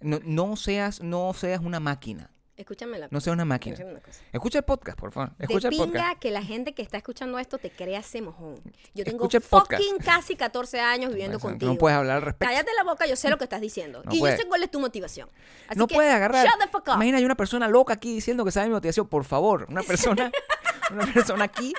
No, 0.00 0.18
no 0.24 0.56
seas, 0.56 1.02
no 1.02 1.32
seas 1.34 1.60
una 1.62 1.78
máquina. 1.78 2.30
Escúchame 2.58 2.98
la 2.98 3.06
No 3.10 3.20
seas 3.20 3.34
una 3.34 3.44
máquina. 3.44 3.76
una. 3.84 4.00
Escucha 4.32 4.58
el 4.58 4.64
podcast, 4.64 4.98
por 4.98 5.12
favor. 5.12 5.30
De 5.36 5.44
Escucha 5.44 5.68
el 5.68 5.74
pinga 5.74 5.86
podcast. 5.86 6.18
que 6.20 6.30
la 6.32 6.42
gente 6.42 6.74
que 6.74 6.82
está 6.82 6.96
escuchando 6.96 7.38
esto 7.38 7.56
te 7.58 7.70
crea 7.70 8.00
ese 8.00 8.20
mojón. 8.20 8.56
Yo 8.94 9.04
tengo 9.04 9.18
Escucha 9.18 9.38
el 9.38 9.44
podcast. 9.44 9.80
fucking 9.82 9.98
casi 10.04 10.34
14 10.34 10.80
años 10.80 11.10
viviendo 11.10 11.38
tú 11.38 11.42
contigo. 11.42 11.72
No 11.72 11.78
puedes 11.78 11.96
hablar 11.96 12.16
al 12.16 12.22
respecto. 12.22 12.52
Cállate 12.52 12.70
la 12.76 12.82
boca, 12.82 13.06
yo 13.06 13.14
sé 13.14 13.30
lo 13.30 13.38
que 13.38 13.44
estás 13.44 13.60
diciendo. 13.60 14.02
No 14.04 14.12
y 14.12 14.18
yo 14.18 14.26
sé 14.26 14.44
cuál 14.48 14.62
es 14.64 14.70
tu 14.72 14.80
motivación. 14.80 15.28
Así 15.68 15.78
no 15.78 15.86
que, 15.86 15.94
puedes 15.94 16.12
agarrar. 16.12 16.44
Shut 16.46 16.58
the 16.60 16.66
fuck 16.68 16.88
up. 16.88 16.94
Imagina, 16.96 17.18
hay 17.18 17.24
una 17.24 17.36
persona 17.36 17.68
loca 17.68 17.94
aquí 17.94 18.12
diciendo 18.12 18.44
que 18.44 18.50
sabe 18.50 18.66
mi 18.66 18.72
motivación. 18.74 19.06
Por 19.06 19.24
favor, 19.24 19.66
una 19.70 19.82
persona, 19.84 20.32
una 20.90 21.06
persona 21.12 21.44
aquí 21.44 21.72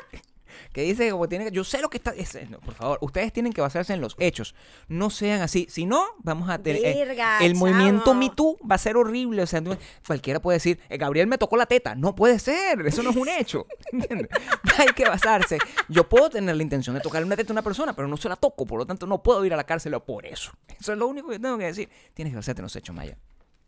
que 0.73 0.81
dice 0.83 1.09
como 1.11 1.27
tiene 1.29 1.45
que. 1.45 1.51
Yo 1.51 1.63
sé 1.63 1.81
lo 1.81 1.89
que 1.89 1.97
está. 1.97 2.11
es- 2.11 2.37
no, 2.49 2.59
por 2.59 2.73
favor, 2.73 2.97
ustedes 3.01 3.31
tienen 3.33 3.53
que 3.53 3.61
basarse 3.61 3.93
en 3.93 4.01
los 4.01 4.15
hechos. 4.19 4.55
No 4.87 5.09
sean 5.09 5.41
así. 5.41 5.67
Si 5.69 5.85
no, 5.85 6.03
vamos 6.19 6.49
a 6.49 6.57
tener. 6.59 6.83
eh, 6.85 7.17
el 7.41 7.55
movimiento 7.55 8.05
chavo. 8.05 8.13
Me 8.15 8.29
Too 8.29 8.57
va 8.69 8.75
a 8.75 8.77
ser 8.79 8.97
horrible. 8.97 9.41
O 9.43 9.47
sea, 9.47 9.61
tú- 9.61 9.77
cualquiera 10.05 10.39
puede 10.39 10.57
decir, 10.57 10.79
"Eh, 10.89 10.97
Gabriel 10.97 11.27
me 11.27 11.37
tocó 11.37 11.57
la 11.57 11.65
teta. 11.65 11.95
No 11.95 12.15
puede 12.15 12.39
ser. 12.39 12.85
Eso 12.85 13.03
no 13.03 13.09
es 13.11 13.15
un 13.15 13.27
hecho. 13.29 13.65
¿Entiendes? 13.91 14.29
Hay 14.77 14.87
que 14.87 15.05
basarse. 15.05 15.57
Yo 15.87 16.07
puedo 16.07 16.29
tener 16.29 16.55
la 16.55 16.63
intención 16.63 16.95
de 16.95 17.01
tocarle 17.01 17.25
una 17.25 17.35
teta 17.35 17.51
a 17.51 17.53
una 17.53 17.61
persona, 17.63 17.93
pero 17.93 18.07
no 18.07 18.17
se 18.17 18.29
la 18.29 18.35
toco. 18.35 18.65
Por 18.65 18.79
lo 18.79 18.85
tanto, 18.85 19.05
no 19.05 19.21
puedo 19.23 19.43
ir 19.45 19.53
a 19.53 19.57
la 19.57 19.63
cárcel 19.65 19.89
por 20.05 20.25
eso. 20.25 20.51
Eso 20.79 20.93
es 20.93 20.97
lo 20.97 21.07
único 21.07 21.29
que 21.29 21.39
tengo 21.39 21.57
que 21.57 21.65
decir. 21.65 21.89
Tienes 22.13 22.31
que 22.31 22.37
basarte 22.37 22.61
en 22.61 22.63
los 22.63 22.75
hechos, 22.75 22.95
Maya. 22.95 23.17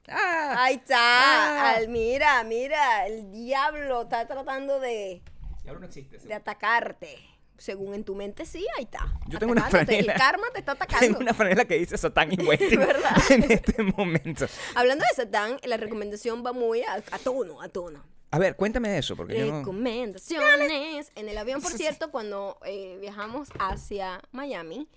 Ah. 0.07 0.55
Ahí 0.57 0.75
está. 0.75 0.97
Ah. 0.97 1.75
Al- 1.75 1.87
mira, 1.89 2.43
mira, 2.43 3.05
el 3.07 3.31
diablo 3.31 4.03
está 4.03 4.27
tratando 4.27 4.79
de, 4.79 5.21
Ya 5.63 5.73
no 5.73 5.85
existe. 5.85 6.17
de 6.17 6.33
atacarte. 6.33 7.17
Según 7.57 7.93
en 7.93 8.03
tu 8.03 8.15
mente, 8.15 8.43
sí, 8.43 8.65
ahí 8.75 8.85
está. 8.85 9.13
Yo 9.27 9.37
tengo 9.37 9.51
una 9.51 9.69
franela. 9.69 10.13
El 10.13 10.19
karma 10.19 10.47
te 10.51 10.59
está 10.59 10.71
atacando. 10.71 11.05
Tengo 11.05 11.19
una 11.19 11.35
franela 11.35 11.65
que 11.65 11.77
dice 11.77 11.95
Satán 11.95 12.31
y 12.33 12.43
Westing 12.43 12.79
¿Verdad? 12.79 13.15
en 13.29 13.51
este 13.51 13.83
momento. 13.83 14.47
Hablando 14.73 15.05
de 15.07 15.15
Satán, 15.15 15.57
la 15.63 15.77
recomendación 15.77 16.43
va 16.43 16.53
muy 16.53 16.81
a, 16.81 16.95
a 16.95 17.19
tono, 17.19 17.61
a 17.61 17.69
tono. 17.69 18.03
A 18.31 18.39
ver, 18.39 18.55
cuéntame 18.55 18.89
de 18.89 18.97
eso, 18.97 19.15
porque 19.15 19.37
yo 19.37 19.45
no... 19.45 19.59
Recomendaciones. 19.59 21.11
En 21.15 21.27
el 21.27 21.37
avión, 21.37 21.61
por 21.61 21.71
cierto, 21.73 22.11
cuando 22.11 22.57
eh, 22.65 22.97
viajamos 23.01 23.49
hacia 23.59 24.21
Miami, 24.31 24.87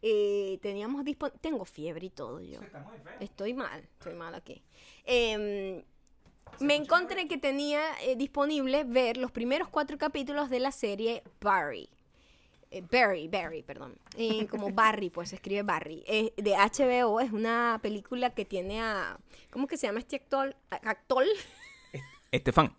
eh, 0.00 0.58
teníamos 0.62 1.04
Tengo 1.40 1.64
fiebre 1.64 2.06
y 2.06 2.10
todo 2.10 2.40
yo. 2.40 2.60
Estoy 3.18 3.52
mal, 3.52 3.80
estoy 3.98 4.14
mal 4.14 4.34
aquí. 4.34 4.62
Em, 5.04 5.82
me 6.60 6.74
encontré 6.76 7.26
que 7.28 7.38
tenía 7.38 7.82
eh, 8.02 8.16
disponible 8.16 8.84
ver 8.84 9.16
los 9.16 9.30
primeros 9.30 9.68
cuatro 9.68 9.98
capítulos 9.98 10.50
de 10.50 10.60
la 10.60 10.72
serie 10.72 11.22
Barry. 11.40 11.88
Eh, 12.70 12.82
Barry, 12.90 13.28
Barry, 13.28 13.62
perdón. 13.62 13.96
Eh, 14.16 14.46
como 14.48 14.70
Barry, 14.70 15.10
pues 15.10 15.28
se 15.30 15.36
escribe 15.36 15.62
Barry. 15.62 16.02
De 16.36 16.54
HBO, 16.56 17.20
es 17.20 17.32
una 17.32 17.78
película 17.82 18.30
que 18.30 18.44
tiene 18.44 18.80
a... 18.82 19.18
¿Cómo 19.50 19.66
que 19.66 19.76
se 19.76 19.86
llama 19.86 20.00
este 20.00 20.16
actor? 20.16 20.56
Actor. 20.70 21.24
Estefan. 22.32 22.74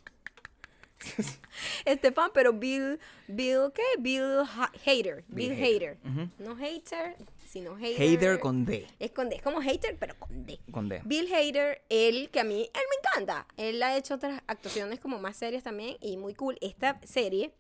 Estefan, 1.86 2.32
pero 2.34 2.54
Bill, 2.54 3.00
Bill, 3.28 3.72
¿qué? 3.74 3.84
Bill 4.00 4.42
Ha- 4.58 4.72
Hader, 4.86 5.24
Bill. 5.28 5.52
Hader. 5.54 5.98
No 6.40 6.56
hater, 6.56 7.16
sino. 7.56 7.76
Hader 7.76 8.40
con 8.42 8.66
D. 8.66 8.86
Es 9.00 9.12
con 9.12 9.30
D, 9.30 9.38
es 9.38 9.42
como 9.42 9.62
hater, 9.62 9.96
pero 9.98 10.20
con 10.20 10.46
D. 10.46 10.60
Con 10.72 10.90
D. 10.90 11.02
Bill 11.06 11.34
Hader, 11.34 11.82
él, 11.88 12.30
que 12.30 12.42
a 12.42 12.44
mí, 12.44 12.64
él 12.74 12.82
me 12.90 13.10
encanta. 13.10 13.48
Él 13.56 13.82
ha 13.82 13.96
hecho 13.96 14.16
otras 14.16 14.42
actuaciones 14.46 15.00
como 15.00 15.20
más 15.20 15.38
serias 15.38 15.64
también 15.64 15.96
y 16.02 16.18
muy 16.18 16.34
cool. 16.34 16.58
Esta 16.60 17.00
serie, 17.06 17.54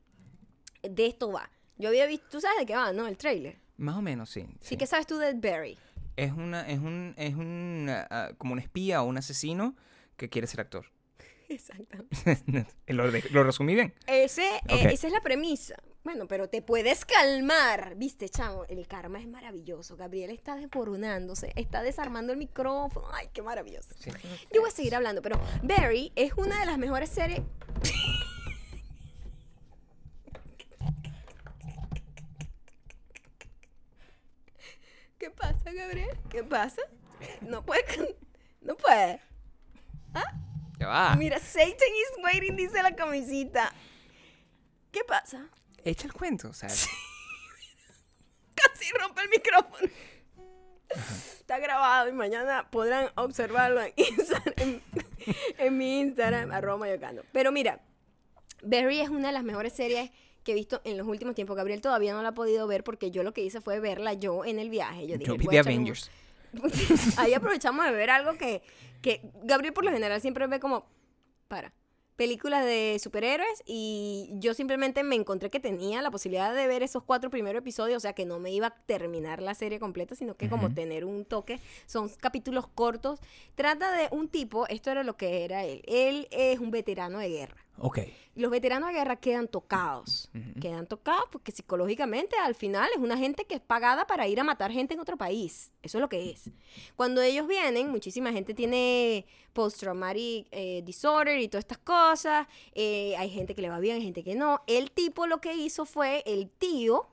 de 0.84 1.06
esto 1.06 1.32
va. 1.32 1.50
Yo 1.78 1.88
había 1.88 2.08
visto, 2.08 2.26
tú 2.30 2.41
sabes 2.41 2.60
de 2.60 2.66
qué 2.66 2.76
va, 2.76 2.91
¿no? 2.91 3.08
El 3.08 3.16
trailer. 3.18 3.58
Más 3.78 3.96
o 3.96 4.02
menos, 4.02 4.30
sí. 4.30 4.41
Sí, 4.41 4.58
sí. 4.72 4.78
que 4.78 4.86
sabes 4.86 5.08
tú 5.08 5.18
de 5.18 5.34
Barry. 5.34 5.78
Es 6.18 6.34
una, 6.34 6.68
es 6.70 6.80
un, 6.80 7.14
es 7.18 7.36
un, 7.36 7.88
ah, 7.89 8.32
como 8.38 8.52
un 8.52 8.60
espía 8.60 9.02
o 9.02 9.06
un 9.06 9.18
asesino 9.18 9.78
que 10.18 10.28
quiere 10.30 10.48
ser 10.48 10.60
actor. 10.60 10.91
Exactamente. 11.48 12.68
¿Lo, 12.88 13.10
de- 13.12 13.24
lo 13.32 13.43
resumí 13.46 13.76
bien? 13.76 13.93
Ese, 14.08 14.43
eh, 14.68 14.89
esa 14.91 15.08
es 15.08 15.14
la 15.14 15.22
premisa. 15.22 15.76
Bueno, 16.06 16.28
pero 16.28 16.47
te 16.47 16.62
puedes 16.62 17.03
calmar. 17.03 17.95
Viste, 17.95 18.30
chamo, 18.30 18.64
el 18.66 18.88
karma 18.88 19.20
es 19.20 19.28
maravilloso. 19.28 19.97
Gabriel 19.97 20.30
está 20.30 20.56
desboronándose, 20.56 21.51
está 21.56 21.82
desarmando 21.82 22.32
el 22.32 22.38
micrófono. 22.38 23.08
Ay, 23.12 23.28
qué 23.34 23.41
maravilloso. 23.41 23.95
Sí. 23.97 24.12
Yo 24.53 24.62
voy 24.62 24.70
a 24.70 24.72
seguir 24.72 24.93
hablando, 24.93 25.24
pero 25.24 25.41
Barry 25.64 26.12
es 26.16 26.34
una 26.34 26.60
de 26.60 26.68
las 26.68 26.78
mejores 26.78 27.10
series. 27.10 27.41
¿Qué 35.18 35.32
pasa, 35.32 35.74
Gabriel? 35.74 36.20
¿Qué 36.30 36.43
pasa? 36.43 36.84
No 37.41 37.66
puede. 37.66 38.16
No 38.62 38.78
puede. 38.78 39.22
Ya 40.78 40.88
va. 40.88 41.16
Mira, 41.16 41.39
Satan 41.39 41.72
is 41.72 42.24
waiting, 42.24 42.56
dice 42.56 42.84
la 42.84 42.95
camisita. 42.95 43.74
¿Qué 44.91 45.03
pasa? 45.03 45.49
Echa 45.86 46.08
el 46.08 46.14
cuento, 46.14 46.50
o 46.50 46.54
sea, 46.54 46.68
Casi 48.56 48.92
rompe 49.00 49.22
el 49.22 49.30
micrófono. 49.30 49.90
Está 51.40 51.60
grabado 51.60 52.10
y 52.10 52.14
mañana 52.14 52.68
podrán 52.72 53.10
observarlo 53.16 53.82
en, 53.82 53.94
Instagram- 53.96 54.54
en, 54.58 54.82
en 55.58 55.78
mi 55.78 56.00
Instagram, 56.00 56.52
arroba 56.52 56.78
mayocando. 56.78 57.24
Pero 57.32 57.52
mira, 57.52 57.82
Barry 58.64 59.02
es 59.02 59.10
una 59.10 59.28
de 59.28 59.34
las 59.34 59.44
mejores 59.44 59.74
series 59.74 60.12
que 60.44 60.54
he 60.54 60.56
visto 60.56 60.82
en 60.86 60.98
los 60.98 61.08
últimos 61.08 61.36
tiempos. 61.36 61.56
Gabriel 61.58 61.82
todavía 61.82 62.14
no 62.14 62.22
la 62.24 62.30
ha 62.30 62.34
podido 62.34 62.66
ver 62.68 62.84
porque 62.84 63.12
yo 63.12 63.24
lo 63.24 63.34
que 63.34 63.42
hice 63.42 63.62
fue 63.62 63.80
verla 63.80 64.14
yo 64.14 64.46
en 64.46 64.58
el 64.60 64.70
viaje. 64.70 65.08
Yo 65.08 65.18
dije, 65.18 65.32
yo 65.32 65.38
vi 65.38 65.46
The 65.48 65.56
un- 65.62 65.68
Avengers. 65.68 66.12
Ahí 67.18 67.34
aprovechamos 67.34 67.86
de 67.86 67.92
ver 67.92 68.10
algo 68.10 68.38
que, 68.38 68.62
que 69.02 69.22
Gabriel 69.44 69.74
por 69.74 69.84
lo 69.84 69.92
general 69.92 70.22
siempre 70.22 70.48
ve 70.48 70.60
como, 70.60 70.88
para, 71.50 71.74
películas 72.16 72.63
de 72.63 72.97
superhéroes 73.01 73.63
y 73.66 74.30
yo 74.34 74.53
simplemente 74.53 75.03
me 75.03 75.16
encontré 75.16 75.49
que 75.49 75.59
tenía 75.59 76.01
la 76.01 76.11
posibilidad 76.11 76.53
de 76.53 76.68
ver 76.68 76.84
esos 76.84 77.03
cuatro 77.03 77.30
primeros 77.30 77.59
episodios, 77.59 77.97
o 77.97 77.99
sea 77.99 78.13
que 78.13 78.26
no 78.26 78.39
me 78.39 78.51
iba 78.51 78.68
a 78.68 78.76
terminar 78.86 79.41
la 79.41 79.53
serie 79.53 79.80
completa, 79.80 80.16
sino 80.16 80.36
que 80.36 80.49
como 80.49 80.74
tener 80.74 81.05
un 81.05 81.26
toque, 81.26 81.59
son 81.86 82.09
capítulos 82.09 82.68
cortos. 82.68 83.20
Trata 83.55 83.91
de 83.91 84.07
un 84.11 84.30
tipo, 84.30 84.68
esto 84.68 84.91
era 84.91 85.03
lo 85.03 85.18
que 85.18 85.43
era 85.43 85.66
él, 85.66 85.82
él 85.88 86.28
es 86.32 86.59
un 86.59 86.72
veterano 86.72 87.20
de 87.20 87.30
guerra. 87.30 87.64
Ok. 87.78 88.00
Los 88.36 88.52
veteranos 88.52 88.90
de 88.90 88.96
guerra 88.96 89.16
quedan 89.16 89.48
tocados. 89.48 90.30
Quedan 90.60 90.88
tocados 90.88 91.24
porque 91.32 91.54
psicológicamente 91.54 92.36
al 92.38 92.54
final 92.54 92.90
es 92.94 93.00
una 93.00 93.18
gente 93.18 93.46
que 93.46 93.56
es 93.56 93.62
pagada 93.62 94.06
para 94.08 94.28
ir 94.28 94.42
a 94.42 94.44
matar 94.44 94.72
gente 94.72 94.94
en 94.94 95.00
otro 95.00 95.16
país. 95.16 95.72
Eso 95.82 95.98
es 95.98 96.02
lo 96.02 96.10
que 96.10 96.32
es. 96.32 96.52
Cuando 96.98 97.22
ellos 97.22 97.48
vienen, 97.48 97.90
muchísima 97.90 98.34
gente 98.34 98.54
tiene 98.54 99.26
post-traumatic 99.54 100.48
eh, 100.52 100.82
disorder 100.84 101.40
y 101.40 101.48
todas 101.48 101.64
estas 101.64 101.78
cosas. 101.78 102.46
Eh, 102.74 103.16
hay 103.18 103.30
gente 103.30 103.56
que 103.56 103.62
le 103.62 103.70
va 103.70 103.80
bien, 103.80 103.96
hay 103.96 104.04
gente 104.04 104.24
que 104.24 104.36
no. 104.36 104.62
El 104.68 104.92
tipo 104.92 105.28
lo 105.28 105.40
que 105.40 105.56
hizo 105.56 105.86
fue 105.86 106.22
el 106.26 106.50
tío, 106.50 107.08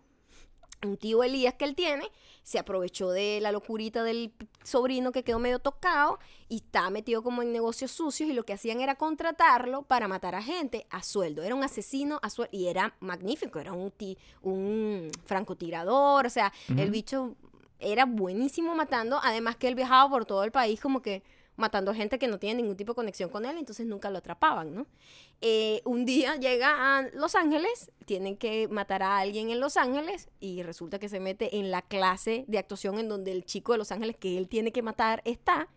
un 0.84 0.96
tío 0.96 1.22
Elías 1.22 1.54
que 1.54 1.64
él 1.64 1.74
tiene, 1.74 2.10
se 2.42 2.58
aprovechó 2.58 3.10
de 3.10 3.38
la 3.40 3.52
locurita 3.52 4.02
del 4.02 4.32
sobrino 4.64 5.12
que 5.12 5.22
quedó 5.22 5.38
medio 5.38 5.60
tocado 5.60 6.18
y 6.48 6.56
está 6.56 6.90
metido 6.90 7.22
como 7.22 7.40
en 7.42 7.52
negocios 7.52 7.92
sucios 7.92 8.28
y 8.28 8.32
lo 8.32 8.44
que 8.44 8.52
hacían 8.52 8.80
era 8.80 8.96
contratarlo 8.96 9.82
para 9.82 10.08
matar 10.08 10.34
a 10.34 10.42
gente 10.42 10.86
a 10.90 11.02
sueldo. 11.02 11.42
Era 11.42 11.54
un 11.54 11.62
asesino 11.62 12.18
a 12.22 12.30
sueldo 12.30 12.56
y 12.56 12.66
era 12.66 12.96
magnífico, 13.00 13.60
era 13.60 13.72
un, 13.72 13.90
ti- 13.92 14.18
un 14.42 15.10
francotirador, 15.24 16.26
o 16.26 16.30
sea, 16.30 16.52
el 16.76 16.90
bicho 16.90 17.36
era 17.78 18.04
buenísimo 18.04 18.74
matando, 18.74 19.20
además 19.22 19.56
que 19.56 19.68
él 19.68 19.74
viajaba 19.76 20.10
por 20.10 20.24
todo 20.24 20.42
el 20.44 20.50
país 20.52 20.80
como 20.80 21.00
que 21.00 21.22
matando 21.62 21.94
gente 21.94 22.18
que 22.18 22.26
no 22.26 22.38
tiene 22.38 22.60
ningún 22.60 22.76
tipo 22.76 22.92
de 22.92 22.96
conexión 22.96 23.30
con 23.30 23.44
él, 23.46 23.56
entonces 23.56 23.86
nunca 23.86 24.10
lo 24.10 24.18
atrapaban, 24.18 24.74
¿no? 24.74 24.86
Eh, 25.40 25.80
un 25.84 26.04
día 26.04 26.34
llega 26.40 26.98
a 26.98 27.02
Los 27.14 27.36
Ángeles, 27.36 27.92
tienen 28.04 28.36
que 28.36 28.66
matar 28.66 29.04
a 29.04 29.18
alguien 29.18 29.50
en 29.50 29.60
Los 29.60 29.76
Ángeles 29.76 30.28
y 30.40 30.62
resulta 30.64 30.98
que 30.98 31.08
se 31.08 31.20
mete 31.20 31.56
en 31.58 31.70
la 31.70 31.82
clase 31.82 32.44
de 32.48 32.58
actuación 32.58 32.98
en 32.98 33.08
donde 33.08 33.30
el 33.30 33.44
chico 33.44 33.72
de 33.72 33.78
Los 33.78 33.92
Ángeles 33.92 34.16
que 34.16 34.36
él 34.36 34.48
tiene 34.48 34.72
que 34.72 34.82
matar 34.82 35.22
está 35.24 35.68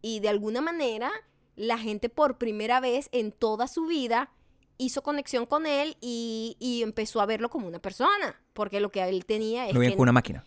y 0.00 0.20
de 0.20 0.30
alguna 0.30 0.62
manera 0.62 1.10
la 1.54 1.76
gente 1.76 2.08
por 2.08 2.38
primera 2.38 2.80
vez 2.80 3.10
en 3.12 3.30
toda 3.30 3.68
su 3.68 3.86
vida 3.86 4.30
hizo 4.78 5.02
conexión 5.02 5.44
con 5.44 5.66
él 5.66 5.98
y, 6.00 6.56
y 6.58 6.82
empezó 6.82 7.20
a 7.20 7.26
verlo 7.26 7.50
como 7.50 7.68
una 7.68 7.80
persona, 7.80 8.40
porque 8.54 8.80
lo 8.80 8.90
que 8.90 9.06
él 9.06 9.26
tenía 9.26 9.68
es 9.68 9.74
Lo 9.74 9.80
veían 9.80 9.92
que 9.92 9.96
como 9.96 10.04
una 10.04 10.12
máquina. 10.12 10.42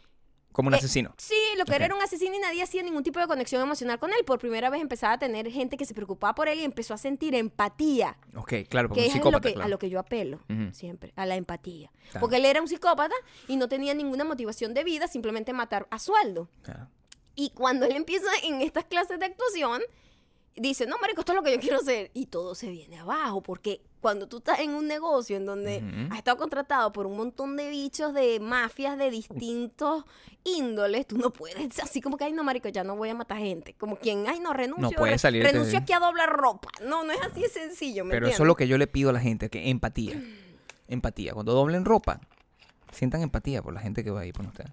Como 0.54 0.70
un 0.70 0.76
Eh, 0.76 0.78
asesino. 0.78 1.14
Sí, 1.18 1.36
lo 1.58 1.66
que 1.66 1.76
era 1.76 1.86
Ok. 1.86 1.90
era 1.90 1.96
un 1.96 2.02
asesino 2.02 2.36
y 2.36 2.40
nadie 2.40 2.64
hacía 2.64 2.82
ningún 2.84 3.04
tipo 3.04 3.20
de 3.20 3.28
conexión 3.28 3.62
emocional 3.62 4.00
con 4.00 4.12
él. 4.12 4.24
Por 4.26 4.40
primera 4.40 4.70
vez 4.70 4.82
empezaba 4.82 5.14
a 5.14 5.20
tener 5.20 5.52
gente 5.52 5.76
que 5.76 5.86
se 5.86 5.94
preocupaba 5.94 6.34
por 6.36 6.48
él 6.48 6.60
y 6.60 6.64
empezó 6.64 6.94
a 6.94 6.98
sentir 6.98 7.36
empatía, 7.36 8.16
Ok, 8.36 8.54
claro, 8.70 8.88
porque 8.88 9.02
que 9.04 9.10
un 9.10 9.10
es 9.10 9.16
a 9.16 9.18
lo 9.18 9.24
psicópata, 9.26 9.48
que, 9.50 9.54
claro. 9.56 9.66
a 9.66 9.70
lo 9.70 9.80
que 9.80 9.90
yo 9.90 10.00
apelo 10.00 10.40
siempre, 10.72 11.12
a 11.18 11.26
la 11.26 11.36
empatía. 11.36 11.92
Claro. 12.12 12.20
Porque 12.22 12.38
él 12.38 12.46
era 12.46 12.62
un 12.62 12.68
psicópata 12.70 13.16
y 13.48 13.58
no 13.58 13.68
tenía 13.68 13.94
ninguna 13.94 14.24
motivación 14.24 14.74
de 14.74 14.84
vida, 14.86 15.08
simplemente 15.08 15.52
matar 15.54 15.88
a 15.92 16.00
sueldo. 16.00 16.48
Claro. 16.62 16.88
Y 17.36 17.50
cuando 17.50 17.86
él 17.88 17.94
empieza 17.96 18.28
en 18.44 18.62
estas 18.62 18.86
clases 18.86 19.20
de 19.20 19.26
actuación, 19.26 19.82
dice, 20.56 20.86
no, 20.86 20.98
marico, 21.00 21.22
esto 21.22 21.32
es 21.32 21.36
lo 21.38 21.44
que 21.44 21.54
yo 21.54 21.60
quiero 21.60 21.78
hacer. 21.78 22.12
Y 22.14 22.28
todo 22.28 22.56
se 22.56 22.70
viene 22.70 23.00
abajo, 23.00 23.42
porque 23.42 23.82
cuando 24.02 24.28
tú 24.28 24.38
estás 24.38 24.60
en 24.60 24.72
un 24.72 24.88
negocio 24.88 25.38
en 25.38 25.46
donde 25.46 25.82
has 26.12 26.18
estado 26.18 26.38
contratado 26.38 26.92
por 26.92 27.06
un 27.08 27.16
montón 27.18 27.56
de 27.56 27.70
bichos 27.70 28.14
de 28.14 28.40
mafias 28.40 28.98
de 28.98 29.10
distintos 29.10 30.04
índoles, 30.44 31.08
tú 31.08 31.18
no 31.18 31.32
puedes, 31.32 31.80
así 31.84 32.02
como 32.02 32.18
que, 32.18 32.26
ay, 32.26 32.34
no, 32.34 32.44
marico, 32.44 32.68
ya 32.70 32.84
no 32.84 32.96
voy 32.96 33.10
a 33.10 33.16
matar 33.16 33.38
gente. 33.38 33.74
Como 33.76 33.96
quien, 33.98 34.28
ay, 34.28 34.40
no, 34.40 34.54
renuncio. 34.54 34.84
No 34.84 34.92
puedes 34.92 35.14
re- 35.16 35.20
salirte 35.20 35.48
de- 35.48 35.54
Renuncio 35.54 35.80
aquí 35.80 35.94
a 35.94 36.00
doblar 36.00 36.30
ropa. 36.30 36.70
No, 36.84 37.04
no 37.04 37.12
es 37.14 37.22
así 37.22 37.42
de 37.42 37.50
sencillo, 37.50 38.04
¿me 38.04 38.10
Pero 38.12 38.26
entiendes? 38.26 38.36
eso 38.36 38.44
es 38.44 38.48
lo 38.48 38.56
que 38.56 38.68
yo 38.68 38.78
le 38.78 38.88
pido 38.88 39.10
a 39.10 39.14
la 39.14 39.20
gente, 39.22 39.50
que 39.50 39.70
empatía. 39.70 40.22
Empatía. 40.90 41.34
Cuando 41.34 41.54
doblen 41.54 41.86
ropa, 41.86 42.20
sientan 42.92 43.22
empatía 43.22 43.62
por 43.64 43.74
la 43.74 43.80
gente 43.80 44.04
que 44.04 44.12
va 44.12 44.20
ahí 44.22 44.34
por 44.34 44.46
ustedes. 44.46 44.70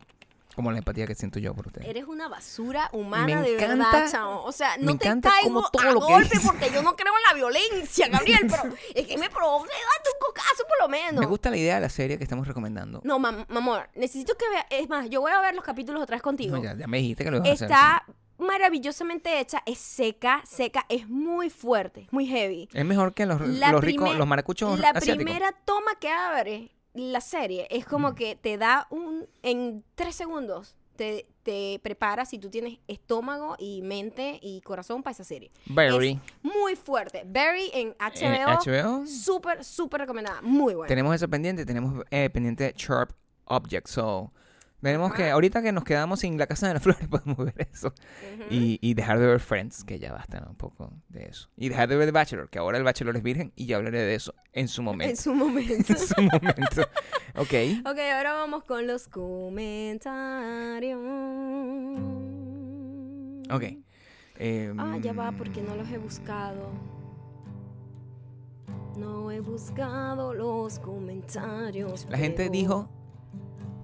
Como 0.55 0.73
la 0.73 0.79
empatía 0.79 1.07
que 1.07 1.15
siento 1.15 1.39
yo 1.39 1.55
por 1.55 1.69
ustedes. 1.69 1.89
Eres 1.89 2.05
una 2.05 2.29
basura 2.29 2.89
humana 2.93 3.41
Me 3.41 3.51
de 3.51 3.57
verdad, 3.57 4.11
chamo. 4.11 4.43
O 4.45 4.53
sea, 4.53 4.77
me 4.79 4.85
no 4.93 4.99
te 4.99 5.21
caigo 5.21 5.69
todo 5.71 5.83
a 5.83 5.93
lo 5.93 6.01
golpe 6.01 6.39
porque 6.45 6.71
yo 6.73 6.83
no 6.83 6.97
creo 6.97 7.13
en 7.17 7.23
la 7.29 7.35
violencia, 7.35 8.09
Gabriel, 8.09 8.47
pero 8.51 8.75
es 8.95 9.07
que 9.07 9.17
me 9.17 9.31
provoca 9.31 9.69
date 9.69 10.11
un 10.13 10.27
cocazo 10.27 10.65
por 10.69 10.81
lo 10.81 10.89
menos. 10.89 11.21
Me 11.21 11.27
gusta 11.27 11.51
la 11.51 11.57
idea 11.57 11.77
de 11.77 11.81
la 11.83 11.89
serie 11.89 12.19
que 12.19 12.25
estamos 12.25 12.47
recomendando. 12.47 13.01
No, 13.05 13.19
mam 13.19 13.47
amor, 13.49 13.89
necesito 13.95 14.35
que 14.37 14.49
vea, 14.49 14.67
es 14.71 14.89
más, 14.89 15.09
yo 15.09 15.21
voy 15.21 15.33
a 15.33 15.41
ver 15.41 15.55
los 15.55 15.65
capítulos 15.65 16.03
otra 16.03 16.17
vez 16.17 16.23
contigo. 16.23 16.57
No, 16.57 16.63
ya, 16.63 16.75
ya 16.75 16.87
me 16.87 16.99
dijiste 16.99 17.25
que 17.25 17.31
lo 17.31 17.37
ibas 17.39 17.49
a 17.49 17.53
hacer. 17.53 17.71
Está 17.71 18.05
maravillosamente 18.39 19.39
hecha, 19.39 19.63
es 19.67 19.79
seca, 19.79 20.43
seca, 20.45 20.87
es 20.89 21.09
muy 21.09 21.51
fuerte, 21.51 22.09
muy 22.11 22.27
heavy. 22.27 22.69
Es 22.73 22.85
mejor 22.85 23.15
que 23.15 23.27
los, 23.27 23.41
los 23.41 23.85
ricos, 23.85 24.17
los 24.17 24.27
maracuchos 24.27 24.79
La 24.81 24.91
asiáticos. 24.91 25.17
primera 25.25 25.53
toma 25.65 25.95
que 26.01 26.09
abre 26.11 26.73
la 26.95 27.21
serie 27.21 27.67
es 27.71 27.85
como 27.85 28.15
que 28.15 28.37
te 28.37 28.59
da 28.59 28.87
un. 28.91 29.27
En 29.43 29.85
tres 29.95 30.15
segundos 30.15 30.75
te, 30.97 31.27
te 31.43 31.81
prepara 31.83 32.25
si 32.27 32.39
tú 32.39 32.51
tienes 32.51 32.79
estómago 32.87 33.57
y 33.59 33.81
mente 33.83 34.39
y 34.43 34.61
corazón 34.61 35.03
para 35.03 35.13
esa 35.13 35.25
serie. 35.25 35.51
Barry. 35.67 36.21
Es 36.43 36.45
muy 36.45 36.77
fuerte. 36.77 37.25
Barry 37.27 37.71
en 37.73 37.89
En 37.89 37.95
HBO. 37.99 38.59
HBO. 38.65 39.07
Súper, 39.07 39.65
súper 39.65 40.03
recomendada. 40.03 40.43
Muy 40.43 40.75
buena. 40.75 40.89
Tenemos 40.89 41.15
eso 41.15 41.29
pendiente, 41.29 41.65
tenemos 41.65 42.05
eh, 42.11 42.29
pendiente 42.29 42.75
Sharp 42.77 43.13
Object. 43.47 43.87
So, 43.89 44.33
tenemos 44.83 45.13
que, 45.15 45.31
ahorita 45.31 45.63
que 45.63 45.73
nos 45.73 45.85
quedamos 45.85 46.21
sin 46.21 46.39
la 46.39 46.47
casa 46.47 46.69
de 46.69 46.75
las 46.75 46.83
flores, 46.85 47.07
podemos 47.09 47.37
ver 47.39 47.69
eso. 47.73 47.93
Y, 48.51 48.79
y 48.81 48.95
dejar 48.95 49.19
de 49.19 49.27
ver 49.27 49.41
Friends, 49.41 49.85
que 49.85 49.99
ya 49.99 50.13
basta 50.13 50.45
un 50.49 50.57
poco 50.57 50.93
de 51.09 51.25
eso. 51.27 51.49
Y 51.57 51.69
dejar 51.69 51.89
de 51.89 51.97
ver 51.97 52.07
The 52.09 52.13
Bachelor, 52.13 52.49
que 52.51 52.59
ahora 52.59 52.79
el 52.79 52.85
Bachelor 52.85 53.17
es 53.17 53.23
virgen 53.23 53.53
y 53.57 53.67
ya 53.67 53.77
hablaré 53.77 54.01
de 54.01 54.15
eso 54.15 54.35
en 54.53 54.69
su 54.69 54.81
En 54.81 54.85
momento. 54.87 55.23
su 55.23 55.35
momento. 55.35 55.93
En 55.93 55.99
su 55.99 56.23
momento. 56.23 56.83
Ok. 57.37 57.55
ok, 57.87 57.99
ahora 58.17 58.33
vamos 58.33 58.65
con 58.65 58.87
los 58.89 59.07
comentarios. 59.07 60.99
Ok. 63.51 63.63
Eh, 64.43 64.73
Ah, 64.79 64.97
ya 65.01 65.13
va, 65.13 65.33
porque 65.33 65.63
no 65.63 65.77
los 65.77 65.89
he 65.91 65.99
buscado. 65.99 66.71
No 68.97 69.31
he 69.31 69.41
buscado 69.41 70.35
los 70.35 70.79
comentarios. 70.81 72.07
La 72.11 72.19
gente 72.19 72.51
dijo 72.51 72.89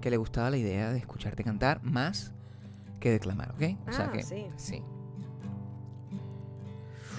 que 0.07 0.11
le 0.11 0.15
gustaba 0.17 0.49
la 0.49 0.55
idea 0.55 0.93
de 0.93 0.99
escucharte 0.99 1.43
cantar 1.43 1.83
más 1.83 2.31
que 3.01 3.11
declamar, 3.11 3.51
¿ok? 3.51 3.77
O 3.89 3.91
sea 3.91 4.05
Ah, 4.05 4.11
que 4.13 4.23
sí. 4.23 4.45
sí. 4.55 4.81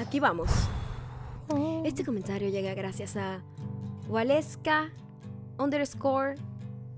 Aquí 0.01 0.21
vamos. 0.21 0.49
Este 1.85 2.03
comentario 2.03 2.49
llega 2.49 2.73
gracias 2.73 3.15
a 3.19 3.43
Waleska 4.09 4.89
underscore 5.59 6.37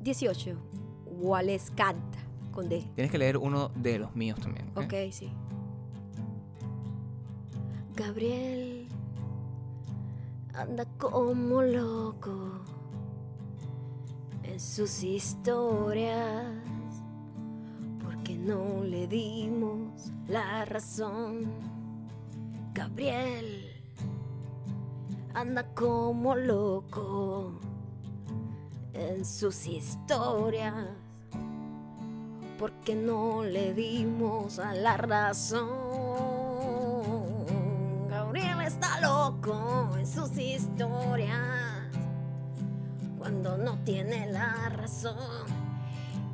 18. 0.03 0.57
Walescat 1.07 1.97
con 2.53 2.69
D. 2.69 2.87
Tienes 2.95 3.11
que 3.11 3.19
leer 3.19 3.37
uno 3.37 3.71
de 3.75 3.99
los 3.99 4.15
míos 4.15 4.39
también. 4.41 4.69
¿ok? 4.77 4.85
Ok, 4.85 4.95
sí. 5.11 5.33
Gabriel 7.97 8.87
anda 10.55 10.85
como 10.99 11.63
loco 11.63 12.61
sus 14.61 15.03
historias 15.03 16.45
porque 18.05 18.37
no 18.37 18.85
le 18.85 19.07
dimos 19.07 20.13
la 20.29 20.67
razón. 20.67 21.51
Gabriel 22.75 23.73
anda 25.33 25.65
como 25.75 26.37
loco 26.37 27.59
en 28.93 29.25
sus 29.25 29.67
historias. 29.67 30.75
Porque 32.59 32.95
no 32.95 33.43
le 33.43 33.73
dimos 33.73 34.59
a 34.59 34.75
la 34.75 34.99
razón. 34.99 35.71
Gabriel 38.11 38.61
está 38.61 39.01
loco 39.01 39.97
en 39.97 40.07
sus 40.07 40.37
historias. 40.37 41.60
Cuando 43.31 43.57
no 43.59 43.79
tiene 43.85 44.27
la 44.33 44.71
razón. 44.71 45.15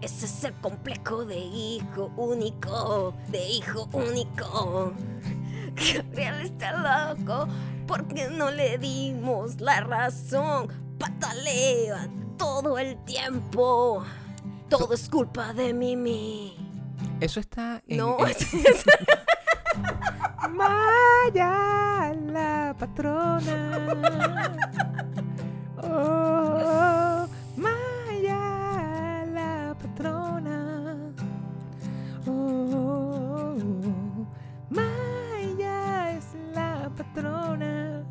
Ese 0.01 0.25
es 0.25 0.45
el 0.45 0.55
complejo 0.55 1.27
de 1.27 1.37
hijo 1.37 2.11
único, 2.17 3.13
de 3.29 3.47
hijo 3.51 3.87
único. 3.93 4.95
Gabriel 5.93 6.41
está 6.41 7.13
loco 7.13 7.49
porque 7.87 8.31
no 8.31 8.51
le 8.51 8.79
dimos 8.79 9.61
la 9.61 9.83
razón. 9.83 10.69
Patalea 10.99 12.09
todo 12.39 12.79
el 12.79 12.97
tiempo. 13.05 14.03
Todo 14.71 14.95
es 14.95 15.11
culpa 15.11 15.53
de 15.53 15.75
Mimi. 15.75 16.57
Eso 17.21 17.41
está 17.41 17.83
en. 17.89 17.99
No, 17.99 18.17
en- 18.27 18.35
Maya, 20.57 22.15
la 22.33 22.75
patrona. 22.79 24.57
Oh, 25.99 27.27
Maya, 27.57 29.25
la 29.33 29.75
patrona. 29.81 30.59
Oh, 32.27 33.57
Maya 34.69 36.11
es 36.11 36.35
la 36.55 36.91
patrona. 36.95 38.05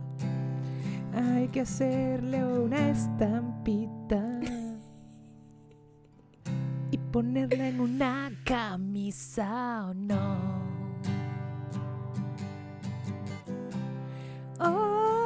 Hay 1.14 1.48
que 1.50 1.62
hacerle 1.62 2.44
una 2.44 2.90
estampita 2.90 4.40
y 6.90 6.98
ponerla 6.98 7.68
en 7.68 7.80
una 7.82 8.32
camisa 8.44 9.86
o 9.90 9.94
no. 9.94 10.66
Oh, 14.60 15.25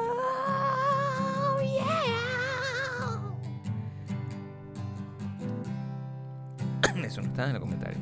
Eso 7.10 7.22
no 7.24 7.30
está 7.30 7.50
en 7.50 7.56
el 7.56 7.60
comentario. 7.62 7.98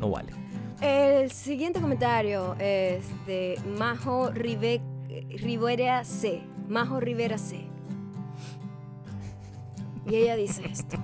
No 0.00 0.08
vale. 0.10 0.32
El 0.80 1.30
siguiente 1.30 1.78
comentario 1.78 2.54
es 2.58 3.04
de 3.26 3.60
Majo 3.78 4.30
Rive- 4.30 4.80
Rivera 5.42 6.02
C. 6.04 6.42
Majo 6.66 6.98
Rivera 6.98 7.36
C. 7.36 7.66
Y 10.06 10.14
ella 10.14 10.36
dice 10.36 10.64
esto. 10.66 10.96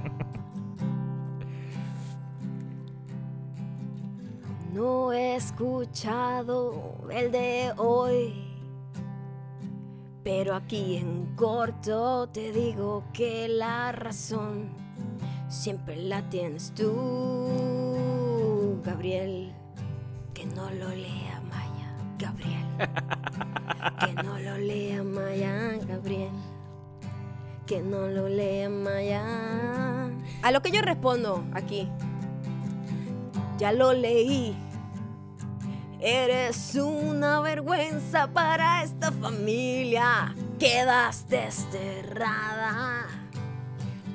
No 4.73 5.13
he 5.13 5.37
escuchado 5.37 6.95
el 7.11 7.31
de 7.31 7.73
hoy, 7.77 8.33
pero 10.25 10.55
aquí 10.55 10.97
en 10.97 11.37
corto 11.37 12.31
te 12.31 12.51
digo 12.53 13.05
que 13.13 13.47
la 13.49 13.93
razón 13.93 14.71
siempre 15.53 15.97
la 15.97 16.23
tienes 16.31 16.73
tú, 16.75 18.01
Gabriel. 18.85 19.53
Que 20.35 20.47
no 20.47 20.71
lo 20.71 20.89
lea 20.89 21.43
Maya, 21.49 21.95
Gabriel. 22.19 22.67
Que 24.01 24.15
no 24.23 24.39
lo 24.39 24.57
lea 24.59 25.03
Maya, 25.03 25.79
Gabriel. 25.87 26.33
Que 27.67 27.83
no 27.83 28.09
lo 28.09 28.29
lea 28.29 28.71
Maya. 28.71 30.07
A 30.43 30.51
lo 30.51 30.63
que 30.63 30.71
yo 30.71 30.81
respondo 30.81 31.45
aquí. 31.53 31.89
Ya 33.59 33.73
lo 33.73 33.93
leí. 33.93 34.57
Eres 36.01 36.75
una 36.75 37.41
vergüenza 37.41 38.27
para 38.33 38.83
esta 38.83 39.13
familia. 39.13 40.35
Quedas 40.59 41.29
desterrada. 41.29 43.22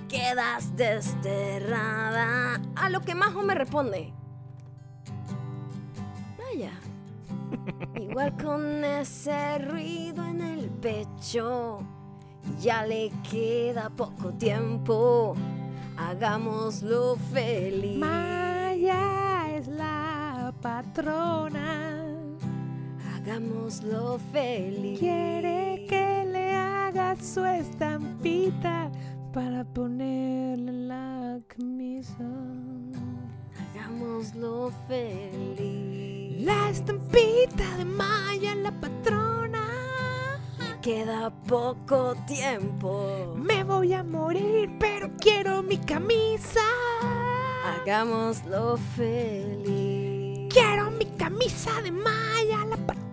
Quedas 0.07 0.75
desterrada. 0.75 2.61
A 2.75 2.89
lo 2.89 3.01
que 3.01 3.13
Majo 3.13 3.41
me 3.41 3.55
responde. 3.55 4.13
Vaya. 6.37 6.71
Igual 7.99 8.37
con 8.37 8.83
ese 8.85 9.57
ruido 9.59 10.23
en 10.25 10.41
el 10.41 10.69
pecho. 10.69 11.79
Ya 12.61 12.85
le 12.85 13.11
queda 13.29 13.89
poco 13.89 14.31
tiempo. 14.33 15.35
Hagámoslo 15.97 17.17
feliz. 17.33 17.97
Maya 17.97 19.55
es 19.55 19.67
la 19.67 20.53
patrona. 20.61 22.05
Hagámoslo 23.15 24.19
feliz. 24.31 24.99
Quiere 24.99 25.85
que 25.89 26.25
le 26.31 26.53
haga 26.53 27.15
su 27.17 27.43
estampita 27.43 28.89
para 29.33 29.63
ponerle 29.63 30.71
la 30.71 31.39
camisa. 31.47 32.25
Hagámoslo 33.59 34.71
feliz. 34.87 36.43
La 36.43 36.69
estampita 36.69 37.77
de 37.77 37.85
Maya, 37.85 38.55
la 38.55 38.71
patrona. 38.71 39.67
Queda 40.81 41.31
poco 41.47 42.15
tiempo. 42.25 43.35
Me 43.35 43.63
voy 43.63 43.93
a 43.93 44.03
morir, 44.03 44.69
pero 44.79 45.09
quiero 45.19 45.63
mi 45.63 45.77
camisa. 45.77 46.61
Hagámoslo 47.65 48.77
feliz. 48.95 50.53
Quiero 50.53 50.91
mi 50.91 51.05
camisa 51.17 51.81
de 51.81 51.91
Maya, 51.91 52.65
la 52.65 52.77
patrona. 52.77 53.06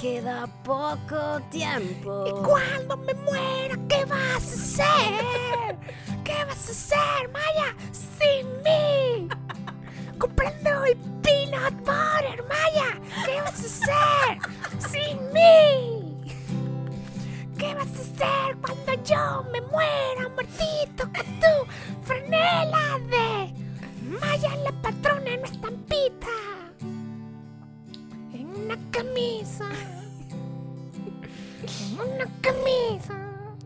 Queda 0.00 0.46
poco 0.62 1.40
tiempo. 1.50 2.26
Y 2.26 2.30
cuando 2.44 2.98
me 2.98 3.14
muera, 3.14 3.76
¿qué 3.88 4.04
vas 4.04 4.82
a 4.82 4.84
hacer? 4.84 5.78
¿Qué 6.22 6.44
vas 6.44 6.68
a 6.68 6.72
hacer, 6.72 7.30
Maya, 7.32 7.74
sin 7.92 8.46
mí? 8.62 9.28
Comprando 10.18 10.84
el 10.84 10.96
peanut 11.22 11.72
butter, 11.78 12.44
Maya. 12.46 13.00
¿Qué 13.24 13.40
vas 13.40 13.62
a 13.62 13.66
hacer 13.66 14.90
sin 14.90 15.32
mí? 15.32 16.34
¿Qué 17.58 17.74
vas 17.74 17.88
a 17.88 18.02
hacer 18.02 18.56
cuando 18.60 19.02
yo 19.02 19.44
me 19.50 19.62
muera 19.62 20.28
muertito 20.34 21.04
con 21.04 21.40
tu 21.40 22.04
franela 22.04 22.98
de 23.08 23.50
Maya 24.20 24.56
la 24.56 24.72
patrona 24.82 25.30
en 25.30 25.44
estampita? 25.44 26.55
Una 28.56 28.78
camisa. 28.90 29.66
Una 31.92 32.26
camisa. 32.40 33.14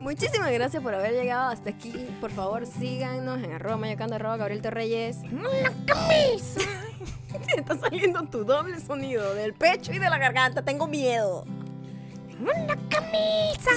Muchísimas 0.01 0.51
gracias 0.51 0.83
por 0.83 0.95
haber 0.95 1.13
llegado 1.13 1.51
hasta 1.51 1.71
aquí. 1.71 1.93
Por 2.21 2.31
favor, 2.31 2.67
síganos 2.67 3.43
en 3.43 3.53
arroba 3.53 3.77
mayocando, 3.77 4.17
arroba 4.17 4.37
Gabriel 4.37 4.63
Torreyes. 4.63 5.19
Una 5.31 5.73
camisa. 5.87 6.61
Te 7.47 7.61
está 7.61 7.79
saliendo 7.79 8.23
tu 8.25 8.45
doble 8.45 8.81
sonido 8.81 9.35
del 9.35 9.55
pecho 9.55 9.93
y 9.93 9.99
de 9.99 10.11
la 10.11 10.19
garganta. 10.19 10.63
Tengo 10.63 10.89
miedo. 10.89 11.45
Una 12.41 12.77
camisa. 12.89 13.71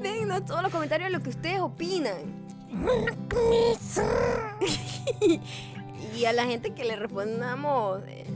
Déjenos 0.00 0.44
todos 0.44 0.62
los 0.62 0.70
comentarios 0.70 1.10
de 1.10 1.18
lo 1.18 1.22
que 1.22 1.30
ustedes 1.30 1.60
opinan. 1.60 2.44
Una 2.70 3.16
camisa. 3.28 4.04
Y 6.16 6.24
a 6.26 6.32
la 6.32 6.44
gente 6.46 6.72
que 6.72 6.84
le 6.84 6.96
respondamos, 6.96 8.02
eh, 8.06 8.26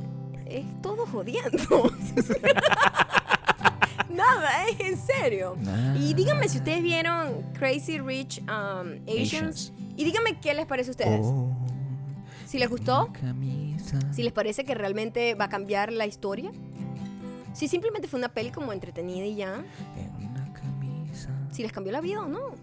es 0.46 0.82
todo 0.82 1.06
jodiendo. 1.06 1.58
Nada, 4.10 4.68
es 4.68 4.80
en 4.80 4.96
serio. 4.96 5.56
Y 5.98 6.14
díganme 6.14 6.48
si 6.48 6.58
ustedes 6.58 6.82
vieron 6.82 7.42
Crazy 7.52 7.98
Rich 7.98 8.40
um, 8.42 9.00
Asians. 9.06 9.34
Asians. 9.34 9.72
Y 9.96 10.04
díganme 10.04 10.40
qué 10.40 10.54
les 10.54 10.66
parece 10.66 10.90
a 10.90 10.92
ustedes. 10.92 11.20
Oh, 11.22 11.52
Si 12.46 12.58
les 12.58 12.68
gustó, 12.68 13.10
si 14.12 14.22
les 14.22 14.32
parece 14.32 14.64
que 14.64 14.74
realmente 14.74 15.34
va 15.34 15.46
a 15.46 15.48
cambiar 15.48 15.92
la 15.92 16.06
historia. 16.06 16.52
Si 17.52 17.68
simplemente 17.68 18.06
fue 18.08 18.18
una 18.18 18.28
peli 18.28 18.50
como 18.50 18.72
entretenida 18.72 19.26
y 19.26 19.36
ya. 19.36 19.64
En 19.96 20.26
una 20.26 20.52
camisa. 20.52 21.30
Si 21.50 21.62
les 21.62 21.72
cambió 21.72 21.92
la 21.92 22.00
vida 22.00 22.20
o 22.20 22.28
no. 22.28 22.54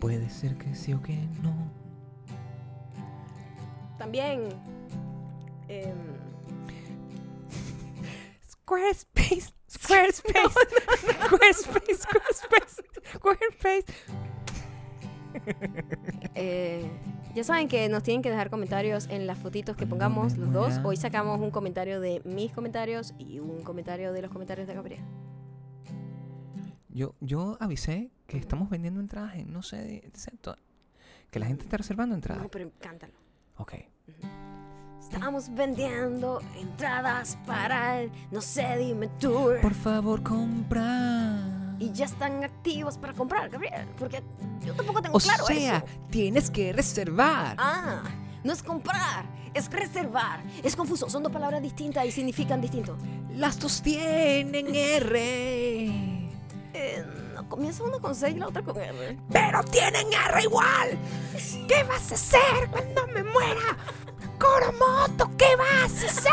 Puede 0.00 0.28
ser 0.28 0.56
que 0.56 0.74
sí 0.74 0.92
o 0.92 1.02
que 1.02 1.16
no. 1.42 1.54
También. 3.98 4.48
em, 5.68 5.94
Squarespace, 8.50 9.52
Squarespace, 9.70 10.50
Squarespace, 11.26 11.94
Squarespace, 11.94 12.82
Squarespace. 13.14 13.84
Eh, 16.34 16.88
ya 17.34 17.44
saben 17.44 17.68
que 17.68 17.88
nos 17.88 18.02
tienen 18.02 18.22
que 18.22 18.30
dejar 18.30 18.48
comentarios 18.50 19.06
en 19.08 19.26
las 19.26 19.38
fotitos 19.38 19.76
que 19.76 19.86
pongamos 19.86 20.36
los 20.36 20.52
dos. 20.52 20.80
Hoy 20.84 20.96
sacamos 20.96 21.40
un 21.40 21.50
comentario 21.50 22.00
de 22.00 22.22
mis 22.24 22.52
comentarios 22.52 23.14
y 23.18 23.38
un 23.38 23.62
comentario 23.62 24.12
de 24.12 24.22
los 24.22 24.30
comentarios 24.30 24.66
de 24.66 24.74
Gabriel. 24.74 25.02
Yo, 26.88 27.14
yo 27.20 27.58
avisé 27.60 28.10
que 28.26 28.38
estamos 28.38 28.70
vendiendo 28.70 29.00
entradas 29.00 29.34
en 29.36 29.52
no 29.52 29.62
sé, 29.62 29.76
de- 29.76 30.08
de 30.10 30.18
sector. 30.18 30.58
Que 31.30 31.38
la 31.38 31.46
gente 31.46 31.64
está 31.64 31.76
reservando 31.76 32.14
entradas. 32.14 32.42
No, 32.42 32.48
pero 32.48 32.70
cántalo. 32.80 33.12
Ok. 33.58 33.74
Estamos 35.00 35.54
vendiendo 35.54 36.40
entradas 36.58 37.38
para 37.46 38.02
el 38.02 38.10
No 38.30 38.40
sé, 38.40 38.76
dime 38.78 39.08
tour. 39.20 39.60
Por 39.60 39.74
favor, 39.74 40.22
compra. 40.22 41.38
Y 41.78 41.92
ya 41.92 42.06
están 42.06 42.42
activos 42.42 42.98
para 42.98 43.12
comprar, 43.12 43.48
Gabriel. 43.48 43.86
Porque 43.98 44.22
yo 44.64 44.74
tampoco 44.74 45.00
tengo 45.02 45.16
O 45.16 45.20
claro 45.20 45.44
sea, 45.46 45.76
eso. 45.78 45.86
tienes 46.10 46.50
que 46.50 46.72
reservar. 46.72 47.54
Ah, 47.58 48.02
no 48.42 48.52
es 48.52 48.62
comprar, 48.62 49.26
es 49.54 49.70
reservar. 49.70 50.42
Es 50.62 50.74
confuso, 50.74 51.08
son 51.08 51.22
dos 51.22 51.32
palabras 51.32 51.62
distintas 51.62 52.04
y 52.06 52.10
significan 52.10 52.60
distinto. 52.60 52.96
Las 53.34 53.58
dos 53.58 53.82
tienen 53.82 54.74
R. 54.74 55.18
Eh, 56.74 57.04
comienza 57.48 57.82
una 57.84 57.98
con 57.98 58.14
C 58.14 58.30
y 58.30 58.34
la 58.34 58.48
otra 58.48 58.62
con 58.62 58.76
R. 58.76 59.18
Pero 59.32 59.62
tienen 59.64 60.06
R 60.12 60.42
igual. 60.42 60.98
¿Qué 61.68 61.82
vas 61.84 62.12
a 62.12 62.14
hacer 62.14 62.68
cuando 62.70 63.06
me 63.08 63.22
muera? 63.22 63.76
Coromoto, 64.38 65.30
¿qué 65.36 65.56
vas 65.56 66.02
a 66.02 66.06
hacer? 66.06 66.32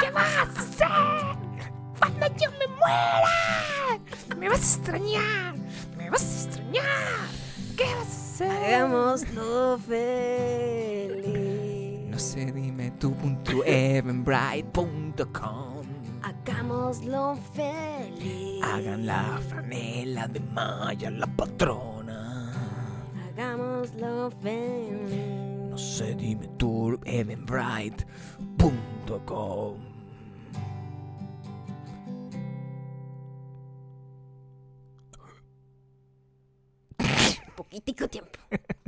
¿Qué 0.00 0.10
vas 0.10 0.36
a 0.36 0.42
hacer? 0.42 0.88
Cuando 1.98 2.26
yo 2.36 2.50
me 2.52 2.66
muera. 2.66 3.98
Me 4.36 4.48
vas 4.48 4.60
a 4.60 4.76
extrañar. 4.76 5.54
Me 5.96 6.10
vas 6.10 6.22
a 6.22 6.44
extrañar. 6.44 6.82
¿Qué 7.76 7.84
vas 7.94 8.08
a 8.08 8.10
hacer? 8.22 8.50
Hagámoslo 8.50 9.78
feliz. 9.86 12.08
No 12.08 12.18
sé, 12.18 12.52
dime 12.52 12.90
tú 12.92 13.14
punto 13.14 13.62
eventbrite.com. 13.64 15.81
Hagámoslo 16.44 17.36
feliz. 17.54 18.62
Hagan 18.64 19.06
la 19.06 19.40
franela 19.48 20.26
de 20.26 20.40
Maya, 20.40 21.10
la 21.10 21.26
patrona. 21.26 22.52
Hagámoslo 23.28 24.30
feliz. 24.42 25.70
No 25.70 25.78
sé, 25.78 26.14
dime 26.16 26.48
tú. 26.58 26.72
Poquitico 37.54 38.08
tiempo. 38.08 38.38